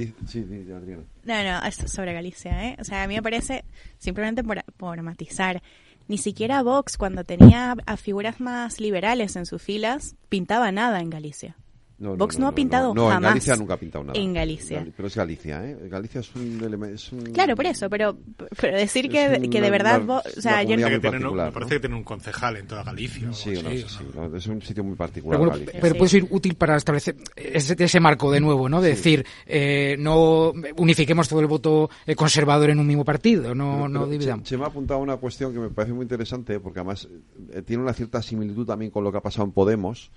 No, 1.24 1.42
no, 1.42 1.72
sobre 1.72 2.12
Galicia, 2.12 2.68
¿eh? 2.68 2.76
O 2.80 2.84
sea, 2.84 3.04
a 3.04 3.08
mí 3.08 3.16
me 3.16 3.24
parece, 3.24 3.64
simplemente 3.98 4.44
por, 4.44 4.62
por 4.76 5.02
matizar, 5.02 5.64
ni 6.10 6.18
siquiera 6.18 6.64
Vox, 6.64 6.98
cuando 6.98 7.24
tenía 7.24 7.76
a 7.86 7.96
figuras 7.96 8.42
más 8.42 8.82
liberales 8.82 9.36
en 9.36 9.46
sus 9.46 9.62
filas, 9.62 10.16
pintaba 10.28 10.72
nada 10.72 11.00
en 11.02 11.12
Galicia. 11.12 11.56
Vox 12.00 12.40
no, 12.40 12.48
ha 12.48 12.52
pintado 12.54 12.94
no, 12.94 13.10
jamás. 13.10 13.18
en 13.18 13.24
Galicia 13.24 13.56
nunca 13.58 13.74
ha 13.74 13.78
pintado 13.78 14.04
nada. 14.06 14.20
En 14.20 14.34
Galicia. 14.34 14.88
Pero 14.96 15.08
es 15.08 15.16
Galicia, 15.16 15.66
¿eh? 15.66 15.78
Galicia 15.90 16.22
es 16.22 16.34
un... 16.36 16.84
Es 16.94 17.12
un... 17.12 17.22
Claro, 17.34 17.56
por 17.56 17.66
eso, 17.66 17.90
pero, 17.90 18.18
pero 18.60 18.78
decir 18.78 19.10
que, 19.10 19.50
que 19.52 19.62
de 19.62 19.70
verdad... 19.70 20.02
o 20.10 20.22
sea, 20.42 20.64
yo 20.64 20.78
no... 20.78 20.90
me 20.90 21.52
parece 21.52 21.76
que 21.76 21.80
tiene 21.82 21.96
un 21.96 22.04
concejal 22.04 22.58
en 22.58 22.68
toda 22.68 22.84
Galicia. 22.84 23.34
Sí, 23.34 23.52
no, 23.52 23.70
sí, 23.70 23.86
sí, 23.88 24.04
es 24.36 24.48
un 24.48 24.62
sitio 24.62 24.84
muy 24.84 24.96
particular. 24.96 25.40
Pero, 25.40 25.72
pero 25.82 25.96
puede 25.96 26.10
ser 26.10 26.26
útil 26.30 26.56
para 26.56 26.78
establecer 26.78 27.18
ese, 27.36 27.76
ese, 27.78 28.00
marco 28.00 28.32
de 28.32 28.40
nuevo, 28.40 28.70
¿no? 28.70 28.82
De 28.82 28.90
decir, 28.90 29.26
eh, 29.46 29.96
no 30.00 30.54
unifiquemos 30.78 31.28
todo 31.28 31.42
el 31.42 31.48
voto 31.48 31.90
eh, 32.06 32.16
conservador 32.16 32.70
en 32.70 32.80
un 32.80 32.88
mismo 32.88 33.04
partido, 33.04 33.54
no, 33.54 33.88
no 33.88 34.08
dividamos. 34.08 34.48
Se, 34.48 34.58
me 34.58 34.64
ha 34.64 34.68
apuntado 34.68 35.00
una 35.00 35.18
cuestión 35.18 35.54
que 35.54 35.60
me 35.60 35.70
parece 35.70 35.94
muy 35.94 36.04
interesante, 36.04 36.60
porque 36.60 36.80
además 36.80 37.08
eh, 37.52 37.62
tiene 37.62 37.84
una 37.84 37.94
cierta 37.94 38.22
similitud 38.22 38.66
también 38.66 38.92
con 38.92 39.04
lo 39.04 39.12
que 39.12 39.18
ha 39.18 39.22
pasado 39.22 39.46
en 39.46 39.52
Podemos. 39.52 40.12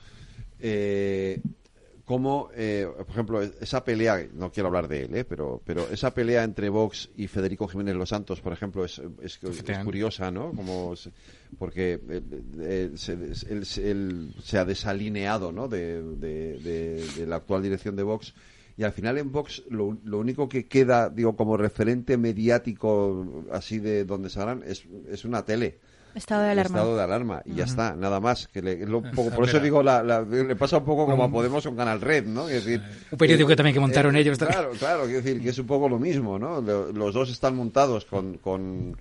Eh, 0.60 1.40
cómo, 2.04 2.50
eh, 2.54 2.86
por 2.96 3.10
ejemplo, 3.10 3.42
esa 3.42 3.84
pelea, 3.84 4.26
no 4.34 4.50
quiero 4.50 4.68
hablar 4.68 4.88
de 4.88 5.04
él, 5.04 5.16
eh, 5.16 5.24
pero, 5.24 5.62
pero 5.64 5.88
esa 5.90 6.12
pelea 6.12 6.42
entre 6.44 6.68
Vox 6.68 7.10
y 7.16 7.28
Federico 7.28 7.68
Jiménez 7.68 7.94
Los 7.94 8.08
Santos, 8.08 8.40
por 8.40 8.52
ejemplo, 8.52 8.84
es, 8.84 9.00
es, 9.22 9.38
curiosa, 9.84 10.30
¿no? 10.30 10.52
Como 10.52 10.94
porque 11.58 12.00
eh, 12.60 12.90
él, 13.78 14.34
se 14.42 14.58
ha 14.58 14.64
desalineado 14.64 15.52
¿no? 15.52 15.68
de, 15.68 16.02
de, 16.02 17.26
la 17.26 17.36
actual 17.36 17.62
dirección 17.62 17.94
de 17.94 18.02
Vox 18.02 18.34
y 18.76 18.84
al 18.84 18.92
final 18.92 19.18
en 19.18 19.30
Vox 19.30 19.62
lo, 19.68 19.98
lo, 20.04 20.18
único 20.18 20.48
que 20.48 20.66
queda, 20.66 21.10
digo, 21.10 21.36
como 21.36 21.56
referente 21.56 22.16
mediático 22.16 23.44
así 23.52 23.78
de 23.78 24.04
donde 24.04 24.30
se 24.30 24.40
es, 24.66 24.84
es 25.10 25.24
una 25.24 25.44
tele. 25.44 25.78
Estado 26.14 26.42
de 26.42 26.50
alarma. 26.50 26.78
Estado 26.78 26.96
de 26.96 27.02
alarma. 27.02 27.42
Y 27.44 27.54
ya 27.54 27.64
está, 27.64 27.94
nada 27.96 28.20
más. 28.20 28.48
Que 28.48 28.62
le, 28.62 28.86
por 28.86 29.48
eso 29.48 29.60
digo, 29.60 29.82
le 29.82 30.56
pasa 30.56 30.78
un 30.78 30.84
poco 30.84 31.06
como 31.06 31.24
a 31.24 31.30
Podemos 31.30 31.64
un 31.66 31.76
Canal 31.76 32.00
Red, 32.00 32.26
¿no? 32.26 32.46
decir, 32.46 32.82
un 33.10 33.18
periódico 33.18 33.48
que 33.48 33.56
también 33.56 33.74
que 33.74 33.80
montaron 33.80 34.14
eh, 34.16 34.20
ellos. 34.20 34.38
Claro, 34.38 34.72
claro, 34.78 35.04
quiero 35.04 35.22
decir 35.22 35.42
que 35.42 35.48
es 35.50 35.58
un 35.58 35.66
poco 35.66 35.88
lo 35.88 35.98
mismo, 35.98 36.38
¿no? 36.38 36.60
Los 36.60 37.14
dos 37.14 37.30
están 37.30 37.56
montados 37.56 38.04
con, 38.04 38.38
con, 38.38 38.96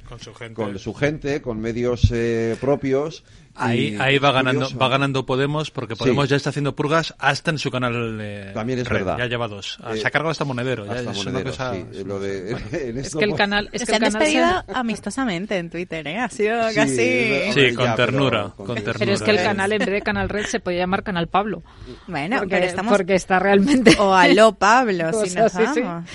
con 0.53 0.79
su 0.79 0.93
gente, 0.93 1.41
con, 1.41 1.59
medios 1.59 2.09
eh, 2.11 2.57
propios 2.59 3.23
Ahí, 3.61 3.97
ahí 3.99 4.17
va 4.17 4.31
ganando, 4.31 4.67
va 4.77 4.89
ganando 4.89 5.25
Podemos 5.25 5.71
porque 5.71 5.95
Podemos 5.95 6.27
ya 6.27 6.35
está 6.35 6.49
haciendo 6.49 6.75
purgas 6.75 7.13
hasta 7.19 7.51
en 7.51 7.59
su 7.59 7.69
canal. 7.71 8.17
Eh, 8.19 8.51
También 8.53 8.79
es 8.79 8.89
verdad. 8.89 9.17
Ya 9.17 9.27
lleva 9.27 9.47
dos. 9.47 9.77
Ah, 9.83 9.95
se 9.95 10.07
ha 10.07 10.11
cargado 10.11 10.31
hasta 10.31 10.45
monedero. 10.45 10.89
Hasta 10.91 11.13
monedero 11.13 11.53
sí. 11.53 12.03
Lo 12.03 12.19
de, 12.19 12.51
es 12.99 13.15
que 13.15 13.23
el 13.23 13.35
canal. 13.35 13.69
Es 13.71 13.81
que 13.81 13.85
se 13.87 13.95
han 13.95 14.01
despedido 14.01 14.63
amistosamente 14.73 15.57
en 15.57 15.69
Twitter, 15.69 16.07
¿eh? 16.07 16.17
Ha 16.17 16.29
sido 16.29 16.59
casi. 16.73 17.51
Sí, 17.53 17.73
con, 17.75 17.95
ternura, 17.95 18.53
pero, 18.55 18.67
con 18.67 18.75
ternura. 18.75 18.99
Pero 18.99 19.13
es 19.13 19.21
que 19.21 19.31
el 19.31 19.37
canal, 19.37 19.71
en 19.71 19.79
vez 19.79 19.89
de 19.89 20.01
Canal 20.01 20.29
Red, 20.29 20.45
se 20.45 20.59
puede 20.59 20.77
llamar 20.77 21.03
Canal 21.03 21.27
Pablo. 21.27 21.63
Bueno, 22.07 22.37
porque, 22.39 22.55
pero 22.55 22.65
estamos. 22.65 22.91
Porque 22.91 23.15
está 23.15 23.39
realmente. 23.39 23.95
O 23.99 24.13
aló 24.13 24.53
Pablo, 24.57 25.11
si 25.23 25.35
nos 25.35 25.53
vamos. 25.53 26.09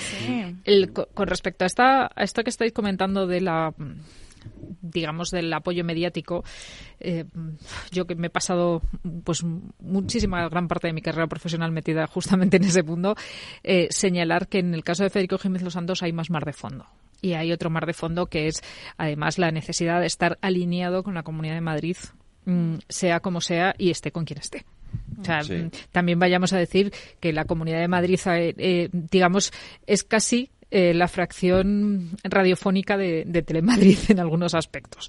El, 0.65 0.93
con 0.93 1.27
respecto 1.27 1.65
a, 1.65 1.67
esta, 1.67 2.11
a 2.15 2.25
esto 2.25 2.43
que 2.43 2.51
estáis 2.51 2.73
comentando 2.73 3.27
de 3.27 3.41
la 3.41 3.73
digamos, 4.83 5.31
del 5.31 5.53
apoyo 5.53 5.85
mediático, 5.85 6.45
eh, 7.01 7.25
yo 7.91 8.07
que 8.07 8.15
me 8.15 8.29
he 8.29 8.31
pasado 8.31 8.83
pues 9.25 9.45
muchísima 9.81 10.49
gran 10.49 10.69
parte 10.69 10.89
de 10.89 10.93
mi 10.93 11.03
carrera 11.03 11.27
profesional 11.27 11.73
metida 11.73 12.07
justamente 12.07 12.57
en 12.57 12.65
ese 12.65 12.83
mundo, 12.83 13.17
eh, 13.63 13.89
señalar 13.91 14.49
que 14.49 14.59
en 14.59 14.75
el 14.75 14.85
caso 14.85 15.03
de 15.03 15.11
Federico 15.11 15.39
Jiménez 15.39 15.63
Los 15.63 15.75
Santos 15.75 16.03
hay 16.03 16.13
más 16.13 16.31
mar 16.31 16.45
de 16.45 16.53
fondo. 16.53 16.87
Y 17.23 17.33
hay 17.33 17.53
otro 17.53 17.71
mar 17.71 17.87
de 17.87 17.95
fondo 17.95 18.27
que 18.27 18.47
es, 18.47 18.63
además, 18.99 19.39
la 19.39 19.51
necesidad 19.51 20.01
de 20.01 20.07
estar 20.07 20.39
alineado 20.43 21.03
con 21.03 21.15
la 21.15 21.23
Comunidad 21.23 21.55
de 21.55 21.61
Madrid, 21.61 21.97
mm, 22.45 22.77
sea 22.89 23.21
como 23.21 23.41
sea 23.41 23.75
y 23.79 23.91
esté 23.91 24.13
con 24.13 24.25
quien 24.25 24.39
esté. 24.39 24.67
O 25.21 25.25
sea, 25.25 25.41
también 25.93 26.19
vayamos 26.19 26.53
a 26.53 26.59
decir 26.59 26.93
que 27.21 27.33
la 27.33 27.45
Comunidad 27.45 27.81
de 27.81 27.89
Madrid, 27.89 28.21
eh, 28.27 28.89
digamos, 28.93 29.53
es 29.87 30.05
casi 30.05 30.51
eh, 30.71 30.95
la 30.95 31.09
fracción 31.09 32.11
radiofónica 32.25 32.97
de, 32.97 33.43
Telemadrid 33.47 33.99
en 34.09 34.21
algunos 34.21 34.55
aspectos. 34.55 35.09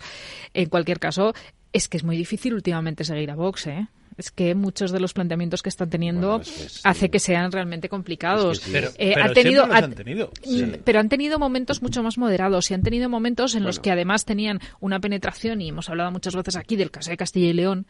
En 0.54 0.70
cualquier 0.70 1.00
caso, 1.00 1.34
es 1.74 1.88
que 1.88 1.98
es 1.98 2.04
muy 2.04 2.18
difícil 2.18 2.54
últimamente 2.54 3.04
seguir 3.04 3.32
a 3.32 3.36
Vox, 3.36 3.68
¿eh? 3.68 3.88
es 4.18 4.32
que 4.32 4.56
muchos 4.56 4.92
de 4.92 5.00
los 5.00 5.14
planteamientos 5.14 5.62
que 5.62 5.70
están 5.70 5.90
teniendo 5.90 6.42
hace 6.84 7.10
que 7.10 7.20
sean 7.20 7.52
realmente 7.52 7.88
complicados. 7.88 8.62
pero, 8.72 8.90
eh, 8.98 9.14
han 9.16 9.34
tenido, 9.34 9.66
han 9.72 9.94
tenido. 9.94 10.32
Mm, 10.46 10.82
pero 10.84 11.00
han 11.00 11.08
tenido 11.08 11.38
momentos 11.38 11.82
mucho 11.82 12.02
más 12.02 12.18
moderados 12.18 12.72
y 12.72 12.74
han 12.74 12.82
tenido 12.82 13.10
momentos 13.10 13.54
en 13.56 13.64
los 13.64 13.80
que 13.80 13.92
además 13.92 14.26
tenían 14.26 14.60
una 14.80 15.00
penetración 15.00 15.62
y 15.62 15.70
hemos 15.70 15.90
hablado 15.90 16.12
muchas 16.12 16.36
veces 16.36 16.56
aquí 16.56 16.76
del 16.76 16.90
caso 16.90 17.12
de 17.12 17.18
Castilla 17.18 17.48
y 17.48 17.54
León 17.54 17.86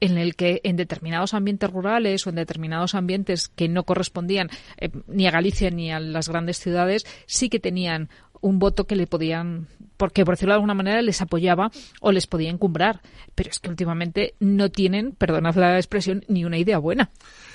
en 0.00 0.18
el 0.18 0.36
que 0.36 0.60
en 0.64 0.76
determinados 0.76 1.34
ambientes 1.34 1.70
rurales 1.70 2.26
o 2.26 2.30
en 2.30 2.36
determinados 2.36 2.94
ambientes 2.94 3.48
que 3.48 3.68
no 3.68 3.84
correspondían 3.84 4.48
eh, 4.78 4.90
ni 5.06 5.26
a 5.26 5.30
Galicia 5.30 5.70
ni 5.70 5.92
a 5.92 6.00
las 6.00 6.28
grandes 6.28 6.58
ciudades 6.58 7.06
sí 7.26 7.48
que 7.48 7.60
tenían 7.60 8.08
un 8.40 8.58
voto 8.58 8.86
que 8.86 8.96
le 8.96 9.06
podían 9.06 9.68
porque 9.96 10.24
por 10.24 10.34
decirlo 10.34 10.52
de 10.52 10.56
alguna 10.56 10.74
manera 10.74 11.00
les 11.02 11.22
apoyaba 11.22 11.70
o 12.00 12.12
les 12.12 12.26
podía 12.26 12.50
encumbrar. 12.50 13.00
Pero 13.34 13.50
es 13.50 13.58
que 13.58 13.70
últimamente 13.70 14.34
no 14.40 14.70
tienen, 14.70 15.12
perdonad 15.12 15.54
la 15.56 15.76
expresión, 15.76 16.24
ni 16.28 16.44
una 16.44 16.58
idea 16.58 16.78
buena. 16.78 17.10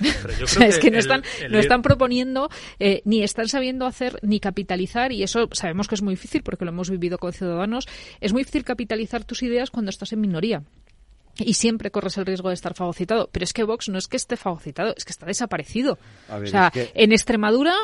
es 0.60 0.78
que, 0.78 0.90
no, 0.90 0.98
están, 0.98 1.22
no 1.48 1.58
están 1.58 1.82
proponiendo 1.82 2.50
eh, 2.78 3.02
ni 3.04 3.22
están 3.22 3.48
sabiendo 3.48 3.86
hacer 3.86 4.18
ni 4.22 4.40
capitalizar 4.40 5.12
y 5.12 5.22
eso 5.22 5.48
sabemos 5.52 5.86
que 5.86 5.94
es 5.94 6.02
muy 6.02 6.14
difícil 6.14 6.42
porque 6.42 6.64
lo 6.64 6.70
hemos 6.70 6.90
vivido 6.90 7.18
con 7.18 7.32
ciudadanos. 7.32 7.86
Es 8.20 8.32
muy 8.32 8.42
difícil 8.42 8.64
capitalizar 8.64 9.24
tus 9.24 9.42
ideas 9.42 9.70
cuando 9.70 9.90
estás 9.90 10.12
en 10.12 10.20
minoría 10.20 10.64
y 11.36 11.54
siempre 11.54 11.90
corres 11.90 12.16
el 12.18 12.26
riesgo 12.26 12.48
de 12.48 12.54
estar 12.54 12.74
fagocitado. 12.74 13.28
Pero 13.32 13.44
es 13.44 13.52
que 13.52 13.64
Vox 13.64 13.88
no 13.88 13.98
es 13.98 14.08
que 14.08 14.16
esté 14.16 14.36
fagocitado, 14.36 14.94
es 14.96 15.04
que 15.04 15.12
está 15.12 15.26
desaparecido. 15.26 15.98
o 16.28 16.46
sea, 16.46 16.72
en 16.74 17.12
Extremadura 17.12 17.74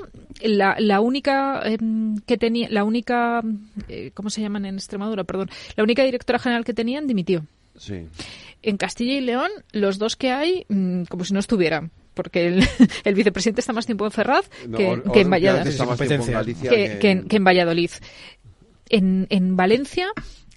la, 0.43 0.77
la 0.79 1.01
única 1.01 1.63
em, 1.65 2.19
que 2.27 2.37
tenía, 2.37 2.69
la 2.71 2.85
única, 2.85 3.43
eh, 3.89 4.11
¿cómo 4.15 4.31
se 4.31 4.41
llaman 4.41 4.67
en 4.67 4.77
Extremadura? 4.77 5.25
Perdón, 5.25 5.51
la 5.77 5.85
única 5.85 6.05
directora 6.05 6.39
general 6.39 6.65
que 6.65 6.75
tenían 6.75 7.07
dimitió. 7.07 7.47
Sí. 7.77 8.07
En 8.63 8.77
Castilla 8.77 9.15
y 9.15 9.21
León, 9.21 9.51
los 9.73 9.99
dos 9.99 10.17
que 10.17 10.31
hay, 10.31 10.65
mm, 10.69 11.05
como 11.05 11.25
si 11.25 11.35
no 11.35 11.41
estuvieran 11.41 11.91
porque 12.15 12.47
el, 12.47 12.67
el, 13.05 13.15
vicepresidente 13.15 13.61
está 13.61 13.75
más 13.75 13.85
tiempo 13.85 14.07
en 14.07 14.11
Ferraz 14.11 14.49
que, 14.75 15.03
que, 15.13 15.21
en 15.21 15.31
Valladolid. 15.31 16.57
Que, 16.63 16.99
que, 16.99 17.37
en, 17.37 17.45
Valladolid. 17.45 17.91
En, 18.89 19.27
en 19.29 19.55
Valencia 19.55 20.09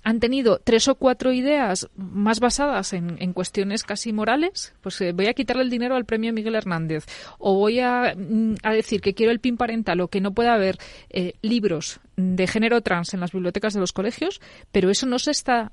han 0.03 0.19
tenido 0.19 0.59
tres 0.63 0.87
o 0.87 0.95
cuatro 0.95 1.33
ideas 1.33 1.89
más 1.95 2.39
basadas 2.39 2.93
en, 2.93 3.33
cuestiones 3.33 3.83
casi 3.83 4.13
morales, 4.13 4.73
pues 4.81 4.99
eh, 5.01 5.11
voy 5.11 5.27
a 5.27 5.33
quitarle 5.33 5.63
el 5.63 5.69
dinero 5.69 5.95
al 5.95 6.05
premio 6.05 6.33
Miguel 6.33 6.55
Hernández, 6.55 7.05
o 7.37 7.55
voy 7.55 7.79
a, 7.79 8.15
mm, 8.15 8.55
a 8.63 8.73
decir 8.73 9.01
que 9.01 9.13
quiero 9.13 9.31
el 9.31 9.39
PIN 9.39 9.57
parental 9.57 10.01
o 10.01 10.07
que 10.07 10.21
no 10.21 10.33
pueda 10.33 10.53
haber 10.53 10.77
eh, 11.09 11.33
libros 11.41 11.99
de 12.15 12.47
género 12.47 12.81
trans 12.81 13.13
en 13.13 13.19
las 13.19 13.31
bibliotecas 13.31 13.73
de 13.73 13.79
los 13.79 13.93
colegios, 13.93 14.41
pero 14.71 14.89
eso 14.89 15.05
no 15.05 15.19
se 15.19 15.31
está 15.31 15.71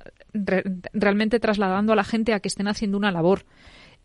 realmente 0.93 1.41
trasladando 1.41 1.93
a 1.93 1.97
la 1.97 2.05
gente 2.05 2.35
a 2.35 2.41
que 2.41 2.49
estén 2.49 2.69
haciendo 2.69 2.99
una 2.99 3.13
labor. 3.13 3.45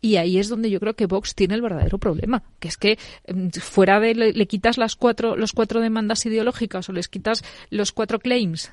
Y 0.04 0.16
ahí 0.16 0.38
es 0.38 0.48
donde 0.48 0.68
yo 0.68 0.80
creo 0.80 0.94
que 0.94 1.06
Vox 1.06 1.36
tiene 1.36 1.54
el 1.54 1.62
verdadero 1.62 1.96
problema, 1.98 2.42
que 2.58 2.66
es 2.66 2.76
que 2.76 2.98
mm, 3.32 3.50
fuera 3.60 4.00
de 4.00 4.14
le, 4.14 4.32
le, 4.32 4.46
quitas 4.46 4.76
las 4.76 4.96
cuatro, 4.96 5.36
los 5.36 5.52
cuatro 5.52 5.80
demandas 5.80 6.26
ideológicas 6.26 6.88
o 6.88 6.92
les 6.92 7.08
quitas 7.08 7.44
los 7.70 7.92
cuatro 7.92 8.18
claims 8.18 8.72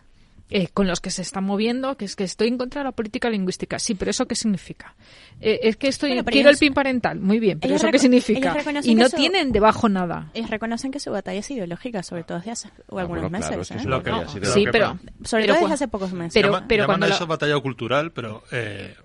eh, 0.49 0.67
con 0.69 0.87
los 0.87 0.99
que 0.99 1.11
se 1.11 1.21
están 1.21 1.43
moviendo, 1.43 1.95
que 1.95 2.05
es 2.05 2.15
que 2.15 2.23
estoy 2.23 2.47
en 2.47 2.57
contra 2.57 2.81
de 2.81 2.85
la 2.85 2.91
política 2.91 3.29
lingüística. 3.29 3.77
Sí, 3.77 3.93
pero 3.93 4.11
¿eso 4.11 4.25
qué 4.25 4.35
significa? 4.35 4.95
Eh, 5.39 5.59
es 5.63 5.77
que 5.77 5.87
estoy 5.87 6.19
quiero 6.23 6.49
el 6.49 6.57
PIN 6.57 6.73
parental. 6.73 7.19
Muy 7.19 7.39
bien, 7.39 7.59
pero 7.59 7.75
¿eso 7.75 7.87
qué 7.91 7.99
significa? 7.99 8.55
Y 8.83 8.95
no 8.95 9.09
tienen 9.09 9.51
debajo 9.51 9.89
nada. 9.89 10.31
Ellos 10.33 10.49
reconocen 10.49 10.91
que 10.91 10.99
su 10.99 11.11
batalla 11.11 11.39
es 11.39 11.51
ideológica, 11.51 12.01
sobre 12.01 12.23
todo 12.23 12.39
desde 12.39 12.51
hace 12.51 12.69
algunos 12.95 13.29
meses. 13.29 13.71
¿eh? 13.71 13.79
sí, 14.43 14.65
pero, 14.71 14.99
sobre 15.23 15.45
todo 15.45 15.59
desde 15.59 15.73
hace 15.73 15.87
pocos 15.87 16.13
meses. 16.13 16.33
Pero, 16.33 16.63
pero 16.67 16.85
cuando 16.85 17.05
eso 17.05 17.27
batalla 17.27 17.59
cultural, 17.59 18.11
pero... 18.11 18.43
Eh, 18.51 18.95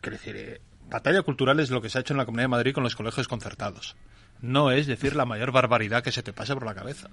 quiero 0.00 0.18
decir, 0.18 0.60
batalla 0.90 1.22
cultural 1.22 1.60
es 1.60 1.70
lo 1.70 1.80
que 1.80 1.88
se 1.88 1.98
ha 1.98 2.00
hecho 2.00 2.14
en 2.14 2.18
la 2.18 2.26
Comunidad 2.26 2.44
de 2.44 2.48
Madrid 2.48 2.74
con 2.74 2.82
los 2.82 2.96
colegios 2.96 3.28
concertados. 3.28 3.96
No 4.40 4.70
es 4.70 4.86
decir 4.86 5.16
la 5.16 5.24
mayor 5.24 5.52
barbaridad 5.52 6.02
que 6.02 6.12
se 6.12 6.22
te 6.22 6.32
pasa 6.32 6.54
por 6.54 6.66
la 6.66 6.74
cabeza. 6.74 7.08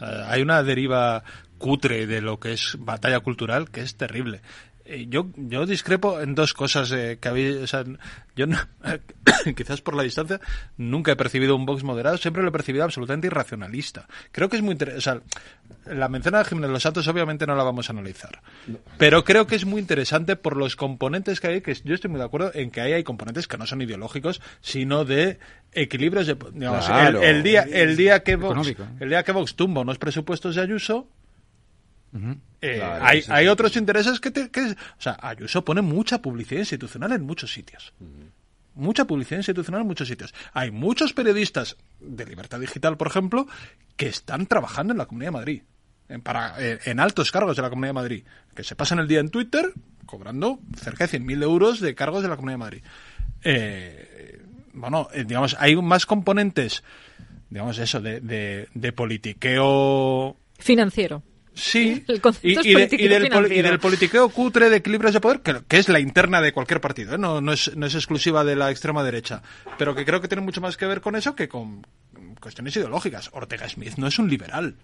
Eh, 0.00 0.24
hay 0.26 0.42
una 0.42 0.62
deriva 0.62 1.22
cutre 1.58 2.06
de 2.06 2.20
lo 2.20 2.40
que 2.40 2.54
es 2.54 2.76
batalla 2.78 3.20
cultural 3.20 3.70
que 3.70 3.82
es 3.82 3.96
terrible. 3.96 4.40
Eh, 4.84 5.06
yo, 5.08 5.28
yo 5.36 5.66
discrepo 5.66 6.20
en 6.20 6.34
dos 6.34 6.54
cosas 6.54 6.90
eh, 6.92 7.18
que 7.20 7.28
había, 7.28 7.62
o 7.62 7.66
sea, 7.66 7.84
yo 8.34 8.46
quizás 9.56 9.80
por 9.82 9.94
la 9.94 10.02
distancia 10.02 10.40
nunca 10.78 11.12
he 11.12 11.16
percibido 11.16 11.54
un 11.54 11.66
Vox 11.66 11.84
moderado, 11.84 12.16
siempre 12.16 12.42
lo 12.42 12.48
he 12.48 12.52
percibido 12.52 12.84
absolutamente 12.84 13.26
irracionalista. 13.26 14.08
Creo 14.32 14.48
que 14.48 14.56
es 14.56 14.62
muy 14.62 14.72
interesante, 14.72 15.26
la 15.86 16.08
mención 16.08 16.34
de 16.34 16.44
Jiménez 16.44 16.70
Los 16.70 16.82
Santos 16.82 17.06
obviamente 17.08 17.46
no 17.46 17.54
la 17.54 17.62
vamos 17.62 17.88
a 17.88 17.92
analizar, 17.92 18.42
pero 18.98 19.24
creo 19.24 19.46
que 19.46 19.56
es 19.56 19.64
muy 19.64 19.80
interesante 19.80 20.36
por 20.36 20.56
los 20.56 20.76
componentes 20.76 21.40
que 21.40 21.46
hay, 21.48 21.60
que 21.60 21.74
yo 21.84 21.94
estoy 21.94 22.10
muy 22.10 22.18
de 22.18 22.26
acuerdo 22.26 22.50
en 22.54 22.70
que 22.70 22.80
ahí 22.80 22.92
hay 22.92 23.04
componentes 23.04 23.46
que 23.46 23.58
no 23.58 23.66
son 23.66 23.82
ideológicos, 23.82 24.40
sino 24.60 25.04
de 25.04 25.38
equilibrios 25.72 26.26
de, 26.26 26.36
digamos, 26.52 26.88
el, 27.22 27.42
día, 27.42 27.62
el 27.62 27.96
día 27.96 28.22
que 28.22 28.36
Vox, 28.36 28.74
el 28.98 29.08
día 29.08 29.22
que 29.22 29.32
Vox 29.32 29.54
tumba 29.54 29.82
unos 29.82 29.98
presupuestos 29.98 30.56
de 30.56 30.62
Ayuso, 30.62 31.08
eh, 32.60 32.82
hay, 32.82 33.22
hay, 33.28 33.48
otros 33.48 33.76
intereses 33.76 34.20
que, 34.20 34.30
te, 34.30 34.50
que, 34.50 34.60
O 34.60 35.00
sea, 35.00 35.16
Ayuso 35.20 35.64
pone 35.64 35.80
mucha 35.80 36.20
publicidad 36.20 36.60
institucional 36.60 37.12
en 37.12 37.22
muchos 37.22 37.52
sitios. 37.52 37.92
Mucha 38.74 39.04
publicidad 39.04 39.38
institucional 39.38 39.82
en 39.82 39.86
muchos 39.86 40.08
sitios. 40.08 40.34
Hay 40.52 40.70
muchos 40.70 41.12
periodistas 41.12 41.76
de 42.00 42.24
Libertad 42.26 42.60
Digital, 42.60 42.96
por 42.96 43.08
ejemplo, 43.08 43.46
que 43.96 44.08
están 44.08 44.46
trabajando 44.46 44.92
en 44.92 44.98
la 44.98 45.06
Comunidad 45.06 45.28
de 45.28 45.38
Madrid. 45.38 45.62
En, 46.08 46.22
para, 46.22 46.54
eh, 46.58 46.80
en 46.86 46.98
altos 46.98 47.30
cargos 47.30 47.56
de 47.56 47.62
la 47.62 47.70
Comunidad 47.70 47.90
de 47.90 48.00
Madrid. 48.00 48.24
Que 48.54 48.64
se 48.64 48.74
pasan 48.74 48.98
el 48.98 49.06
día 49.06 49.20
en 49.20 49.30
Twitter 49.30 49.72
cobrando 50.06 50.58
cerca 50.76 51.06
de 51.06 51.18
100.000 51.18 51.42
euros 51.44 51.78
de 51.78 51.94
cargos 51.94 52.22
de 52.22 52.28
la 52.28 52.36
Comunidad 52.36 52.54
de 52.54 52.58
Madrid. 52.58 52.82
Eh, 53.44 54.42
bueno, 54.72 55.08
digamos, 55.14 55.56
hay 55.58 55.76
más 55.76 56.04
componentes, 56.04 56.82
digamos 57.48 57.78
eso, 57.78 58.00
de, 58.00 58.20
de, 58.20 58.68
de 58.74 58.92
politiqueo 58.92 60.36
financiero 60.58 61.22
Sí, 61.60 62.04
y, 62.42 62.54
del, 63.08 63.78
politiqueo 63.78 64.30
cutre 64.30 64.70
de 64.70 64.76
equilibrios 64.76 65.12
de 65.12 65.20
poder, 65.20 65.40
que, 65.40 65.76
es 65.76 65.88
la 65.90 66.00
interna 66.00 66.40
de 66.40 66.52
cualquier 66.52 66.80
partido, 66.80 67.14
¿eh? 67.14 67.18
no, 67.18 67.42
no, 67.42 67.52
es, 67.52 67.76
no 67.76 67.84
es 67.84 67.94
exclusiva 67.94 68.44
de 68.44 68.56
la 68.56 68.70
extrema 68.70 69.04
derecha, 69.04 69.42
pero 69.76 69.94
que 69.94 70.06
creo 70.06 70.22
que 70.22 70.28
tiene 70.28 70.42
mucho 70.42 70.62
más 70.62 70.78
que 70.78 70.86
ver 70.86 71.02
con 71.02 71.16
eso 71.16 71.34
que 71.34 71.48
con 71.48 71.86
cuestiones 72.40 72.74
ideológicas. 72.76 73.28
Ortega 73.32 73.68
Smith 73.68 73.94
no 73.98 74.06
es 74.06 74.18
un 74.18 74.30
liberal. 74.30 74.74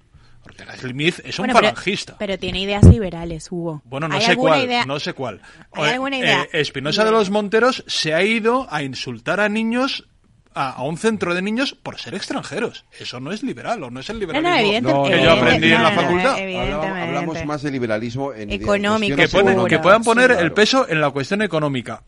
Ortega 0.44 0.76
Smith 0.76 1.20
es 1.24 1.38
un 1.38 1.50
falangista. 1.50 2.16
Pero, 2.18 2.38
tiene 2.38 2.60
ideas 2.60 2.84
liberales, 2.84 3.50
Hugo. 3.50 3.82
Bueno, 3.84 4.06
no 4.06 4.20
sé 4.20 4.36
cuál, 4.36 4.68
no 4.86 5.00
sé 5.00 5.12
cuál. 5.14 5.40
¿Hay 5.72 5.92
alguna 5.92 6.18
idea? 6.18 6.42
Eh, 6.44 6.60
Espinosa 6.60 7.04
de 7.04 7.10
los 7.10 7.30
Monteros 7.30 7.84
se 7.86 8.14
ha 8.14 8.22
ido 8.22 8.66
a 8.70 8.82
insultar 8.82 9.40
a 9.40 9.48
niños 9.48 10.08
a, 10.56 10.82
un 10.82 10.96
centro 10.96 11.34
de 11.34 11.42
niños 11.42 11.74
por 11.74 11.98
ser 11.98 12.14
extranjeros. 12.14 12.86
Eso 12.98 13.20
no 13.20 13.30
es 13.30 13.42
liberal 13.42 13.82
o 13.84 13.90
no 13.90 14.00
es 14.00 14.08
el 14.08 14.18
liberalismo 14.18 15.04
que 15.04 15.22
yo 15.22 15.32
aprendí 15.32 15.70
en 15.70 15.82
la 15.82 15.92
facultad. 15.92 16.32
Hablamos, 17.02 17.44
más 17.44 17.62
de 17.62 17.70
liberalismo 17.70 18.32
en 18.32 18.50
económico. 18.50 19.16
Que, 19.16 19.28
que, 19.68 19.78
puedan 19.78 20.02
poner 20.02 20.30
el 20.32 20.52
peso 20.52 20.88
en 20.88 21.00
la 21.00 21.10
cuestión 21.10 21.42
económica. 21.42 22.02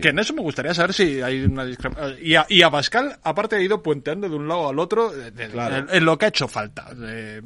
Que 0.00 0.10
en 0.10 0.18
eso 0.18 0.34
me 0.34 0.42
gustaría 0.42 0.74
saber 0.74 0.92
si 0.92 1.20
hay 1.20 1.44
una 1.44 1.64
discrepancia. 1.64 2.16
Y 2.22 2.34
a, 2.36 2.46
y 2.48 2.62
a 2.62 2.70
Pascal, 2.70 3.18
aparte, 3.22 3.56
ha 3.56 3.60
ido 3.60 3.82
puenteando 3.82 4.28
de 4.28 4.36
un 4.36 4.46
lado 4.46 4.68
al 4.68 4.78
otro 4.78 5.12
en, 5.14 6.04
lo 6.04 6.16
que 6.18 6.26
ha 6.26 6.28
hecho 6.28 6.46
falta. 6.46 6.90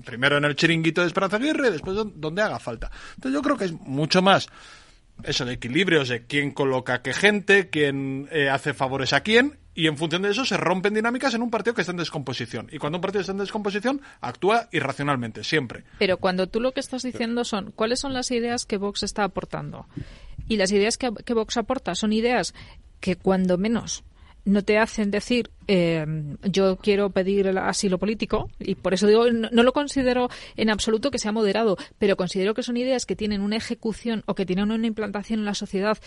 primero 0.05 0.37
en 0.37 0.45
el 0.45 0.55
chiringuito 0.55 1.01
de 1.01 1.07
Esperanza 1.07 1.37
Aguirre, 1.37 1.71
después 1.71 1.97
donde 2.15 2.43
haga 2.43 2.59
falta. 2.59 2.91
Entonces 3.15 3.33
yo 3.33 3.43
creo 3.43 3.57
que 3.57 3.65
es 3.67 3.73
mucho 3.73 4.21
más 4.21 4.49
eso 5.25 5.45
de 5.45 5.55
equilibrios, 5.55 6.09
de 6.09 6.27
quién 6.27 6.51
coloca 6.51 7.01
qué 7.01 7.15
gente, 7.15 7.71
quién 7.71 8.29
eh, 8.33 8.49
hace 8.49 8.75
favores 8.75 9.13
a 9.13 9.21
quién, 9.21 9.59
y 9.75 9.87
en 9.87 9.97
función 9.97 10.23
de 10.23 10.31
eso 10.31 10.45
se 10.45 10.57
rompen 10.57 10.95
dinámicas 10.95 11.35
en 11.35 11.43
un 11.43 11.51
partido 11.51 11.75
que 11.75 11.81
está 11.81 11.93
en 11.93 11.99
descomposición. 11.99 12.69
Y 12.71 12.79
cuando 12.79 12.99
un 12.99 13.03
partido 13.03 13.21
está 13.21 13.33
en 13.33 13.39
descomposición, 13.39 14.01
actúa 14.21 14.69
irracionalmente, 14.73 15.45
siempre. 15.45 15.85
Pero 15.99 16.19
cuando 16.19 16.47
tú 16.47 16.61
lo 16.61 16.73
que 16.73 16.81
estás 16.81 17.03
diciendo 17.03 17.45
son, 17.45 17.73
¿cuáles 17.73 18.01
son 18.01 18.13
las 18.13 18.31
ideas 18.31 18.67
que 18.67 18.77
Vox 18.77 19.03
está 19.03 19.25
aportando? 19.25 19.87
Y 20.49 20.57
las 20.57 20.73
ideas 20.73 20.99
que, 20.99 21.11
que 21.25 21.35
Vox 21.35 21.57
aporta 21.57 21.95
son 21.95 22.13
ideas 22.13 22.55
que 23.01 23.17
cuando 23.17 23.59
menos 23.59 24.05
no 24.45 24.63
te 24.63 24.79
hacen 24.79 25.11
decir 25.11 25.51
eh, 25.69 26.05
yo 26.43 26.77
quiero 26.77 27.11
pedir 27.11 27.47
el 27.47 27.59
asilo 27.59 27.99
político 27.99 28.51
y 28.59 28.75
por 28.75 28.95
eso 28.95 29.07
digo 29.07 29.31
no, 29.31 29.63
lo 29.63 29.73
considero 29.73 30.29
en 30.57 30.71
absoluto 30.71 31.11
que 31.11 31.19
sea 31.19 31.33
moderado 31.33 31.77
pero 31.99 32.17
considero 32.17 32.55
que 32.55 32.63
son 32.63 32.77
ideas 32.77 33.07
que 33.07 33.17
tienen 33.17 33.41
una 33.41 33.57
ejecución 33.57 34.23
o 34.27 34.35
que 34.35 34.47
tienen 34.47 34.71
una 34.71 34.87
implantación 34.87 35.41
en 35.41 35.47
la 35.47 35.55
sociedad 35.55 35.99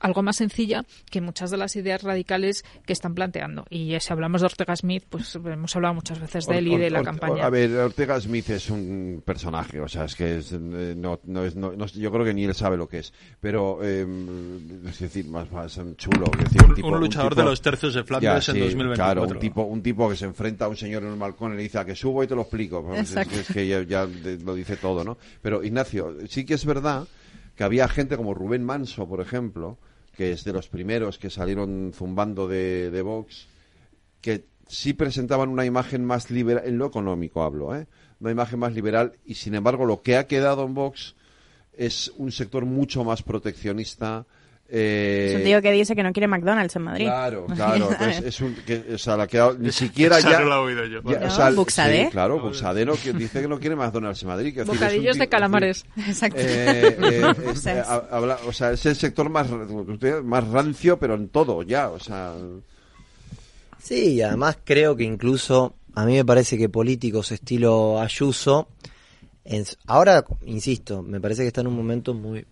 algo 0.00 0.22
más 0.22 0.36
sencilla 0.36 0.84
que 1.10 1.20
muchas 1.20 1.50
de 1.50 1.56
las 1.56 1.74
ideas 1.74 2.02
radicales 2.02 2.64
que 2.86 2.92
están 2.92 3.14
planteando. 3.14 3.64
Y 3.68 3.98
si 3.98 4.12
hablamos 4.12 4.42
de 4.42 4.46
Ortega 4.46 4.76
Smith 4.76 5.04
pues 5.08 5.34
hemos 5.34 5.74
hablado 5.74 5.94
muchas 5.94 6.20
veces 6.20 6.46
de 6.46 6.58
él 6.58 6.68
y 6.68 6.76
de 6.76 6.90
la 6.90 7.02
campaña. 7.02 7.44
a 7.44 7.50
ver 7.50 7.74
Ortega 7.76 8.20
Smith 8.20 8.50
es 8.50 8.70
un 8.70 9.22
personaje 9.24 9.80
o 9.80 9.88
sea 9.88 10.04
es 10.04 10.14
que 10.14 10.38
es, 10.38 10.52
eh, 10.52 10.94
no, 10.96 11.20
no 11.24 11.44
es 11.44 11.56
no, 11.56 11.74
yo 11.74 12.12
creo 12.12 12.24
que 12.24 12.34
ni 12.34 12.44
él 12.44 12.54
sabe 12.54 12.76
lo 12.76 12.88
que 12.88 12.98
es 12.98 13.12
pero 13.40 13.80
eh, 13.82 14.06
es 14.88 14.98
decir 14.98 15.26
más, 15.26 15.50
más 15.50 15.80
chulo 15.96 16.26
decir, 16.38 16.62
un, 16.64 16.74
tipo, 16.74 16.88
un 16.88 17.00
luchador 17.00 17.34
de 17.34 17.44
los 17.44 17.60
tercios 17.60 17.94
de 17.94 18.04
Flandes 18.04 18.48
en 18.48 18.60
2024 18.60 18.97
Claro, 18.98 19.22
un 19.22 19.38
tipo, 19.38 19.62
un 19.62 19.82
tipo 19.82 20.08
que 20.08 20.16
se 20.16 20.24
enfrenta 20.24 20.64
a 20.64 20.68
un 20.68 20.76
señor 20.76 21.02
en 21.02 21.10
un 21.10 21.18
balcón 21.18 21.54
y 21.54 21.56
le 21.56 21.62
dice 21.62 21.78
a 21.78 21.84
que 21.84 21.94
subo 21.94 22.22
y 22.22 22.26
te 22.26 22.34
lo 22.34 22.42
explico. 22.42 22.94
Es, 22.94 23.14
que 23.52 23.66
ya, 23.66 24.08
lo 24.44 24.54
dice 24.54 24.76
todo, 24.76 25.04
¿no? 25.04 25.18
Pero 25.40 25.62
Ignacio, 25.62 26.16
sí 26.28 26.44
que 26.44 26.54
es 26.54 26.64
verdad 26.64 27.06
que 27.56 27.64
había 27.64 27.88
gente 27.88 28.16
como 28.16 28.34
Rubén 28.34 28.64
Manso, 28.64 29.08
por 29.08 29.20
ejemplo, 29.20 29.78
que 30.16 30.32
es 30.32 30.44
de 30.44 30.52
los 30.52 30.68
primeros 30.68 31.18
que 31.18 31.30
salieron 31.30 31.92
zumbando 31.94 32.48
de, 32.48 32.90
de 32.90 33.02
Vox, 33.02 33.46
que 34.20 34.44
sí 34.66 34.92
presentaban 34.92 35.48
una 35.48 35.64
imagen 35.64 36.04
más 36.04 36.30
liberal, 36.30 36.64
en 36.66 36.78
lo 36.78 36.86
económico 36.86 37.42
hablo, 37.42 37.74
¿eh? 37.74 37.86
Una 38.20 38.32
imagen 38.32 38.58
más 38.58 38.74
liberal 38.74 39.14
y 39.24 39.34
sin 39.34 39.54
embargo 39.54 39.86
lo 39.86 40.02
que 40.02 40.16
ha 40.16 40.26
quedado 40.26 40.64
en 40.64 40.74
Vox 40.74 41.14
es 41.72 42.12
un 42.16 42.32
sector 42.32 42.64
mucho 42.64 43.04
más 43.04 43.22
proteccionista, 43.22 44.26
Eh, 44.70 45.28
es 45.30 45.36
un 45.38 45.44
tío 45.44 45.62
que 45.62 45.72
dice 45.72 45.96
que 45.96 46.02
no 46.02 46.12
quiere 46.12 46.26
McDonald's 46.28 46.76
en 46.76 46.82
Madrid. 46.82 47.06
Claro, 47.06 47.46
claro. 47.56 47.88
es, 48.00 48.20
es, 48.20 48.40
un, 48.42 48.54
que, 48.54 48.84
o 48.94 48.98
sea, 48.98 49.16
la 49.16 49.26
que 49.26 49.42
ni 49.58 49.72
siquiera 49.72 50.20
ya. 50.20 50.40
la 50.40 50.56
he 50.56 50.58
oído 50.58 50.84
yo. 50.84 51.00
ya, 51.10 51.20
¿No? 51.20 51.26
o 51.26 51.30
sea, 51.30 51.50
Buxadé. 51.52 52.04
Sí, 52.04 52.10
claro, 52.10 52.38
Buxadé 52.38 52.84
no, 52.84 52.92
que 52.94 53.12
dice 53.14 53.40
que 53.40 53.48
no 53.48 53.58
quiere 53.58 53.76
McDonald's 53.76 54.20
en 54.22 54.28
Madrid. 54.28 54.52
Que 54.54 54.60
es 54.60 54.66
decir, 54.66 54.74
es 54.74 54.80
un 54.80 54.86
Bocadillos 54.86 55.16
tío- 55.16 55.20
de 55.20 55.28
calamares. 55.28 55.86
Exacto. 56.06 56.38
Eh, 56.40 56.96
eh, 57.02 57.22
O 57.46 57.50
es- 57.50 57.60
sea, 57.60 57.80
eh, 57.80 58.02
habla- 58.10 58.38
o 58.46 58.52
sea, 58.52 58.72
es 58.72 58.84
el 58.84 58.96
sector 58.96 59.30
más, 59.30 59.48
más 60.22 60.46
rancio, 60.48 60.98
pero 60.98 61.14
en 61.14 61.28
todo 61.30 61.62
ya. 61.62 61.88
O 61.88 61.98
sea, 61.98 62.34
Sí, 63.82 64.14
y 64.14 64.22
además 64.22 64.58
creo 64.64 64.96
que 64.96 65.04
incluso 65.04 65.76
a 65.94 66.04
mí 66.04 66.14
me 66.14 66.24
parece 66.24 66.58
que 66.58 66.68
políticos 66.68 67.32
estilo 67.32 68.00
Ayuso, 68.00 68.68
en- 69.44 69.64
ahora, 69.86 70.24
insisto, 70.44 71.02
me 71.02 71.20
parece 71.20 71.42
que 71.42 71.48
está 71.48 71.62
en 71.62 71.68
un 71.68 71.76
momento 71.76 72.12
muy 72.12 72.44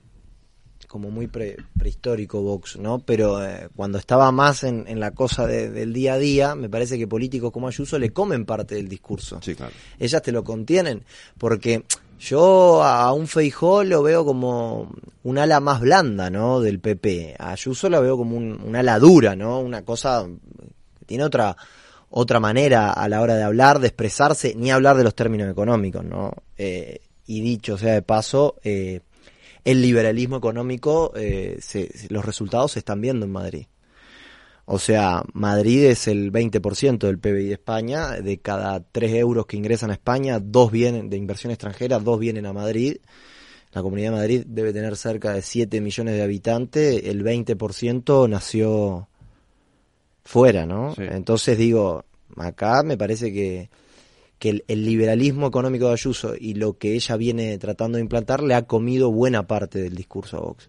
como 0.97 1.11
muy 1.11 1.27
pre- 1.27 1.57
prehistórico 1.79 2.41
Vox, 2.43 2.77
¿no? 2.79 2.99
Pero 2.99 3.45
eh, 3.45 3.69
cuando 3.77 3.99
estaba 3.99 4.33
más 4.33 4.65
en, 4.65 4.85
en 4.89 4.99
la 4.99 5.11
cosa 5.13 5.47
de- 5.47 5.71
del 5.71 5.93
día 5.93 6.15
a 6.15 6.19
día, 6.19 6.55
me 6.55 6.69
parece 6.69 6.99
que 6.99 7.07
políticos 7.07 7.53
como 7.53 7.69
Ayuso 7.69 7.99
le 7.99 8.11
comen 8.13 8.45
parte 8.47 8.75
del 8.75 8.89
discurso. 8.89 9.41
sí, 9.43 9.55
claro. 9.55 9.73
Ellas 9.99 10.23
te 10.23 10.33
lo 10.33 10.43
contienen, 10.43 11.05
porque 11.39 11.85
yo 12.19 12.83
a 12.83 13.13
un 13.13 13.27
Feijó 13.27 13.85
lo 13.85 14.03
veo 14.03 14.25
como 14.25 14.91
un 15.23 15.39
ala 15.39 15.61
más 15.61 15.81
blanda, 15.81 16.31
¿no? 16.31 16.61
Del 16.61 16.81
PP. 16.81 17.37
A 17.39 17.53
Ayuso 17.53 17.89
la 17.91 18.01
veo 18.01 18.17
como 18.17 18.37
un, 18.37 18.59
un 18.65 18.75
ala 18.75 18.99
dura, 18.99 19.37
¿no? 19.37 19.61
Una 19.61 19.83
cosa 19.83 20.27
que 20.99 21.05
tiene 21.05 21.25
otra 21.25 21.57
otra 22.09 22.41
manera 22.41 22.93
a 22.93 23.09
la 23.09 23.21
hora 23.21 23.35
de 23.35 23.43
hablar, 23.43 23.81
de 23.81 23.89
expresarse, 23.89 24.55
ni 24.57 24.71
hablar 24.71 24.97
de 24.97 25.05
los 25.05 25.15
términos 25.15 25.51
económicos, 25.51 26.05
¿no? 26.05 26.33
Eh, 26.57 27.01
y 27.27 27.41
dicho 27.41 27.77
sea 27.77 27.95
de 27.95 28.03
paso, 28.03 28.55
eh, 28.63 29.01
el 29.67 29.83
liberalismo 29.83 30.37
económico, 30.37 31.13
eh, 31.17 31.59
se- 31.61 31.91
los 32.09 32.25
resultados 32.25 32.73
se 32.73 32.79
están 32.79 33.01
viendo 33.01 33.27
en 33.27 33.33
Madrid. 33.33 33.67
O 34.65 34.79
sea, 34.79 35.23
Madrid 35.33 35.85
es 35.85 36.09
el 36.09 36.31
20% 36.33 37.07
del 37.07 37.19
PBI 37.19 37.47
de 37.49 37.53
España. 37.53 38.13
De 38.21 38.39
cada 38.39 38.81
3 38.81 39.13
euros 39.15 39.47
que 39.47 39.57
ingresan 39.57 39.91
a 39.91 39.95
España, 39.95 40.41
dos 40.41 40.73
vienen 40.73 41.09
de 41.11 41.17
inversión 41.17 41.51
extranjera, 41.53 41.99
dos 41.99 42.19
vienen 42.19 42.47
a 42.47 42.53
Madrid. 42.53 42.97
La 43.73 43.83
Comunidad 43.83 44.11
de 44.11 44.17
Madrid 44.17 44.43
debe 44.47 44.73
tener 44.73 44.97
cerca 44.97 45.33
de 45.33 45.43
7 45.43 45.81
millones 45.81 46.15
de 46.15 46.23
habitantes. 46.23 47.05
El 47.05 47.23
20% 47.23 48.29
nació 48.29 49.09
fuera, 50.25 50.67
¿no? 50.67 50.95
Sí. 50.95 51.03
Entonces 51.11 51.59
digo, 51.59 52.05
acá 52.37 52.83
me 52.83 52.97
parece 52.97 53.33
que, 53.33 53.69
que 54.39 54.51
el, 54.51 54.65
el 54.69 54.85
liberalismo 54.85 55.47
económico 55.47 55.87
de 55.87 55.93
Ayuso 55.93 56.35
y 56.39 56.55
lo 56.55 56.77
que 56.79 56.95
ella 56.95 57.17
viene 57.17 57.57
tratando 57.59 57.97
de 57.97 58.03
implantar 58.03 58.43
le 58.43 58.55
ha 58.55 58.67
comido 58.67 59.11
buena 59.11 59.47
parte 59.47 59.81
del 59.81 59.95
discurso 59.95 60.37
a 60.37 60.41
Vox. 60.41 60.69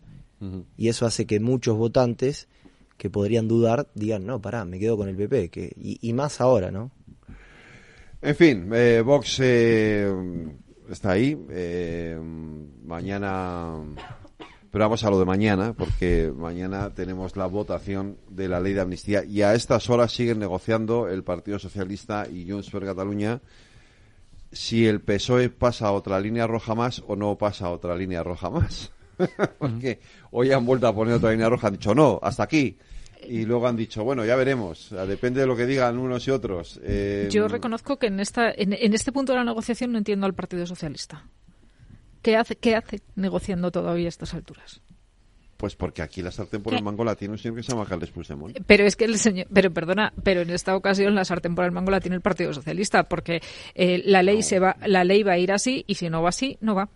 Y 0.78 0.88
eso 0.90 1.06
hace 1.08 1.26
que 1.26 1.40
muchos 1.40 1.78
votantes 1.78 2.48
que 2.98 3.10
podrían 3.10 3.48
dudar 3.48 3.88
digan, 3.96 4.26
no, 4.26 4.40
pará, 4.42 4.66
me 4.66 4.78
quedo 4.80 4.96
con 4.96 5.10
el 5.10 5.16
PP. 5.16 5.50
Que, 5.50 5.74
y, 5.76 5.98
y 6.02 6.14
más 6.14 6.42
ahora, 6.42 6.70
¿no? 6.72 6.92
En 8.22 8.36
fin, 8.36 8.70
eh, 8.74 9.02
Vox 9.04 9.40
eh, 9.42 10.12
está 10.90 11.12
ahí. 11.12 11.38
eh, 11.50 12.20
mañana. 12.86 13.84
Pero 14.78 14.86
vamos 14.86 15.04
a 15.04 15.10
lo 15.10 15.18
de 15.18 15.26
mañana, 15.26 15.74
porque 15.74 16.32
mañana 16.38 16.94
tenemos 16.94 17.36
la 17.36 17.48
votación 17.48 18.18
de 18.30 18.48
la 18.48 18.60
ley 18.60 18.74
de 18.74 18.82
amnistía 18.82 19.24
y 19.24 19.42
a 19.42 19.56
estas 19.56 19.90
horas 19.90 20.12
siguen 20.12 20.38
negociando 20.38 21.10
el 21.10 21.24
Partido 21.24 21.58
Socialista 21.58 22.28
y 22.32 22.48
Junts 22.48 22.70
per 22.70 22.86
Cataluña 22.86 23.42
si 24.52 24.86
el 24.86 25.02
PSOE 25.02 25.50
pasa 25.50 25.92
otra 25.92 26.20
línea 26.20 26.46
roja 26.46 26.76
más 26.76 27.02
o 27.08 27.16
no 27.16 27.40
pasa 27.40 27.72
otra 27.72 27.96
línea 27.96 28.22
roja 28.22 28.52
más. 28.52 28.92
porque 29.58 30.00
hoy 30.30 30.52
han 30.52 30.64
vuelto 30.64 30.86
a 30.86 30.94
poner 30.94 31.16
otra 31.16 31.32
línea 31.32 31.50
roja, 31.50 31.70
han 31.70 31.74
dicho 31.74 31.96
no, 31.96 32.20
hasta 32.22 32.44
aquí. 32.44 32.78
Y 33.28 33.46
luego 33.46 33.68
han 33.68 33.78
dicho, 33.78 34.04
bueno, 34.04 34.26
ya 34.26 34.36
veremos, 34.36 34.94
depende 35.08 35.42
de 35.42 35.48
lo 35.48 35.56
que 35.56 35.66
digan 35.66 35.98
unos 35.98 36.28
y 36.28 36.30
otros. 36.30 36.80
Eh, 36.84 37.30
Yo 37.32 37.48
reconozco 37.48 37.98
que 37.98 38.06
en, 38.06 38.20
esta, 38.20 38.52
en, 38.52 38.74
en 38.74 38.94
este 38.94 39.12
punto 39.12 39.32
de 39.32 39.40
la 39.40 39.44
negociación 39.44 39.92
no 39.92 39.98
entiendo 39.98 40.28
al 40.28 40.36
Partido 40.36 40.68
Socialista. 40.68 41.26
¿Qué 42.22 42.36
hace, 42.36 42.56
qué 42.56 42.76
hace 42.76 43.02
negociando 43.16 43.72
todavía 43.72 44.08
a 44.08 44.10
estas 44.10 44.34
alturas? 44.34 44.82
Pues 45.58 45.76
porque 45.76 46.04
aquí 46.04 46.22
la 46.22 46.32
sartén 46.32 46.62
por 46.62 46.72
¿Qué? 46.72 46.78
el 46.78 46.84
mango 46.84 47.04
la 47.04 47.16
tiene 47.16 47.34
un 47.34 47.38
señor 47.40 47.58
que 47.58 47.64
se 47.64 47.72
llama 47.72 47.86
Carles 47.86 48.12
Puigdemont. 48.12 48.56
Pero 48.68 48.86
es 48.86 48.96
que 48.96 49.06
el 49.06 49.18
señor, 49.18 49.48
pero 49.52 49.72
perdona, 49.72 50.14
pero 50.24 50.42
en 50.42 50.52
esta 50.52 50.76
ocasión 50.76 51.16
la 51.16 51.26
sartén 51.26 51.56
por 51.56 51.66
el 51.66 51.72
mango 51.72 51.90
la 51.90 52.00
tiene 52.00 52.16
el 52.16 52.22
Partido 52.22 52.54
Socialista, 52.54 53.04
porque 53.04 53.42
eh, 53.74 54.04
la 54.06 54.22
ley 54.22 54.44
se 54.44 54.60
va, 54.60 54.78
la 54.86 55.04
ley 55.04 55.24
va 55.24 55.34
a 55.34 55.38
ir 55.40 55.52
así 55.52 55.84
y 55.88 55.96
si 55.96 56.10
no 56.10 56.22
va 56.22 56.30
así, 56.30 56.58
no 56.62 56.76
va. 56.76 56.90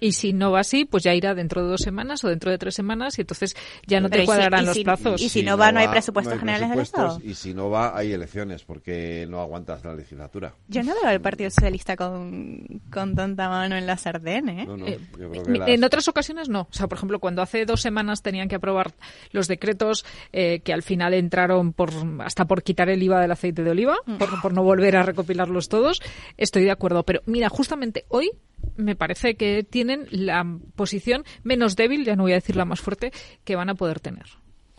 Y 0.00 0.12
si 0.12 0.32
no 0.32 0.50
va 0.52 0.60
así, 0.60 0.84
pues 0.84 1.02
ya 1.04 1.14
irá 1.14 1.34
dentro 1.34 1.62
de 1.62 1.68
dos 1.70 1.80
semanas 1.80 2.22
o 2.24 2.28
dentro 2.28 2.50
de 2.50 2.58
tres 2.58 2.74
semanas 2.74 3.18
y 3.18 3.22
entonces 3.22 3.56
ya 3.86 4.00
no 4.00 4.08
Pero 4.08 4.18
te 4.18 4.18
¿y 4.18 4.20
si- 4.22 4.26
cuadrarán 4.26 4.66
los 4.66 4.74
si- 4.76 4.84
plazos. 4.84 5.22
y 5.22 5.28
si 5.28 5.42
no 5.42 5.56
va, 5.56 5.72
no 5.72 5.80
hay 5.80 5.88
presupuestos 5.88 6.34
no 6.34 6.34
hay 6.34 6.40
generales 6.40 6.70
del 6.70 6.80
Estado? 6.80 7.20
Y 7.24 7.34
si 7.34 7.54
no 7.54 7.70
va, 7.70 7.96
hay 7.96 8.12
elecciones, 8.12 8.62
porque 8.64 9.26
no 9.28 9.40
aguantas 9.40 9.84
la 9.84 9.94
legislatura. 9.94 10.54
Yo 10.68 10.82
no 10.82 10.92
veo 11.00 11.10
al 11.10 11.20
Partido 11.20 11.50
Socialista 11.50 11.96
con, 11.96 12.80
con 12.92 13.14
tanta 13.14 13.48
mano 13.48 13.76
en 13.76 13.86
la 13.86 13.96
sartén, 13.96 14.48
¿eh? 14.48 14.64
No, 14.66 14.76
no, 14.76 14.86
Eh, 14.86 14.98
yo 15.18 15.30
creo 15.30 15.42
que 15.44 15.50
Mi- 15.50 15.58
las- 15.58 15.68
En 15.68 15.84
otras 15.84 16.08
ocasiones 16.08 16.48
no. 16.48 16.62
O 16.62 16.72
sea, 16.74 16.86
por 16.88 16.98
ejemplo, 16.98 17.18
cuando 17.18 17.42
hace 17.42 17.64
dos 17.64 17.80
semanas 17.80 18.22
tenían 18.22 18.48
que 18.48 18.56
aprobar 18.56 18.92
los 19.32 19.48
decretos 19.48 20.04
eh, 20.32 20.60
que 20.60 20.72
al 20.72 20.82
final 20.82 21.14
entraron 21.14 21.72
por 21.72 21.90
hasta 22.20 22.44
por 22.44 22.62
quitar 22.62 22.88
el 22.90 23.02
IVA 23.02 23.20
del 23.20 23.32
aceite 23.32 23.62
de 23.62 23.70
oliva, 23.70 23.96
por, 24.18 24.40
por 24.42 24.52
no 24.52 24.62
volver 24.62 24.96
a 24.96 25.02
recopilarlos 25.02 25.68
todos, 25.68 26.02
estoy 26.36 26.64
de 26.64 26.70
acuerdo. 26.70 27.02
Pero 27.04 27.22
mira, 27.26 27.48
justamente 27.48 28.04
hoy 28.08 28.30
me 28.76 28.96
parece 28.96 29.36
que 29.36 29.62
tienen 29.62 30.06
la 30.10 30.44
posición 30.74 31.24
menos 31.42 31.76
débil, 31.76 32.04
ya 32.04 32.16
no 32.16 32.24
voy 32.24 32.32
a 32.32 32.36
decir 32.36 32.56
la 32.56 32.64
más 32.64 32.80
fuerte, 32.80 33.12
que 33.44 33.56
van 33.56 33.70
a 33.70 33.74
poder 33.74 34.00
tener. 34.00 34.26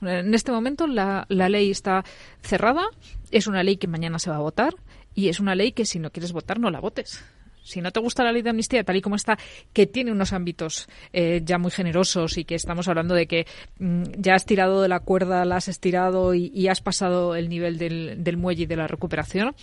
En 0.01 0.33
este 0.33 0.51
momento 0.51 0.85
la, 0.85 1.25
la 1.29 1.49
ley 1.49 1.71
está 1.71 2.03
cerrada, 2.41 2.83
es 3.31 3.47
una 3.47 3.63
ley 3.63 3.77
que 3.77 3.87
mañana 3.87 4.19
se 4.19 4.29
va 4.29 4.35
a 4.35 4.41
votar 4.41 4.75
y 5.15 5.29
es 5.29 5.39
una 5.39 5.55
ley 5.55 5.71
que 5.71 5.85
si 5.85 5.99
no 5.99 6.11
quieres 6.11 6.31
votar 6.31 6.59
no 6.59 6.69
la 6.69 6.79
votes. 6.79 7.23
Si 7.63 7.81
no 7.81 7.91
te 7.91 7.99
gusta 7.99 8.23
la 8.23 8.31
ley 8.31 8.43
de 8.43 8.51
amnistía 8.51 8.85
tal 8.85 8.95
y 8.95 9.01
como 9.01 9.17
está, 9.17 9.37
que 9.73 9.87
tiene 9.87 10.13
unos 10.13 10.31
ámbitos 10.31 10.87
eh, 11.11 11.41
ya 11.43 11.57
muy 11.57 11.69
generosos 11.69 12.37
y 12.37 12.45
que 12.45 12.55
estamos 12.55 12.87
hablando 12.87 13.13
de 13.13 13.27
que 13.27 13.45
mm, 13.79 14.03
ya 14.19 14.35
has 14.35 14.45
tirado 14.45 14.81
de 14.81 14.87
la 14.87 15.01
cuerda, 15.01 15.43
la 15.43 15.57
has 15.57 15.67
estirado 15.67 16.33
y, 16.33 16.49
y 16.55 16.69
has 16.69 16.79
pasado 16.79 17.35
el 17.35 17.49
nivel 17.49 17.77
del, 17.77 18.23
del 18.23 18.37
muelle 18.37 18.63
y 18.63 18.67
de 18.67 18.77
la 18.77 18.87
recuperación, 18.87 19.53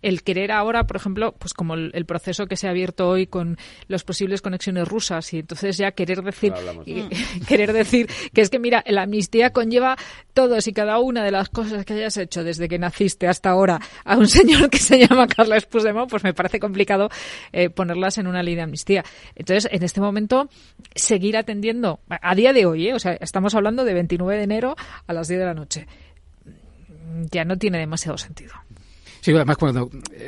el 0.00 0.22
querer 0.22 0.52
ahora, 0.52 0.84
por 0.86 0.96
ejemplo, 0.96 1.32
pues 1.38 1.54
como 1.54 1.74
el, 1.74 1.90
el 1.94 2.04
proceso 2.06 2.46
que 2.46 2.56
se 2.56 2.66
ha 2.68 2.70
abierto 2.70 3.08
hoy 3.08 3.26
con 3.26 3.56
las 3.88 4.04
posibles 4.04 4.42
conexiones 4.42 4.86
rusas 4.86 5.32
y 5.34 5.40
entonces 5.40 5.76
ya 5.76 5.90
querer 5.92 6.22
decir 6.22 6.52
y- 6.86 7.08
querer 7.46 7.72
decir 7.72 8.08
que 8.32 8.40
es 8.40 8.50
que 8.50 8.58
mira, 8.58 8.84
la 8.86 9.02
amnistía 9.02 9.52
conlleva 9.52 9.96
todos 10.34 10.68
y 10.68 10.72
cada 10.72 10.98
una 11.00 11.24
de 11.24 11.32
las 11.32 11.48
cosas 11.48 11.84
que 11.84 11.94
hayas 11.94 12.16
hecho 12.16 12.44
desde 12.44 12.68
que 12.68 12.78
naciste 12.78 13.26
hasta 13.26 13.50
ahora 13.50 13.80
a 14.04 14.16
un 14.16 14.28
señor 14.28 14.70
que 14.70 14.78
se 14.78 14.98
llama 15.04 15.26
Carles 15.26 15.66
Puigdemont, 15.66 16.08
pues 16.08 16.22
me 16.22 16.32
parece 16.32 16.60
complicado 16.60 17.08
eh, 17.52 17.68
ponerlas 17.70 18.18
en 18.18 18.26
una 18.28 18.42
ley 18.42 18.54
de 18.54 18.62
amnistía. 18.62 19.04
Entonces, 19.34 19.68
en 19.72 19.82
este 19.82 20.00
momento, 20.00 20.48
seguir 20.94 21.36
atendiendo, 21.36 22.00
a 22.08 22.18
a 22.30 22.34
día 22.34 22.52
de 22.52 22.66
hoy, 22.66 22.88
¿eh? 22.88 22.94
o 22.94 22.98
sea, 22.98 23.14
estamos 23.14 23.54
hablando 23.54 23.84
de 23.84 23.94
29 23.94 24.36
de 24.36 24.44
enero 24.44 24.76
a 25.06 25.12
las 25.12 25.26
10 25.28 25.40
de 25.40 25.46
la 25.46 25.54
noche, 25.54 25.86
ya 27.30 27.44
no 27.44 27.56
tiene 27.56 27.78
demasiado 27.78 28.18
sentido. 28.18 28.52
Sí, 29.28 29.34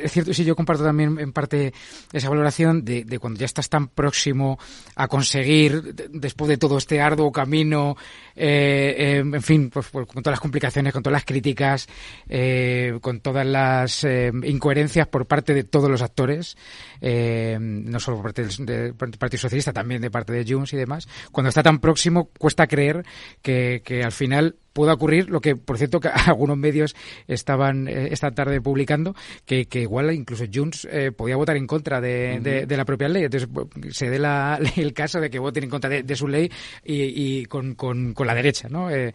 es 0.03 0.11
cierto, 0.11 0.33
sí, 0.33 0.43
yo 0.45 0.55
comparto 0.55 0.83
también 0.83 1.17
en 1.19 1.33
parte 1.33 1.73
esa 2.13 2.29
valoración 2.29 2.85
de, 2.85 3.03
de 3.03 3.19
cuando 3.19 3.39
ya 3.39 3.45
estás 3.45 3.67
tan 3.69 3.87
próximo 3.87 4.59
a 4.95 5.07
conseguir, 5.07 5.81
de- 5.95 6.07
después 6.11 6.47
de 6.49 6.57
todo 6.57 6.77
este 6.77 7.01
arduo 7.01 7.31
camino, 7.31 7.95
eh, 8.35 8.95
eh, 8.97 9.17
en 9.19 9.41
fin, 9.41 9.69
pues, 9.69 9.87
pues, 9.91 10.07
con 10.07 10.21
todas 10.21 10.33
las 10.33 10.39
complicaciones, 10.39 10.93
con 10.93 11.01
todas 11.03 11.13
las 11.13 11.25
críticas, 11.25 11.87
eh, 12.29 12.97
con 13.01 13.21
todas 13.21 13.45
las 13.45 14.03
eh, 14.03 14.31
incoherencias 14.43 15.07
por 15.07 15.25
parte 15.25 15.53
de 15.53 15.63
todos 15.63 15.89
los 15.89 16.01
actores, 16.01 16.57
eh, 17.01 17.57
no 17.59 17.99
solo 17.99 18.17
por 18.17 18.33
parte 18.33 18.45
del, 18.45 18.65
del 18.65 18.93
Partido 18.93 19.39
Socialista, 19.41 19.73
también 19.73 20.01
de 20.01 20.11
parte 20.11 20.33
de 20.33 20.45
Junts 20.51 20.73
y 20.73 20.77
demás, 20.77 21.07
cuando 21.31 21.49
está 21.49 21.63
tan 21.63 21.79
próximo 21.79 22.29
cuesta 22.37 22.67
creer 22.67 23.03
que, 23.41 23.81
que 23.83 24.03
al 24.03 24.11
final 24.11 24.55
pueda 24.73 24.93
ocurrir 24.93 25.29
lo 25.29 25.41
que, 25.41 25.55
por 25.55 25.77
cierto, 25.77 25.99
que 25.99 26.07
algunos 26.27 26.57
medios 26.57 26.95
estaban 27.27 27.87
eh, 27.87 28.09
esta 28.11 28.31
tarde 28.31 28.61
publicando, 28.61 29.15
que, 29.45 29.65
que 29.65 29.81
igual 29.81 30.11
incluso 30.13 30.45
Junts 30.53 30.87
eh, 30.91 31.11
podía 31.11 31.35
votar 31.35 31.57
en 31.57 31.67
contra 31.67 31.99
de, 32.01 32.39
de- 32.41 32.65
de 32.65 32.77
la 32.77 32.85
propia 32.85 33.09
ley. 33.09 33.23
Entonces 33.25 33.49
se 33.91 34.09
dé 34.09 34.19
la- 34.19 34.59
el 34.77 34.93
caso 34.93 35.19
de 35.19 35.29
que 35.29 35.39
voten 35.39 35.65
en 35.65 35.69
contra 35.69 35.89
de, 35.89 36.03
de 36.03 36.15
su 36.15 36.27
ley 36.27 36.49
y, 36.85 37.39
y 37.41 37.45
con, 37.45 37.75
con, 37.75 38.13
con 38.13 38.27
la 38.27 38.35
derecha, 38.35 38.67
¿no? 38.69 38.89
Eh, 38.89 39.13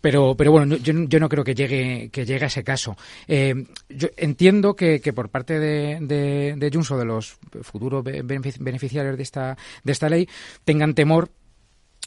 pero, 0.00 0.34
pero 0.36 0.50
bueno, 0.52 0.66
no- 0.66 0.76
yo, 0.76 0.92
no- 0.92 1.08
yo 1.08 1.18
no 1.18 1.28
creo 1.28 1.44
que 1.44 1.54
llegue, 1.54 2.10
que 2.12 2.24
llegue 2.26 2.44
a 2.44 2.48
ese 2.48 2.62
caso. 2.62 2.96
Yo 3.88 4.08
entiendo 4.16 4.74
que, 4.74 5.00
que 5.00 5.12
por 5.12 5.28
parte 5.30 5.58
de, 5.58 5.98
de, 6.00 6.54
de 6.56 6.70
Junts 6.72 6.90
o 6.90 6.98
de 6.98 7.04
los 7.04 7.36
futuros 7.62 8.04
be- 8.04 8.22
benefic- 8.22 8.58
beneficiarios 8.58 9.16
de 9.16 9.22
esta, 9.22 9.56
de 9.82 9.92
esta 9.92 10.08
ley 10.08 10.28
tengan 10.64 10.94
temor 10.94 11.30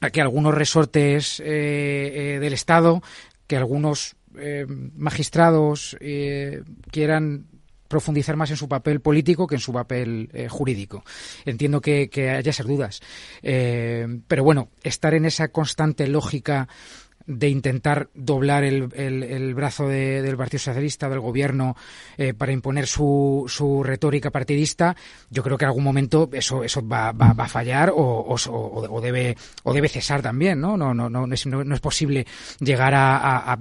a 0.02 0.10
que 0.10 0.22
algunos 0.22 0.54
resortes 0.54 1.40
eh, 1.40 1.46
eh, 1.46 2.40
del 2.40 2.54
Estado, 2.54 3.02
que 3.48 3.58
algunos 3.58 4.16
eh, 4.38 4.66
magistrados 4.68 5.98
quieran 6.92 7.48
profundizar 7.88 8.36
más 8.36 8.52
en 8.52 8.58
su 8.58 8.68
papel 8.68 9.00
político 9.00 9.48
que 9.48 9.56
en 9.56 9.62
su 9.62 9.72
papel 9.72 10.30
jurídico. 10.50 11.04
Entiendo 11.46 11.80
que, 11.80 12.10
haya 12.30 12.50
esas 12.50 12.68
dudas. 12.68 13.00
Pero 13.42 14.44
bueno, 14.44 14.70
estar 14.84 15.14
en 15.14 15.26
esa 15.26 15.48
constante 15.48 16.06
lógica 16.08 16.68
de 17.28 17.50
intentar 17.50 18.10
doblar 18.14 18.64
el, 18.64 18.90
el, 18.96 19.22
el 19.22 19.54
brazo 19.54 19.88
de, 19.88 20.22
del 20.22 20.38
Partido 20.38 20.60
Socialista, 20.60 21.10
del 21.10 21.20
gobierno, 21.20 21.76
eh, 22.18 22.34
para 22.34 22.54
imponer 22.54 22.88
su, 22.88 23.46
su 23.48 23.84
retórica 23.84 24.32
partidista, 24.32 24.96
yo 25.30 25.44
creo 25.44 25.58
que 25.58 25.66
en 25.66 25.70
algún 25.70 25.84
momento 25.84 26.30
eso, 26.32 26.64
eso 26.64 26.88
va, 26.88 27.12
va, 27.12 27.34
va 27.34 27.44
a 27.44 27.50
fallar 27.50 27.90
o, 27.90 27.96
o, 27.98 28.36
o, 28.36 29.02
debe, 29.02 29.36
o 29.64 29.74
debe 29.74 29.90
cesar 29.90 30.22
también, 30.22 30.62
¿no? 30.62 30.78
No, 30.78 30.94
no, 30.94 31.10
no, 31.10 31.32
es, 31.34 31.46
no, 31.46 31.64
no 31.64 31.76
es 31.76 31.82
posible 31.82 32.26
llegar 32.60 32.96
a, 32.96 33.18
a, 33.18 33.54
a 33.54 33.60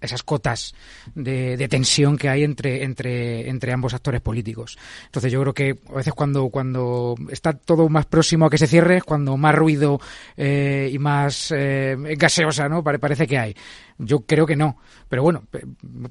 esas 0.00 0.22
cotas 0.22 0.74
de, 1.14 1.56
de, 1.56 1.68
tensión 1.68 2.16
que 2.16 2.28
hay 2.28 2.44
entre, 2.44 2.84
entre, 2.84 3.48
entre 3.48 3.72
ambos 3.72 3.94
actores 3.94 4.20
políticos. 4.20 4.78
Entonces 5.06 5.32
yo 5.32 5.40
creo 5.40 5.54
que 5.54 5.78
a 5.88 5.94
veces 5.94 6.14
cuando, 6.14 6.48
cuando 6.48 7.14
está 7.30 7.52
todo 7.52 7.88
más 7.88 8.06
próximo 8.06 8.46
a 8.46 8.50
que 8.50 8.58
se 8.58 8.66
cierre 8.66 8.98
es 8.98 9.04
cuando 9.04 9.36
más 9.36 9.54
ruido 9.54 10.00
eh, 10.36 10.90
y 10.92 10.98
más 10.98 11.52
eh, 11.56 11.96
gaseosa 12.16 12.68
¿no? 12.68 12.82
parece 12.82 13.26
que 13.26 13.38
hay. 13.38 13.54
Yo 13.98 14.20
creo 14.20 14.46
que 14.46 14.56
no. 14.56 14.78
Pero 15.08 15.22
bueno, 15.22 15.44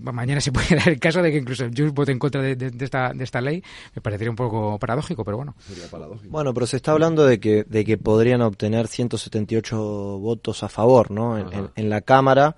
mañana 0.02 0.42
se 0.42 0.52
puede 0.52 0.76
dar 0.76 0.90
el 0.90 1.00
caso 1.00 1.22
de 1.22 1.32
que 1.32 1.38
incluso 1.38 1.68
yo 1.68 1.92
vote 1.92 2.12
en 2.12 2.20
contra 2.20 2.42
de, 2.42 2.56
de, 2.56 2.70
de, 2.70 2.86
esta, 2.86 3.14
de 3.14 3.24
esta 3.24 3.42
ley. 3.42 3.64
Me 3.96 4.02
parecería 4.02 4.30
un 4.30 4.36
poco 4.36 4.78
paradójico, 4.78 5.26
pero 5.26 5.38
bueno. 5.38 5.56
Bueno, 6.26 6.54
pero 6.54 6.68
se 6.68 6.78
está 6.78 6.92
hablando 6.92 7.26
de 7.26 7.40
que, 7.40 7.64
de 7.64 7.84
que 7.84 7.98
podrían 7.98 8.42
obtener 8.42 8.88
178 8.88 9.78
votos 10.20 10.64
a 10.64 10.70
favor 10.70 11.10
¿no? 11.10 11.38
en, 11.38 11.52
en, 11.52 11.70
en 11.76 11.90
la 11.90 12.02
Cámara 12.02 12.56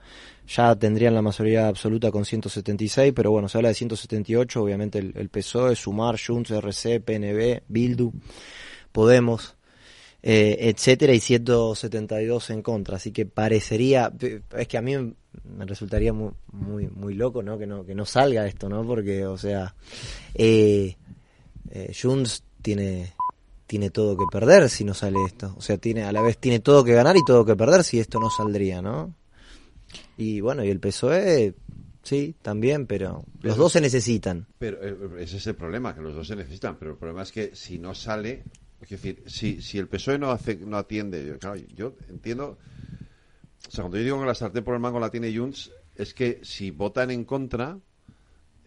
ya 0.56 0.76
tendrían 0.76 1.14
la 1.14 1.22
mayoría 1.22 1.68
absoluta 1.68 2.11
con 2.11 2.26
176, 2.26 3.14
pero 3.15 3.32
bueno, 3.32 3.48
se 3.48 3.57
habla 3.57 3.69
de 3.69 3.76
178, 3.76 4.61
obviamente 4.61 4.99
el, 4.99 5.30
PSOE, 5.30 5.76
Sumar, 5.76 6.19
Junts, 6.19 6.52
RC, 6.52 6.99
PNB, 6.99 7.64
Bildu, 7.68 8.11
Podemos, 8.91 9.56
eh, 10.22 10.57
etcétera, 10.60 11.14
y 11.14 11.22
172 11.22 12.49
en 12.49 12.61
contra, 12.61 12.98
así 12.98 13.11
que 13.11 13.26
parecería, 13.26 14.11
es 14.57 14.68
que 14.68 14.78
a 14.78 14.82
mí 14.82 14.95
me 14.98 15.65
resultaría 15.65 16.11
muy, 16.11 16.32
muy, 16.52 16.88
muy 16.88 17.14
loco, 17.14 17.41
¿no? 17.41 17.57
Que 17.57 17.65
no, 17.65 17.86
que 17.86 17.95
no 17.95 18.06
salga 18.06 18.45
esto, 18.45 18.68
¿no? 18.68 18.86
Porque, 18.86 19.26
o 19.26 19.38
sea, 19.38 19.73
eh, 20.34 20.98
eh, 21.69 21.94
Junts 21.99 22.44
tiene 22.61 23.14
tiene 23.65 23.90
todo 23.90 24.18
que 24.18 24.26
perder 24.30 24.69
si 24.69 24.84
no 24.84 24.94
sale 24.94 25.18
esto. 25.26 25.56
O 25.57 25.61
sea, 25.61 25.78
tiene 25.78 26.03
a 26.03 26.11
la 26.11 26.22
vez 26.22 26.38
tiene 26.38 26.60
todo 26.60 26.84
que 26.84 26.91
ganar 26.91 27.15
y 27.15 27.23
todo 27.26 27.45
que 27.45 27.56
perder 27.56 27.86
si 27.86 28.02
esto 28.02 28.19
no 28.19 28.30
saldría, 28.30 28.82
¿no? 28.82 29.14
Y 30.22 30.39
bueno, 30.39 30.64
y 30.64 30.69
el 30.69 30.80
PSOE, 30.80 31.56
sí, 32.03 32.35
también, 32.43 32.85
pero 32.85 33.26
los 33.41 33.57
dos 33.57 33.72
se 33.72 33.81
necesitan. 33.81 34.45
Pero 34.60 34.77
eh, 34.80 35.23
ese 35.23 35.38
es 35.38 35.48
el 35.48 35.56
problema, 35.56 35.95
que 35.95 36.02
los 36.02 36.14
dos 36.14 36.27
se 36.27 36.35
necesitan. 36.35 36.77
Pero 36.77 36.91
el 36.91 36.98
problema 36.98 37.23
es 37.23 37.31
que 37.31 37.56
si 37.56 37.80
no 37.80 37.95
sale, 37.95 38.43
es 38.80 38.89
decir, 38.89 39.23
si, 39.26 39.64
si 39.64 39.80
el 39.80 39.88
PSOE 39.88 40.19
no, 40.19 40.30
hace, 40.30 40.57
no 40.57 40.77
atiende, 40.77 41.26
yo, 41.26 41.39
claro, 41.39 41.60
yo 41.76 41.95
entiendo. 42.07 42.60
O 43.68 43.72
sea, 43.72 43.81
cuando 43.81 43.98
yo 43.98 44.03
digo 44.03 44.19
que 44.19 44.27
la 44.27 44.35
sartén 44.35 44.64
por 44.64 44.76
el 44.76 44.80
mango 44.80 44.99
la 44.99 45.10
tiene 45.10 45.35
Junts, 45.35 45.72
es 45.95 46.14
que 46.14 46.39
si 46.43 46.69
votan 46.69 47.10
en 47.10 47.26
contra, 47.26 47.80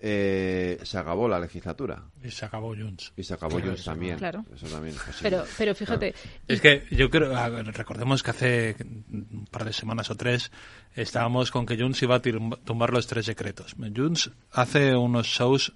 eh, 0.01 0.79
se 0.83 0.99
acabó 0.99 1.29
la 1.29 1.39
legislatura. 1.39 2.05
Y 2.23 2.31
se 2.31 2.45
acabó 2.45 2.75
Junts. 2.75 3.13
Y 3.17 3.23
se 3.23 3.35
acabó 3.35 3.57
claro, 3.57 3.67
Junts 3.71 3.85
también. 3.85 4.19
Claro. 4.19 4.45
Eso 4.55 4.67
también 4.67 4.95
pero, 5.23 5.45
pero 5.57 5.75
fíjate. 5.75 6.13
Claro. 6.13 6.29
Es 6.49 6.61
que 6.61 6.85
yo 6.91 7.11
creo, 7.11 7.33
recordemos 7.73 8.23
que 8.23 8.31
hace 8.31 8.77
un 8.81 9.47
par 9.51 9.65
de 9.65 9.73
semanas 9.73 10.11
o 10.11 10.17
tres 10.17 10.51
estábamos 10.95 11.51
con 11.51 11.67
que 11.67 11.79
Junts 11.79 12.03
iba 12.03 12.17
a 12.17 12.21
tumbar 12.21 12.93
los 12.93 13.07
tres 13.07 13.27
decretos. 13.27 13.77
Junts 13.79 14.31
hace 14.53 14.95
unos 14.95 15.27
shows 15.27 15.73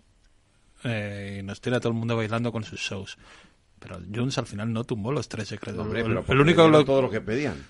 eh, 0.85 1.39
y 1.41 1.43
nos 1.43 1.61
tira 1.61 1.79
a 1.79 1.81
todo 1.81 1.93
el 1.93 1.99
mundo 1.99 2.17
bailando 2.17 2.53
con 2.53 2.65
sus 2.65 2.81
shows. 2.81 3.17
Pero 3.79 4.01
Junts 4.15 4.39
al 4.39 4.47
final 4.47 4.73
no 4.73 4.85
tumbó 4.85 5.13
los 5.13 5.29
tres 5.29 5.51
decretos. 5.51 5.81
Hombre, 5.81 6.01
el, 6.01 6.19
el 6.27 6.41
único 6.41 6.67
lo... 6.69 6.85
todo 6.85 7.03
lo 7.03 7.11
que 7.11 7.21
pedían 7.21 7.65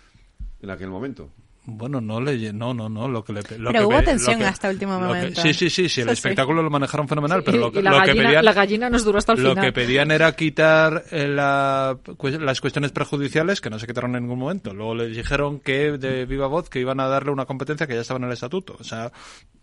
en 0.61 0.71
aquel 0.71 0.89
momento. 0.89 1.31
Bueno, 1.71 2.01
no 2.01 2.19
le, 2.19 2.51
no, 2.55 2.73
no, 2.73 2.89
no, 2.89 3.09
lo 3.09 3.23
que 3.23 3.35
le, 3.35 3.43
lo 3.59 3.71
pero 3.71 3.73
que 3.73 3.95
hubo 3.95 4.03
tensión 4.03 4.43
hasta 4.43 4.71
último 4.71 4.99
momento. 4.99 5.43
Que, 5.43 5.53
sí, 5.53 5.69
sí, 5.69 5.69
sí, 5.69 5.89
sí, 5.91 6.01
el 6.01 6.09
espectáculo 6.09 6.61
sí. 6.61 6.65
lo 6.65 6.71
manejaron 6.71 7.07
fenomenal, 7.07 7.43
pero 7.45 7.59
lo, 7.59 7.71
que, 7.71 7.83
la, 7.83 7.91
lo 7.91 7.97
gallina, 7.99 8.15
que 8.15 8.23
pedían, 8.23 8.45
la 8.45 8.53
gallina 8.55 8.91
nos 8.91 9.05
duró 9.05 9.19
hasta 9.19 9.35
el 9.35 9.43
lo 9.43 9.51
final. 9.51 9.65
que 9.67 9.73
pedían 9.73 10.11
era 10.11 10.33
quitar 10.35 11.05
eh, 11.11 11.29
la, 11.29 11.99
las 12.41 12.61
cuestiones 12.63 12.91
prejudiciales 12.93 13.61
que 13.61 13.69
no 13.69 13.79
se 13.79 13.87
quitaron 13.87 14.17
en 14.17 14.23
ningún 14.23 14.39
momento. 14.39 14.73
Luego 14.73 14.95
les 14.95 15.15
dijeron 15.15 15.61
que 15.61 15.93
de 15.99 16.25
viva 16.25 16.47
voz 16.47 16.71
que 16.71 16.81
iban 16.81 17.01
a 17.01 17.07
darle 17.07 17.33
una 17.33 17.45
competencia 17.45 17.87
que 17.87 17.95
ya 17.95 18.01
estaba 18.01 18.17
en 18.17 18.25
el 18.25 18.33
estatuto, 18.33 18.75
o 18.81 18.85
sea, 18.85 19.13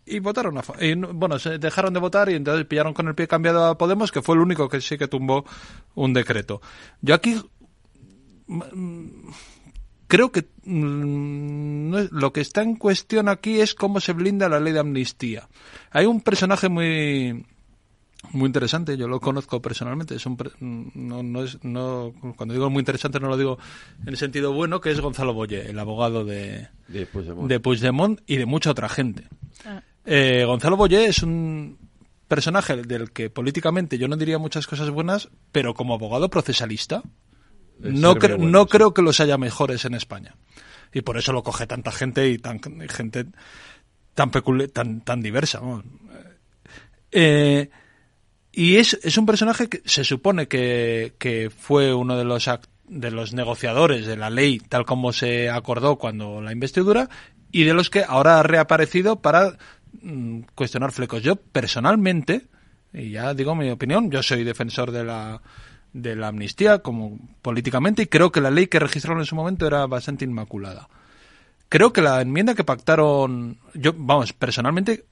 y 0.06 0.20
votaron 0.20 0.60
a, 0.60 0.64
y, 0.80 0.94
bueno, 0.94 1.40
se 1.40 1.58
dejaron 1.58 1.92
de 1.92 2.00
votar 2.00 2.30
y 2.30 2.36
entonces 2.36 2.68
pillaron 2.68 2.94
con 2.94 3.08
el 3.08 3.16
pie 3.16 3.28
cambiado 3.28 3.66
a 3.66 3.80
Podemos, 3.80 4.12
que 4.12 4.22
fue 4.22 4.36
el 4.36 4.42
único 4.42 4.70
que 4.70 4.80
sí 4.80 4.96
que 4.96 5.08
tumbó 5.08 5.44
un 5.96 6.14
decreto. 6.14 6.62
Yo 7.02 7.16
aquí 7.16 7.42
creo 10.08 10.32
que 10.32 10.46
mmm, 10.64 11.90
no 11.90 12.00
es, 12.00 12.12
lo 12.12 12.34
que 12.34 12.42
está 12.42 12.62
en 12.62 12.76
cuestión 12.76 13.30
aquí 13.30 13.60
es 13.60 13.76
cómo 13.76 14.00
se 14.00 14.14
blinda 14.14 14.50
la 14.50 14.60
ley 14.60 14.74
de 14.74 14.80
amnistía. 14.80 15.48
Hay 15.92 16.06
un 16.06 16.22
personaje 16.22 16.70
muy 16.70 17.46
muy 18.32 18.48
interesante, 18.48 18.98
yo 18.98 19.08
lo 19.08 19.20
conozco 19.20 19.62
personalmente, 19.62 20.16
es 20.16 20.26
un 20.26 20.38
no, 20.96 21.22
no 21.22 21.44
es 21.44 21.64
no 21.64 22.14
cuando 22.36 22.54
digo 22.54 22.70
muy 22.70 22.80
interesante 22.80 23.20
no 23.20 23.30
lo 23.30 23.38
digo 23.38 23.60
en 24.02 24.10
el 24.10 24.18
sentido 24.18 24.52
bueno, 24.52 24.82
que 24.82 24.92
es 24.92 25.00
Gonzalo 25.00 25.34
Boye, 25.34 25.70
el 25.70 25.78
abogado 25.78 26.26
de 26.26 26.68
de 26.88 27.06
Puigdemont, 27.06 27.48
de 27.48 27.60
Puigdemont 27.60 28.22
y 28.26 28.38
de 28.38 28.46
mucha 28.46 28.72
otra 28.72 28.90
gente. 28.90 29.28
Ah. 29.66 29.82
Eh, 30.06 30.44
Gonzalo 30.46 30.78
Boye 30.78 31.06
es 31.06 31.24
un 31.24 31.78
personaje 32.28 32.76
del 32.78 33.12
que 33.12 33.30
políticamente 33.30 33.98
yo 33.98 34.08
no 34.08 34.18
diría 34.18 34.38
muchas 34.38 34.68
cosas 34.68 34.90
buenas, 34.90 35.30
pero 35.52 35.74
como 35.74 35.94
abogado 35.94 36.30
procesalista, 36.30 37.04
no, 37.80 38.16
cre 38.16 38.38
no 38.38 38.68
creo 38.68 38.94
que 38.94 39.02
los 39.02 39.20
haya 39.20 39.38
mejores 39.38 39.86
en 39.86 39.94
España. 39.94 40.36
Y 40.94 41.02
por 41.02 41.18
eso 41.18 41.34
lo 41.34 41.44
coge 41.44 41.68
tanta 41.68 41.92
gente 41.92 42.30
y 42.30 42.38
tan, 42.38 42.60
gente 42.90 43.26
tan, 44.14 44.32
tan, 44.72 45.02
tan 45.02 45.22
diversa. 45.22 45.60
¿no? 45.60 45.84
Eh, 47.12 47.70
y 48.52 48.78
es, 48.78 48.98
es 49.04 49.18
un 49.18 49.26
personaje 49.26 49.68
que 49.68 49.82
se 49.86 50.04
supone 50.04 50.48
que, 50.48 51.14
que 51.20 51.50
fue 51.50 51.94
uno 51.94 52.18
de 52.18 52.24
los, 52.24 52.50
de 52.88 53.12
los 53.12 53.34
negociadores 53.34 54.06
de 54.06 54.16
la 54.16 54.30
ley 54.30 54.60
tal 54.60 54.86
como 54.86 55.12
se 55.12 55.50
acordó 55.50 55.98
cuando 55.98 56.42
la 56.42 56.54
investidura 56.54 57.10
y 57.52 57.64
de 57.64 57.74
los 57.74 57.90
que 57.90 58.04
ahora 58.08 58.40
ha 58.40 58.44
reaparecido 58.44 59.22
para 59.22 59.58
mm, 60.02 60.42
cuestionar 60.56 60.92
flecos. 60.92 61.22
Yo 61.22 61.36
personalmente, 61.36 62.48
y 62.94 63.12
ya 63.12 63.34
digo 63.34 63.56
mi 63.56 63.70
opinión, 63.70 64.10
yo 64.12 64.24
soy 64.24 64.44
defensor 64.44 64.92
de 64.92 65.04
la 65.04 65.42
de 65.96 66.14
la 66.14 66.28
amnistía 66.28 66.80
como 66.80 67.18
políticamente 67.42 68.02
y 68.02 68.08
creo 68.08 68.30
que 68.30 68.42
la 68.42 68.52
ley 68.52 68.68
que 68.68 68.80
registraron 68.80 69.20
en 69.22 69.26
su 69.26 69.36
momento 69.36 69.66
era 69.66 69.88
bastante 69.88 70.26
inmaculada. 70.26 70.90
Creo 71.70 71.94
que 71.94 72.02
la 72.02 72.22
enmienda 72.22 72.54
que 72.54 72.66
pactaron, 72.66 73.58
yo, 73.74 73.94
vamos, 73.96 74.34
personalmente 74.34 75.06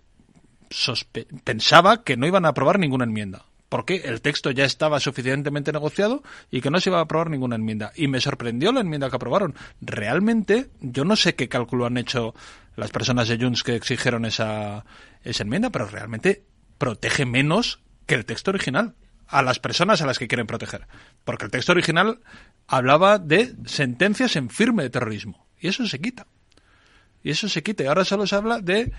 pensaba 1.45 2.03
que 2.03 2.17
no 2.17 2.27
iban 2.27 2.45
a 2.45 2.49
aprobar 2.49 2.79
ninguna 2.79 3.05
enmienda, 3.05 3.45
porque 3.69 4.01
el 4.03 4.21
texto 4.21 4.51
ya 4.51 4.65
estaba 4.65 4.99
suficientemente 4.99 5.71
negociado 5.71 6.21
y 6.51 6.59
que 6.59 6.69
no 6.69 6.81
se 6.81 6.89
iba 6.89 6.99
a 6.99 7.03
aprobar 7.03 7.29
ninguna 7.29 7.55
enmienda. 7.55 7.93
Y 7.95 8.09
me 8.09 8.19
sorprendió 8.19 8.73
la 8.73 8.81
enmienda 8.81 9.09
que 9.09 9.15
aprobaron. 9.15 9.55
Realmente, 9.79 10.69
yo 10.81 11.05
no 11.05 11.15
sé 11.15 11.35
qué 11.35 11.47
cálculo 11.47 11.85
han 11.85 11.97
hecho 11.97 12.35
las 12.75 12.91
personas 12.91 13.29
de 13.29 13.37
Junts 13.37 13.63
que 13.63 13.75
exigieron 13.75 14.25
esa, 14.25 14.83
esa 15.23 15.43
enmienda, 15.43 15.69
pero 15.69 15.87
realmente 15.87 16.43
protege 16.77 17.25
menos 17.25 17.79
que 18.05 18.15
el 18.15 18.25
texto 18.25 18.51
original 18.51 18.95
a 19.33 19.41
las 19.41 19.59
personas 19.59 20.01
a 20.01 20.05
las 20.05 20.19
que 20.19 20.27
quieren 20.27 20.47
proteger. 20.47 20.87
Porque 21.25 21.45
el 21.45 21.51
texto 21.51 21.71
original 21.71 22.19
hablaba 22.67 23.17
de 23.17 23.55
sentencias 23.65 24.35
en 24.35 24.49
firme 24.49 24.83
de 24.83 24.89
terrorismo. 24.89 25.47
Y 25.59 25.67
eso 25.67 25.87
se 25.87 25.99
quita. 25.99 26.27
Y 27.23 27.31
eso 27.31 27.49
se 27.49 27.63
quita. 27.63 27.83
Y 27.83 27.87
ahora 27.87 28.05
solo 28.05 28.27
se 28.27 28.35
habla 28.35 28.59
de 28.59 28.91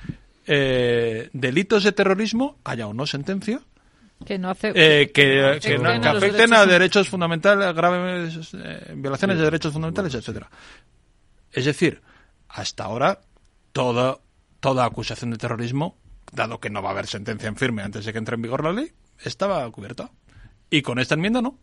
eh, 0.47 1.31
delitos 1.33 1.85
de 1.85 1.93
terrorismo, 1.93 2.59
haya 2.65 2.87
o 2.87 2.95
no 2.95 3.07
sentencia, 3.07 3.61
que 4.25 4.39
no 4.39 4.51
hace, 4.51 4.73
eh, 4.75 5.11
que, 5.13 5.59
que, 5.61 5.79
no, 5.79 6.01
que, 6.01 6.09
afecten 6.09 6.55
a, 6.55 6.65
derechos 6.67 7.09
fundamentales, 7.09 7.75
graves 7.75 8.51
eh, 8.55 8.93
violaciones 8.97 9.37
sí. 9.37 9.39
de 9.39 9.45
derechos 9.45 9.73
fundamentales, 9.73 10.15
etcétera. 10.15 10.51
Es 11.53 11.65
decir, 11.65 12.01
hasta 12.49 12.85
ahora 12.85 13.21
toda 13.73 14.19
toda 14.61 14.87
acusación 14.87 15.31
de 15.31 15.37
terrorismo, 15.37 15.99
dado 16.33 16.59
que 16.59 16.71
no 16.71 16.81
va 16.81 16.89
a 16.89 16.93
haber 16.93 17.07
sentencia 17.07 17.49
en 17.49 17.57
firme 17.57 17.83
antes 17.83 18.07
de 18.07 18.13
que 18.13 18.19
entre 18.19 18.37
en 18.37 18.43
vigor 18.43 18.65
la 18.65 18.73
ley, 18.73 18.91
estaba 19.23 19.71
cubierta. 19.71 20.11
Y 20.75 20.83
con 20.83 20.99
esta 20.99 21.15
enmienda 21.15 21.41
no. 21.41 21.57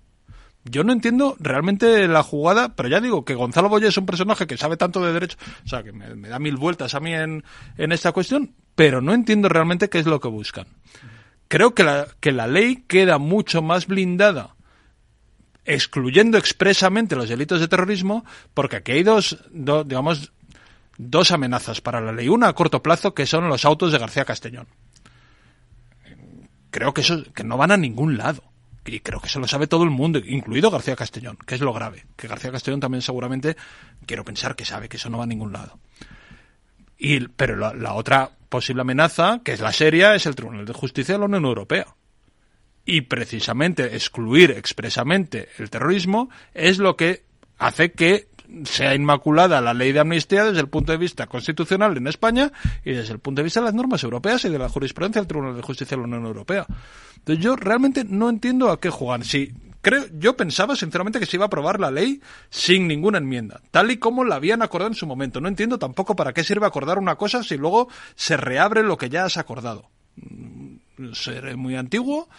Yo 0.63 0.85
no 0.85 0.93
entiendo 0.93 1.35
realmente 1.37 2.07
la 2.07 2.23
jugada, 2.23 2.77
pero 2.77 2.87
ya 2.87 3.01
digo 3.01 3.25
que 3.25 3.35
Gonzalo 3.35 3.67
Boye 3.67 3.89
es 3.89 3.97
un 3.97 4.05
personaje 4.05 4.47
que 4.47 4.55
sabe 4.55 4.77
tanto 4.77 5.03
de 5.03 5.11
derecho, 5.11 5.37
o 5.65 5.67
sea, 5.67 5.83
que 5.83 5.91
me, 5.91 6.29
da 6.29 6.39
mil 6.39 6.55
vueltas 6.55 6.95
a 6.95 7.01
mí 7.01 7.13
en, 7.13 7.43
en, 7.77 7.91
esta 7.91 8.13
cuestión, 8.13 8.55
pero 8.73 9.01
no 9.01 9.13
entiendo 9.13 9.49
realmente 9.49 9.89
qué 9.89 9.99
es 9.99 10.05
lo 10.05 10.21
que 10.21 10.29
buscan. 10.29 10.65
Creo 11.49 11.75
que 11.75 11.83
la, 11.83 12.07
que 12.21 12.31
la 12.31 12.47
ley 12.47 12.85
queda 12.87 13.17
mucho 13.17 13.61
más 13.61 13.85
blindada 13.85 14.55
excluyendo 15.65 16.37
expresamente 16.37 17.17
los 17.17 17.27
delitos 17.27 17.59
de 17.59 17.67
terrorismo, 17.67 18.23
porque 18.53 18.77
aquí 18.77 18.93
hay 18.93 19.03
dos, 19.03 19.43
do, 19.51 19.83
digamos, 19.83 20.31
dos 20.97 21.31
amenazas 21.31 21.81
para 21.81 21.99
la 21.99 22.13
ley. 22.13 22.29
Una 22.29 22.47
a 22.47 22.53
corto 22.53 22.81
plazo, 22.81 23.13
que 23.13 23.25
son 23.25 23.49
los 23.49 23.65
autos 23.65 23.91
de 23.91 23.99
García 23.99 24.23
Castellón 24.23 24.67
creo 26.71 26.93
que 26.93 27.01
eso 27.01 27.23
que 27.35 27.43
no 27.43 27.57
van 27.57 27.71
a 27.71 27.77
ningún 27.77 28.17
lado. 28.17 28.41
Y 28.85 28.99
creo 28.99 29.19
que 29.19 29.27
eso 29.27 29.39
lo 29.39 29.47
sabe 29.47 29.67
todo 29.67 29.83
el 29.83 29.91
mundo, 29.91 30.19
incluido 30.19 30.71
García 30.71 30.95
Castellón, 30.95 31.37
que 31.45 31.55
es 31.55 31.61
lo 31.61 31.71
grave. 31.71 32.05
Que 32.15 32.27
García 32.27 32.51
Castellón 32.51 32.79
también 32.79 33.01
seguramente, 33.01 33.55
quiero 34.05 34.25
pensar 34.25 34.55
que 34.55 34.65
sabe 34.65 34.89
que 34.89 34.97
eso 34.97 35.09
no 35.09 35.19
va 35.19 35.25
a 35.25 35.27
ningún 35.27 35.53
lado. 35.53 35.79
Y, 36.97 37.27
pero 37.27 37.55
la 37.55 37.93
otra 37.93 38.31
posible 38.51 38.81
amenaza, 38.81 39.41
que 39.43 39.53
es 39.53 39.61
la 39.61 39.71
seria, 39.71 40.13
es 40.13 40.25
el 40.25 40.35
Tribunal 40.35 40.65
de 40.65 40.73
Justicia 40.73 41.15
de 41.15 41.19
la 41.19 41.25
Unión 41.25 41.45
Europea. 41.45 41.95
Y 42.85 43.01
precisamente 43.01 43.95
excluir 43.95 44.51
expresamente 44.51 45.49
el 45.57 45.69
terrorismo 45.69 46.29
es 46.53 46.77
lo 46.79 46.97
que 46.97 47.23
hace 47.57 47.93
que 47.93 48.27
sea 48.65 48.95
inmaculada 48.95 49.61
la 49.61 49.73
ley 49.73 49.91
de 49.91 49.99
amnistía 49.99 50.45
desde 50.45 50.59
el 50.59 50.67
punto 50.67 50.91
de 50.91 50.97
vista 50.97 51.27
constitucional 51.27 51.95
en 51.97 52.07
España 52.07 52.51
y 52.83 52.91
desde 52.91 53.13
el 53.13 53.19
punto 53.19 53.39
de 53.39 53.43
vista 53.43 53.59
de 53.59 53.65
las 53.65 53.73
normas 53.73 54.03
europeas 54.03 54.45
y 54.45 54.49
de 54.49 54.59
la 54.59 54.69
jurisprudencia 54.69 55.21
del 55.21 55.27
Tribunal 55.27 55.55
de 55.55 55.61
Justicia 55.61 55.95
de 55.95 56.01
la 56.01 56.07
Unión 56.07 56.25
Europea. 56.25 56.65
Entonces 57.17 57.43
yo 57.43 57.55
realmente 57.55 58.03
no 58.03 58.29
entiendo 58.29 58.71
a 58.71 58.79
qué 58.79 58.89
juegan. 58.89 59.23
Si 59.23 59.53
creo, 59.81 60.05
yo 60.13 60.35
pensaba 60.35 60.75
sinceramente 60.75 61.19
que 61.19 61.25
se 61.25 61.37
iba 61.37 61.45
a 61.45 61.47
aprobar 61.47 61.79
la 61.79 61.91
ley 61.91 62.21
sin 62.49 62.87
ninguna 62.87 63.19
enmienda, 63.19 63.61
tal 63.71 63.91
y 63.91 63.97
como 63.97 64.23
la 64.23 64.35
habían 64.35 64.61
acordado 64.61 64.91
en 64.91 64.95
su 64.95 65.07
momento. 65.07 65.39
No 65.41 65.47
entiendo 65.47 65.79
tampoco 65.79 66.15
para 66.15 66.33
qué 66.33 66.43
sirve 66.43 66.65
acordar 66.65 66.97
una 66.97 67.15
cosa 67.15 67.43
si 67.43 67.57
luego 67.57 67.87
se 68.15 68.37
reabre 68.37 68.83
lo 68.83 68.97
que 68.97 69.09
ya 69.09 69.25
has 69.25 69.37
acordado. 69.37 69.89
Mm, 70.17 70.61
Seré 71.13 71.55
muy 71.55 71.75
antiguo, 71.75 72.29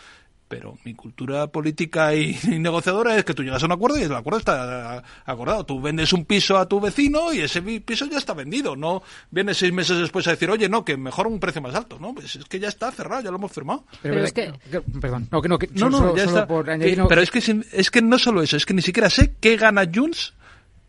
pero 0.52 0.76
mi 0.84 0.92
cultura 0.92 1.46
política 1.46 2.14
y, 2.14 2.38
y, 2.42 2.58
negociadora 2.58 3.16
es 3.16 3.24
que 3.24 3.32
tú 3.32 3.42
llegas 3.42 3.62
a 3.62 3.66
un 3.66 3.72
acuerdo 3.72 3.98
y 3.98 4.02
el 4.02 4.14
acuerdo 4.14 4.38
está 4.38 5.02
acordado. 5.24 5.64
Tú 5.64 5.80
vendes 5.80 6.12
un 6.12 6.26
piso 6.26 6.58
a 6.58 6.68
tu 6.68 6.78
vecino 6.78 7.32
y 7.32 7.38
ese 7.40 7.62
piso 7.62 8.04
ya 8.04 8.18
está 8.18 8.34
vendido. 8.34 8.76
No 8.76 9.02
vienes 9.30 9.56
seis 9.56 9.72
meses 9.72 9.96
después 9.98 10.26
a 10.26 10.32
decir, 10.32 10.50
oye, 10.50 10.68
no, 10.68 10.84
que 10.84 10.98
mejor 10.98 11.26
un 11.26 11.40
precio 11.40 11.62
más 11.62 11.74
alto. 11.74 11.98
No, 11.98 12.12
pues 12.14 12.36
es 12.36 12.44
que 12.44 12.60
ya 12.60 12.68
está 12.68 12.90
cerrado, 12.92 13.22
ya 13.22 13.30
lo 13.30 13.38
hemos 13.38 13.50
firmado. 13.50 13.86
Pero, 14.02 14.14
pero 14.14 14.26
es 14.26 14.32
que... 14.34 14.52
Perdón, 15.00 15.26
no, 15.30 15.40
que 15.40 15.48
no, 15.48 15.58
que 15.58 15.68
no, 15.72 15.88
no, 15.88 15.96
solo, 15.98 16.16
ya 16.16 16.24
solo 16.26 16.36
está. 16.36 16.46
por 16.46 16.64
Que- 16.66 16.70
añadir, 16.72 16.98
no- 16.98 17.08
pero 17.08 17.22
es 17.22 17.30
que, 17.30 17.40
sin- 17.40 17.64
es 17.72 17.90
que 17.90 18.02
no 18.02 18.18
solo 18.18 18.42
eso, 18.42 18.58
es 18.58 18.66
que 18.66 18.74
ni 18.74 18.82
siquiera 18.82 19.08
sé 19.08 19.34
qué 19.40 19.56
gana 19.56 19.88
Junts 19.90 20.34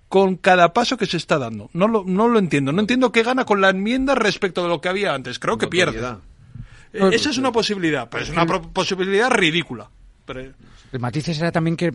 con 0.10 0.36
cada 0.36 0.74
paso 0.74 0.98
que 0.98 1.06
se 1.06 1.16
está 1.18 1.38
dando. 1.40 1.70
No 1.72 1.88
lo, 1.88 2.04
no 2.06 2.28
lo 2.28 2.38
entiendo. 2.38 2.74
No 2.74 2.82
entiendo 2.82 3.14
qué 3.14 3.24
gana 3.24 3.46
con 3.46 3.62
la 3.62 3.70
enmienda 3.70 4.14
respecto 4.14 4.62
de 4.62 4.68
lo 4.68 4.82
que 4.82 4.90
había 4.90 5.14
antes. 5.14 5.40
Creo 5.40 5.58
que 5.58 5.68
pierde. 5.68 6.02
Eh, 6.94 7.10
Esa 7.12 7.32
es 7.32 7.38
una 7.38 7.52
posibilidad, 7.52 8.08
pero 8.10 8.24
es 8.24 8.30
una 8.30 8.46
posibilidad 8.46 9.30
ridícula. 9.32 9.90
Pero- 10.26 10.42
El 10.92 11.00
matiz 11.00 11.28
era 11.30 11.52
también 11.52 11.76
que 11.76 11.92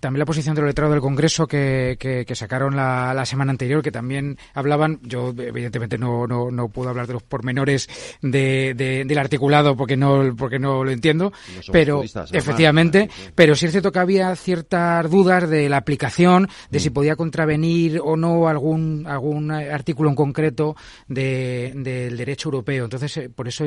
también 0.00 0.20
la 0.20 0.24
posición 0.26 0.54
de 0.54 0.60
los 0.62 0.68
letrados 0.68 0.92
del 0.94 1.00
Congreso 1.00 1.46
que, 1.46 1.96
que, 1.98 2.24
que 2.24 2.34
sacaron 2.34 2.76
la, 2.76 3.12
la 3.14 3.26
semana 3.26 3.50
anterior, 3.50 3.82
que 3.82 3.90
también 3.92 4.38
hablaban, 4.54 5.00
yo 5.02 5.34
evidentemente 5.36 5.98
no, 5.98 6.26
no, 6.26 6.50
no 6.50 6.68
puedo 6.68 6.88
hablar 6.90 7.06
de 7.06 7.14
los 7.14 7.22
pormenores 7.22 7.88
de, 8.22 8.74
de- 8.76 9.04
del 9.04 9.18
articulado 9.18 9.76
porque 9.76 9.96
no, 9.96 10.34
porque 10.36 10.58
no 10.58 10.84
lo 10.84 10.90
entiendo, 10.90 11.32
No 11.66 11.72
pero 11.72 12.00
efectivamente, 12.38 13.10
pero 13.34 13.54
sí 13.56 13.66
es 13.66 13.72
cierto 13.72 13.90
que 13.92 13.98
había 13.98 14.34
ciertas 14.36 15.10
dudas 15.10 15.48
de 15.48 15.68
la 15.68 15.78
aplicación, 15.78 16.48
de 16.70 16.80
si 16.80 16.90
podía 16.90 17.16
contravenir 17.16 18.00
o 18.02 18.16
no 18.16 18.48
algún, 18.48 19.04
algún 19.06 19.50
artículo 19.50 20.10
en 20.10 20.14
concreto 20.16 20.76
de- 21.08 21.72
del 21.74 22.16
derecho 22.16 22.48
europeo. 22.48 22.84
Entonces, 22.84 23.16
eh, 23.16 23.28
por 23.30 23.48
eso 23.48 23.64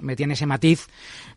metían 0.00 0.30
ese 0.30 0.46
matiz, 0.46 0.86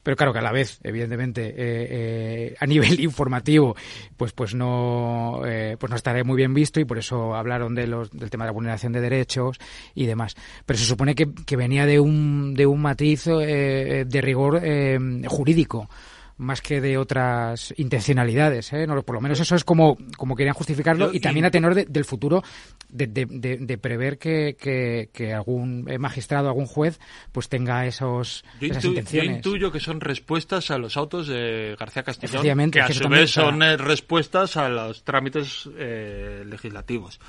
pero 0.04 0.16
claro 0.16 0.34
que 0.34 0.40
a 0.40 0.44
la 0.44 0.52
vez, 0.52 0.80
evidentemente, 0.84 1.48
eh, 1.50 1.54
eh, 1.58 2.56
a 2.60 2.66
nivel 2.66 3.00
informativo, 3.04 3.76
pues 4.18 4.34
pues 4.36 4.54
no 4.54 5.42
eh, 5.46 5.78
pues 5.80 5.90
no 5.90 5.96
estaré 5.96 6.24
muy 6.24 6.36
bien 6.36 6.54
visto 6.54 6.80
y 6.80 6.86
por 6.86 6.98
eso 6.98 7.36
hablaron 7.36 7.74
de 7.76 7.88
los, 7.88 8.12
del 8.12 8.30
tema 8.30 8.46
de 8.46 8.50
la 8.50 8.54
vulneración 8.54 8.94
de 8.94 9.02
derechos 9.02 9.58
y 9.94 10.06
demás. 10.06 10.36
Pero 10.66 10.78
se 10.78 10.86
supone 10.86 11.16
que, 11.16 11.34
que 11.46 11.56
venía 11.56 11.86
de 11.86 12.00
un 12.00 12.54
de 12.54 12.66
un 12.66 12.82
matiz 12.82 13.28
eh, 13.28 14.06
de 14.08 14.22
rigor 14.22 14.60
eh, 14.64 15.00
jurídico 15.28 15.90
más 16.38 16.62
que 16.62 16.82
de 16.82 16.98
otras 16.98 17.74
intencionalidades, 17.78 18.74
¿eh? 18.74 18.86
No, 18.86 19.02
por 19.04 19.16
lo 19.16 19.22
menos 19.22 19.40
eso 19.40 19.56
es 19.56 19.64
como, 19.64 19.98
como 20.18 20.36
querían 20.36 20.54
justificarlo 20.54 21.14
y 21.14 21.20
también 21.22 21.46
a 21.46 21.52
tenor 21.52 21.74
de- 21.76 21.86
del 21.86 22.04
futuro 22.04 22.44
de, 22.90 23.08
de- 23.08 23.78
prever 23.78 24.18
que, 24.18 24.58
que, 24.60 25.10
que 25.14 25.34
algún 25.34 25.86
eh, 25.90 25.98
magistrado, 25.98 26.48
algún 26.48 26.66
juez, 26.66 27.00
pues 27.32 27.48
tenga 27.50 27.86
esos, 27.86 28.44
Yo, 28.60 28.68
esas 28.68 28.84
intu- 28.84 28.88
yo 28.88 28.90
intenciones. 28.92 29.36
intuyo 29.38 29.72
que 29.72 29.80
son 29.80 30.02
respuestas 30.02 30.72
a 30.72 30.78
los 30.78 30.98
autos 30.98 31.28
de 31.28 31.76
García 31.80 32.04
Castellón, 32.04 32.72
que 32.72 32.82
a 32.82 32.92
su 32.92 33.08
vez 33.08 33.32
son 33.32 33.64
eh, 33.64 33.78
respuestas 33.78 34.58
a 34.58 34.68
los 34.70 35.04
trámites 35.04 35.70
eh, 35.78 36.44
legislativos. 36.46 37.20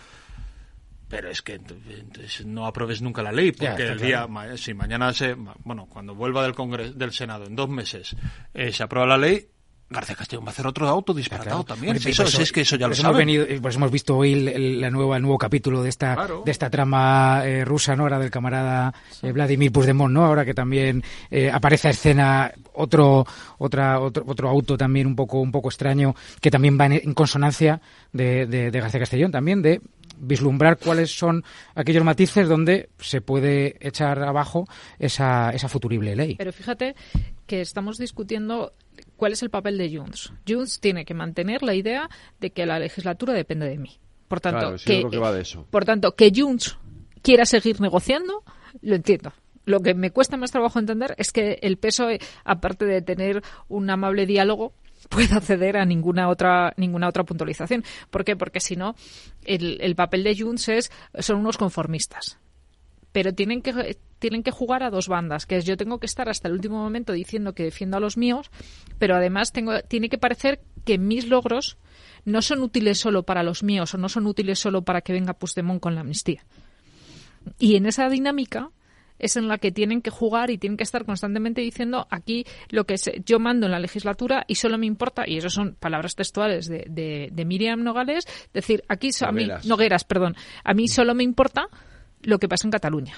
Pero 1.08 1.30
es 1.30 1.40
que 1.40 1.60
ent- 1.60 1.76
entonces 1.88 2.44
no 2.44 2.66
apruebes 2.66 3.00
nunca 3.00 3.22
la 3.22 3.30
ley, 3.32 3.52
porque 3.52 3.82
el 3.84 3.96
claro. 3.98 4.00
día, 4.06 4.26
ma- 4.26 4.56
si 4.56 4.74
mañana 4.74 5.12
se, 5.12 5.36
ma- 5.36 5.54
bueno, 5.62 5.86
cuando 5.86 6.14
vuelva 6.16 6.42
del 6.42 6.54
Congreso, 6.54 6.94
del 6.94 7.12
Senado 7.12 7.46
en 7.46 7.54
dos 7.54 7.68
meses, 7.68 8.16
eh, 8.54 8.72
se 8.72 8.82
aprueba 8.82 9.06
la 9.06 9.16
ley, 9.16 9.46
García 9.88 10.16
Castellón 10.16 10.44
va 10.44 10.48
a 10.48 10.50
hacer 10.50 10.66
otro 10.66 10.88
auto 10.88 11.14
disparatado 11.14 11.62
también. 11.62 11.92
Bueno, 11.92 12.00
Si 12.00 12.08
y 12.08 12.10
eso, 12.10 12.24
es 12.42 12.50
que 12.50 12.62
eso 12.62 12.74
ya 12.74 12.88
lo 12.88 12.94
hemos 12.94 12.98
saben. 12.98 13.18
venido- 13.18 13.46
hemos 13.46 13.90
visto 13.92 14.16
hoy 14.16 14.32
el, 14.32 14.48
el- 14.48 14.80
la 14.80 14.90
nueva, 14.90 15.14
el 15.14 15.22
nuevo 15.22 15.38
capítulo 15.38 15.80
de 15.84 15.90
esta, 15.90 16.16
Claro. 16.16 16.42
de 16.44 16.50
esta 16.50 16.68
trama 16.70 17.42
eh, 17.44 17.64
rusa, 17.64 17.94
¿no? 17.94 18.02
Ahora 18.02 18.18
del 18.18 18.32
camarada 18.32 18.92
eh, 19.22 19.30
Vladimir 19.30 19.70
Puigdemont, 19.70 20.12
¿no? 20.12 20.24
Ahora 20.24 20.44
que 20.44 20.54
también 20.54 21.04
eh, 21.30 21.52
aparece 21.52 21.86
a 21.86 21.90
escena 21.92 22.52
otro, 22.74 23.24
otra, 23.58 24.00
otro, 24.00 24.24
otro 24.26 24.48
auto 24.48 24.76
también 24.76 25.06
un 25.06 25.14
poco, 25.14 25.38
un 25.38 25.52
poco 25.52 25.68
extraño, 25.68 26.16
que 26.40 26.50
también 26.50 26.76
va 26.80 26.86
en, 26.86 26.92
en 26.94 27.14
consonancia 27.14 27.80
de, 28.12 28.46
de, 28.46 28.72
de 28.72 28.80
García 28.80 28.98
Castellón, 28.98 29.30
también 29.30 29.62
de 29.62 29.80
vislumbrar 30.18 30.78
cuáles 30.78 31.10
son 31.16 31.44
aquellos 31.74 32.04
matices 32.04 32.48
donde 32.48 32.88
se 32.98 33.20
puede 33.20 33.76
echar 33.86 34.22
abajo 34.22 34.66
esa, 34.98 35.50
esa 35.50 35.68
futurible 35.68 36.16
ley. 36.16 36.36
Pero 36.36 36.52
fíjate 36.52 36.94
que 37.46 37.60
estamos 37.60 37.98
discutiendo 37.98 38.72
cuál 39.16 39.32
es 39.32 39.42
el 39.42 39.50
papel 39.50 39.78
de 39.78 39.96
Junts. 39.96 40.32
Junts 40.48 40.80
tiene 40.80 41.04
que 41.04 41.14
mantener 41.14 41.62
la 41.62 41.74
idea 41.74 42.08
de 42.40 42.50
que 42.50 42.66
la 42.66 42.78
legislatura 42.78 43.32
depende 43.32 43.68
de 43.68 43.78
mí. 43.78 43.98
Por 44.28 44.40
tanto, 44.40 44.58
Claro, 44.60 44.78
sí, 44.78 44.86
que, 44.86 44.94
yo 45.02 45.08
creo 45.08 45.10
que 45.10 45.18
va 45.18 45.32
de 45.32 45.42
eso. 45.42 45.66
por 45.70 45.84
tanto, 45.84 46.14
que 46.16 46.32
Junts 46.34 46.76
quiera 47.22 47.44
seguir 47.44 47.80
negociando, 47.80 48.42
lo 48.82 48.96
entiendo. 48.96 49.32
Lo 49.64 49.80
que 49.80 49.94
me 49.94 50.10
cuesta 50.10 50.36
más 50.36 50.52
trabajo 50.52 50.78
entender 50.78 51.14
es 51.18 51.32
que 51.32 51.58
el 51.62 51.76
PSOE, 51.76 52.20
aparte 52.44 52.84
de 52.84 53.02
tener 53.02 53.42
un 53.68 53.90
amable 53.90 54.24
diálogo, 54.26 54.72
pueda 55.08 55.36
acceder 55.36 55.76
a 55.76 55.84
ninguna 55.84 56.28
otra 56.28 56.72
ninguna 56.76 57.08
otra 57.08 57.24
puntualización. 57.24 57.84
¿Por 58.10 58.24
qué? 58.24 58.36
Porque 58.36 58.60
si 58.60 58.76
no, 58.76 58.94
el, 59.44 59.78
el 59.80 59.94
papel 59.94 60.24
de 60.24 60.36
Junts 60.38 60.68
es 60.68 60.92
son 61.18 61.38
unos 61.38 61.58
conformistas 61.58 62.38
pero 63.16 63.32
tienen 63.32 63.62
que 63.62 63.96
tienen 64.18 64.42
que 64.42 64.50
jugar 64.50 64.82
a 64.82 64.90
dos 64.90 65.08
bandas, 65.08 65.46
que 65.46 65.56
es 65.56 65.64
yo 65.64 65.78
tengo 65.78 65.98
que 65.98 66.04
estar 66.04 66.28
hasta 66.28 66.48
el 66.48 66.54
último 66.54 66.76
momento 66.76 67.14
diciendo 67.14 67.54
que 67.54 67.62
defiendo 67.62 67.96
a 67.96 68.00
los 68.00 68.18
míos, 68.18 68.50
pero 68.98 69.16
además 69.16 69.52
tengo 69.52 69.80
tiene 69.80 70.10
que 70.10 70.18
parecer 70.18 70.60
que 70.84 70.98
mis 70.98 71.26
logros 71.26 71.78
no 72.26 72.42
son 72.42 72.62
útiles 72.62 72.98
solo 72.98 73.22
para 73.22 73.42
los 73.42 73.62
míos 73.62 73.94
o 73.94 73.96
no 73.96 74.10
son 74.10 74.26
útiles 74.26 74.58
solo 74.58 74.82
para 74.82 75.00
que 75.00 75.14
venga 75.14 75.32
Puigdemont 75.32 75.80
con 75.80 75.94
la 75.94 76.02
amnistía. 76.02 76.44
Y 77.58 77.76
en 77.76 77.86
esa 77.86 78.10
dinámica 78.10 78.68
es 79.18 79.36
en 79.36 79.48
la 79.48 79.58
que 79.58 79.72
tienen 79.72 80.02
que 80.02 80.10
jugar 80.10 80.50
y 80.50 80.58
tienen 80.58 80.76
que 80.76 80.84
estar 80.84 81.04
constantemente 81.04 81.60
diciendo 81.60 82.06
aquí 82.10 82.44
lo 82.70 82.84
que 82.84 82.98
se- 82.98 83.22
yo 83.24 83.38
mando 83.38 83.66
en 83.66 83.72
la 83.72 83.78
legislatura 83.80 84.44
y 84.46 84.56
solo 84.56 84.78
me 84.78 84.86
importa, 84.86 85.24
y 85.26 85.36
eso 85.38 85.50
son 85.50 85.74
palabras 85.78 86.14
textuales 86.14 86.66
de, 86.68 86.84
de, 86.88 87.28
de 87.32 87.44
Miriam 87.44 87.82
Nogales, 87.82 88.24
decir 88.52 88.82
aquí 88.88 89.12
so- 89.12 89.26
a 89.26 89.32
mí. 89.32 89.42
Nogueras, 89.66 90.04
perdón, 90.04 90.36
a 90.64 90.74
mí 90.74 90.88
solo 90.88 91.14
me 91.14 91.22
importa 91.24 91.68
lo 92.22 92.38
que 92.38 92.48
pasa 92.48 92.66
en 92.66 92.72
Cataluña. 92.72 93.14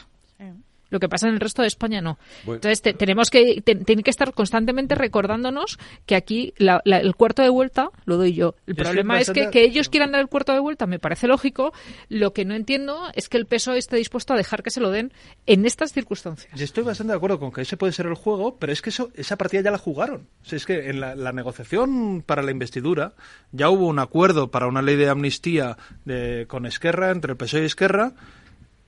Lo 0.90 1.00
que 1.00 1.08
pasa 1.08 1.28
en 1.28 1.34
el 1.34 1.40
resto 1.40 1.62
de 1.62 1.68
España 1.68 2.00
no. 2.00 2.18
Bueno. 2.44 2.56
Entonces 2.56 2.80
te- 2.82 2.94
tenemos 2.94 3.30
que 3.30 3.60
te- 3.62 3.74
tienen 3.74 4.02
que 4.02 4.10
estar 4.10 4.32
constantemente 4.32 4.94
recordándonos 4.94 5.78
que 6.06 6.16
aquí 6.16 6.54
la- 6.56 6.80
la- 6.84 6.98
el 6.98 7.14
cuarto 7.14 7.42
de 7.42 7.48
vuelta 7.50 7.90
lo 8.06 8.16
doy 8.16 8.32
yo. 8.32 8.54
El 8.66 8.76
Yo 8.76 8.84
problema 8.84 9.20
es 9.20 9.30
que, 9.30 9.50
que 9.50 9.62
ellos 9.64 9.88
quieran 9.88 10.12
dar 10.12 10.20
el 10.20 10.28
cuarto 10.28 10.52
de 10.52 10.60
vuelta 10.60 10.86
me 10.86 10.98
parece 10.98 11.26
lógico. 11.26 11.72
Lo 12.08 12.32
que 12.32 12.44
no 12.44 12.54
entiendo 12.54 13.02
es 13.14 13.28
que 13.28 13.36
el 13.36 13.46
PSOE 13.46 13.78
esté 13.78 13.96
dispuesto 13.96 14.32
a 14.32 14.36
dejar 14.36 14.62
que 14.62 14.70
se 14.70 14.80
lo 14.80 14.90
den 14.90 15.12
en 15.46 15.66
estas 15.66 15.92
circunstancias. 15.92 16.52
Yo 16.56 16.64
estoy 16.64 16.84
bastante 16.84 17.12
de 17.12 17.16
acuerdo 17.16 17.38
con 17.38 17.52
que 17.52 17.62
ese 17.62 17.76
puede 17.76 17.92
ser 17.92 18.06
el 18.06 18.14
juego, 18.14 18.56
pero 18.58 18.72
es 18.72 18.80
que 18.82 18.90
eso, 18.90 19.10
esa 19.14 19.36
partida 19.36 19.60
ya 19.62 19.70
la 19.70 19.78
jugaron. 19.78 20.28
O 20.42 20.44
sea, 20.44 20.56
es 20.56 20.64
que 20.66 20.88
en 20.90 21.00
la, 21.00 21.14
la 21.14 21.32
negociación 21.32 22.22
para 22.24 22.42
la 22.42 22.50
investidura 22.50 23.14
ya 23.52 23.68
hubo 23.70 23.86
un 23.86 23.98
acuerdo 23.98 24.50
para 24.50 24.66
una 24.66 24.82
ley 24.82 24.96
de 24.96 25.08
amnistía 25.08 25.76
de, 26.04 26.46
con 26.48 26.66
Esquerra, 26.66 27.10
entre 27.10 27.32
el 27.32 27.36
PSOE 27.36 27.62
y 27.62 27.66
Esquerra, 27.66 28.12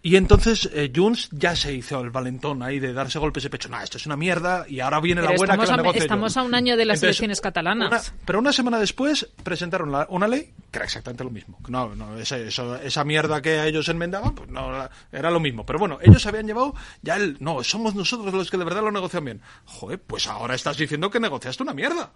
y 0.03 0.17
entonces 0.17 0.69
eh, 0.73 0.91
Junts 0.95 1.29
ya 1.31 1.55
se 1.55 1.75
hizo 1.75 2.01
el 2.01 2.11
valentón 2.11 2.63
ahí 2.63 2.79
de 2.79 2.93
darse 2.95 3.19
golpes 3.19 3.43
de 3.43 3.51
pecho. 3.51 3.69
Nah, 3.69 3.83
esto 3.83 3.99
es 3.99 4.07
una 4.07 4.17
mierda 4.17 4.65
y 4.69 4.81
ahora 4.81 4.99
viene 5.01 5.21
Pero 5.21 5.33
la 5.33 5.37
buena 5.39 5.53
estamos, 5.55 5.67
que 5.67 5.71
la 5.71 5.75
a, 5.75 5.77
negocio 5.83 5.99
yo". 5.99 6.05
estamos 6.05 6.37
a 6.37 6.43
un 6.43 6.55
año 6.55 6.77
de 6.77 6.85
las 6.87 6.97
Entonces, 6.99 7.09
elecciones 7.21 7.41
catalanas. 7.41 7.89
una- 7.91 8.23
pero 8.25 8.39
una 8.39 8.53
semana 8.53 8.79
después 8.79 9.29
presentaron 9.43 9.93
la- 9.93 10.07
una 10.09 10.27
ley 10.27 10.53
que 10.71 10.79
era 10.79 10.85
exactamente 10.87 11.23
lo 11.25 11.31
mismo. 11.31 11.59
No, 11.69 11.95
no, 11.95 12.19
ese- 12.19 12.49
eso- 12.49 12.77
esa 12.77 13.05
mierda 13.05 13.43
que 13.43 13.59
a 13.59 13.67
ellos 13.67 13.89
enmendaban, 13.91 14.35
pues 14.35 14.49
no, 14.49 14.69
era- 14.75 14.91
era 15.13 15.31
lo 15.31 15.41
mismo. 15.41 15.67
Pero 15.67 15.79
bueno, 15.79 15.99
ellos 16.01 16.25
habían 16.27 16.47
llevado 16.47 16.75
ya 17.03 17.17
el... 17.17 17.37
No, 17.41 17.63
somos 17.63 17.95
nosotros 17.95 18.33
los 18.33 18.51
que 18.51 18.57
de 18.57 18.65
verdad 18.65 18.83
lo 18.83 18.93
negocian 18.93 19.25
bien. 19.25 19.43
Joder, 19.67 19.99
pues 20.01 20.27
ahora 20.27 20.55
estás 20.55 20.77
diciendo 20.79 21.11
que 21.11 21.21
negociaste 21.21 21.63
una 21.63 21.75
mierda. 21.75 22.11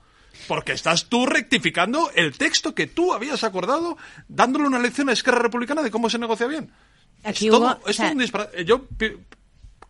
Porque 0.49 0.73
estás 0.73 1.05
tú 1.09 1.27
rectificando 1.27 2.11
el 2.15 2.37
texto 2.37 2.75
que 2.75 2.87
tú 2.89 3.13
habías 3.13 3.45
acordado, 3.45 3.97
dándole 4.27 4.67
una 4.67 4.81
lección 4.81 5.09
a 5.09 5.13
Esquerra 5.13 5.39
Republicana 5.41 5.81
de 5.83 5.91
cómo 5.93 6.11
se 6.11 6.19
negocia 6.19 6.47
bien. 6.49 6.73
Aquí 7.25 7.47
es 7.47 7.51
todo, 7.51 7.67
hubo- 7.67 7.89
es 7.89 7.91
o 7.91 7.93
sea- 7.93 8.05
todo 8.07 8.13
un 8.13 8.19
disparate. 8.21 8.61
Eh, 8.61 8.65
Yo 8.65 8.85
pi- 8.85 9.13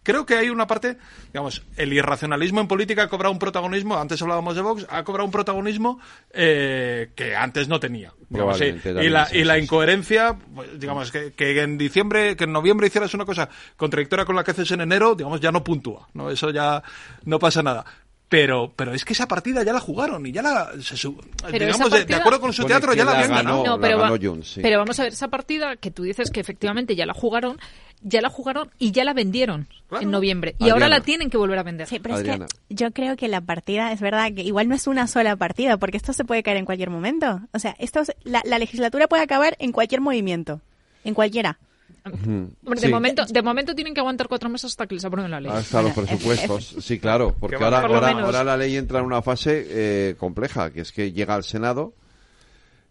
creo 0.03 0.27
que 0.27 0.35
hay 0.37 0.51
una 0.51 0.67
parte, 0.67 0.99
digamos, 1.33 1.63
el 1.77 1.93
irracionalismo 1.93 2.61
en 2.61 2.69
política 2.69 3.05
ha 3.05 3.09
cobrado 3.09 3.33
un 3.33 3.39
protagonismo, 3.39 3.97
antes 3.97 4.21
hablábamos 4.21 4.55
de 4.55 4.61
Vox, 4.63 4.87
ha 4.91 5.03
cobrado 5.03 5.25
un 5.25 5.31
protagonismo 5.33 5.99
eh, 6.33 7.11
que 7.17 7.35
antes 7.35 7.69
no 7.69 7.81
tenía. 7.81 8.13
Digamos, 8.29 8.59
sí. 8.59 8.65
Y 9.07 9.09
la, 9.09 9.29
y 9.33 9.45
la 9.45 9.59
incoherencia, 9.59 10.37
pues, 10.55 10.79
digamos, 10.79 11.11
que, 11.11 11.33
que 11.33 11.61
en 11.63 11.79
diciembre, 11.79 12.37
que 12.37 12.45
en 12.45 12.53
noviembre 12.53 12.87
hicieras 12.89 13.15
una 13.15 13.25
cosa 13.25 13.49
contradictoria 13.77 14.25
con 14.25 14.37
la 14.37 14.45
que 14.45 14.51
haces 14.51 14.71
en 14.73 14.81
enero, 14.83 15.15
digamos, 15.15 15.41
ya 15.41 15.51
no 15.53 15.65
puntúa, 15.65 16.09
¿no? 16.15 16.31
Eso 16.31 16.51
ya 16.51 16.83
no 17.25 17.39
pasa 17.39 17.63
nada. 17.63 17.85
Pero, 18.29 18.73
pero 18.75 18.93
es 18.95 19.05
que 19.05 19.13
esa 19.13 19.29
partida 19.29 19.63
ya 19.63 19.73
la 19.73 19.81
jugaron 19.81 20.25
y 20.27 20.33
ya 20.33 20.43
la. 20.43 20.73
se 20.81 20.97
su- 20.97 21.21
digamos, 21.53 21.77
esa 21.77 21.85
de- 21.85 21.91
de, 21.91 21.99
partida- 22.07 22.17
acuerdo 22.19 22.41
con 22.41 22.53
su 22.53 22.65
teatro, 22.65 22.93
ya 22.95 23.05
la 23.05 23.13
la 23.13 23.19
habían 23.19 23.31
ganó- 23.31 23.63
ganado. 23.63 23.65
No, 23.77 23.81
pero, 23.81 23.99
ganó 23.99 24.43
sí. 24.43 24.61
pero 24.63 24.79
vamos 24.79 24.99
a 24.99 25.05
ver, 25.05 25.13
esa 25.13 25.29
partida 25.29 25.77
que 25.77 25.91
tú 25.91 26.03
dices 26.03 26.31
que 26.31 26.41
efectivamente 26.41 26.97
ya 26.97 27.07
la 27.07 27.13
jugaron, 27.15 27.59
ya 28.01 28.21
la 28.23 28.31
jugaron 28.31 28.71
y 28.79 28.91
ya 28.93 29.05
la 29.05 29.13
vendieron 29.13 29.69
en 30.01 30.11
noviembre. 30.11 30.57
Y 30.59 30.71
ahora 30.71 30.89
la 30.89 31.01
tienen 31.01 31.31
que 31.31 31.37
volver 31.37 31.59
a 31.59 31.63
vender. 31.63 31.87
Sí, 31.87 32.01
pero 32.01 32.17
es 32.17 32.23
que 32.25 32.47
yo 32.71 32.91
creo 32.93 33.15
que 33.17 33.29
la 33.29 33.41
partida, 33.43 33.93
es 33.93 34.01
verdad 34.01 34.33
que 34.35 34.43
igual 34.43 34.69
no 34.69 34.75
es 34.75 34.87
una 34.87 35.07
sola 35.07 35.37
partida, 35.37 35.77
porque 35.77 35.99
esto 35.99 36.13
se 36.13 36.25
puede 36.25 36.43
caer 36.43 36.57
en 36.57 36.65
cualquier 36.65 36.91
momento. 36.91 37.41
O 37.53 37.59
sea, 37.59 37.77
esto 37.79 38.01
es- 38.01 38.13
la, 38.25 38.41
la 38.45 38.59
legislatura 38.59 39.07
puede 39.07 39.23
acabar 39.23 39.55
en 39.61 39.71
cualquier 39.71 40.01
movimiento, 40.01 40.61
en 41.05 41.15
cualquiera. 41.15 41.59
Hombre, 42.05 42.51
de, 42.75 42.87
Sí. 42.87 42.89
momento, 42.93 43.25
de 43.25 43.43
momento 43.43 43.75
tienen 43.75 43.95
que 43.95 44.01
aguantar 44.01 44.29
cuatro 44.29 44.49
meses 44.51 44.73
hasta 44.73 44.87
que 44.87 44.95
les 44.95 45.05
aprueben 45.05 45.31
la 45.31 45.41
ley. 45.41 45.51
Hasta 45.51 45.81
los 45.81 45.93
presupuestos, 45.93 46.77
sí, 46.81 46.99
claro, 46.99 47.35
porque 47.39 47.57
ahora, 47.57 47.81
Por 47.81 47.91
lo 47.91 47.95
ahora, 47.97 48.09
menos. 48.09 48.25
ahora 48.27 48.45
la 48.45 48.57
ley 48.59 48.77
entra 48.77 48.99
en 49.01 49.07
una 49.07 49.23
fase 49.23 49.65
eh, 49.69 50.15
compleja, 50.19 50.71
que 50.71 50.83
es 50.83 50.93
que 50.93 51.13
llega 51.13 51.35
al 51.35 51.45
Senado 51.45 51.95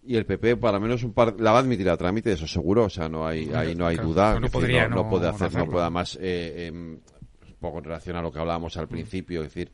y 0.05 0.15
el 0.15 0.25
PP, 0.25 0.57
para 0.57 0.79
menos 0.79 1.03
un 1.03 1.13
par, 1.13 1.39
la 1.39 1.51
va 1.51 1.59
a 1.59 1.61
admitir 1.61 1.87
a 1.89 1.95
trámite, 1.97 2.31
eso 2.31 2.47
seguro, 2.47 2.85
o 2.85 2.89
sea, 2.89 3.07
no 3.07 3.27
hay, 3.27 3.51
ahí 3.53 3.75
no 3.75 3.85
hay 3.85 3.95
Claro, 3.95 4.09
duda, 4.09 4.29
no 4.31 4.35
es 4.37 4.41
decir, 4.41 4.51
podría 4.51 4.87
no, 4.87 4.95
no 4.95 5.03
no- 5.03 5.09
puede 5.09 5.27
hacer, 5.27 5.53
no 5.53 5.65
puede 5.67 5.81
además, 5.83 6.17
eh, 6.19 6.65
em, 6.67 6.93
un 6.93 7.55
poco 7.59 7.77
en 7.77 7.83
relación 7.85 8.15
a 8.17 8.21
lo 8.21 8.31
que 8.31 8.39
hablábamos 8.39 8.75
al 8.77 8.87
principio, 8.87 9.43
es 9.43 9.53
decir, 9.53 9.71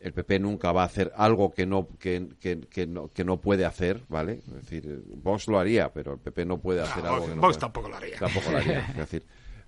el 0.00 0.12
PP 0.12 0.38
nunca 0.38 0.70
va 0.72 0.82
a 0.82 0.86
hacer 0.86 1.12
algo 1.16 1.52
que 1.52 1.66
no 1.66 1.88
que, 1.98 2.28
que, 2.40 2.60
que 2.60 2.86
no 2.86 3.08
que 3.12 3.24
no 3.24 3.40
puede 3.40 3.64
hacer, 3.64 4.02
¿vale? 4.08 4.42
Es 4.46 4.54
decir, 4.54 5.02
Vox 5.22 5.48
lo 5.48 5.58
haría, 5.58 5.92
pero 5.92 6.12
el 6.14 6.18
PP 6.18 6.44
no 6.46 6.58
puede 6.58 6.82
hacer 6.82 7.04
Ah, 7.04 7.14
algo 7.14 7.20
Vox- 7.20 7.28
que 7.30 7.34
no 7.36 7.40
Vox 7.42 7.56
puede- 7.56 7.60
tampoco 7.60 7.88
lo 7.88 7.96
haría. 7.96 8.18
Tampoco 8.18 8.50
lo 8.52 8.56
haría, 8.58 8.78
es 8.90 8.96
decir, 8.96 9.22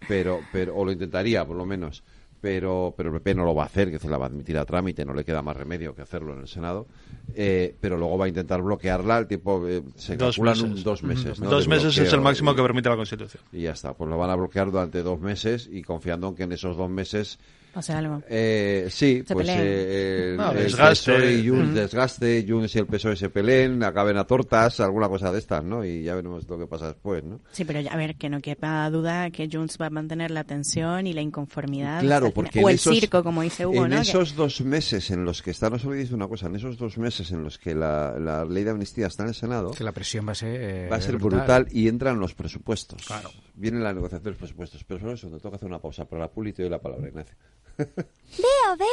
pero 0.07 0.41
pero 0.53 0.77
o 0.77 0.85
lo 0.85 0.93
intentaría 0.93 1.45
por 1.45 1.57
lo 1.57 1.67
menos 1.67 2.03
pero 2.41 2.95
pero 2.97 3.11
el 3.11 3.17
PP 3.21 3.35
no 3.35 3.45
lo 3.45 3.55
va 3.55 3.65
a 3.65 3.67
hacer 3.67 3.91
que 3.91 3.99
se 3.99 4.09
la 4.09 4.17
va 4.17 4.25
a 4.25 4.29
admitir 4.29 4.57
a 4.57 4.65
trámite 4.65 5.05
no 5.05 5.13
le 5.13 5.25
queda 5.25 5.43
más 5.43 5.55
remedio 5.55 5.95
que 5.95 6.01
hacerlo 6.01 6.33
en 6.33 6.41
el 6.41 6.49
Senado 6.49 6.87
eh, 7.35 7.77
pero 7.83 7.99
luego 7.99 8.17
va 8.17 8.25
a 8.25 8.29
intentar 8.29 8.63
bloquearla 8.63 9.19
el 9.19 9.27
tiempo 9.27 9.69
eh, 9.69 9.83
se 9.97 10.17
Dos 10.17 10.37
calculan 10.37 10.55
meses. 10.57 10.79
un- 10.79 10.83
dos 10.83 11.03
meses 11.03 11.39
¿no? 11.41 11.51
Dos 11.51 11.65
de 11.65 11.69
meses 11.69 11.99
es 11.99 12.11
el 12.15 12.23
máximo 12.23 12.53
y- 12.53 12.57
que 12.57 12.63
permite 12.63 12.89
la 12.89 12.97
Constitución. 12.97 13.43
y 13.53 13.61
ya 13.63 13.73
está 13.73 13.93
pues 13.93 14.09
lo 14.09 14.17
van 14.17 14.31
a 14.31 14.37
bloquear 14.37 14.71
durante 14.71 15.03
dos 15.03 15.21
meses 15.21 15.69
y 15.71 15.83
confiando 15.83 16.29
en 16.29 16.35
que 16.35 16.45
en 16.45 16.53
esos 16.53 16.79
dos 16.79 16.89
meses 16.89 17.39
O 17.75 17.83
sea, 17.83 17.99
algo. 17.99 18.23
eh, 18.29 18.89
sí, 18.91 19.23
Se 19.27 19.33
pues 19.35 19.49
eh, 19.49 20.31
el, 20.33 20.37
No, 20.37 20.51
el 20.53 20.59
desgaste. 20.65 21.13
PSOE 21.13 21.35
y 21.35 21.49
Junts 21.49 21.71
Mm. 21.71 21.75
desgaste, 21.75 22.47
Junts 22.49 22.75
y 22.75 22.79
el 22.81 22.87
PSOE 22.87 23.17
se 23.17 23.31
peleen, 23.31 23.83
acaben 23.85 24.17
a 24.17 24.25
tortas, 24.25 24.81
alguna 24.81 25.09
cosa 25.09 25.31
de 25.31 25.39
estas, 25.39 25.63
¿no? 25.63 25.85
Y 25.85 26.03
ya 26.03 26.15
veremos 26.17 26.49
lo 26.49 26.59
que 26.59 26.67
pasa 26.67 26.89
después, 26.89 27.23
¿no? 27.23 27.41
Sí, 27.53 27.65
pero 27.65 27.81
ya, 27.81 27.93
a 27.93 27.97
ver, 27.97 28.17
que 28.17 28.29
no 28.29 28.41
quepa 28.41 28.91
duda 28.91 29.31
que 29.31 29.49
Junts 29.51 29.79
va 29.81 29.87
a 29.87 29.91
mantener 29.91 30.31
la 30.33 30.45
tensión 30.45 31.07
y 31.07 31.13
la 31.13 31.21
inconformidad. 31.21 32.01
Claro, 32.01 32.27
el 32.27 32.33
porque 32.33 32.59
O 32.59 32.63
en 32.63 32.69
el 32.71 32.75
esos- 32.75 32.99
circo, 32.99 33.23
como 33.23 33.43
dice 33.43 33.67
Hugo, 33.67 33.85
en 33.85 33.91
¿no? 33.91 33.97
Que- 33.97 34.03
esos 34.03 34.35
dos 34.35 34.61
meses 34.63 35.11
en 35.11 35.25
los 35.25 35.41
que 35.43 35.51
está, 35.53 35.71
no 35.71 35.79
se 35.79 35.87
olvidéis 35.87 36.11
una 36.13 36.27
cosa, 36.27 36.47
en 36.47 36.57
esos 36.57 36.77
dos 36.77 36.99
meses 36.99 37.31
en 37.31 37.45
los 37.45 37.59
que 37.59 37.75
la, 37.75 38.19
la 38.19 38.45
ley 38.45 38.65
de 38.65 38.71
amnistía 38.71 39.07
está 39.07 39.23
en 39.23 39.29
el 39.29 39.35
Senado, 39.35 39.71
Que 39.71 39.85
la 39.85 39.93
presión 39.93 40.27
va 40.27 40.33
a 40.33 40.35
ser, 40.35 40.61
eh, 40.61 40.89
va 40.91 40.97
a 40.97 41.01
ser 41.01 41.17
brutal. 41.19 41.69
y 41.71 41.87
entran 41.89 42.19
los 42.19 42.35
presupuestos. 42.35 43.07
Claro. 43.07 43.31
Vienen 43.55 43.83
la 43.85 43.93
negociación 43.93 44.25
de 44.25 44.31
los 44.31 44.39
presupuestos. 44.39 44.85
Pero 44.85 45.01
solo 45.01 45.13
eso, 45.13 45.29
te 45.29 45.39
toca 45.39 45.57
hacer 45.57 45.69
una 45.69 45.79
pausa 45.79 46.05
para 46.07 46.23
la 46.23 46.29
puli 46.29 46.51
y 46.51 46.53
te 46.53 46.63
doy 46.63 46.71
la 46.71 46.79
palabra, 46.81 47.09
Ignacio. 47.09 47.35
Veo, 47.79 48.77
veo 48.79 48.87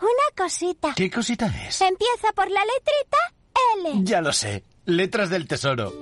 una 0.00 0.36
cosita. 0.36 0.94
¿Qué 0.94 1.10
cosita 1.10 1.46
es? 1.46 1.80
Empieza 1.80 2.32
por 2.34 2.50
la 2.50 2.60
letrita 2.60 3.18
L. 3.78 4.04
Ya 4.04 4.20
lo 4.20 4.32
sé. 4.32 4.64
Letras 4.86 5.30
del 5.30 5.48
Tesoro. 5.48 5.92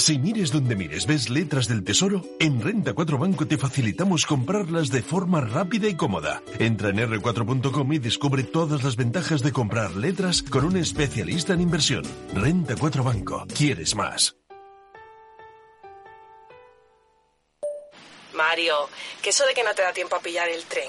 Si 0.00 0.18
mires 0.18 0.50
donde 0.50 0.76
mires, 0.76 1.06
ves 1.06 1.28
letras 1.28 1.68
del 1.68 1.84
tesoro, 1.84 2.24
en 2.38 2.62
Renta 2.62 2.94
4 2.94 3.18
Banco 3.18 3.46
te 3.46 3.58
facilitamos 3.58 4.24
comprarlas 4.24 4.88
de 4.88 5.02
forma 5.02 5.42
rápida 5.42 5.88
y 5.88 5.94
cómoda. 5.94 6.42
Entra 6.58 6.88
en 6.88 6.96
r4.com 6.96 7.92
y 7.92 7.98
descubre 7.98 8.42
todas 8.44 8.82
las 8.82 8.96
ventajas 8.96 9.42
de 9.42 9.52
comprar 9.52 9.94
letras 9.96 10.42
con 10.42 10.64
un 10.64 10.78
especialista 10.78 11.52
en 11.52 11.60
inversión. 11.60 12.04
Renta 12.32 12.76
4 12.78 13.04
Banco. 13.04 13.46
¿Quieres 13.54 13.94
más? 13.94 14.36
Mario, 18.32 18.88
que 19.20 19.30
eso 19.30 19.44
de 19.44 19.52
que 19.52 19.62
no 19.62 19.74
te 19.74 19.82
da 19.82 19.92
tiempo 19.92 20.16
a 20.16 20.20
pillar 20.20 20.48
el 20.48 20.64
tren. 20.64 20.88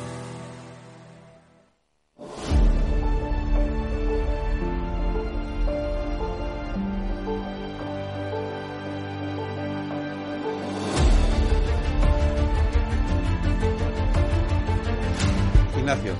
Ignacio. 15.91 16.13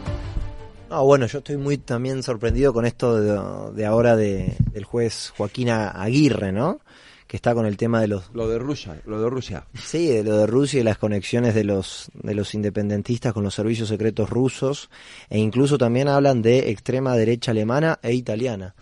No, 0.89 1.05
bueno, 1.05 1.25
yo 1.27 1.37
estoy 1.37 1.55
muy 1.55 1.77
también 1.77 2.23
sorprendido 2.23 2.73
con 2.73 2.85
esto 2.85 3.21
de, 3.21 3.73
de 3.73 3.85
ahora 3.85 4.17
de, 4.17 4.57
del 4.73 4.83
juez 4.83 5.31
Joaquín 5.37 5.69
Aguirre, 5.69 6.51
¿no? 6.51 6.81
Que 7.25 7.37
está 7.37 7.53
con 7.53 7.65
el 7.65 7.77
tema 7.77 8.01
de 8.01 8.09
los... 8.09 8.29
Lo 8.33 8.49
de 8.49 8.59
Rusia, 8.59 9.01
lo 9.05 9.21
de 9.21 9.29
Rusia. 9.29 9.65
Sí, 9.73 10.07
de 10.07 10.25
lo 10.25 10.35
de 10.35 10.47
Rusia 10.47 10.81
y 10.81 10.83
las 10.83 10.97
conexiones 10.97 11.55
de 11.55 11.63
los, 11.63 12.11
de 12.13 12.33
los 12.35 12.53
independentistas 12.53 13.31
con 13.31 13.45
los 13.45 13.55
servicios 13.55 13.87
secretos 13.87 14.29
rusos. 14.29 14.89
E 15.29 15.39
incluso 15.39 15.77
también 15.77 16.09
hablan 16.09 16.41
de 16.41 16.69
extrema 16.71 17.15
derecha 17.15 17.51
alemana 17.51 17.97
e 18.03 18.13
italiana. 18.13 18.75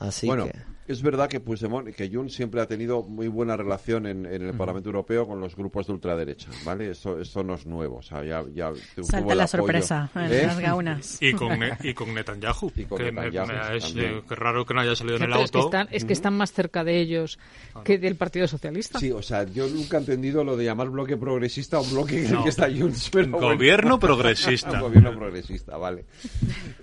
Así 0.00 0.26
Mm. 0.26 0.28
bueno, 0.28 0.46
que... 0.46 0.73
es 0.86 1.02
verdad 1.02 1.28
que 1.28 1.40
Puigdemont, 1.40 1.88
que 1.94 2.08
Junts 2.10 2.34
siempre 2.34 2.60
ha 2.60 2.66
tenido 2.66 3.02
muy 3.02 3.28
buena 3.28 3.56
relación 3.56 4.06
en, 4.06 4.26
en 4.26 4.42
el 4.46 4.54
Parlamento 4.54 4.88
Europeo 4.90 5.26
con 5.26 5.40
los 5.40 5.56
grupos 5.56 5.86
de 5.86 5.92
ultraderecha, 5.94 6.50
¿vale? 6.64 6.90
Esto, 6.90 7.18
esto 7.20 7.42
no 7.42 7.54
es 7.54 7.64
nuevo, 7.66 7.96
o 7.96 8.02
sea, 8.02 8.22
ya, 8.24 8.44
ya 8.54 8.72
Salta 9.02 9.34
la 9.34 9.44
apoyo. 9.44 9.46
sorpresa 9.46 10.10
en 10.14 10.32
¿Eh? 10.32 10.42
las 10.46 10.60
gaunas. 10.60 11.18
Y 11.22 11.32
con, 11.32 11.58
y 11.82 11.94
con 11.94 12.12
Netanyahu. 12.14 12.70
con 12.88 12.98
que 12.98 13.12
me- 13.12 13.22
Netanyahu 13.30 13.46
me- 13.70 13.76
es 13.76 13.84
también. 13.84 14.12
eh, 14.18 14.22
que 14.28 14.34
raro 14.34 14.64
que 14.66 14.74
no 14.74 14.80
haya 14.80 14.94
salido 14.94 15.16
en 15.16 15.22
el 15.22 15.28
Fíjate, 15.28 15.44
es, 15.44 15.50
que 15.50 15.58
auto. 15.58 15.68
están, 15.68 15.88
es 15.90 16.04
que 16.04 16.12
están 16.12 16.34
más 16.36 16.52
cerca 16.52 16.84
de 16.84 17.00
ellos 17.00 17.38
que 17.84 17.98
del 17.98 18.16
Partido 18.16 18.46
Socialista. 18.46 18.98
Sí, 18.98 19.10
o 19.10 19.22
sea, 19.22 19.44
yo 19.44 19.66
nunca 19.68 19.96
he 19.96 20.00
entendido 20.00 20.44
lo 20.44 20.56
de 20.56 20.64
llamar 20.64 20.90
bloque 20.90 21.16
progresista 21.16 21.78
a 21.78 21.80
un 21.80 21.90
bloque 21.90 22.18
en 22.20 22.26
el 22.26 22.32
No. 22.34 22.42
que 22.44 22.50
está. 22.50 22.66
Pero 23.10 23.28
bueno. 23.30 23.38
Gobierno 23.54 23.98
progresista. 24.00 24.80
Gobierno 24.80 25.12
progresista, 25.16 25.76
vale. 25.76 26.04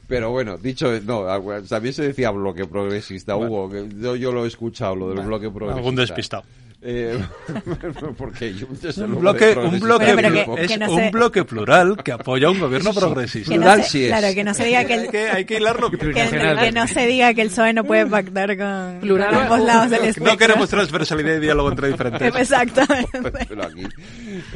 Pero 0.07 0.29
bueno, 0.31 0.57
dicho, 0.57 0.91
no, 1.01 1.23
también 1.69 1.93
se 1.93 2.03
decía 2.03 2.31
bloque 2.31 2.65
progresista, 2.65 3.35
Hugo, 3.35 3.69
que 3.69 3.81
yo, 3.99 4.15
yo 4.15 4.31
lo 4.31 4.45
he 4.45 4.47
escuchado, 4.47 4.95
lo 4.95 5.09
del 5.09 5.26
bloque 5.26 5.49
progresista. 5.49 5.77
algún 5.77 5.95
despistado. 5.95 6.43
Eh, 6.83 7.19
porque 8.17 8.53
Junts 8.53 8.83
es 8.85 8.97
el 8.97 9.13
un 9.13 9.19
bloque, 9.21 9.55
un 9.55 9.79
bloque, 9.79 10.13
Bueno, 10.13 10.31
que- 10.31 10.63
es 10.65 10.79
no 10.79 10.91
un 10.91 10.97
se- 10.99 11.09
bloque 11.11 11.43
plural 11.45 11.95
que 12.03 12.11
apoya 12.11 12.47
a 12.47 12.51
un 12.51 12.59
gobierno 12.59 12.91
progresista. 12.95 13.51
No 13.51 13.57
Plural 13.61 13.83
se- 13.83 13.89
sí 13.89 14.03
es. 14.05 14.09
Claro, 14.09 14.33
que 14.33 14.43
no 14.43 14.53
se 14.55 14.65
diga 14.65 14.85
que 14.85 14.93
el, 14.95 15.09
que, 15.09 15.29
hay 15.29 15.45
que 15.45 15.57
hilarlo. 15.57 15.91
que, 15.91 15.97
que 15.97 16.71
no 16.73 16.87
se 16.87 17.05
diga 17.05 17.33
que 17.35 17.41
el 17.43 17.49
PSOE 17.49 17.73
no 17.73 17.83
puede 17.83 18.07
pactar 18.07 18.57
con, 18.57 18.99
Plural. 19.01 19.33
ambos 19.35 19.59
lados 19.59 19.91
del 19.91 20.01
No 20.01 20.07
espectro. 20.07 20.37
queremos 20.37 20.69
transversalidad 20.69 21.35
y 21.35 21.39
diálogo 21.39 21.69
entre 21.69 21.89
diferentes. 21.89 22.31
Pero 23.47 23.63
aquí, 23.63 23.83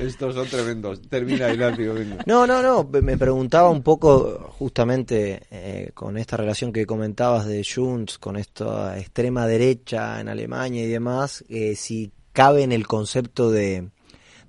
estos 0.01 0.33
son 0.35 0.47
tremendos. 0.47 1.01
Termina, 1.07 1.51
Hilario, 1.51 1.93
venga. 1.93 2.17
No, 2.25 2.47
no, 2.47 2.61
no. 2.61 2.89
Me 3.01 3.17
preguntaba 3.17 3.69
un 3.69 3.83
poco 3.83 4.51
justamente 4.57 5.43
eh, 5.51 5.91
con 5.93 6.17
esta 6.17 6.37
relación 6.37 6.73
que 6.73 6.85
comentabas 6.85 7.45
de 7.45 7.63
Junts, 7.63 8.17
con 8.17 8.35
esta 8.37 8.97
extrema 8.97 9.45
derecha 9.47 10.19
en 10.19 10.29
Alemania 10.29 10.83
y 10.83 10.87
demás, 10.87 11.43
eh, 11.49 11.75
si 11.75 12.11
cabe 12.35 12.61
en 12.61 12.71
el 12.71 12.85
concepto 12.85 13.49
de, 13.49 13.89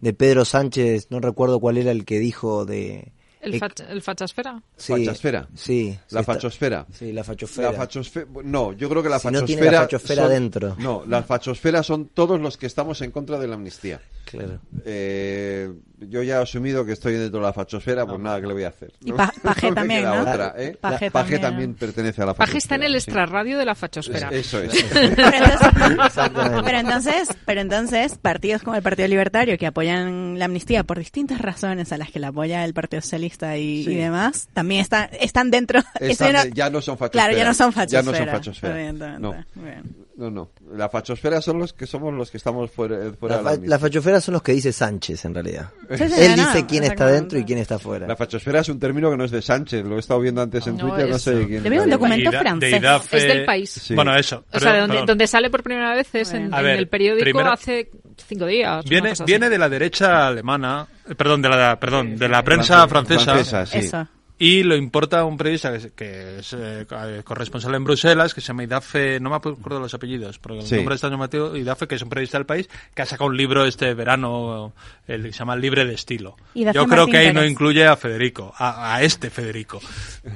de 0.02 0.12
Pedro 0.12 0.44
Sánchez, 0.44 1.06
no 1.10 1.20
recuerdo 1.20 1.58
cuál 1.60 1.78
era 1.78 1.90
el 1.92 2.04
que 2.04 2.18
dijo 2.18 2.66
de... 2.66 3.12
El, 3.40 3.54
eh, 3.54 3.60
fach- 3.60 3.86
el 3.88 4.02
fachasfera. 4.02 4.60
sí, 4.76 4.92
Fachasfera. 4.92 5.48
Sí. 5.54 5.98
La 6.10 6.20
está- 6.20 6.32
fachosfera. 6.34 6.86
Sí, 6.92 7.12
la 7.12 7.22
fachosfera. 7.22 7.70
La 7.70 7.76
fachosfera. 7.78 8.26
No, 8.44 8.72
yo 8.72 8.88
creo 8.88 9.02
que 9.04 9.08
la 9.08 9.18
Si 9.20 9.28
no 9.28 9.34
fachosfera. 9.40 9.60
tiene 9.60 9.72
la 9.76 9.82
fachosfera 9.82 10.22
son- 10.24 10.32
dentro. 10.32 10.76
No, 10.80 11.04
la 11.06 11.22
fachosfera 11.22 11.82
son 11.84 12.06
todos 12.08 12.40
los 12.40 12.56
que 12.56 12.66
estamos 12.66 13.00
en 13.02 13.12
contra 13.12 13.38
de 13.38 13.46
la 13.46 13.54
amnistía. 13.54 14.00
Claro. 14.30 14.60
Eh, 14.84 15.72
yo 16.00 16.22
ya 16.22 16.38
he 16.38 16.42
asumido 16.42 16.84
que 16.84 16.92
estoy 16.92 17.14
dentro 17.14 17.40
de 17.40 17.46
la 17.46 17.52
fachosfera, 17.52 18.04
pues 18.06 18.18
nada, 18.20 18.40
que 18.40 18.46
le 18.46 18.52
voy 18.52 18.64
a 18.64 18.68
hacer? 18.68 18.92
Y 19.00 19.10
No- 19.10 19.16
Pa- 19.16 19.32
Pajé 19.42 19.66
no 19.68 19.70
me 19.70 19.74
también, 19.76 20.04
¿eh? 20.56 20.76
Pajé 21.10 21.38
también. 21.38 21.74
pertenece 21.74 22.22
a 22.22 22.26
la 22.26 22.34
fachosfera. 22.34 22.46
Paje 22.46 22.58
está 22.58 22.74
en 22.74 22.82
el 22.82 22.92
sí. 22.92 22.96
extrarradio 22.98 23.56
de 23.56 23.64
la 23.64 23.74
fachosfera. 23.74 24.28
Eso 24.30 24.60
es. 24.60 24.84
Pero 24.92 25.08
entonces, 25.18 26.30
pero 26.64 26.78
entonces, 26.78 27.28
pero 27.46 27.60
entonces, 27.60 28.18
partidos 28.18 28.62
como 28.62 28.76
el 28.76 28.82
Partido 28.82 29.08
Libertario 29.08 29.56
que 29.58 29.66
apoyan 29.66 30.38
la 30.38 30.46
amnistía 30.46 30.84
por 30.84 30.98
distintas 30.98 31.40
razones 31.40 31.92
a 31.92 31.98
las 31.98 32.10
que 32.10 32.18
la 32.18 32.28
apoya 32.28 32.64
el 32.64 32.74
Partido 32.74 33.00
Socialista 33.02 33.56
y, 33.56 33.84
Sí. 33.84 33.92
y 33.92 33.94
demás, 33.96 34.48
también 34.52 34.80
están, 34.82 35.08
están 35.20 35.50
dentro. 35.50 35.80
Están- 36.00 36.52
ya 36.52 36.68
no 36.70 36.80
son 36.82 36.98
fachosfera. 36.98 37.24
Claro, 37.26 37.38
ya 37.38 37.44
no 37.46 37.54
son 37.54 37.72
Ya 37.88 38.02
no 38.02 38.12
son 38.12 38.26
fachosfera, 38.26 38.32
fachosfera. 38.32 39.18
No. 39.18 39.34
Muy 39.54 39.64
bien. 39.64 40.05
No, 40.16 40.30
no. 40.30 40.50
La 40.72 40.88
fachosfera 40.88 41.42
son 41.42 41.58
los 41.58 41.74
que 41.74 41.86
somos 41.86 42.14
los 42.14 42.30
que 42.30 42.38
estamos 42.38 42.70
fuera, 42.70 42.96
fuera 43.20 43.42
La, 43.42 43.50
de 43.56 43.62
la 43.66 43.76
la 43.76 43.78
fachosfera 43.78 44.18
son 44.20 44.32
los 44.32 44.42
que 44.42 44.52
dice 44.52 44.72
Sánchez, 44.72 45.26
en 45.26 45.34
realidad. 45.34 45.70
Sí, 45.90 46.08
sí, 46.08 46.14
Él 46.16 46.36
no, 46.36 46.46
dice 46.46 46.64
quién 46.66 46.84
está 46.84 47.06
dentro 47.06 47.38
y 47.38 47.44
quién 47.44 47.58
está 47.58 47.78
fuera. 47.78 48.06
La 48.06 48.16
fachosfera 48.16 48.60
es 48.60 48.68
un 48.70 48.78
término 48.80 49.10
que 49.10 49.16
no 49.18 49.24
es 49.24 49.30
de 49.30 49.42
Sánchez, 49.42 49.84
lo 49.84 49.96
he 49.96 49.98
estado 50.00 50.20
viendo 50.20 50.40
antes 50.40 50.66
en 50.66 50.78
No, 50.78 50.86
Twitter, 50.88 51.10
no 51.10 51.18
sé 51.18 51.34
de 51.34 51.46
quién. 51.46 51.62
Vi 51.62 51.78
un 51.78 51.90
documento 51.90 52.30
De 52.30 52.38
francés. 52.38 52.70
de 52.70 52.78
Idafe- 52.80 53.16
Es 53.18 53.24
del 53.28 53.44
país. 53.44 53.70
Sí. 53.70 53.94
Bueno, 53.94 54.16
eso. 54.16 54.36
O 54.38 54.44
pero- 54.52 54.60
sea, 54.64 54.80
donde, 54.80 55.02
donde 55.04 55.26
sale 55.26 55.50
por 55.50 55.62
primera 55.62 55.94
vez 55.94 56.14
es 56.14 56.32
en, 56.32 56.52
el 56.54 56.88
periódico 56.88 57.22
primero- 57.24 57.52
hace 57.52 57.90
cinco 58.26 58.46
días. 58.46 58.86
Viene, 58.88 59.12
viene 59.26 59.50
de 59.50 59.58
la 59.58 59.68
derecha 59.68 60.28
alemana, 60.28 60.88
eh, 61.06 61.14
perdón, 61.14 61.42
de 61.42 61.48
la, 61.50 61.78
perdón, 61.78 62.16
de 62.16 62.28
la 62.28 62.42
prensa 62.42 62.88
francesa. 62.88 63.44
Francesa. 63.44 64.08
Y 64.38 64.64
lo 64.64 64.76
importa 64.76 65.24
un 65.24 65.38
periodista 65.38 65.70
que 65.70 65.76
es, 65.78 65.92
que 65.92 66.38
es, 66.40 66.54
eh, 66.58 66.86
corresponsal 67.24 67.74
en 67.74 67.84
Bruselas, 67.84 68.34
que 68.34 68.42
se 68.42 68.48
llama 68.48 68.64
Idafe, 68.64 69.18
no 69.18 69.30
me 69.30 69.36
acuerdo 69.36 69.80
los 69.80 69.94
apellidos, 69.94 70.38
porque 70.38 70.58
el 70.58 70.66
Sí. 70.66 70.76
nombre 70.76 70.94
está 70.94 71.08
llamativo, 71.08 71.56
Idafe, 71.56 71.86
que 71.88 71.94
es 71.94 72.02
un 72.02 72.10
periodista 72.10 72.36
del 72.36 72.44
país, 72.44 72.68
que 72.94 73.00
ha 73.00 73.06
sacado 73.06 73.30
un 73.30 73.36
libro 73.38 73.64
este 73.64 73.94
verano, 73.94 74.74
el 75.08 75.22
que 75.22 75.32
se 75.32 75.38
llama 75.38 75.56
Libre 75.56 75.86
de 75.86 75.94
Estilo. 75.94 76.36
Idafe 76.54 76.76
Yo 76.76 76.84
creo 76.84 76.98
Martín 77.06 77.12
que 77.12 77.18
ahí 77.18 77.32
no 77.32 77.44
incluye 77.46 77.86
a 77.86 77.96
Federico, 77.96 78.52
a, 78.58 78.96
a 78.96 79.02
este 79.02 79.30
Federico. 79.30 79.80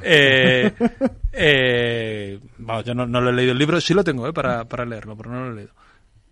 Eh, 0.02 0.72
eh, 1.32 2.38
vamos, 2.58 2.84
yo 2.84 2.94
no, 2.94 3.06
no 3.06 3.20
lo 3.20 3.30
he 3.30 3.32
leído 3.34 3.52
el 3.52 3.58
libro, 3.58 3.80
sí 3.80 3.92
lo 3.92 4.02
tengo 4.02 4.26
eh, 4.26 4.32
para, 4.32 4.64
para 4.64 4.84
leerlo, 4.86 5.16
pero 5.16 5.30
no 5.30 5.44
lo 5.46 5.52
he 5.52 5.56
leído. 5.56 5.72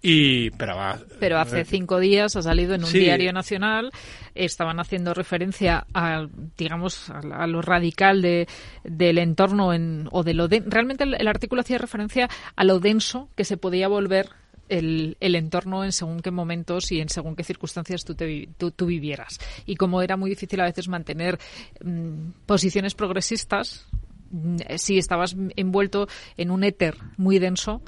Y, 0.00 0.50
pero 0.52 0.76
va, 0.76 0.96
Pero 1.18 1.38
hace 1.38 1.60
eh, 1.62 1.64
cinco 1.64 1.98
días 1.98 2.36
ha 2.36 2.42
salido 2.42 2.74
en 2.74 2.82
un 2.84 2.90
Sí. 2.90 3.00
diario 3.00 3.32
nacional. 3.32 3.90
Estaban 4.34 4.78
haciendo 4.78 5.12
referencia 5.12 5.86
a, 5.92 6.26
digamos, 6.56 7.10
a, 7.10 7.18
a 7.42 7.46
lo 7.48 7.62
radical 7.62 8.22
de, 8.22 8.46
del 8.84 9.18
entorno 9.18 9.72
en, 9.74 10.08
o 10.12 10.22
de 10.22 10.34
lo 10.34 10.46
de, 10.46 10.62
realmente 10.64 11.02
el, 11.02 11.14
el 11.14 11.26
artículo 11.26 11.62
hacía 11.62 11.78
referencia 11.78 12.28
a 12.54 12.64
lo 12.64 12.78
denso 12.78 13.28
que 13.34 13.44
se 13.44 13.56
podía 13.56 13.88
volver 13.88 14.28
el, 14.68 15.16
el 15.18 15.34
entorno 15.34 15.82
en 15.82 15.90
según 15.92 16.20
qué 16.20 16.30
momentos 16.30 16.92
y 16.92 17.00
en 17.00 17.08
según 17.08 17.34
qué 17.34 17.42
circunstancias 17.42 18.04
tú, 18.04 18.14
te, 18.14 18.48
tú, 18.56 18.70
tú 18.70 18.86
vivieras. 18.86 19.38
Y 19.66 19.74
como 19.76 20.00
era 20.02 20.16
muy 20.16 20.30
difícil 20.30 20.60
a 20.60 20.64
veces 20.66 20.86
mantener 20.88 21.38
mm, 21.82 22.30
posiciones 22.46 22.94
progresistas, 22.94 23.86
mm, 24.30 24.58
si 24.76 24.98
estabas 24.98 25.34
envuelto 25.56 26.06
en 26.36 26.52
un 26.52 26.62
éter 26.62 26.96
muy 27.16 27.38
denso, 27.40 27.82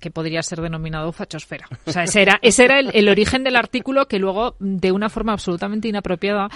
que 0.00 0.10
podría 0.10 0.42
ser 0.42 0.60
denominado 0.60 1.12
fachosfera. 1.12 1.66
O 1.86 1.92
sea, 1.92 2.04
ese 2.04 2.22
era, 2.22 2.38
ese 2.42 2.64
era 2.64 2.80
el, 2.80 2.90
el 2.94 3.08
origen 3.08 3.44
del 3.44 3.56
artículo 3.56 4.06
que 4.08 4.18
luego, 4.18 4.56
de 4.58 4.92
una 4.92 5.08
forma 5.08 5.32
absolutamente 5.32 5.88
inapropiada, 5.88 6.48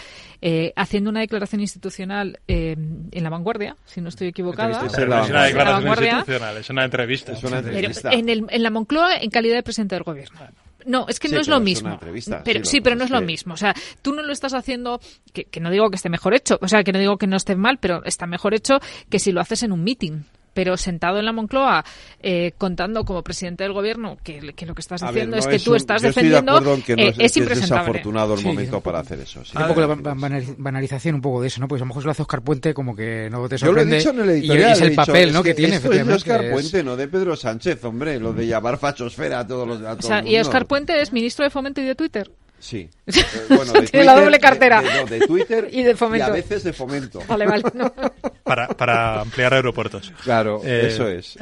eh, 0.43 0.73
haciendo 0.77 1.11
una 1.11 1.21
declaración 1.21 1.61
institucional 1.61 2.41
eh, 2.49 2.77
en 2.77 3.23
La 3.23 3.31
Vanguardia, 3.31 3.77
si 3.85 4.01
no 4.01 4.09
estoy 4.09 4.29
equivocada, 4.29 4.87
es 4.87 4.93
una 4.95 5.07
La 5.29 5.45
declaración 5.45 5.67
Vanguardia. 5.67 6.13
institucional, 6.19 6.57
es 6.57 6.71
una 6.71 6.85
entrevista. 6.85 7.33
Es 7.33 7.45
una 7.45 7.63
pero 7.63 7.69
entrevista. 7.77 8.11
en, 8.13 8.29
el, 8.29 8.45
en 8.49 8.63
la 8.63 8.71
Moncloa 8.71 9.17
en 9.19 9.31
calidad 9.31 9.57
de 9.57 9.63
presidente 9.63 9.95
del 9.95 10.05
gobierno. 10.05 10.39
No, 10.87 11.07
es 11.09 11.19
que 11.21 11.29
Sí, 11.29 11.35
no 11.35 11.41
es 11.41 11.49
lo 11.49 11.57
es 11.57 11.63
mismo. 11.63 11.99
pero, 12.45 12.65
sí, 12.65 12.81
pero 12.81 12.97
no 12.97 13.05
es 13.05 13.11
lo 13.11 13.21
mismo. 13.21 13.55
O 13.55 13.57
sea, 13.57 13.75
tú 14.01 14.15
no 14.15 14.23
lo 14.23 14.33
estás 14.33 14.55
haciendo, 14.55 15.01
que, 15.35 15.45
que 15.45 15.61
no 15.61 15.71
digo 15.71 15.91
que 15.91 15.97
esté 15.97 16.09
mejor 16.09 16.35
hecho, 16.35 16.59
o 16.63 16.69
sea, 16.69 16.83
que 16.83 16.93
no 16.93 16.99
digo 16.99 17.19
que 17.19 17.27
no 17.27 17.37
esté 17.37 17.57
mal, 17.57 17.79
pero 17.79 18.03
está 18.05 18.27
mejor 18.27 18.55
hecho 18.55 18.79
que 19.11 19.19
si 19.19 19.33
lo 19.33 19.41
haces 19.41 19.63
en 19.65 19.73
un 19.73 19.83
meeting. 19.85 20.23
Pero 20.59 20.77
sentado 20.77 21.21
en 21.21 21.25
la 21.25 21.31
Moncloa, 21.33 21.85
eh, 22.21 22.51
contando 22.59 23.05
como 23.05 23.23
presidente 23.23 23.63
del 23.63 23.73
gobierno 23.73 24.19
que, 24.25 24.41
que 24.57 24.67
lo 24.67 24.75
que 24.75 24.81
estás 24.81 25.05
A 25.05 25.07
ver, 25.07 25.15
diciendo 25.15 25.37
no 25.37 25.41
es 25.41 25.47
que 25.47 25.55
es 25.55 25.63
tú 25.63 25.71
un- 25.71 25.77
estás 25.77 26.03
yo 26.03 26.09
estoy 26.09 26.25
de 26.25 26.31
defendiendo, 26.31 26.75
en 26.75 26.83
que 26.83 26.97
no 26.97 27.03
eh, 27.03 27.09
es, 27.11 27.19
es 27.21 27.33
que 27.35 27.39
impresentable. 27.39 27.85
desafortunado 27.85 28.35
el 28.35 28.41
Sí, 28.41 28.47
momento 28.47 28.77
un 28.79 28.83
para 28.83 28.99
hacer 28.99 29.21
eso. 29.21 29.45
sí. 29.45 29.53
un 29.57 29.69
poco 29.69 29.81
la 29.83 29.87
ban- 29.87 30.03
banali- 30.19 30.55
banalización 30.59 31.15
un 31.15 31.21
poco 31.21 31.43
de 31.43 31.47
eso, 31.47 31.61
¿no? 31.61 31.69
Pues 31.69 31.81
a 31.81 31.85
lo 31.85 31.87
mejor 31.91 32.03
se 32.03 32.07
lo 32.07 32.11
hace 32.11 32.23
Oscar 32.23 32.43
Puente 32.43 32.75
como 32.75 32.97
que 32.97 33.29
no 33.31 33.49
te 33.49 33.57
Yo 33.57 33.67
lo 33.67 33.73
he 33.81 33.85
sorprende. 33.85 33.97
dicho 33.99 34.11
en 34.11 34.19
el 34.19 34.27
y- 34.27 34.33
editorial. 34.41 34.69
y 34.69 34.73
es 34.73 34.81
el 34.81 34.89
dicho, 34.91 34.97
papel, 35.07 35.29
es 35.29 35.35
¿no? 35.35 35.43
Que, 35.45 35.55
tiene, 35.55 35.77
Esto 35.77 35.93
es 35.93 36.07
de. 36.09 36.13
Oscar 36.13 36.45
es- 36.45 36.53
Puente, 36.53 36.83
no 36.83 36.97
de 36.97 37.07
Pedro 37.07 37.37
Sánchez, 37.37 37.85
hombre. 37.85 38.19
Lo 38.19 38.33
de 38.33 38.47
llamar 38.49 38.79
fachosfera 38.79 39.39
a 39.39 39.47
todos 39.47 39.69
los. 39.69 39.81
A 39.83 39.93
O 39.93 39.97
todo 39.97 40.09
sea, 40.09 40.19
el 40.19 40.27
y 40.27 40.31
mundo. 40.33 40.49
Oscar 40.49 40.67
Puente 40.67 41.01
es 41.01 41.13
ministro 41.13 41.45
de 41.45 41.51
Fomento 41.51 41.81
y 41.81 41.85
de 41.85 41.95
Twitter. 41.95 42.29
Sí. 42.61 42.89
Eh, 43.07 43.13
bueno, 43.51 43.73
de 43.73 43.83
Tiene 43.83 44.05
la 44.05 44.13
Twitter, 44.15 44.25
doble 44.25 44.41
cartera. 44.41 44.83
De, 44.83 44.89
de- 44.89 44.95
no, 45.01 45.07
de 45.07 45.21
Twitter 45.27 45.69
Y 45.73 45.83
de 45.83 45.95
Fomento. 45.97 46.27
a 46.27 46.31
veces 46.31 46.65
de 46.65 46.73
fomento. 46.73 47.23
Vale, 47.29 47.47
vale. 47.47 47.63
no. 47.75 47.93
para, 48.45 48.69
para 48.69 49.21
ampliar 49.21 49.55
aeropuertos. 49.55 50.13
Claro, 50.25 50.61
Eh, 50.65 50.89
eso 50.89 51.09
es. 51.09 51.37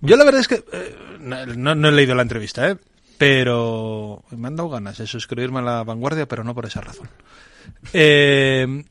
Yo 0.00 0.16
la 0.16 0.24
verdad 0.24 0.40
es 0.40 0.48
que 0.48 0.64
eh, 0.72 0.96
no, 1.20 1.74
no 1.74 1.88
he 1.88 1.92
leído 1.92 2.14
la 2.14 2.22
entrevista, 2.22 2.68
¿eh? 2.70 2.76
pero 3.18 4.22
me 4.30 4.46
han 4.48 4.56
dado 4.56 4.68
ganas 4.70 4.96
de 4.98 5.06
suscribirme 5.06 5.58
a 5.58 5.62
la 5.62 5.82
vanguardia, 5.84 6.26
pero 6.26 6.44
no 6.44 6.54
por 6.54 6.66
esa 6.66 6.80
razón. 6.80 7.08
Eh, 7.92 8.84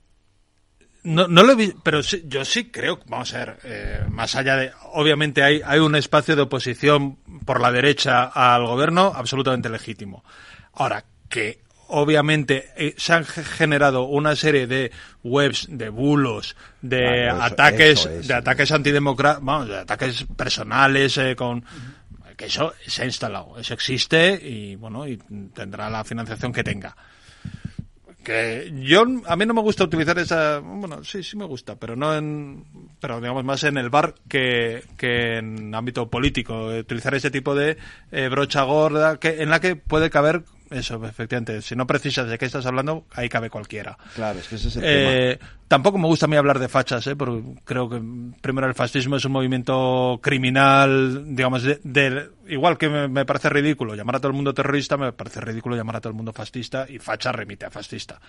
no, 1.03 1.27
no 1.27 1.43
lo 1.43 1.53
he 1.53 1.55
vi- 1.55 1.73
pero 1.83 2.03
sí, 2.03 2.23
yo 2.27 2.43
sí 2.43 2.69
creo, 2.69 2.99
vamos 3.07 3.33
a 3.33 3.37
ver, 3.39 3.57
eh, 3.63 4.01
más 4.09 4.35
allá 4.35 4.57
de, 4.57 4.71
obviamente 4.93 5.41
hay, 5.43 5.61
hay 5.65 5.79
un 5.79 5.95
espacio 5.95 6.35
de 6.35 6.41
oposición 6.41 7.15
por 7.45 7.61
la 7.61 7.71
derecha 7.71 8.25
al 8.25 8.65
gobierno 8.65 9.13
absolutamente 9.15 9.69
legítimo. 9.69 10.23
Ahora, 10.73 11.05
que 11.29 11.59
obviamente 11.89 12.65
eh, 12.75 12.93
se 12.97 13.13
han 13.13 13.23
ge- 13.25 13.43
generado 13.43 14.03
una 14.03 14.35
serie 14.35 14.67
de 14.67 14.91
webs 15.23 15.67
de 15.69 15.89
bulos, 15.89 16.55
de 16.81 17.27
eso- 17.27 17.41
ataques, 17.43 17.99
eso 18.01 18.09
es. 18.09 18.27
de 18.27 18.33
ataques 18.33 18.71
antidemocráticos, 18.71 19.45
vamos, 19.45 19.67
de 19.69 19.77
ataques 19.77 20.25
personales 20.35 21.17
eh, 21.17 21.35
con 21.35 21.63
que 22.35 22.45
eso 22.45 22.73
se 22.85 23.01
ha 23.01 23.05
instalado, 23.05 23.57
eso 23.57 23.73
existe 23.73 24.39
y 24.43 24.75
bueno, 24.75 25.07
y 25.07 25.17
tendrá 25.55 25.89
la 25.89 26.03
financiación 26.03 26.53
que 26.53 26.63
tenga. 26.63 26.95
Que 28.23 28.73
yo, 28.83 29.05
a 29.25 29.35
mí 29.37 29.45
no 29.45 29.53
me 29.53 29.61
gusta 29.61 29.85
utilizar 29.85 30.19
esa, 30.19 30.59
bueno, 30.59 31.01
sí, 31.03 31.23
sí 31.23 31.37
me 31.37 31.45
gusta, 31.45 31.77
pero 31.77 31.95
no 31.95 32.13
en, 32.15 32.65
pero 32.99 33.21
digamos 33.21 33.45
más 33.45 33.63
en 33.63 33.77
el 33.77 33.89
bar 33.89 34.15
que, 34.27 34.83
que 34.97 35.37
en 35.37 35.73
ámbito 35.73 36.09
político, 36.09 36.67
utilizar 36.77 37.15
ese 37.15 37.31
tipo 37.31 37.55
de 37.55 37.77
eh, 38.11 38.27
brocha 38.27 38.63
gorda 38.63 39.17
que, 39.17 39.41
en 39.41 39.49
la 39.49 39.61
que 39.61 39.77
puede 39.77 40.09
caber 40.09 40.43
eso, 40.69 41.03
efectivamente, 41.05 41.61
si 41.61 41.75
no 41.75 41.87
precisas 41.87 42.29
de 42.29 42.37
qué 42.37 42.45
estás 42.45 42.65
hablando, 42.65 43.05
ahí 43.13 43.29
cabe 43.29 43.49
cualquiera. 43.49 43.97
Claro, 44.15 44.39
es 44.39 44.47
que 44.47 44.55
ese 44.55 44.67
es 44.69 44.75
el 44.77 44.83
Eh, 44.85 45.37
tema. 45.39 45.51
tampoco 45.67 45.97
me 45.97 46.07
gusta 46.07 46.25
a 46.25 46.29
mí 46.29 46.35
hablar 46.35 46.59
de 46.59 46.67
fachas, 46.67 47.05
¿eh? 47.07 47.15
porque 47.15 47.41
creo 47.65 47.89
que 47.89 48.01
primero 48.41 48.67
el 48.67 48.73
fascismo 48.75 49.15
es 49.15 49.25
un 49.25 49.31
movimiento 49.31 50.19
criminal, 50.21 51.23
digamos, 51.35 51.63
de, 51.63 51.79
de- 51.83 52.29
igual 52.47 52.77
que 52.77 52.89
me, 52.89 53.07
me 53.07 53.25
parece 53.25 53.49
ridículo 53.49 53.95
llamar 53.95 54.15
a 54.17 54.19
todo 54.19 54.29
el 54.29 54.35
mundo 54.35 54.53
terrorista, 54.53 54.97
me 54.97 55.11
parece 55.13 55.41
ridículo 55.41 55.75
llamar 55.75 55.97
a 55.97 56.01
todo 56.01 56.11
el 56.11 56.17
mundo 56.17 56.33
fascista 56.33 56.85
y 56.89 56.99
facha 56.99 57.31
remite 57.31 57.65
a 57.65 57.71
fascista. 57.71 58.19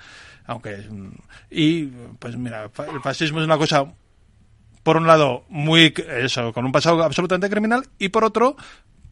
Aunque, 0.47 0.77
mm, 0.79 1.11
y 1.51 1.85
pues 2.19 2.37
mira, 2.37 2.65
el 2.65 3.01
fascismo 3.03 3.41
es 3.41 3.45
una 3.45 3.59
cosa 3.59 3.85
por 4.83 4.97
un 4.97 5.07
lado, 5.07 5.45
muy 5.51 5.93
eso, 6.09 6.53
con 6.53 6.65
un 6.65 6.73
pasado 6.73 7.03
absolutamente 7.03 7.51
criminal, 7.51 7.85
y 7.99 8.09
por 8.09 8.25
otro, 8.25 8.57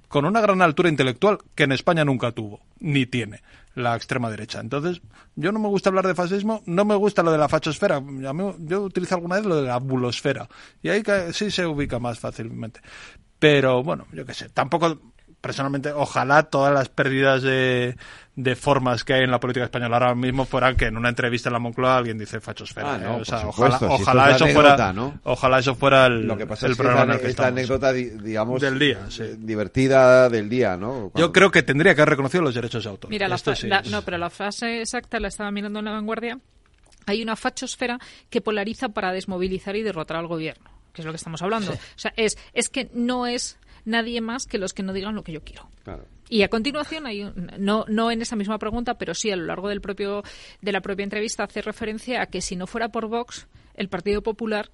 con 0.08 0.24
una 0.24 0.40
gran 0.40 0.62
altura 0.62 0.88
intelectual 0.88 1.38
que 1.54 1.64
en 1.64 1.72
España 1.72 2.04
nunca 2.04 2.32
tuvo, 2.32 2.60
ni 2.78 3.06
tiene 3.06 3.42
la 3.74 3.94
extrema 3.94 4.30
derecha. 4.30 4.60
Entonces, 4.60 5.02
yo 5.34 5.52
no 5.52 5.58
me 5.58 5.68
gusta 5.68 5.90
hablar 5.90 6.06
de 6.06 6.14
fascismo, 6.14 6.62
no 6.66 6.84
me 6.84 6.94
gusta 6.94 7.22
lo 7.22 7.32
de 7.32 7.38
la 7.38 7.48
fachosfera. 7.48 8.02
Yo 8.60 8.82
utilizo 8.82 9.14
alguna 9.14 9.36
vez 9.36 9.44
lo 9.44 9.56
de 9.56 9.68
la 9.68 9.78
bulosfera, 9.78 10.48
y 10.82 10.88
ahí 10.88 11.02
sí 11.32 11.50
se 11.50 11.66
ubica 11.66 11.98
más 11.98 12.18
fácilmente. 12.18 12.80
Pero 13.38 13.82
bueno, 13.82 14.06
yo 14.12 14.24
qué 14.24 14.32
sé, 14.32 14.48
tampoco 14.48 14.98
personalmente, 15.40 15.92
ojalá 15.92 16.44
todas 16.44 16.72
las 16.72 16.88
pérdidas 16.88 17.42
de, 17.42 17.96
de 18.38 18.54
formas 18.54 19.02
que 19.02 19.14
hay 19.14 19.22
en 19.24 19.30
la 19.30 19.40
política 19.40 19.64
española 19.64 19.96
ahora 19.96 20.14
mismo 20.14 20.44
fueran 20.44 20.76
que 20.76 20.84
en 20.84 20.96
una 20.98 21.08
entrevista 21.08 21.48
en 21.48 21.54
la 21.54 21.58
Moncloa 21.58 21.96
alguien 21.96 22.18
dice 22.18 22.38
fachosfera. 22.38 22.94
Ah, 22.94 22.98
no, 22.98 23.16
¿eh? 23.16 23.20
O 23.22 23.24
sea, 23.24 23.48
ojalá, 23.48 23.78
supuesto, 23.78 23.94
ojalá 24.02 24.30
eso 24.36 24.44
es 24.46 24.52
fuera, 24.52 24.68
anécdota, 24.74 24.92
¿no? 24.92 25.20
ojalá 25.24 25.58
eso 25.58 25.74
fuera 25.74 26.06
el, 26.06 26.26
Lo 26.26 26.36
que 26.36 26.46
pasa 26.46 26.66
el 26.66 26.72
es 26.72 26.76
que 26.76 26.82
programa 26.82 27.02
esta, 27.02 27.12
en 27.14 27.18
el 27.18 27.20
que 27.24 27.30
esta 27.30 27.42
estamos. 27.44 27.58
anécdota, 27.58 27.92
di- 27.94 28.10
digamos, 28.28 28.60
Del 28.60 28.78
día, 28.78 29.06
sí. 29.08 29.22
eh, 29.22 29.36
divertida 29.38 30.28
del 30.28 30.48
día, 30.50 30.76
¿no? 30.76 31.10
Yo 31.14 31.32
creo 31.32 31.50
que 31.50 31.62
tendría 31.62 31.94
que 31.94 32.02
haber 32.02 32.10
reconocido 32.10 32.42
los 32.44 32.54
derechos 32.54 32.84
de 32.84 32.90
autor. 32.90 33.10
Mira, 33.10 33.26
la, 33.26 33.38
sí 33.38 33.66
la- 33.68 33.78
es- 33.78 33.90
no, 33.90 34.02
pero 34.02 34.18
la 34.18 34.28
frase 34.28 34.82
exacta 34.82 35.18
la 35.18 35.28
estaba 35.28 35.50
mirando 35.50 35.78
en 35.78 35.86
la 35.86 35.92
vanguardia. 35.92 36.38
Hay 37.06 37.22
una 37.22 37.36
fachosfera 37.36 37.98
que 38.28 38.42
polariza 38.42 38.90
para 38.90 39.12
desmovilizar 39.12 39.76
y 39.76 39.82
derrotar 39.82 40.18
al 40.18 40.26
gobierno, 40.26 40.68
que 40.92 41.00
es 41.00 41.06
lo 41.06 41.12
que 41.12 41.16
estamos 41.16 41.40
hablando. 41.40 41.72
O 41.72 41.76
sea, 41.94 42.12
es, 42.16 42.36
es 42.52 42.68
que 42.68 42.90
no 42.92 43.26
es 43.26 43.58
nadie 43.86 44.20
más 44.20 44.44
que 44.44 44.58
los 44.58 44.74
que 44.74 44.82
no 44.82 44.92
digan 44.92 45.14
lo 45.14 45.22
que 45.22 45.32
yo 45.32 45.42
quiero. 45.42 45.66
Claro. 45.84 46.04
Y 46.28 46.42
a 46.42 46.48
continuación, 46.48 47.06
hay 47.06 47.22
un- 47.22 47.50
no, 47.58 47.84
no 47.88 48.10
en 48.10 48.20
esa 48.20 48.36
misma 48.36 48.58
pregunta, 48.58 48.98
pero 48.98 49.14
sí 49.14 49.30
a 49.30 49.36
lo 49.36 49.44
largo 49.44 49.68
del 49.68 49.80
propio, 49.80 50.22
de 50.60 50.72
la 50.72 50.80
propia 50.82 51.04
entrevista, 51.04 51.44
hace 51.44 51.62
referencia 51.62 52.20
a 52.20 52.26
que 52.26 52.42
si 52.42 52.56
no 52.56 52.66
fuera 52.66 52.90
por 52.90 53.08
Vox, 53.08 53.46
el 53.74 53.88
Partido 53.88 54.22
Popular 54.22 54.70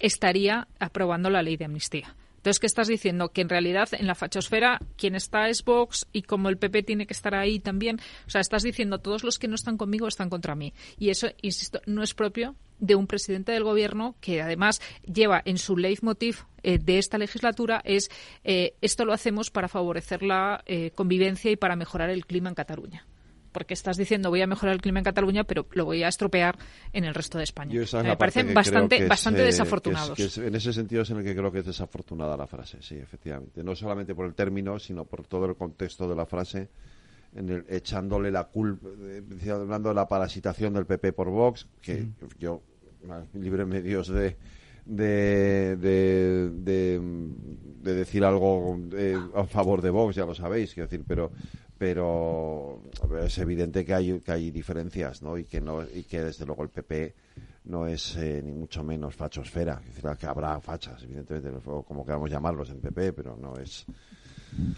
estaría 0.00 0.66
aprobando 0.78 1.30
la 1.30 1.42
ley 1.42 1.56
de 1.56 1.64
amnistía. 1.66 2.14
Entonces, 2.44 2.60
¿qué 2.60 2.66
estás 2.66 2.88
diciendo? 2.88 3.30
Que 3.30 3.40
en 3.40 3.48
realidad 3.48 3.88
en 3.92 4.06
la 4.06 4.14
fachosfera 4.14 4.78
quien 4.98 5.14
está 5.14 5.48
es 5.48 5.64
Vox 5.64 6.06
y 6.12 6.20
como 6.20 6.50
el 6.50 6.58
PP 6.58 6.82
tiene 6.82 7.06
que 7.06 7.14
estar 7.14 7.34
ahí 7.34 7.58
también. 7.58 7.98
O 8.26 8.30
sea, 8.30 8.42
estás 8.42 8.62
diciendo 8.62 8.98
todos 8.98 9.24
los 9.24 9.38
que 9.38 9.48
no 9.48 9.54
están 9.54 9.78
conmigo 9.78 10.06
están 10.06 10.28
contra 10.28 10.54
mí. 10.54 10.74
Y 10.98 11.08
eso, 11.08 11.28
insisto, 11.40 11.80
no 11.86 12.02
es 12.02 12.12
propio 12.12 12.54
de 12.80 12.96
un 12.96 13.06
presidente 13.06 13.52
del 13.52 13.64
gobierno 13.64 14.14
que 14.20 14.42
además 14.42 14.82
lleva 15.10 15.40
en 15.46 15.56
su 15.56 15.78
leitmotiv 15.78 16.40
eh, 16.62 16.76
de 16.76 16.98
esta 16.98 17.16
legislatura 17.16 17.80
es 17.82 18.10
eh, 18.42 18.74
esto 18.82 19.06
lo 19.06 19.14
hacemos 19.14 19.50
para 19.50 19.68
favorecer 19.68 20.22
la 20.22 20.62
eh, 20.66 20.90
convivencia 20.90 21.50
y 21.50 21.56
para 21.56 21.76
mejorar 21.76 22.10
el 22.10 22.26
clima 22.26 22.50
en 22.50 22.56
Cataluña. 22.56 23.06
Porque 23.54 23.72
estás 23.72 23.96
diciendo 23.96 24.28
voy 24.30 24.42
a 24.42 24.46
mejorar 24.48 24.74
el 24.74 24.82
clima 24.82 24.98
en 24.98 25.04
Cataluña, 25.04 25.44
pero 25.44 25.64
lo 25.72 25.84
voy 25.86 26.02
a 26.02 26.08
estropear 26.08 26.58
en 26.92 27.04
el 27.04 27.14
resto 27.14 27.38
de 27.38 27.44
España. 27.44 27.72
Me 28.02 28.16
parecen 28.18 28.52
bastante, 28.52 28.96
que 28.98 29.02
es, 29.04 29.08
bastante 29.08 29.42
eh, 29.42 29.46
desafortunados. 29.46 30.16
que 30.16 30.24
es- 30.24 30.34
que 30.34 30.40
es- 30.42 30.46
en 30.48 30.54
ese 30.56 30.72
sentido 30.72 31.02
es 31.02 31.10
en 31.10 31.18
el 31.18 31.24
que 31.24 31.34
creo 31.36 31.50
que 31.52 31.60
es 31.60 31.66
desafortunada 31.66 32.36
la 32.36 32.46
frase, 32.48 32.78
sí, 32.82 32.96
efectivamente. 32.96 33.62
No 33.62 33.74
solamente 33.76 34.14
por 34.14 34.26
el 34.26 34.34
término, 34.34 34.78
sino 34.78 35.04
por 35.04 35.24
todo 35.26 35.46
el 35.46 35.54
contexto 35.54 36.08
de 36.08 36.16
la 36.16 36.26
frase, 36.26 36.68
en 37.36 37.48
el, 37.48 37.64
echándole 37.68 38.30
la 38.32 38.44
culpa, 38.44 38.88
eh, 39.00 39.22
hablando 39.50 39.88
de 39.90 39.94
la 39.94 40.06
parasitación 40.08 40.74
del 40.74 40.84
PP 40.86 41.12
por 41.12 41.30
Vox, 41.30 41.66
que 41.80 42.08
yo, 42.38 42.60
libre 43.34 43.64
medios 43.64 44.08
de, 44.08 44.36
de, 44.86 45.76
de, 45.76 46.50
de, 46.50 47.00
de 47.82 47.94
decir 47.94 48.24
algo 48.24 48.78
eh, 48.92 49.16
a 49.34 49.44
favor 49.44 49.80
de 49.80 49.90
Vox, 49.90 50.14
ya 50.16 50.26
lo 50.26 50.34
sabéis, 50.34 50.74
quiero 50.74 50.88
decir, 50.88 51.04
pero 51.06 51.32
pero 51.78 52.82
es 53.22 53.38
evidente 53.38 53.84
que 53.84 53.94
hay 53.94 54.20
que 54.20 54.32
hay 54.32 54.50
diferencias, 54.50 55.22
¿no? 55.22 55.36
Y 55.36 55.44
que 55.44 55.60
no 55.60 55.82
y 55.82 56.04
que 56.04 56.22
desde 56.22 56.46
luego 56.46 56.62
el 56.62 56.70
PP 56.70 57.14
no 57.64 57.86
es 57.86 58.16
eh, 58.16 58.42
ni 58.44 58.52
mucho 58.52 58.82
menos 58.84 59.14
fachosfera, 59.14 59.80
es 59.80 59.94
decir, 59.94 60.18
que 60.18 60.26
habrá 60.26 60.60
fachas, 60.60 61.02
evidentemente, 61.02 61.50
como 61.86 62.04
queramos 62.04 62.30
llamarlos 62.30 62.70
en 62.70 62.80
PP, 62.80 63.14
pero 63.14 63.36
no 63.36 63.56
es 63.56 63.86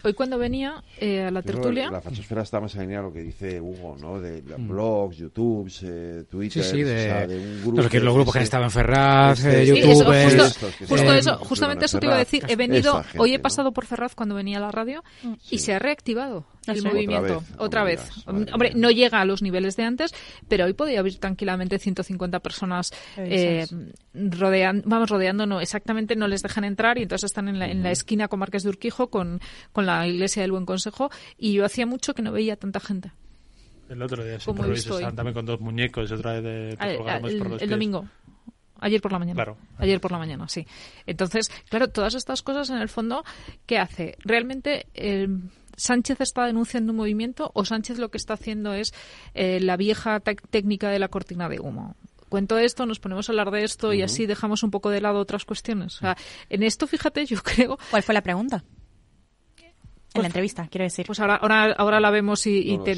Hoy 0.03 0.15
cuando 0.15 0.39
venía 0.39 0.83
eh, 0.99 1.23
a 1.25 1.31
la 1.31 1.43
tertulia... 1.43 1.91
La 1.91 2.01
fachosfera 2.01 2.43
está 2.43 2.61
más 2.61 2.75
alineada 2.77 3.05
a 3.05 3.09
lo 3.09 3.13
que 3.13 3.23
dice 3.23 3.61
Hugo, 3.61 3.97
¿no? 4.01 4.21
De 4.21 4.43
la- 4.43 4.57
blogs, 4.57 5.17
YouTube, 5.19 5.71
eh, 5.83 6.25
Twitter, 6.31 6.63
Sí, 6.63 6.71
sí, 6.71 6.83
de, 6.83 6.95
o 6.95 7.05
sea, 7.05 7.27
de 7.27 7.39
un 7.39 7.63
grupo 7.63 7.77
los, 7.83 7.91
que, 7.91 8.01
los 8.01 8.15
grupos 8.15 8.33
que 8.33 8.39
han 8.39 8.45
estado 8.45 8.65
en 8.65 8.71
Ferraz, 8.71 9.39
Este- 9.39 9.63
eh, 9.63 9.67
Sí, 9.67 9.73
eso, 9.73 9.89
YouTube, 9.89 10.23
justo, 10.25 10.45
estos 10.45 10.81
eso, 11.19 11.39
que 11.39 11.45
justamente 11.45 11.85
eso 11.87 11.99
te 11.99 12.07
iba 12.07 12.15
a 12.15 12.19
decir. 12.19 12.45
He 12.49 12.57
venido, 12.57 13.05
hoy 13.19 13.35
he 13.35 13.39
pasado 13.39 13.73
por 13.73 13.87
Ferraz 13.87 14.15
cuando 14.15 14.35
venía 14.35 14.59
a 14.59 14.61
la 14.61 14.71
radio 14.71 15.03
y 15.51 15.59
se 15.59 15.75
ha 15.75 15.79
reactivado 15.79 16.47
el 16.67 16.81
sí. 16.81 16.87
movimiento. 16.87 17.43
Otra 17.59 17.85
vez, 17.85 18.01
Otra 18.27 18.55
Hombre, 18.55 18.73
no 18.75 18.91
llega 18.91 19.21
a 19.21 19.25
los 19.25 19.43
niveles 19.43 19.77
de 19.77 19.85
antes, 19.85 20.15
pero 20.49 20.65
hoy 20.65 20.73
podía 20.73 21.01
haber 21.01 21.17
tranquilamente 21.17 21.79
150 21.79 22.41
personas 22.41 22.93
eh, 23.17 23.67
rodean, 24.15 24.83
vamos, 24.85 25.11
rodeando, 25.11 25.47
no, 25.47 25.61
exactamente 25.61 26.17
no 26.17 26.29
les 26.29 26.43
dejan 26.43 26.65
entrar 26.65 26.99
y 26.99 27.03
entonces 27.03 27.31
están 27.31 27.49
en 27.49 27.59
la, 27.59 27.69
en 27.69 27.83
la 27.83 27.91
esquina 27.91 28.29
con 28.29 28.41
Marques 28.41 28.63
de 28.63 28.69
Urquijo, 28.71 29.09
con, 29.11 29.41
con 29.73 29.87
la 29.87 30.07
Iglesia 30.07 30.43
del 30.43 30.53
Buen 30.53 30.67
Consejo 30.67 31.11
y 31.39 31.55
yo 31.55 31.65
hacía 31.65 31.87
mucho 31.87 32.15
que 32.15 32.23
no 32.23 32.33
veía 32.33 32.57
tanta 32.57 32.81
gente. 32.81 33.13
El 33.89 34.03
otro 34.03 34.25
día, 34.25 34.41
sí, 34.41 34.47
por 34.47 35.15
también 35.15 35.35
con 35.35 35.47
dos 35.47 35.61
muñecos 35.61 36.11
y 36.11 36.15
otra 36.15 36.33
vez 36.35 36.43
de 36.43 36.77
Ah, 36.79 36.95
colgamos 36.97 37.31
el, 37.31 37.39
por 37.39 37.51
los 37.51 37.63
el 37.63 37.69
pies. 37.69 37.71
domingo. 37.71 38.09
Ayer 38.81 39.01
por 39.01 39.13
la 39.13 39.19
mañana. 39.19 39.35
Claro. 39.37 39.57
Ayer 39.79 40.01
por 40.01 40.13
la 40.13 40.19
mañana, 40.19 40.49
sí. 40.49 40.67
Entonces, 41.07 41.51
claro, 41.71 41.89
todas 41.89 42.15
estas 42.15 42.43
cosas 42.43 42.69
en 42.71 42.79
el 42.79 42.89
fondo, 42.89 43.25
¿qué 43.65 43.79
hace? 43.79 44.17
¿Realmente 44.21 44.87
eh, 44.95 45.29
Sánchez 45.77 46.21
está 46.21 46.47
denunciando 46.47 46.93
un 46.93 46.99
movimiento 46.99 47.51
o 47.55 47.65
Sánchez 47.65 47.99
lo 47.99 48.11
que 48.11 48.19
está 48.19 48.35
haciendo 48.35 48.75
es 48.75 48.93
eh, 49.35 49.61
la 49.61 49.77
vieja 49.77 50.21
técnica 50.21 50.91
de 50.91 50.99
la 50.99 51.09
cortina 51.09 51.49
de 51.49 51.61
humo? 51.61 51.95
Cuento 52.29 52.59
esto, 52.59 52.87
nos 52.87 52.99
ponemos 52.99 53.29
a 53.29 53.33
hablar 53.33 53.51
de 53.51 53.63
esto 53.63 53.93
y 53.93 54.03
así 54.03 54.27
dejamos 54.27 54.63
un 54.65 54.71
poco 54.73 54.91
de 54.91 55.01
lado 55.01 55.21
otras 55.21 55.45
cuestiones. 55.45 55.97
O 55.97 55.99
sea, 56.01 56.17
en 56.51 56.63
esto, 56.65 56.87
fíjate, 56.87 57.25
yo 57.25 57.39
creo... 57.43 57.79
¿Cuál 57.91 58.03
fue 58.03 58.15
la 58.15 58.23
pregunta? 58.23 58.65
En 60.17 60.23
la 60.23 60.29
entrevista, 60.29 60.69
quiero 60.71 60.85
decir. 60.85 61.07
Pues 61.07 61.21
ahora, 61.21 61.37
ahora, 61.37 61.73
ahora 61.73 62.01
la 62.01 62.11
vemos 62.11 62.47
y, 62.47 62.59
y 62.59 62.73
No 62.73 62.79
lo 62.79 62.85
te, 62.85 62.93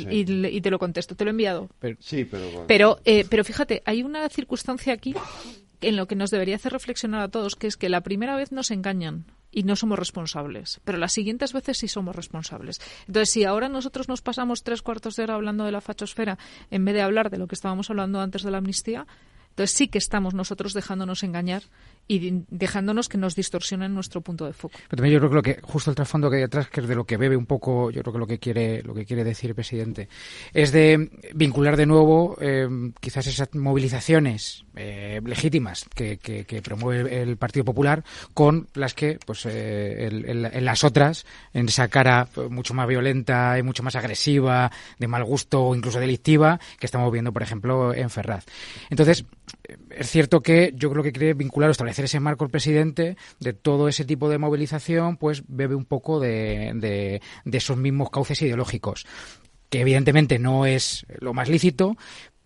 y 0.52 0.60
te 0.60 0.70
lo 0.70 0.78
contesto. 0.78 1.14
Te 1.14 1.24
lo 1.24 1.30
he 1.30 1.32
enviado. 1.32 1.68
Sí, 2.00 2.24
pero 2.24 2.44
bueno. 2.50 2.64
Pero, 2.66 3.00
eh, 3.04 3.26
pero 3.28 3.44
fíjate, 3.44 3.82
hay 3.84 4.02
una 4.02 4.28
circunstancia 4.28 4.92
aquí 4.92 5.14
en 5.80 5.96
lo 5.96 6.06
que 6.06 6.16
nos 6.16 6.30
debería 6.30 6.56
hacer 6.56 6.72
reflexionar 6.72 7.20
a 7.22 7.28
todos, 7.28 7.56
que 7.56 7.66
es 7.66 7.76
que 7.76 7.88
la 7.88 8.00
primera 8.00 8.36
vez 8.36 8.52
nos 8.52 8.70
engañan 8.70 9.26
y 9.50 9.62
no 9.62 9.76
somos 9.76 9.98
responsables, 9.98 10.80
pero 10.84 10.98
las 10.98 11.12
siguientes 11.12 11.52
veces 11.52 11.78
sí 11.78 11.88
somos 11.88 12.14
responsables. 12.14 12.80
Entonces, 13.06 13.30
si 13.30 13.44
ahora 13.44 13.68
nosotros 13.68 14.08
nos 14.08 14.20
pasamos 14.20 14.62
tres 14.62 14.82
cuartos 14.82 15.16
de 15.16 15.22
hora 15.22 15.34
hablando 15.34 15.64
de 15.64 15.72
la 15.72 15.80
fachosfera 15.80 16.38
en 16.70 16.84
vez 16.84 16.94
de 16.94 17.02
hablar 17.02 17.30
de 17.30 17.38
lo 17.38 17.46
que 17.46 17.54
estábamos 17.54 17.90
hablando 17.90 18.20
antes 18.20 18.42
de 18.42 18.50
la 18.50 18.58
amnistía, 18.58 19.06
entonces 19.50 19.76
sí 19.76 19.88
que 19.88 19.98
estamos 19.98 20.34
nosotros 20.34 20.74
dejándonos 20.74 21.22
engañar 21.22 21.62
y 22.08 22.44
dejándonos 22.50 23.08
que 23.08 23.18
nos 23.18 23.36
distorsionen 23.36 23.94
nuestro 23.94 24.22
punto 24.22 24.46
de 24.46 24.54
foco. 24.54 24.78
También 24.88 25.12
yo 25.12 25.20
creo 25.20 25.30
que 25.30 25.36
lo 25.36 25.42
que 25.42 25.58
justo 25.62 25.90
el 25.90 25.94
trasfondo 25.94 26.30
que 26.30 26.36
hay 26.36 26.42
detrás, 26.42 26.68
que 26.68 26.80
es 26.80 26.88
de 26.88 26.94
lo 26.94 27.04
que 27.04 27.18
bebe 27.18 27.36
un 27.36 27.46
poco, 27.46 27.90
yo 27.90 28.00
creo 28.02 28.12
que 28.14 28.18
lo 28.18 28.26
que 28.26 28.38
quiere, 28.38 28.82
lo 28.82 28.94
que 28.94 29.04
quiere 29.04 29.24
decir 29.24 29.50
el 29.50 29.54
presidente, 29.54 30.08
es 30.54 30.72
de 30.72 31.10
vincular 31.34 31.76
de 31.76 31.86
nuevo 31.86 32.36
eh, 32.40 32.66
quizás 33.00 33.26
esas 33.26 33.54
movilizaciones 33.54 34.64
eh, 34.74 35.20
legítimas 35.24 35.86
que, 35.94 36.18
promueve 36.64 37.20
el 37.22 37.36
Partido 37.36 37.64
Popular 37.64 38.04
con 38.34 38.68
las 38.74 38.94
que, 38.94 39.18
pues, 39.24 39.44
eh, 39.46 40.06
el- 40.06 40.44
en 40.46 40.64
las 40.64 40.84
otras, 40.84 41.26
en 41.52 41.68
esa 41.68 41.88
cara 41.88 42.26
pues, 42.32 42.50
mucho 42.50 42.74
más 42.74 42.88
violenta 42.88 43.58
y 43.58 43.62
mucho 43.62 43.82
más 43.82 43.96
agresiva, 43.96 44.70
de 44.98 45.08
mal 45.08 45.24
gusto 45.24 45.62
o 45.62 45.74
incluso 45.74 46.00
delictiva, 46.00 46.58
que 46.78 46.86
estamos 46.86 47.12
viendo, 47.12 47.32
por 47.32 47.42
ejemplo, 47.42 47.92
en 47.92 48.08
Ferraz. 48.08 48.46
Entonces, 48.90 49.24
es 49.90 50.10
cierto 50.10 50.40
que 50.40 50.72
yo 50.74 50.90
creo 50.90 51.02
que 51.02 51.12
quiere 51.12 51.34
vincular 51.34 51.68
o 51.68 51.72
establecer 51.72 51.97
ese 52.04 52.20
marco 52.20 52.44
el 52.44 52.50
presidente 52.50 53.16
de 53.40 53.52
todo 53.52 53.88
ese 53.88 54.04
tipo 54.04 54.28
de 54.28 54.38
movilización, 54.38 55.16
pues 55.16 55.42
bebe 55.48 55.74
un 55.74 55.84
poco 55.84 56.20
de, 56.20 56.72
de- 56.74 57.20
de 57.44 57.58
esos 57.58 57.76
mismos 57.76 58.10
cauces 58.10 58.40
ideológicos, 58.42 59.06
que 59.70 59.80
evidentemente 59.80 60.38
no 60.38 60.66
es 60.66 61.06
lo 61.20 61.34
más 61.34 61.48
lícito, 61.48 61.96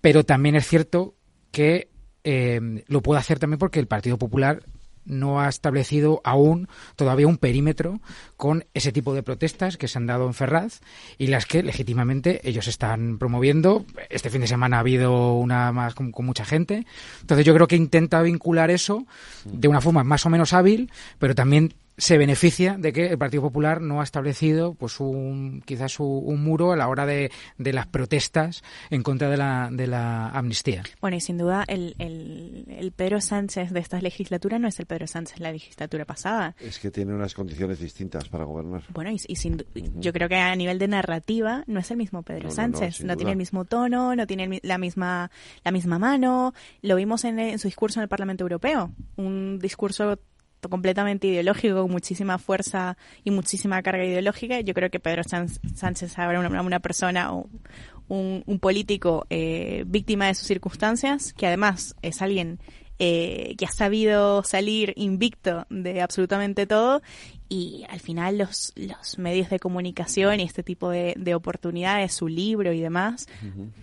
pero 0.00 0.24
también 0.24 0.56
es 0.56 0.66
cierto 0.66 1.14
que 1.50 1.90
eh, 2.24 2.60
lo 2.86 3.02
puede 3.02 3.20
hacer 3.20 3.38
también 3.38 3.58
porque 3.58 3.80
el 3.80 3.86
Partido 3.88 4.18
Popular 4.18 4.62
no 5.04 5.40
ha 5.40 5.48
establecido 5.48 6.20
aún 6.24 6.68
todavía 6.96 7.26
un 7.26 7.38
perímetro 7.38 8.00
con 8.36 8.64
ese 8.74 8.92
tipo 8.92 9.14
de 9.14 9.22
protestas 9.22 9.76
que 9.76 9.88
se 9.88 9.98
han 9.98 10.06
dado 10.06 10.26
en 10.26 10.34
Ferraz 10.34 10.80
y 11.18 11.28
las 11.28 11.46
que 11.46 11.62
legítimamente 11.62 12.40
ellos 12.48 12.68
están 12.68 13.18
promoviendo. 13.18 13.84
Este 14.10 14.30
fin 14.30 14.40
de 14.40 14.46
semana 14.46 14.76
ha 14.76 14.80
habido 14.80 15.34
una 15.34 15.72
más 15.72 15.94
con, 15.94 16.12
con 16.12 16.26
mucha 16.26 16.44
gente. 16.44 16.86
Entonces 17.20 17.46
yo 17.46 17.54
creo 17.54 17.68
que 17.68 17.76
intenta 17.76 18.22
vincular 18.22 18.70
eso 18.70 19.06
de 19.44 19.68
una 19.68 19.80
forma 19.80 20.04
más 20.04 20.26
o 20.26 20.30
menos 20.30 20.52
hábil, 20.52 20.90
pero 21.18 21.34
también 21.34 21.74
se 22.02 22.18
beneficia 22.18 22.76
de 22.76 22.92
que 22.92 23.06
el 23.06 23.16
Partido 23.16 23.44
Popular 23.44 23.80
no 23.80 24.00
ha 24.00 24.02
establecido 24.02 24.74
pues 24.74 24.98
un 24.98 25.62
quizás 25.64 26.00
un, 26.00 26.20
un 26.24 26.42
muro 26.42 26.72
a 26.72 26.76
la 26.76 26.88
hora 26.88 27.06
de, 27.06 27.30
de 27.58 27.72
las 27.72 27.86
protestas 27.86 28.64
en 28.90 29.04
contra 29.04 29.30
de 29.30 29.36
la, 29.36 29.68
de 29.70 29.86
la 29.86 30.30
amnistía. 30.30 30.82
Bueno, 31.00 31.16
y 31.16 31.20
sin 31.20 31.38
duda 31.38 31.62
el, 31.68 31.94
el, 32.00 32.64
el 32.76 32.90
Pedro 32.90 33.20
Sánchez 33.20 33.70
de 33.70 33.78
esta 33.78 34.00
legislatura 34.00 34.58
no 34.58 34.66
es 34.66 34.80
el 34.80 34.86
Pedro 34.86 35.06
Sánchez 35.06 35.36
de 35.38 35.44
la 35.44 35.52
legislatura 35.52 36.04
pasada. 36.04 36.56
Es 36.58 36.80
que 36.80 36.90
tiene 36.90 37.14
unas 37.14 37.34
condiciones 37.34 37.78
distintas 37.78 38.28
para 38.28 38.42
gobernar. 38.42 38.82
Bueno, 38.92 39.12
y, 39.12 39.20
y 39.28 39.36
sin 39.36 39.62
yo 40.00 40.12
creo 40.12 40.28
que 40.28 40.36
a 40.38 40.56
nivel 40.56 40.80
de 40.80 40.88
narrativa 40.88 41.62
no 41.68 41.78
es 41.78 41.88
el 41.92 41.98
mismo 41.98 42.24
Pedro 42.24 42.48
No, 42.48 42.48
no, 42.48 42.50
no, 42.50 42.56
Sánchez. 42.78 43.04
No, 43.04 43.16
tiene 43.16 43.30
el 43.30 43.38
mismo 43.38 43.64
tono, 43.64 44.16
no 44.16 44.26
tiene 44.26 44.42
el 44.42 44.48
mi- 44.48 44.60
la 44.64 44.76
misma 44.78 45.30
la 45.64 45.70
misma 45.70 46.00
mano. 46.00 46.52
Lo 46.80 46.96
vimos 46.96 47.24
en, 47.24 47.38
en 47.38 47.60
su 47.60 47.68
discurso 47.68 48.00
en 48.00 48.02
el 48.02 48.08
Parlamento 48.08 48.42
Europeo. 48.42 48.90
Un 49.14 49.60
discurso 49.60 50.18
completamente 50.68 51.26
ideológico, 51.26 51.82
con 51.82 51.90
muchísima 51.90 52.38
fuerza 52.38 52.96
y 53.24 53.30
muchísima 53.30 53.82
carga 53.82 54.04
ideológica. 54.04 54.60
Yo 54.60 54.74
creo 54.74 54.90
que 54.90 55.00
Pedro 55.00 55.22
Sánchez 55.24 56.18
ahora 56.18 56.40
una, 56.40 56.62
una 56.62 56.80
persona 56.80 57.32
o 57.32 57.48
un, 58.08 58.42
un 58.46 58.58
político 58.58 59.26
eh, 59.30 59.84
víctima 59.86 60.26
de 60.26 60.34
sus 60.34 60.46
circunstancias, 60.46 61.32
que 61.32 61.46
además 61.46 61.96
es 62.02 62.22
alguien 62.22 62.60
eh, 62.98 63.56
que 63.58 63.64
ha 63.64 63.70
sabido 63.70 64.44
salir 64.44 64.92
invicto 64.96 65.66
de 65.70 66.02
absolutamente 66.02 66.66
todo 66.66 67.02
y 67.52 67.84
al 67.90 68.00
final 68.00 68.38
los, 68.38 68.72
los 68.76 69.18
medios 69.18 69.50
de 69.50 69.58
comunicación 69.58 70.40
y 70.40 70.44
este 70.44 70.62
tipo 70.62 70.88
de, 70.88 71.12
de 71.18 71.34
oportunidades, 71.34 72.14
su 72.14 72.26
libro 72.26 72.72
y 72.72 72.80
demás, 72.80 73.26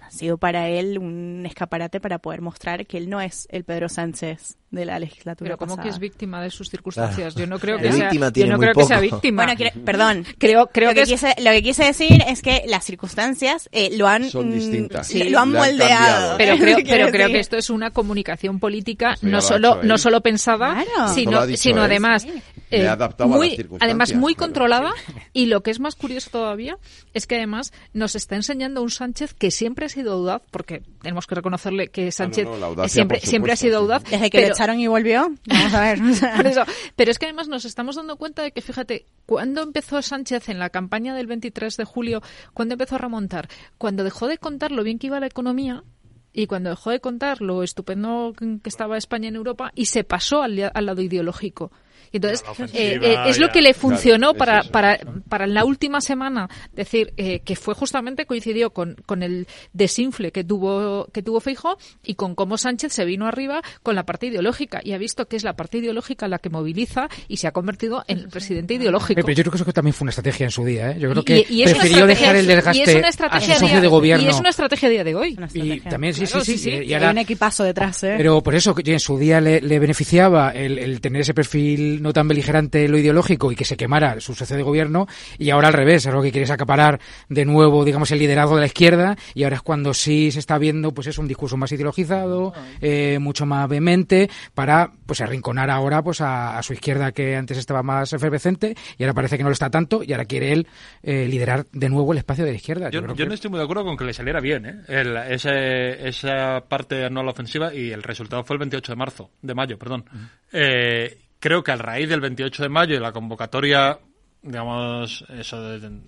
ha 0.01 0.09
sido 0.09 0.37
para 0.39 0.67
él 0.69 0.97
un 0.97 1.43
escaparate 1.45 1.99
para 1.99 2.17
poder 2.17 2.41
mostrar 2.41 2.87
que 2.87 2.97
él 2.97 3.09
no 3.11 3.21
es 3.21 3.47
el 3.51 3.65
Pedro 3.65 3.87
Sánchez 3.87 4.57
de 4.71 4.85
la 4.85 4.97
legislatura 4.99 5.49
Pero 5.49 5.57
como 5.57 5.77
que 5.81 5.89
es 5.89 5.99
víctima 5.99 6.41
de 6.41 6.49
sus 6.49 6.69
circunstancias. 6.69 7.33
Claro. 7.33 7.39
Yo 7.39 7.47
no 7.47 7.59
creo 7.59 7.77
que 7.77 7.91
sea, 7.91 8.03
víctima 8.05 8.27
yo 8.27 8.31
tiene 8.31 8.49
no 8.51 8.57
muy 8.57 8.65
creo 8.65 8.75
que 8.75 8.83
sea 8.85 8.99
víctima. 8.99 9.45
Bueno, 9.45 9.71
perdón. 9.85 10.25
creo 10.39 10.67
creo 10.67 10.89
lo 10.89 10.95
que, 10.95 11.03
que 11.05 11.13
es- 11.13 11.21
quise, 11.21 11.35
lo 11.43 11.51
que 11.51 11.61
quise 11.63 11.83
decir 11.85 12.23
es 12.27 12.41
que 12.41 12.63
las 12.67 12.83
circunstancias 12.85 13.69
eh, 13.71 13.95
lo 13.97 14.07
han 14.07 14.29
Son 14.31 14.49
mm, 14.49 14.51
distintas. 14.53 15.07
sí, 15.07 15.29
lo 15.29 15.39
han 15.39 15.51
moldeado. 15.51 16.37
Pero 16.37 16.57
creo, 16.57 16.77
pero 16.87 17.09
creo 17.11 17.27
que 17.27 17.39
esto 17.39 17.57
es 17.57 17.69
una 17.69 17.91
comunicación 17.91 18.59
política 18.59 19.15
no 19.21 19.41
solo 19.41 19.81
no 19.83 19.97
solo 19.99 20.21
pensada, 20.21 20.83
Claro. 20.85 21.13
Sino 21.13 21.45
sino 21.57 21.81
además 21.83 22.25
eh, 22.71 22.87
muy 23.25 23.57
además 23.79 24.13
muy 24.13 24.35
claro. 24.35 24.47
controlada 24.47 24.91
y 25.33 25.47
lo 25.47 25.61
que 25.63 25.71
es 25.71 25.79
más 25.79 25.95
curioso 25.95 26.29
todavía 26.31 26.77
es 27.13 27.27
que 27.27 27.35
además 27.37 27.73
nos 27.93 28.15
está 28.15 28.35
enseñando 28.35 28.81
un 28.81 28.89
Sánchez 28.91 29.33
que 29.33 29.51
siempre 29.51 29.85
ha 29.85 29.89
sido 29.89 30.13
audaz 30.13 30.41
porque 30.51 30.83
tenemos 31.01 31.25
que 31.27 31.35
reconocerle 31.35 31.87
que 31.89 32.11
Sánchez 32.11 32.45
no, 32.45 32.57
la 32.57 32.67
audacia, 32.67 32.89
siempre 32.93 33.19
siempre 33.21 33.53
ha 33.53 33.55
sido 33.55 33.79
sí. 33.79 33.83
audaz 33.83 34.03
Desde 34.03 34.29
que 34.29 34.37
pero- 34.37 34.47
le 34.47 34.53
echaron 34.53 34.79
y 34.79 34.87
volvió. 34.87 35.31
Vamos 35.45 35.73
a 35.73 35.81
ver. 35.81 35.99
Por 36.37 36.47
eso. 36.47 36.63
Pero 36.95 37.11
es 37.11 37.19
que 37.19 37.25
además 37.25 37.47
nos 37.47 37.65
estamos 37.65 37.95
dando 37.95 38.17
cuenta 38.17 38.43
de 38.43 38.51
que, 38.51 38.61
fíjate, 38.61 39.05
cuando 39.25 39.61
empezó 39.61 40.01
Sánchez 40.01 40.49
en 40.49 40.59
la 40.59 40.69
campaña 40.69 41.15
del 41.15 41.27
23 41.27 41.75
de 41.77 41.83
julio, 41.85 42.21
cuando 42.53 42.73
empezó 42.73 42.95
a 42.95 42.99
remontar, 42.99 43.47
cuando 43.77 44.03
dejó 44.03 44.27
de 44.27 44.37
contar 44.37 44.71
lo 44.71 44.83
bien 44.83 44.99
que 44.99 45.07
iba 45.07 45.19
la 45.19 45.27
economía 45.27 45.83
y 46.31 46.47
cuando 46.47 46.69
dejó 46.69 46.91
de 46.91 46.99
contar 46.99 47.41
lo 47.41 47.63
estupendo 47.63 48.33
que 48.37 48.69
estaba 48.69 48.97
España 48.97 49.27
en 49.29 49.35
Europa 49.35 49.71
y 49.75 49.87
se 49.87 50.03
pasó 50.03 50.41
al, 50.43 50.71
al 50.73 50.85
lado 50.85 51.01
ideológico. 51.01 51.71
Y 52.11 52.17
Entonces, 52.17 52.43
eh, 52.73 52.99
eh, 53.01 53.15
es 53.27 53.37
lo 53.39 53.47
ya. 53.47 53.51
que 53.53 53.61
le 53.61 53.73
Claro, 53.73 53.79
funcionó 53.81 54.31
es 54.31 54.37
para, 54.37 54.63
para, 54.63 54.99
para 55.29 55.45
en 55.45 55.53
la 55.53 55.63
última 55.65 56.01
semana 56.01 56.49
decir 56.73 57.13
eh, 57.17 57.39
que 57.41 57.55
fue 57.55 57.73
justamente 57.75 58.25
coincidió 58.25 58.71
con, 58.71 58.95
con 59.05 59.23
el 59.23 59.47
desinfle 59.73 60.31
que 60.31 60.43
tuvo 60.43 61.07
que 61.13 61.21
tuvo 61.21 61.39
Feijo 61.39 61.77
y 62.03 62.15
con 62.15 62.35
cómo 62.35 62.57
Sánchez 62.57 62.93
se 62.93 63.05
vino 63.05 63.27
arriba 63.27 63.61
con 63.83 63.95
la 63.95 64.03
parte 64.03 64.27
ideológica 64.27 64.81
y 64.83 64.93
ha 64.93 64.97
visto 64.97 65.27
que 65.27 65.35
es 65.35 65.43
la 65.43 65.53
parte 65.55 65.77
ideológica 65.77 66.27
la 66.27 66.39
que 66.39 66.49
moviliza 66.49 67.07
y 67.27 67.37
se 67.37 67.47
ha 67.47 67.51
convertido 67.51 68.03
en 68.07 68.19
el 68.19 68.29
presidente 68.29 68.73
ideológico. 68.75 69.21
Pero 69.23 69.33
yo 69.33 69.43
creo 69.43 69.51
que 69.51 69.57
eso 69.57 69.73
también 69.73 69.93
fue 69.93 70.05
una 70.05 70.09
estrategia 70.11 70.45
en 70.45 70.51
su 70.51 70.65
día. 70.65 70.91
¿eh? 70.91 70.97
Yo 70.99 71.09
creo 71.11 71.23
que 71.23 71.45
y 71.49 71.63
prefirió 71.63 72.05
dejar 72.07 72.35
el 72.35 72.45
y 72.45 72.49
es 72.49 72.55
desgaste 72.55 72.95
una 72.97 73.07
a 73.07 73.09
estrategia 73.09 73.53
su 73.55 73.59
socio 73.61 73.67
día- 73.75 73.81
de 73.81 73.87
gobierno. 73.87 74.25
Y 74.25 74.29
es 74.29 74.39
una 74.39 74.49
estrategia 74.49 74.87
a 74.87 74.91
día 74.91 75.03
de 75.03 75.15
hoy. 75.15 75.37
Y 75.53 75.79
también, 75.81 76.13
sí, 76.13 76.25
Claro, 76.25 76.43
sí, 76.45 76.57
sí. 76.57 76.69
Y 76.69 76.73
Hay 76.73 76.93
ahora, 76.95 77.11
un 77.11 77.17
equipazo 77.19 77.63
detrás, 77.63 78.03
¿eh? 78.03 78.15
Pero 78.17 78.41
por 78.41 78.55
eso, 78.55 78.73
que 78.75 78.91
en 78.91 78.99
su 78.99 79.17
día 79.17 79.39
le, 79.41 79.61
le 79.61 79.79
beneficiaba 79.79 80.51
el, 80.51 80.77
el 80.79 81.01
tener 81.01 81.21
ese 81.21 81.33
perfil 81.33 81.98
no 81.99 82.13
tan 82.13 82.27
beligerante 82.27 82.87
lo 82.87 82.97
ideológico 82.97 83.51
y 83.51 83.55
que 83.55 83.65
se 83.65 83.77
quemara 83.77 84.19
su 84.19 84.33
socio 84.35 84.55
de 84.57 84.63
gobierno, 84.63 85.07
y 85.37 85.49
ahora 85.49 85.67
al 85.67 85.73
revés, 85.73 86.05
es 86.05 86.13
lo 86.13 86.21
que 86.21 86.31
quiere 86.31 86.43
es 86.45 86.51
acaparar 86.51 86.99
de 87.29 87.45
nuevo, 87.45 87.83
digamos, 87.85 88.11
el 88.11 88.19
liderazgo 88.19 88.55
de 88.55 88.61
la 88.61 88.67
izquierda, 88.67 89.17
y 89.33 89.43
ahora 89.43 89.57
es 89.57 89.61
cuando 89.61 89.93
sí 89.93 90.31
se 90.31 90.39
está 90.39 90.57
viendo, 90.57 90.93
pues 90.93 91.07
es 91.07 91.17
un 91.17 91.27
discurso 91.27 91.57
más 91.57 91.71
ideologizado, 91.71 92.53
eh, 92.81 93.17
mucho 93.19 93.45
más 93.45 93.67
vehemente, 93.69 94.29
para 94.53 94.91
pues 95.05 95.21
arrinconar 95.21 95.69
ahora 95.69 96.01
pues 96.03 96.21
a, 96.21 96.57
a 96.57 96.63
su 96.63 96.73
izquierda 96.73 97.11
que 97.11 97.35
antes 97.35 97.57
estaba 97.57 97.83
más 97.83 98.11
efervescente, 98.13 98.75
y 98.97 99.03
ahora 99.03 99.13
parece 99.13 99.37
que 99.37 99.43
no 99.43 99.49
lo 99.49 99.53
está 99.53 99.69
tanto, 99.69 100.03
y 100.03 100.11
ahora 100.11 100.25
quiere 100.25 100.51
él 100.53 100.67
eh, 101.03 101.27
liderar 101.27 101.65
de 101.71 101.89
nuevo 101.89 102.11
el 102.11 102.19
espacio 102.19 102.45
de 102.45 102.51
la 102.51 102.57
izquierda. 102.57 102.89
Yo, 102.89 103.01
creo 103.01 103.15
yo 103.15 103.23
que- 103.25 103.27
no 103.29 103.33
estoy 103.33 103.49
muy 103.49 103.57
de 103.59 103.63
acuerdo 103.63 103.83
con 103.85 103.97
que 103.97 104.03
le 104.05 104.13
saliera 104.13 104.39
bien 104.39 104.65
¿eh? 104.65 104.75
El- 104.87 105.17
ese- 105.17 106.07
esa 106.07 106.61
parte 106.67 107.09
no 107.09 107.21
a 107.21 107.23
la 107.23 107.31
ofensiva 107.31 107.73
y 107.73 107.91
el 107.91 108.03
resultado 108.03 108.43
fue 108.43 108.55
el 108.55 108.59
28 108.59 108.91
de 108.91 108.95
marzo, 108.95 109.29
de 109.41 109.53
mayo, 109.55 109.77
perdón. 109.77 110.05
Eh, 110.51 111.17
creo 111.39 111.63
que 111.63 111.71
a 111.71 111.75
raíz 111.77 112.09
del 112.09 112.21
28 112.21 112.63
de 112.63 112.69
mayo 112.69 112.95
y 112.95 112.99
la 112.99 113.11
convocatoria, 113.11 113.99
digamos, 114.41 115.23
eso 115.29 115.61
de- 115.79 116.01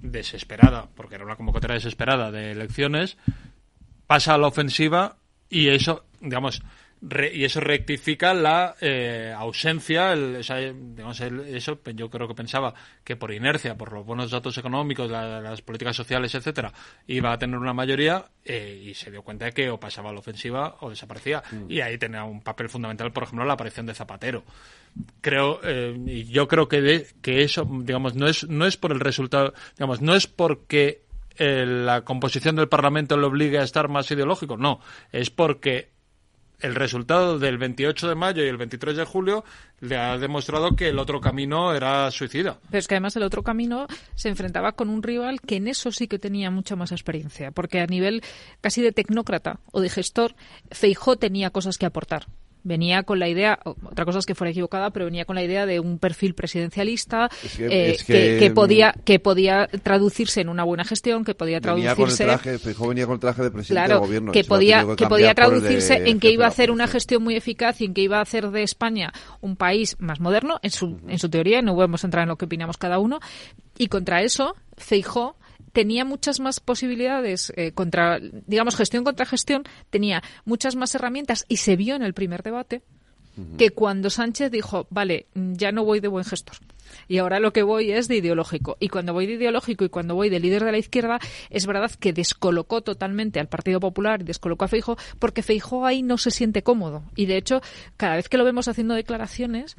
desesperada, 0.00 0.88
porque 0.94 1.16
era 1.16 1.24
una 1.24 1.36
convocatoria 1.36 1.74
desesperada 1.74 2.30
de 2.30 2.52
elecciones, 2.52 3.16
pasa 4.06 4.34
a 4.34 4.38
la 4.38 4.46
ofensiva 4.46 5.16
y 5.50 5.68
eso, 5.68 6.04
digamos, 6.20 6.62
re- 7.02 7.34
y 7.34 7.44
eso 7.44 7.60
rectifica 7.60 8.32
la 8.34 8.74
eh, 8.80 9.34
ausencia, 9.36 10.12
el, 10.12 10.36
esa, 10.36 10.56
digamos, 10.56 11.20
el- 11.20 11.40
eso 11.54 11.78
yo 11.94 12.08
creo 12.10 12.26
que 12.28 12.34
pensaba 12.34 12.74
que 13.04 13.16
por 13.16 13.32
inercia, 13.32 13.76
por 13.76 13.92
los 13.92 14.06
buenos 14.06 14.30
datos 14.30 14.56
económicos, 14.58 15.10
la- 15.10 15.40
las 15.40 15.60
políticas 15.62 15.96
sociales, 15.96 16.34
etcétera, 16.34 16.72
iba 17.06 17.32
a 17.32 17.38
tener 17.38 17.58
una 17.58 17.74
mayoría 17.74 18.24
eh, 18.44 18.82
y 18.86 18.94
se 18.94 19.10
dio 19.10 19.22
cuenta 19.22 19.44
de 19.46 19.52
que 19.52 19.68
o 19.70 19.78
pasaba 19.78 20.10
a 20.10 20.12
la 20.12 20.20
ofensiva 20.20 20.76
o 20.80 20.88
desaparecía. 20.90 21.42
Y 21.68 21.80
ahí 21.80 21.98
tenía 21.98 22.24
un 22.24 22.40
papel 22.40 22.68
fundamental, 22.70 23.12
por 23.12 23.24
ejemplo, 23.24 23.44
la 23.44 23.52
aparición 23.54 23.84
de 23.86 23.94
Zapatero 23.94 24.44
creo 25.20 25.60
eh, 25.62 26.26
yo 26.28 26.48
creo 26.48 26.68
que 26.68 26.80
de, 26.80 27.06
que 27.22 27.42
eso 27.42 27.68
digamos 27.82 28.14
no 28.14 28.26
es 28.26 28.48
no 28.48 28.66
es 28.66 28.76
por 28.76 28.92
el 28.92 29.00
resultado 29.00 29.54
digamos 29.76 30.00
no 30.00 30.14
es 30.14 30.26
porque 30.26 31.02
eh, 31.36 31.64
la 31.66 32.02
composición 32.02 32.56
del 32.56 32.68
Parlamento 32.68 33.16
le 33.16 33.26
obligue 33.26 33.58
a 33.58 33.64
estar 33.64 33.88
más 33.88 34.10
ideológico 34.10 34.56
no 34.56 34.80
es 35.12 35.30
porque 35.30 35.90
el 36.60 36.74
resultado 36.74 37.38
del 37.38 37.56
28 37.56 38.08
de 38.08 38.14
mayo 38.14 38.44
y 38.44 38.48
el 38.48 38.56
23 38.56 38.96
de 38.96 39.04
julio 39.04 39.44
le 39.80 39.96
ha 39.96 40.18
demostrado 40.18 40.74
que 40.74 40.88
el 40.88 40.98
otro 40.98 41.20
camino 41.20 41.72
era 41.72 42.10
suicida 42.10 42.58
Pero 42.70 42.78
es 42.78 42.88
que 42.88 42.94
además 42.94 43.14
el 43.16 43.22
otro 43.22 43.42
camino 43.42 43.86
se 44.14 44.28
enfrentaba 44.28 44.72
con 44.72 44.88
un 44.88 45.02
rival 45.02 45.40
que 45.40 45.56
en 45.56 45.68
eso 45.68 45.92
sí 45.92 46.08
que 46.08 46.18
tenía 46.18 46.50
mucha 46.50 46.74
más 46.74 46.90
experiencia, 46.90 47.52
porque 47.52 47.80
a 47.80 47.86
nivel 47.86 48.22
casi 48.60 48.82
de 48.82 48.92
tecnócrata 48.92 49.60
o 49.70 49.80
de 49.80 49.88
gestor, 49.88 50.34
Feijó 50.70 51.16
tenía 51.16 51.50
cosas 51.50 51.78
que 51.78 51.86
aportar. 51.86 52.26
Venía 52.64 53.04
con 53.04 53.18
la 53.18 53.28
idea, 53.28 53.58
otra 53.64 54.04
cosa 54.04 54.18
es 54.18 54.26
que 54.26 54.34
fuera 54.34 54.50
equivocada, 54.50 54.90
pero 54.90 55.04
venía 55.06 55.24
con 55.24 55.36
la 55.36 55.42
idea 55.42 55.64
de 55.64 55.80
un 55.80 55.98
perfil 55.98 56.34
presidencialista 56.34 57.30
Es 57.44 57.56
que- 57.56 57.66
eh, 57.66 57.90
es 57.90 58.04
que, 58.04 58.12
que- 58.12 58.36
que 58.40 58.50
podía 58.50 58.94
que 59.04 59.18
podía 59.20 59.68
traducirse 59.82 60.40
en 60.40 60.48
una 60.48 60.64
buena 60.64 60.84
gestión, 60.84 61.24
que 61.24 61.34
podía 61.34 61.60
Venía 61.60 61.94
con 61.94 62.08
el 62.10 62.16
traducirse 62.16 62.24
traje, 62.24 62.58
venía 62.88 63.06
con 63.06 63.14
el 63.14 63.20
traje 63.20 63.42
de 63.42 63.50
presidente 63.50 63.86
Claro, 63.86 64.00
gobierno. 64.00 64.32
que 64.32 64.44
podía, 64.44 64.84
que 64.96 65.06
podía 65.06 65.28
de 65.28 65.34
traducirse 65.34 66.08
en 66.08 66.18
que 66.20 66.30
iba 66.30 66.44
a 66.44 66.48
hacer 66.48 66.70
una 66.70 66.88
gestión 66.88 67.22
muy 67.22 67.36
eficaz 67.36 67.80
y 67.80 67.84
en 67.86 67.94
que 67.94 68.02
iba 68.02 68.18
a 68.18 68.22
hacer 68.22 68.50
de 68.50 68.62
España 68.62 69.12
un 69.40 69.56
país 69.56 69.96
más 70.00 70.20
moderno, 70.20 70.58
en 70.62 70.70
su, 70.70 70.98
en 71.06 71.18
su 71.18 71.28
teoría, 71.30 71.62
no 71.62 71.74
podemos 71.74 72.02
entrar 72.04 72.24
en 72.24 72.28
lo 72.28 72.36
que 72.36 72.46
opinamos 72.46 72.76
cada 72.76 72.98
uno, 72.98 73.20
y 73.78 73.86
contra 73.88 74.22
eso, 74.22 74.54
Feijó 74.76 75.36
tenía 75.72 76.04
muchas 76.04 76.40
más 76.40 76.60
posibilidades 76.60 77.52
eh, 77.56 77.72
contra, 77.72 78.18
digamos, 78.20 78.76
gestión 78.76 79.04
contra 79.04 79.26
gestión, 79.26 79.64
tenía 79.90 80.22
muchas 80.44 80.76
más 80.76 80.94
herramientas 80.94 81.44
y 81.48 81.58
se 81.58 81.76
vio 81.76 81.96
en 81.96 82.02
el 82.02 82.14
primer 82.14 82.42
debate 82.42 82.82
que 83.56 83.70
cuando 83.70 84.10
Sánchez 84.10 84.50
dijo, 84.50 84.86
vale, 84.90 85.26
ya 85.34 85.72
no 85.72 85.84
voy 85.84 86.00
de 86.00 86.08
buen 86.08 86.24
gestor. 86.24 86.56
Y 87.06 87.18
ahora 87.18 87.40
lo 87.40 87.52
que 87.52 87.62
voy 87.62 87.90
es 87.90 88.08
de 88.08 88.16
ideológico. 88.16 88.76
Y 88.80 88.88
cuando 88.88 89.12
voy 89.12 89.26
de 89.26 89.34
ideológico 89.34 89.84
y 89.84 89.88
cuando 89.88 90.14
voy 90.14 90.28
de 90.28 90.40
líder 90.40 90.64
de 90.64 90.72
la 90.72 90.78
izquierda, 90.78 91.18
es 91.50 91.66
verdad 91.66 91.90
que 91.98 92.12
descolocó 92.12 92.82
totalmente 92.82 93.40
al 93.40 93.48
Partido 93.48 93.80
Popular 93.80 94.20
y 94.20 94.24
descolocó 94.24 94.64
a 94.64 94.68
Feijo 94.68 94.96
porque 95.18 95.42
Feijo 95.42 95.86
ahí 95.86 96.02
no 96.02 96.18
se 96.18 96.30
siente 96.30 96.62
cómodo. 96.62 97.02
Y 97.16 97.26
de 97.26 97.36
hecho, 97.36 97.62
cada 97.96 98.16
vez 98.16 98.28
que 98.28 98.36
lo 98.36 98.44
vemos 98.44 98.68
haciendo 98.68 98.94
declaraciones, 98.94 99.76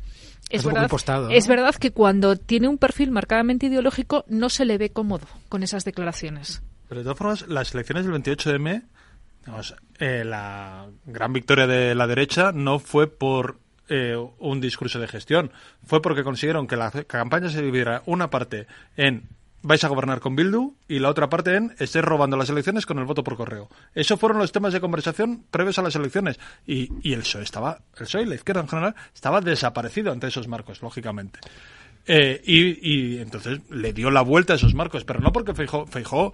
es 0.49 0.63
verdad, 0.63 0.83
impostado, 0.83 1.25
¿no? 1.27 1.31
es 1.31 1.47
verdad 1.47 1.75
que 1.75 1.91
cuando 1.91 2.35
tiene 2.35 2.67
un 2.67 2.77
perfil 2.77 3.11
marcadamente 3.11 3.67
ideológico 3.67 4.25
no 4.27 4.49
se 4.49 4.65
le 4.65 4.77
ve 4.77 4.89
cómodo 4.89 5.27
con 5.47 5.63
esas 5.63 5.85
declaraciones. 5.85 6.63
Pero 6.87 7.01
de 7.01 7.03
todas 7.03 7.17
formas, 7.17 7.47
las 7.47 7.73
elecciones 7.73 8.05
del 8.05 8.13
28 8.13 8.49
de 8.49 8.55
M, 8.55 8.69
digamos, 8.71 8.89
eh, 9.99 10.23
la 10.25 10.87
gran 11.05 11.33
victoria 11.33 11.67
de 11.67 11.95
la 11.95 12.07
derecha 12.07 12.51
no 12.51 12.79
fue 12.79 13.07
por 13.07 13.59
eh, 13.89 14.15
un 14.37 14.61
discurso 14.61 14.99
de 14.99 15.07
gestión, 15.07 15.51
fue 15.85 16.01
porque 16.01 16.23
consiguieron 16.23 16.67
que 16.67 16.77
la 16.77 16.91
campaña 16.91 17.49
se 17.49 17.61
dividiera 17.61 18.03
una 18.05 18.29
parte 18.29 18.67
en 18.95 19.27
vais 19.61 19.83
a 19.83 19.87
gobernar 19.87 20.19
con 20.19 20.35
Bildu 20.35 20.75
y 20.87 20.99
la 20.99 21.09
otra 21.09 21.29
parte 21.29 21.55
en 21.55 21.75
estés 21.79 22.03
robando 22.03 22.37
las 22.37 22.49
elecciones 22.49 22.85
con 22.85 22.99
el 22.99 23.05
voto 23.05 23.23
por 23.23 23.35
correo. 23.35 23.69
Esos 23.93 24.19
fueron 24.19 24.37
los 24.37 24.51
temas 24.51 24.73
de 24.73 24.79
conversación 24.79 25.43
previos 25.49 25.79
a 25.79 25.81
las 25.81 25.95
elecciones 25.95 26.39
y, 26.65 27.11
el 27.11 27.21
PSOE 27.21 27.43
estaba, 27.43 27.81
el 27.97 28.05
PSOE 28.05 28.23
y 28.23 28.25
la 28.25 28.35
izquierda 28.35 28.61
en 28.61 28.67
general 28.67 28.95
estaba 29.13 29.41
desaparecido 29.41 30.11
ante 30.11 30.27
esos 30.27 30.47
marcos, 30.47 30.81
lógicamente. 30.81 31.39
Eh, 32.05 32.41
y, 32.45 32.89
y 32.89 33.19
entonces 33.19 33.59
le 33.69 33.93
dio 33.93 34.09
la 34.09 34.21
vuelta 34.21 34.53
a 34.53 34.55
esos 34.55 34.73
marcos, 34.73 35.03
pero 35.03 35.19
no 35.19 35.31
porque 35.31 35.53
Feijó, 35.53 35.85
Feijó 35.85 36.31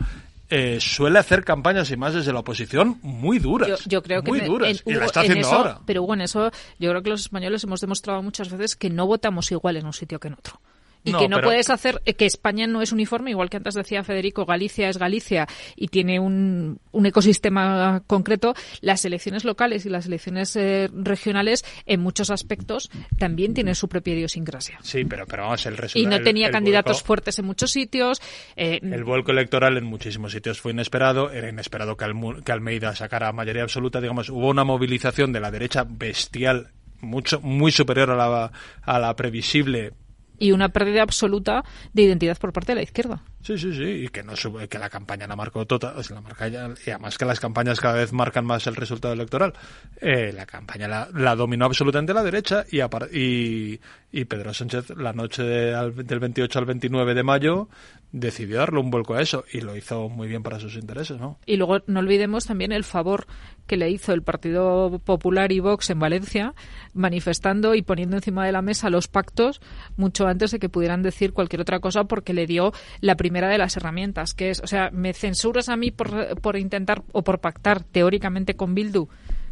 eh, 0.50 0.78
suele 0.80 1.20
hacer 1.20 1.44
campañas 1.44 1.90
y 1.92 1.98
más 1.98 2.14
desde 2.14 2.32
la 2.34 2.40
oposición 2.40 3.00
muy 3.02 3.40
duras. 3.40 3.68
Yo, 3.70 3.76
yo 3.86 4.04
creo 4.04 4.22
que 4.22 4.30
muy 4.32 4.40
en- 4.40 4.46
duras. 4.48 4.84
en- 4.86 4.94
y 4.94 4.96
la 4.98 5.06
está 5.06 5.22
en 5.22 5.32
haciendo 5.32 5.48
eso- 5.48 5.56
ahora. 5.58 5.80
Pero 5.86 6.04
bueno, 6.04 6.24
eso 6.24 6.52
yo 6.80 6.90
creo 6.92 7.02
que 7.02 7.10
los 7.10 7.22
españoles 7.22 7.64
hemos 7.64 7.82
demostrado 7.82 8.22
muchas 8.22 8.50
veces 8.52 8.76
que 8.76 8.90
no 8.90 9.08
votamos 9.08 9.52
igual 9.52 9.78
en 9.78 9.86
un 9.86 9.94
sitio 9.94 10.20
que 10.20 10.28
en 10.28 10.34
otro. 10.36 10.60
Y 11.06 11.12
No, 11.12 11.20
que 11.20 11.30
no 11.30 11.38
pero- 11.38 11.48
puedes 11.50 11.70
hacer 11.70 12.02
eh, 12.06 12.16
que 12.16 12.26
España 12.26 12.68
no 12.68 12.82
es 12.82 12.92
uniforme, 12.92 13.32
igual 13.32 13.50
que 13.50 13.58
antes 13.58 13.76
decía 13.76 14.04
Federico, 14.04 14.46
Galicia 14.46 14.90
es 14.90 14.98
Galicia 14.98 15.48
y 15.76 15.88
tiene 15.88 16.20
un, 16.20 16.80
un 16.92 17.06
ecosistema 17.06 18.04
concreto. 18.08 18.56
Las 18.82 19.06
elecciones 19.06 19.46
locales 19.46 19.86
y 19.86 19.90
las 19.90 20.08
elecciones 20.08 20.56
eh, 20.56 20.90
regionales, 20.94 21.64
en 21.86 22.00
muchos 22.02 22.30
aspectos, 22.32 22.90
también 23.18 23.54
tienen 23.54 23.76
su 23.76 23.88
propia 23.88 24.16
idiosincrasia. 24.16 24.80
Sí, 24.82 25.06
pero, 25.06 25.26
pero 25.28 25.44
vamos, 25.44 25.66
el 25.66 25.74
Y 25.74 25.78
resultado. 25.78 26.10
no 26.10 26.16
el- 26.18 26.24
tenía 26.24 26.48
el 26.48 26.52
candidatos 26.52 26.98
vuelco- 26.98 27.06
fuertes 27.06 27.40
en 27.40 27.46
muchos 27.46 27.72
sitios. 27.72 28.22
eh, 28.56 28.80
El 28.82 29.04
vuelco 29.04 29.32
electoral 29.32 29.78
en 29.78 29.84
muchísimos 29.86 30.32
sitios 30.32 30.60
fue 30.60 30.72
inesperado. 30.72 31.30
Era 31.32 31.50
inesperado 31.50 31.96
que, 31.98 32.06
Almu- 32.06 32.44
que 32.44 32.52
Almeida 32.52 32.96
sacara 32.96 33.32
mayoría 33.32 33.64
absoluta. 33.64 34.02
Digamos, 34.02 34.30
hubo 34.30 34.50
una 34.50 34.64
movilización 34.64 35.32
de 35.34 35.40
la 35.40 35.52
derecha 35.52 35.86
bestial, 35.88 36.72
mucho, 37.02 37.40
muy 37.42 37.72
superior 37.72 38.10
a 38.10 38.16
la, 38.16 38.52
a 38.82 39.00
la 39.00 39.16
previsible 39.16 39.94
y 40.40 40.52
una 40.52 40.70
pérdida 40.70 41.02
absoluta 41.02 41.64
de 41.94 42.04
identidad 42.04 42.38
por 42.38 42.54
parte 42.54 42.72
de 42.72 42.76
la 42.76 42.84
izquierda. 42.84 43.22
Sí, 43.46 43.60
sí, 43.60 43.74
sí, 43.76 43.84
y 44.06 44.08
que 44.08 44.24
no 44.24 44.36
sube, 44.36 44.68
que 44.68 44.80
la 44.80 44.90
campaña 44.90 45.28
la 45.28 45.36
marcó 45.36 45.68
toda, 45.68 45.94
o 45.96 46.02
la 46.14 46.22
marca 46.22 46.48
ya- 46.48 46.74
y 46.84 46.90
además 46.90 47.16
que 47.16 47.26
las 47.26 47.40
campañas 47.40 47.80
cada 47.80 47.94
vez 47.94 48.12
marcan 48.12 48.44
más 48.44 48.66
el 48.66 48.76
resultado 48.76 49.14
electoral. 49.14 49.54
Eh, 50.02 50.32
la 50.34 50.48
campaña 50.48 50.88
la, 50.88 51.10
la 51.14 51.36
dominó 51.36 51.66
absolutamente 51.66 52.12
la 52.16 52.24
derecha 52.24 52.66
y, 52.72 52.80
y, 53.16 53.80
y 54.12 54.26
Pedro 54.26 54.52
Sánchez 54.52 54.90
la 54.98 55.14
noche 55.14 55.44
del 55.44 56.20
28 56.20 56.58
al 56.58 56.66
29 56.66 57.14
de 57.14 57.24
mayo 57.24 57.70
decidió 58.12 58.60
darle 58.60 58.80
un 58.80 58.90
vuelco 58.90 59.14
a 59.14 59.22
eso 59.22 59.44
y 59.52 59.60
lo 59.62 59.76
hizo 59.76 60.08
muy 60.10 60.28
bien 60.30 60.42
para 60.42 60.60
sus 60.60 60.76
intereses, 60.76 61.20
¿no? 61.20 61.38
Y 61.46 61.58
luego 61.58 61.80
no 61.86 62.00
olvidemos 62.00 62.46
también 62.46 62.72
el 62.72 62.86
favor 62.86 63.28
que 63.68 63.76
le 63.78 63.90
hizo 63.90 64.14
el 64.14 64.22
Partido 64.24 65.00
Popular 65.04 65.52
y 65.52 65.60
Vox 65.60 65.90
en 65.90 66.00
Valencia, 66.00 66.54
manifestando 66.94 67.76
y 67.76 67.82
poniendo 67.82 68.16
encima 68.16 68.46
de 68.46 68.52
la 68.54 68.62
mesa 68.62 68.90
los 68.90 69.08
pactos 69.08 69.60
mucho 69.98 70.28
antes 70.28 70.52
de 70.52 70.60
que 70.60 70.70
pudieran 70.70 71.02
decir 71.02 71.34
cualquier 71.34 71.62
otra 71.62 71.80
cosa, 71.80 72.06
porque 72.06 72.34
le 72.34 72.46
dio 72.48 72.72
la 73.02 73.16
primera 73.16 73.35
de 73.50 73.58
las 73.58 73.76
herramientas, 73.78 74.34
que 74.34 74.50
es, 74.52 74.60
o 74.62 74.68
sea, 74.68 74.90
me 74.92 75.14
censuras 75.14 75.70
a 75.70 75.76
mí 75.76 75.92
por, 75.92 76.40
por 76.42 76.58
intentar 76.58 77.04
o 77.12 77.24
por 77.24 77.40
pactar 77.40 77.84
teóricamente 77.84 78.56
con 78.56 78.74
Bildu 78.76 79.08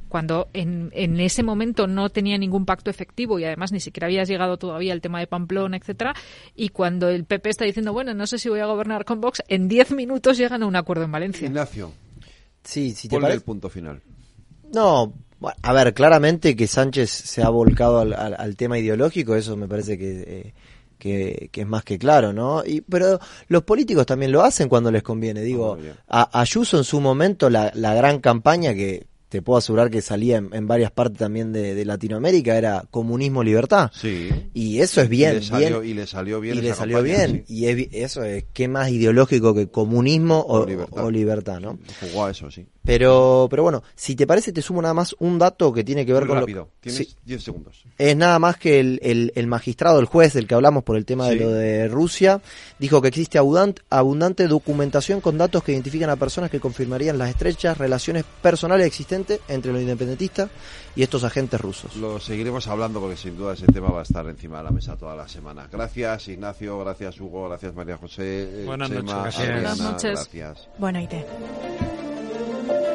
cuando 0.10 0.48
en, 0.54 0.92
en 0.94 1.20
ese 1.20 1.42
momento 1.42 1.88
no 1.88 2.10
tenía 2.10 2.38
ningún 2.38 2.66
pacto 2.68 2.92
efectivo 2.92 3.40
y 3.40 3.46
además 3.46 3.72
ni 3.72 3.80
siquiera 3.80 4.06
había 4.06 4.24
llegado 4.26 4.58
todavía 4.58 4.94
el 4.94 5.02
tema 5.02 5.20
de 5.20 5.26
Pamplona, 5.26 5.76
etcétera, 5.76 6.14
y 6.56 6.70
cuando 6.70 7.10
el 7.10 7.26
PP 7.26 7.50
está 7.50 7.66
diciendo, 7.66 7.94
bueno, 7.94 8.14
no 8.14 8.28
sé 8.28 8.38
si 8.38 8.48
voy 8.48 8.60
a 8.60 8.68
gobernar 8.68 9.06
con 9.06 9.20
Vox, 9.22 9.42
en 9.48 9.68
10 9.68 9.90
minutos 9.94 10.38
llegan 10.38 10.62
a 10.62 10.68
un 10.68 10.76
acuerdo 10.76 11.04
en 11.06 11.12
Valencia. 11.12 11.48
Ignacio, 11.48 11.92
Sí, 12.64 12.92
si 12.92 13.08
te 13.10 13.20
parece. 13.20 13.38
el 13.38 13.42
punto 13.44 13.70
final. 13.70 14.02
No, 14.72 15.14
bueno, 15.40 15.58
a 15.64 15.74
ver, 15.74 15.94
claramente 15.96 16.56
que 16.56 16.68
Sánchez 16.68 17.10
se 17.10 17.42
ha 17.42 17.50
volcado 17.50 18.00
al, 18.00 18.14
al- 18.14 18.36
al 18.38 18.56
tema 18.56 18.78
ideológico, 18.78 19.36
eso 19.36 19.58
me 19.58 19.68
parece 19.68 19.98
que, 19.98 20.22
eh, 20.28 20.54
que, 21.04 21.50
que 21.52 21.62
es 21.62 21.68
más 21.68 21.84
que 21.84 22.00
claro, 22.00 22.32
¿no? 22.32 22.64
Y, 22.66 22.80
pero 22.80 23.20
los 23.50 23.64
políticos 23.64 24.06
también 24.06 24.32
lo 24.32 24.42
hacen 24.42 24.70
cuando 24.70 24.90
les 24.90 25.04
conviene. 25.04 25.42
Digo, 25.42 25.78
a 26.08 26.40
Ayuso 26.40 26.78
en 26.78 26.86
su 26.86 27.02
momento, 27.02 27.50
la, 27.50 27.72
la 27.76 27.94
gran 27.94 28.20
campaña 28.20 28.74
que 28.74 29.06
te 29.28 29.42
puedo 29.42 29.58
asegurar 29.58 29.90
que 29.90 30.02
salía 30.02 30.38
en, 30.38 30.50
en 30.54 30.68
varias 30.68 30.92
partes 30.92 31.18
también 31.18 31.52
de, 31.52 31.74
de 31.76 31.86
Latinoamérica 31.86 32.56
era 32.56 32.86
comunismo-libertad. 32.92 33.92
Sí. 33.94 34.30
Y 34.54 34.80
eso 34.80 35.02
es 35.02 35.10
bien, 35.10 35.32
Y 35.38 35.40
le 35.40 35.42
salió, 35.44 35.80
bien. 35.82 35.92
y 35.92 35.94
le 35.96 36.08
salió 36.08 36.40
bien. 36.40 36.58
y 36.58 36.62
le 36.62 36.74
salió 36.74 37.02
bien. 37.04 37.44
Y 37.50 37.66
es 37.66 37.88
eso 37.92 38.24
es, 38.24 38.46
¿qué 38.54 38.68
más 38.68 38.90
ideológico 38.92 39.54
que 39.56 39.68
comunismo 39.68 40.40
o, 40.40 40.60
O 40.62 40.66
libertad. 40.66 41.04
o 41.06 41.12
libertad, 41.12 41.60
no? 41.60 41.80
Jugó 42.00 42.26
a 42.26 42.32
eso, 42.32 42.50
sí. 42.52 42.66
Pero, 42.86 43.48
pero 43.50 43.64
bueno, 43.64 43.82
si 43.96 44.16
te 44.16 44.28
parece, 44.28 44.52
te 44.52 44.62
sumo 44.62 44.82
nada 44.82 44.94
más 44.94 45.16
un 45.20 45.40
dato 45.40 45.72
que 45.72 45.84
tiene 45.86 46.06
que 46.06 46.12
ver 46.12 46.24
Muy 46.24 46.30
con 46.30 46.40
rápido. 46.40 46.60
lo 46.64 46.70
Tienes 46.82 47.08
Sí. 47.08 47.16
10 47.24 47.42
segundos. 47.42 47.84
es 47.98 48.16
nada 48.18 48.40
más 48.40 48.58
que 48.58 48.80
el, 48.82 49.00
el- 49.02 49.32
el 49.36 49.48
magistrado, 49.48 50.00
el 50.00 50.06
juez 50.06 50.34
del 50.34 50.48
que 50.48 50.56
hablamos 50.56 50.84
por 50.84 50.98
el 50.98 51.06
tema 51.06 51.28
de 51.30 51.34
Sí. 51.34 51.40
lo 51.40 51.50
de 51.52 51.88
Rusia, 51.88 52.42
dijo 52.80 53.02
que 53.02 53.08
existe 53.08 53.38
abundante, 53.38 53.82
abundante 53.90 54.48
documentación 54.48 55.22
con 55.22 55.38
datos 55.38 55.64
que 55.64 55.72
identifican 55.72 56.10
a 56.10 56.18
personas 56.18 56.52
que 56.52 56.60
confirmarían 56.60 57.18
las 57.18 57.30
estrechas 57.30 57.78
relaciones 57.78 58.26
personales 58.42 58.86
existentes 58.86 59.40
entre 59.48 59.72
los 59.72 59.82
independentistas 59.82 60.50
y 60.96 61.04
estos 61.04 61.24
agentes 61.24 61.62
rusos. 61.62 61.96
Lo 61.96 62.20
seguiremos 62.20 62.68
hablando 62.68 63.00
porque 63.00 63.16
sin 63.16 63.38
duda 63.38 63.54
ese 63.54 63.66
tema 63.68 63.90
va 63.92 64.02
a 64.02 64.04
estar 64.04 64.28
encima 64.28 64.58
de 64.58 64.64
la 64.66 64.72
mesa 64.72 64.98
toda 64.98 65.16
la 65.16 65.28
semana. 65.30 65.70
Gracias 65.72 66.28
Ignacio, 66.28 66.78
gracias 66.80 67.20
Hugo, 67.22 67.48
gracias 67.48 67.74
María 67.74 67.96
José, 67.98 68.64
Buenas 68.66 68.90
Chema, 68.90 69.02
noches. 69.24 69.40
Adriana, 69.40 69.60
Buenas 69.62 69.80
noches. 69.80 70.12
gracias. 70.12 70.68
Buena 70.78 71.02
idea. 71.02 71.26
Thank 72.68 72.88
you. 72.88 72.93